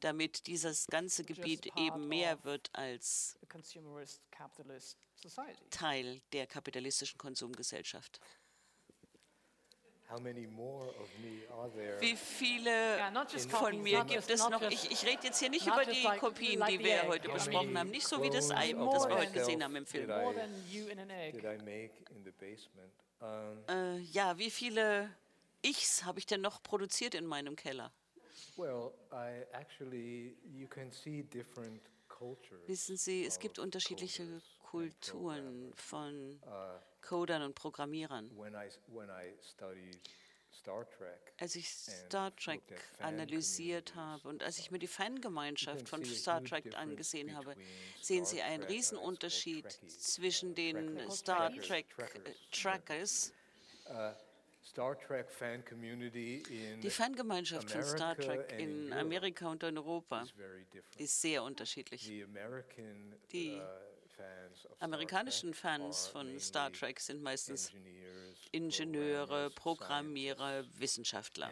damit 0.00 0.46
dieses 0.46 0.86
ganze 0.86 1.24
Gebiet 1.24 1.66
eben 1.76 2.08
mehr 2.08 2.42
wird 2.44 2.70
als 2.72 3.38
Teil 5.70 6.20
der 6.32 6.46
kapitalistischen 6.46 7.18
Konsumgesellschaft. 7.18 8.20
Wie 12.00 12.16
viele 12.16 12.98
von 13.50 13.82
mir 13.82 14.04
gibt 14.04 14.30
es 14.30 14.48
noch? 14.48 14.62
Ich, 14.62 14.90
ich 14.90 15.04
rede 15.04 15.26
jetzt 15.26 15.38
hier 15.38 15.50
nicht 15.50 15.66
über 15.66 15.84
die 15.84 16.04
Kopien, 16.18 16.64
die 16.66 16.78
wir 16.78 17.06
heute 17.06 17.28
besprochen 17.28 17.78
haben, 17.78 17.90
nicht 17.90 18.06
so 18.06 18.22
wie 18.22 18.30
das 18.30 18.50
Ei, 18.50 18.72
das 18.72 19.06
wir 19.06 19.18
heute 19.18 19.32
gesehen 19.32 19.62
haben 19.62 19.76
im 19.76 19.84
Film. 19.84 20.10
Äh, 23.68 23.98
ja, 23.98 24.38
wie 24.38 24.50
viele 24.50 25.10
Ichs 25.62 26.04
habe 26.04 26.18
ich 26.18 26.26
denn 26.26 26.40
noch 26.40 26.62
produziert 26.62 27.14
in 27.14 27.26
meinem 27.26 27.56
Keller? 27.56 27.92
Wissen 32.66 32.96
Sie, 32.96 33.24
es 33.24 33.38
gibt 33.38 33.58
unterschiedliche 33.58 34.42
Kulturen 34.60 35.72
von 35.76 36.40
Uh, 36.46 36.78
Codern 37.00 37.42
und 37.42 37.54
Programmierern. 37.54 38.30
Als 41.38 41.54
ich 41.54 41.68
Star 41.70 42.34
Trek 42.36 42.62
analysiert 42.98 43.94
habe 43.94 44.28
und 44.28 44.42
als 44.42 44.58
ich 44.58 44.70
mir 44.70 44.78
die 44.78 44.88
Fangemeinschaft 44.88 45.88
von 45.88 46.04
Star 46.04 46.44
Trek 46.44 46.76
angesehen 46.76 47.34
habe, 47.34 47.54
sehen 48.02 48.24
Sie 48.24 48.42
einen 48.42 48.64
Riesenunterschied 48.64 49.70
zwischen 49.86 50.54
den 50.54 51.10
Star 51.10 51.54
Trek 51.54 51.86
äh, 51.98 52.32
Trackers 52.50 53.32
die 56.82 56.90
Fangemeinschaft 56.90 57.70
von 57.70 57.82
Star 57.82 58.16
Trek 58.16 58.52
in 58.58 58.92
Amerika 58.92 59.48
und 59.48 59.62
in 59.62 59.78
Europa 59.78 60.26
ist 60.96 61.20
sehr 61.20 61.42
unterschiedlich. 61.42 62.10
Die 63.32 63.60
amerikanischen 64.80 65.54
Fans 65.54 66.08
von 66.08 66.38
Star 66.40 66.72
Trek 66.72 67.00
sind 67.00 67.22
meistens 67.22 67.72
Ingenieure, 68.52 69.50
Programmierer, 69.50 70.64
Wissenschaftler. 70.78 71.50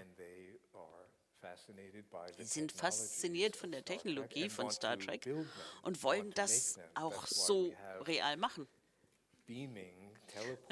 Sie 2.39 2.45
sind 2.45 2.73
fasziniert 2.73 3.57
von 3.57 3.71
der 3.71 3.85
Technologie 3.85 4.49
von 4.49 4.71
Star 4.71 4.99
Trek 4.99 5.29
und 5.83 6.03
wollen 6.03 6.33
das 6.33 6.79
auch 6.95 7.27
so 7.27 7.73
real 8.01 8.37
machen. 8.37 8.67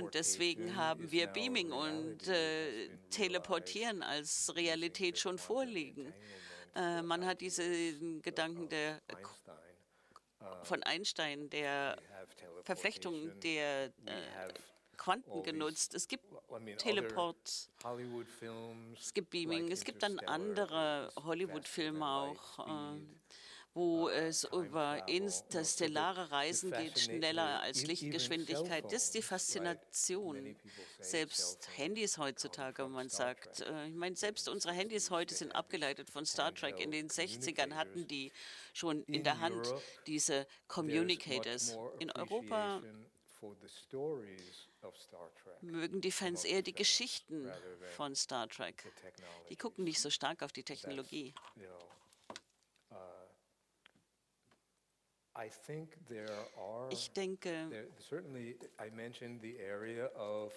Und 0.00 0.14
deswegen 0.14 0.76
haben 0.76 1.10
wir 1.10 1.26
Beaming 1.26 1.72
und 1.72 2.26
äh, 2.28 2.88
Teleportieren 3.10 4.02
als 4.02 4.54
Realität 4.54 5.18
schon 5.18 5.38
vorliegen. 5.38 6.12
Äh, 6.74 7.02
man 7.02 7.24
hat 7.24 7.40
diesen 7.40 8.20
Gedanken 8.22 8.68
der, 8.68 9.00
von 10.62 10.82
Einstein, 10.82 11.48
der 11.50 11.96
Verflechtung 12.64 13.38
der 13.40 13.86
äh, 13.86 13.90
Quanten 14.96 15.42
genutzt. 15.42 15.94
Es 15.94 16.08
gibt 16.08 16.24
Teleport, 16.78 17.70
es 18.98 19.14
gibt 19.14 19.30
Beaming, 19.30 19.70
es 19.70 19.84
gibt 19.84 20.02
dann 20.02 20.18
andere 20.20 21.12
Hollywood-Filme 21.16 22.06
auch. 22.06 22.94
Äh, 22.94 23.00
wo 23.74 24.08
es 24.08 24.44
über 24.44 25.08
interstellare 25.08 26.30
Reisen 26.30 26.70
geht, 26.70 26.98
schneller 26.98 27.60
als 27.60 27.84
Lichtgeschwindigkeit. 27.84 28.84
Das 28.84 29.04
ist 29.04 29.14
die 29.14 29.22
Faszination. 29.22 30.56
Selbst 31.00 31.68
Handys 31.76 32.16
heutzutage, 32.16 32.86
man 32.86 33.08
sagt, 33.08 33.60
äh, 33.62 33.88
ich 33.88 33.94
meine, 33.94 34.14
selbst 34.14 34.48
unsere 34.48 34.72
Handys 34.72 35.10
heute 35.10 35.34
sind 35.34 35.52
abgeleitet 35.52 36.08
von 36.08 36.24
Star 36.24 36.54
Trek. 36.54 36.78
In 36.78 36.92
den 36.92 37.08
60ern 37.08 37.74
hatten 37.74 38.06
die 38.06 38.30
schon 38.72 39.02
in 39.04 39.24
der 39.24 39.40
Hand 39.40 39.74
diese 40.06 40.46
Communicators. 40.68 41.76
In 41.98 42.12
Europa 42.12 42.80
mögen 45.62 46.00
die 46.00 46.12
Fans 46.12 46.44
eher 46.44 46.62
die 46.62 46.74
Geschichten 46.74 47.50
von 47.96 48.14
Star 48.14 48.48
Trek. 48.48 48.84
Die 49.48 49.56
gucken 49.56 49.84
nicht 49.84 50.00
so 50.00 50.10
stark 50.10 50.42
auf 50.42 50.52
die 50.52 50.62
Technologie. 50.62 51.34
Ich 56.90 57.10
denke, 57.10 57.88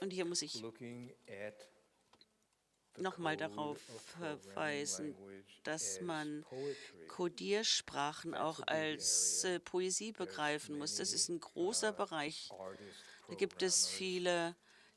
und 0.02 0.14
hier 0.14 0.26
muss 0.26 0.42
ich 0.42 0.64
nochmal 2.98 3.38
darauf 3.38 3.80
verweisen, 4.20 5.16
dass 5.64 6.02
man 6.02 6.46
Codiersprachen 7.08 8.36
auch 8.36 8.62
als 8.66 9.44
äh, 9.44 9.60
Poesie 9.60 10.12
begreifen 10.12 10.78
muss. 10.78 10.96
Das 10.96 11.14
ist 11.14 11.30
ein 11.30 11.40
großer 11.40 11.94
Bereich. 11.94 12.50
Da 13.28 13.36
gibt 13.36 13.62
es 13.62 13.88
viele 13.88 14.56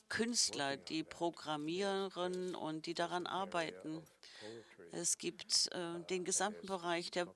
Künstler, 0.09 0.77
die 0.77 1.05
programmieren 1.05 2.55
und 2.55 2.86
die 2.86 2.94
daran 2.94 3.27
arbeiten. 3.27 4.02
Es 4.93 5.19
gibt 5.19 5.69
äh, 5.73 6.01
den 6.09 6.24
gesamten 6.24 6.66
Bereich 6.66 7.11
der 7.11 7.32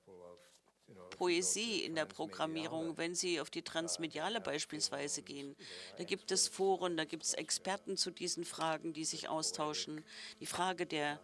Poesie 1.17 1.83
in 1.83 1.95
der 1.95 2.05
Programmierung, 2.05 2.97
wenn 2.97 3.15
Sie 3.15 3.39
auf 3.39 3.49
die 3.49 3.61
Transmediale 3.61 4.41
beispielsweise 4.41 5.21
gehen. 5.21 5.55
Da 5.97 6.03
gibt 6.03 6.31
es 6.31 6.47
Foren, 6.47 6.97
da 6.97 7.05
gibt 7.05 7.23
es 7.23 7.33
Experten 7.33 7.97
zu 7.97 8.11
diesen 8.11 8.45
Fragen, 8.45 8.93
die 8.93 9.05
sich 9.05 9.29
austauschen. 9.29 10.03
Die 10.39 10.45
Frage 10.45 10.85
der 10.85 11.19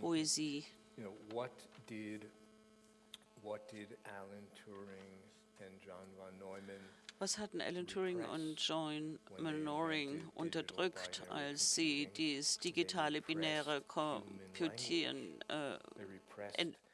Poesie. 0.00 0.64
Was 7.20 7.38
hatten 7.38 7.60
Alan 7.60 7.86
Turing 7.86 8.24
und 8.24 8.60
John 8.60 9.18
Manoring 9.38 10.28
unterdrückt, 10.34 11.22
als 11.30 11.74
sie 11.74 12.08
das 12.16 12.58
digitale 12.58 13.20
binäre 13.20 13.80
Computieren 13.82 15.40
äh, 15.48 15.78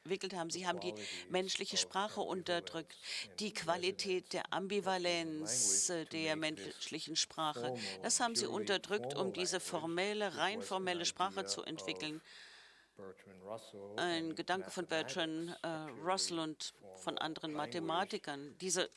entwickelt 0.05 0.35
haben. 0.35 0.51
Sie 0.51 0.67
haben 0.67 0.81
die 0.81 0.95
menschliche 1.31 1.79
Sprache 1.79 2.21
unterdrückt, 2.21 2.95
die 3.39 3.55
Qualität 3.55 4.35
der 4.35 4.53
Ambivalenz 4.53 5.89
äh, 5.89 6.05
der 6.05 6.37
menschlichen 6.37 7.17
Sprache. 7.17 7.75
Das 8.03 8.21
haben 8.21 8.37
sie 8.37 8.47
unterdrückt, 8.47 9.17
um 9.17 9.33
diese 9.33 9.61
formelle, 9.61 10.37
rein 10.37 10.61
formelle 10.61 11.07
Sprache 11.07 11.47
zu 11.47 11.63
entwickeln. 11.63 12.21
Ein 13.97 14.35
Gedanke 14.35 14.71
von 14.71 14.87
Bertrand 14.87 15.57
äh, 15.63 15.69
Russell 16.05 16.39
und 16.39 16.75
von 16.97 17.17
anderen 17.19 17.55
Mathematikern, 17.55 18.57
diese 18.59 18.91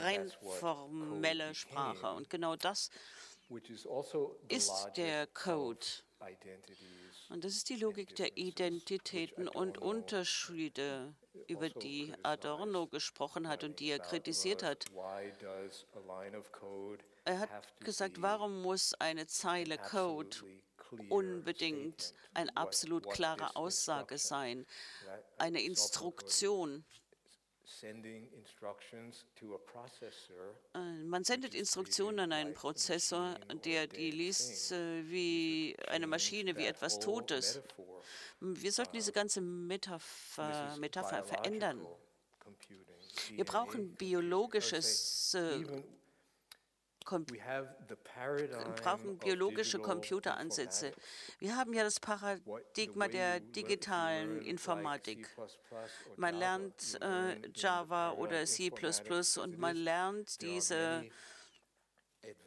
rein 0.00 0.32
formelle 0.58 1.54
Sprache. 1.54 2.10
Und 2.14 2.30
genau 2.30 2.56
das 2.56 2.90
ist 4.48 4.88
der 4.96 5.26
Code. 5.26 5.86
Und 7.34 7.42
das 7.42 7.54
ist 7.54 7.68
die 7.68 7.74
Logik 7.74 8.14
der 8.14 8.36
Identitäten 8.36 9.48
und 9.48 9.78
Unterschiede, 9.78 11.16
über 11.48 11.68
die 11.68 12.14
Adorno 12.22 12.86
gesprochen 12.86 13.48
hat 13.48 13.64
und 13.64 13.80
die 13.80 13.90
er 13.90 13.98
kritisiert 13.98 14.62
hat. 14.62 14.84
Er 17.24 17.38
hat 17.40 17.80
gesagt, 17.80 18.22
warum 18.22 18.62
muss 18.62 18.94
eine 19.00 19.26
Zeile 19.26 19.78
Code 19.78 20.36
unbedingt 21.08 22.14
eine 22.34 22.56
absolut 22.56 23.10
klare 23.10 23.56
Aussage 23.56 24.16
sein, 24.16 24.64
eine 25.36 25.60
Instruktion. 25.60 26.84
Äh, 30.74 30.78
man 31.04 31.24
sendet 31.24 31.54
Instruktionen 31.54 32.20
an 32.20 32.32
einen 32.32 32.54
Prozessor, 32.54 33.38
der 33.64 33.86
die 33.86 34.10
liest 34.10 34.72
äh, 34.72 35.08
wie 35.08 35.76
eine 35.88 36.06
Maschine, 36.06 36.56
wie 36.56 36.66
etwas 36.66 36.98
Totes. 36.98 37.60
Wir 38.40 38.72
sollten 38.72 38.96
diese 38.96 39.12
ganze 39.12 39.40
Metapher, 39.40 40.76
Metapher 40.78 41.24
verändern. 41.24 41.86
Wir 43.30 43.44
brauchen 43.44 43.94
biologisches 43.94 45.34
äh, 45.34 45.64
brauchen 48.76 49.18
biologische 49.18 49.78
Computeransätze. 49.78 50.92
Wir 51.38 51.56
haben 51.56 51.72
ja 51.74 51.84
das 51.84 52.00
Paradigma 52.00 53.08
der 53.08 53.40
digitalen 53.40 54.42
Informatik. 54.42 55.28
Man 56.16 56.34
lernt 56.34 56.98
äh, 57.00 57.36
Java 57.54 58.12
oder 58.12 58.44
C 58.46 58.70
und 58.70 59.58
man 59.58 59.76
lernt 59.76 60.40
diese 60.40 61.04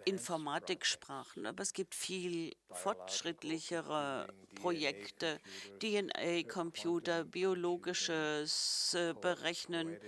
Informatiksprachen, 0.05 1.45
aber 1.45 1.63
es 1.63 1.73
gibt 1.73 1.93
viel 1.93 2.55
fortschrittlichere 2.71 4.27
Projekte, 4.55 5.39
DNA-Computer, 5.81 7.25
biologisches 7.25 8.93
äh, 8.93 9.13
Berechnen, 9.19 9.99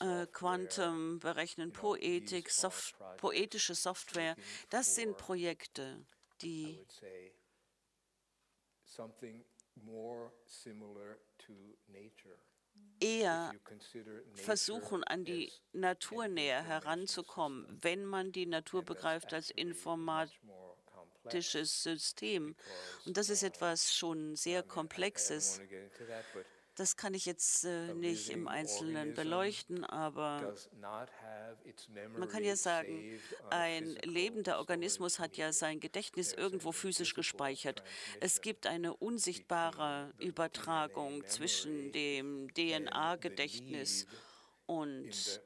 äh, 0.00 0.26
Quantum 0.26 1.18
Berechnen, 1.20 1.72
Poetik, 1.72 2.50
Soft 2.50 2.94
poetische 3.16 3.74
Software. 3.74 4.36
Das 4.68 4.94
sind 4.94 5.16
Projekte, 5.16 6.04
die 6.42 6.84
eher 13.00 13.52
versuchen, 14.34 15.02
an 15.04 15.24
die 15.24 15.52
Natur 15.72 16.28
näher 16.28 16.62
heranzukommen, 16.62 17.66
wenn 17.82 18.04
man 18.04 18.32
die 18.32 18.46
Natur 18.46 18.84
begreift 18.84 19.32
als 19.32 19.50
informatisches 19.50 21.82
System. 21.82 22.54
Und 23.04 23.16
das 23.16 23.30
ist 23.30 23.42
etwas 23.42 23.94
schon 23.94 24.36
sehr 24.36 24.62
Komplexes. 24.62 25.60
Das 26.76 26.98
kann 26.98 27.14
ich 27.14 27.24
jetzt 27.24 27.64
äh, 27.64 27.94
nicht 27.94 28.28
im 28.28 28.48
Einzelnen 28.48 29.14
beleuchten, 29.14 29.82
aber 29.82 30.54
man 32.18 32.28
kann 32.28 32.44
ja 32.44 32.54
sagen, 32.54 33.18
ein 33.48 33.86
lebender 34.02 34.58
Organismus 34.58 35.18
hat 35.18 35.38
ja 35.38 35.54
sein 35.54 35.80
Gedächtnis 35.80 36.34
irgendwo 36.34 36.72
physisch 36.72 37.14
gespeichert. 37.14 37.82
Es 38.20 38.42
gibt 38.42 38.66
eine 38.66 38.94
unsichtbare 38.94 40.12
Übertragung 40.18 41.26
zwischen 41.26 41.92
dem 41.92 42.52
DNA-Gedächtnis 42.52 44.06
und 44.66 45.40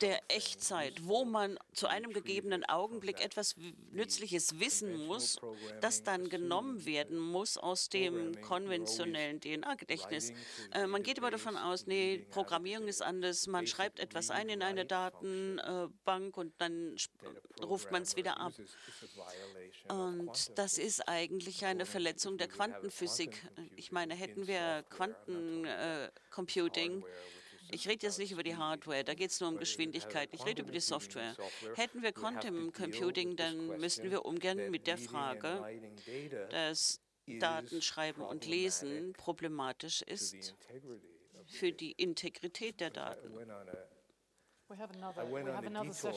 der 0.00 0.20
Echtzeit, 0.28 1.06
wo 1.06 1.24
man 1.24 1.58
zu 1.72 1.86
einem 1.86 2.12
gegebenen 2.12 2.64
Augenblick 2.64 3.24
etwas 3.24 3.56
Nützliches 3.92 4.60
wissen 4.60 5.06
muss, 5.06 5.38
das 5.80 6.02
dann 6.02 6.28
genommen 6.28 6.84
werden 6.84 7.18
muss 7.18 7.56
aus 7.56 7.88
dem 7.88 8.40
konventionellen 8.42 9.40
DNA-Gedächtnis. 9.40 10.32
Äh, 10.72 10.86
man 10.86 11.02
geht 11.02 11.18
immer 11.18 11.30
davon 11.30 11.56
aus, 11.56 11.86
nee, 11.86 12.26
Programmierung 12.30 12.88
ist 12.88 13.02
anders, 13.02 13.46
man 13.46 13.66
schreibt 13.66 14.00
etwas 14.00 14.30
ein 14.30 14.48
in 14.48 14.62
eine 14.62 14.84
Datenbank 14.84 16.36
und 16.36 16.52
dann 16.58 16.96
ruft 17.62 17.90
man 17.90 18.02
es 18.02 18.16
wieder 18.16 18.38
ab. 18.38 18.52
Und 19.88 20.58
das 20.58 20.78
ist 20.78 21.08
eigentlich 21.08 21.64
eine 21.64 21.86
Verletzung 21.86 22.38
der 22.38 22.48
Quantenphysik. 22.48 23.42
Ich 23.76 23.92
meine, 23.92 24.14
hätten 24.14 24.46
wir 24.46 24.84
Quantencomputing, 26.34 27.04
ich 27.70 27.88
rede 27.88 28.06
jetzt 28.06 28.18
nicht 28.18 28.32
über 28.32 28.42
die 28.42 28.56
Hardware, 28.56 29.04
da 29.04 29.14
geht 29.14 29.30
es 29.30 29.40
nur 29.40 29.50
um 29.50 29.58
Geschwindigkeit. 29.58 30.28
Ich 30.32 30.44
rede 30.44 30.62
über 30.62 30.72
die 30.72 30.80
Software. 30.80 31.34
Hätten 31.74 32.02
wir 32.02 32.12
Quantum 32.12 32.72
Computing, 32.72 33.36
dann 33.36 33.78
müssten 33.78 34.10
wir 34.10 34.24
umgehen 34.24 34.70
mit 34.70 34.86
der 34.86 34.98
Frage, 34.98 35.64
dass 36.50 37.00
Datenschreiben 37.26 38.22
und 38.22 38.46
Lesen 38.46 39.12
problematisch 39.14 40.02
ist 40.02 40.54
für 41.46 41.72
die 41.72 41.92
Integrität 41.92 42.80
der 42.80 42.90
Daten. 42.90 43.32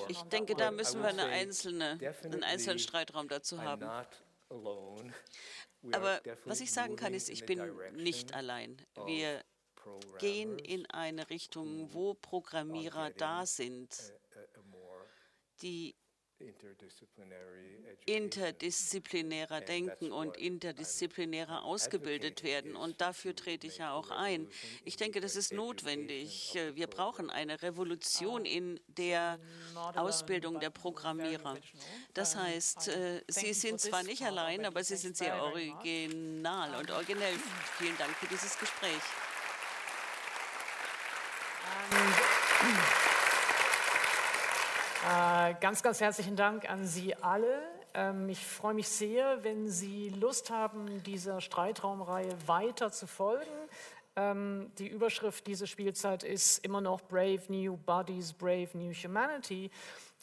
Ich 0.09 0.21
denke, 0.23 0.55
da 0.55 0.71
müssen 0.71 1.01
wir 1.01 1.09
eine 1.09 1.25
einzelne, 1.25 1.99
einen 2.23 2.43
einzelnen 2.43 2.79
Streitraum 2.79 3.27
dazu 3.27 3.61
haben. 3.61 3.83
Aber 5.91 6.21
was 6.45 6.61
ich 6.61 6.71
sagen 6.71 6.95
kann, 6.95 7.13
ist, 7.13 7.29
ich 7.29 7.45
bin 7.45 7.61
nicht 7.93 8.33
allein. 8.33 8.77
Wir 9.05 9.43
gehen 10.19 10.57
in 10.59 10.85
eine 10.87 11.29
Richtung, 11.29 11.93
wo 11.93 12.13
Programmierer 12.13 13.11
da 13.11 13.45
sind, 13.45 14.13
die 15.61 15.95
interdisziplinärer 18.05 19.61
denken 19.61 20.11
und 20.11 20.37
interdisziplinärer 20.37 21.63
ausgebildet 21.63 22.43
werden. 22.43 22.75
Und 22.75 23.01
dafür 23.01 23.35
trete 23.35 23.65
ich 23.67 23.79
ja 23.79 23.93
auch 23.93 24.11
ein. 24.11 24.47
Ich 24.85 24.97
denke, 24.97 25.19
das 25.19 25.35
ist 25.35 25.51
notwendig. 25.51 26.53
Wir 26.73 26.87
brauchen 26.87 27.29
eine 27.29 27.61
Revolution 27.61 28.45
in 28.45 28.79
der 28.87 29.39
Ausbildung 29.95 30.59
der 30.59 30.69
Programmierer. 30.69 31.57
Das 32.13 32.35
heißt, 32.35 32.89
äh, 32.89 33.23
sie 33.27 33.53
sind 33.53 33.81
zwar 33.81 34.03
nicht 34.03 34.23
allein, 34.23 34.65
aber 34.65 34.83
sie 34.83 34.95
sind 34.95 35.17
sehr 35.17 35.41
original 35.41 36.75
und 36.79 36.91
originell. 36.91 37.33
Vielen 37.77 37.97
Dank 37.97 38.15
für 38.15 38.27
dieses 38.27 38.57
Gespräch. 38.59 39.01
Äh, 45.07 45.55
ganz, 45.61 45.83
ganz 45.83 46.01
herzlichen 46.01 46.35
Dank 46.35 46.69
an 46.69 46.85
Sie 46.85 47.15
alle. 47.15 47.61
Ähm, 47.93 48.29
ich 48.29 48.45
freue 48.45 48.73
mich 48.73 48.89
sehr, 48.89 49.43
wenn 49.43 49.69
Sie 49.69 50.09
Lust 50.09 50.49
haben, 50.51 51.01
dieser 51.03 51.39
Streitraumreihe 51.41 52.35
weiter 52.45 52.91
zu 52.91 53.07
folgen. 53.07 53.45
Ähm, 54.17 54.71
die 54.79 54.87
Überschrift 54.87 55.45
dieser 55.45 55.67
Spielzeit 55.67 56.23
ist 56.23 56.65
immer 56.65 56.81
noch 56.81 57.01
Brave 57.01 57.41
New 57.49 57.77
Bodies, 57.77 58.33
Brave 58.33 58.69
New 58.73 58.91
Humanity. 58.91 59.69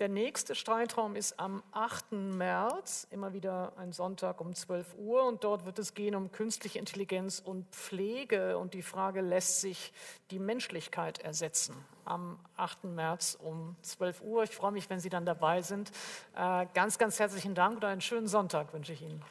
Der 0.01 0.09
nächste 0.09 0.57
Streitraum 0.57 1.15
ist 1.15 1.39
am 1.39 1.63
8. 1.71 2.11
März, 2.11 3.07
immer 3.13 3.33
wieder 3.33 3.73
ein 3.77 3.93
Sonntag 3.93 4.41
um 4.41 4.53
12 4.53 4.97
Uhr. 4.99 5.25
Und 5.25 5.45
dort 5.45 5.65
wird 5.65 5.79
es 5.79 5.95
gehen 5.95 6.17
um 6.17 6.33
künstliche 6.33 6.81
Intelligenz 6.81 7.39
und 7.39 7.69
Pflege. 7.71 8.59
Und 8.59 8.75
die 8.75 8.83
Frage, 8.83 9.21
lässt 9.21 9.61
sich 9.61 9.93
die 10.33 10.41
Menschlichkeit 10.41 11.21
ersetzen? 11.21 11.77
Am 12.05 12.41
8. 12.57 12.85
März 12.85 13.39
um 13.41 13.77
12 13.83 14.23
Uhr. 14.23 14.43
Ich 14.43 14.51
freue 14.51 14.73
mich, 14.73 14.91
wenn 14.91 14.99
Sie 14.99 15.09
dann 15.09 15.25
dabei 15.25 15.63
sind. 15.63 15.93
Äh, 16.35 16.67
ganz, 16.75 16.99
ganz 16.99 17.21
herzlichen 17.21 17.55
Dank 17.55 17.77
und 17.77 17.85
einen 17.85 18.01
schönen 18.01 18.27
Sonntag 18.27 18.73
wünsche 18.75 18.93
ich 18.93 19.03
Ihnen. 19.03 19.23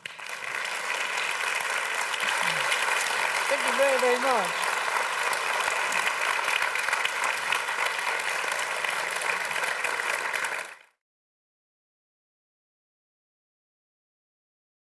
Very 4.03 4.19
much. 4.19 4.72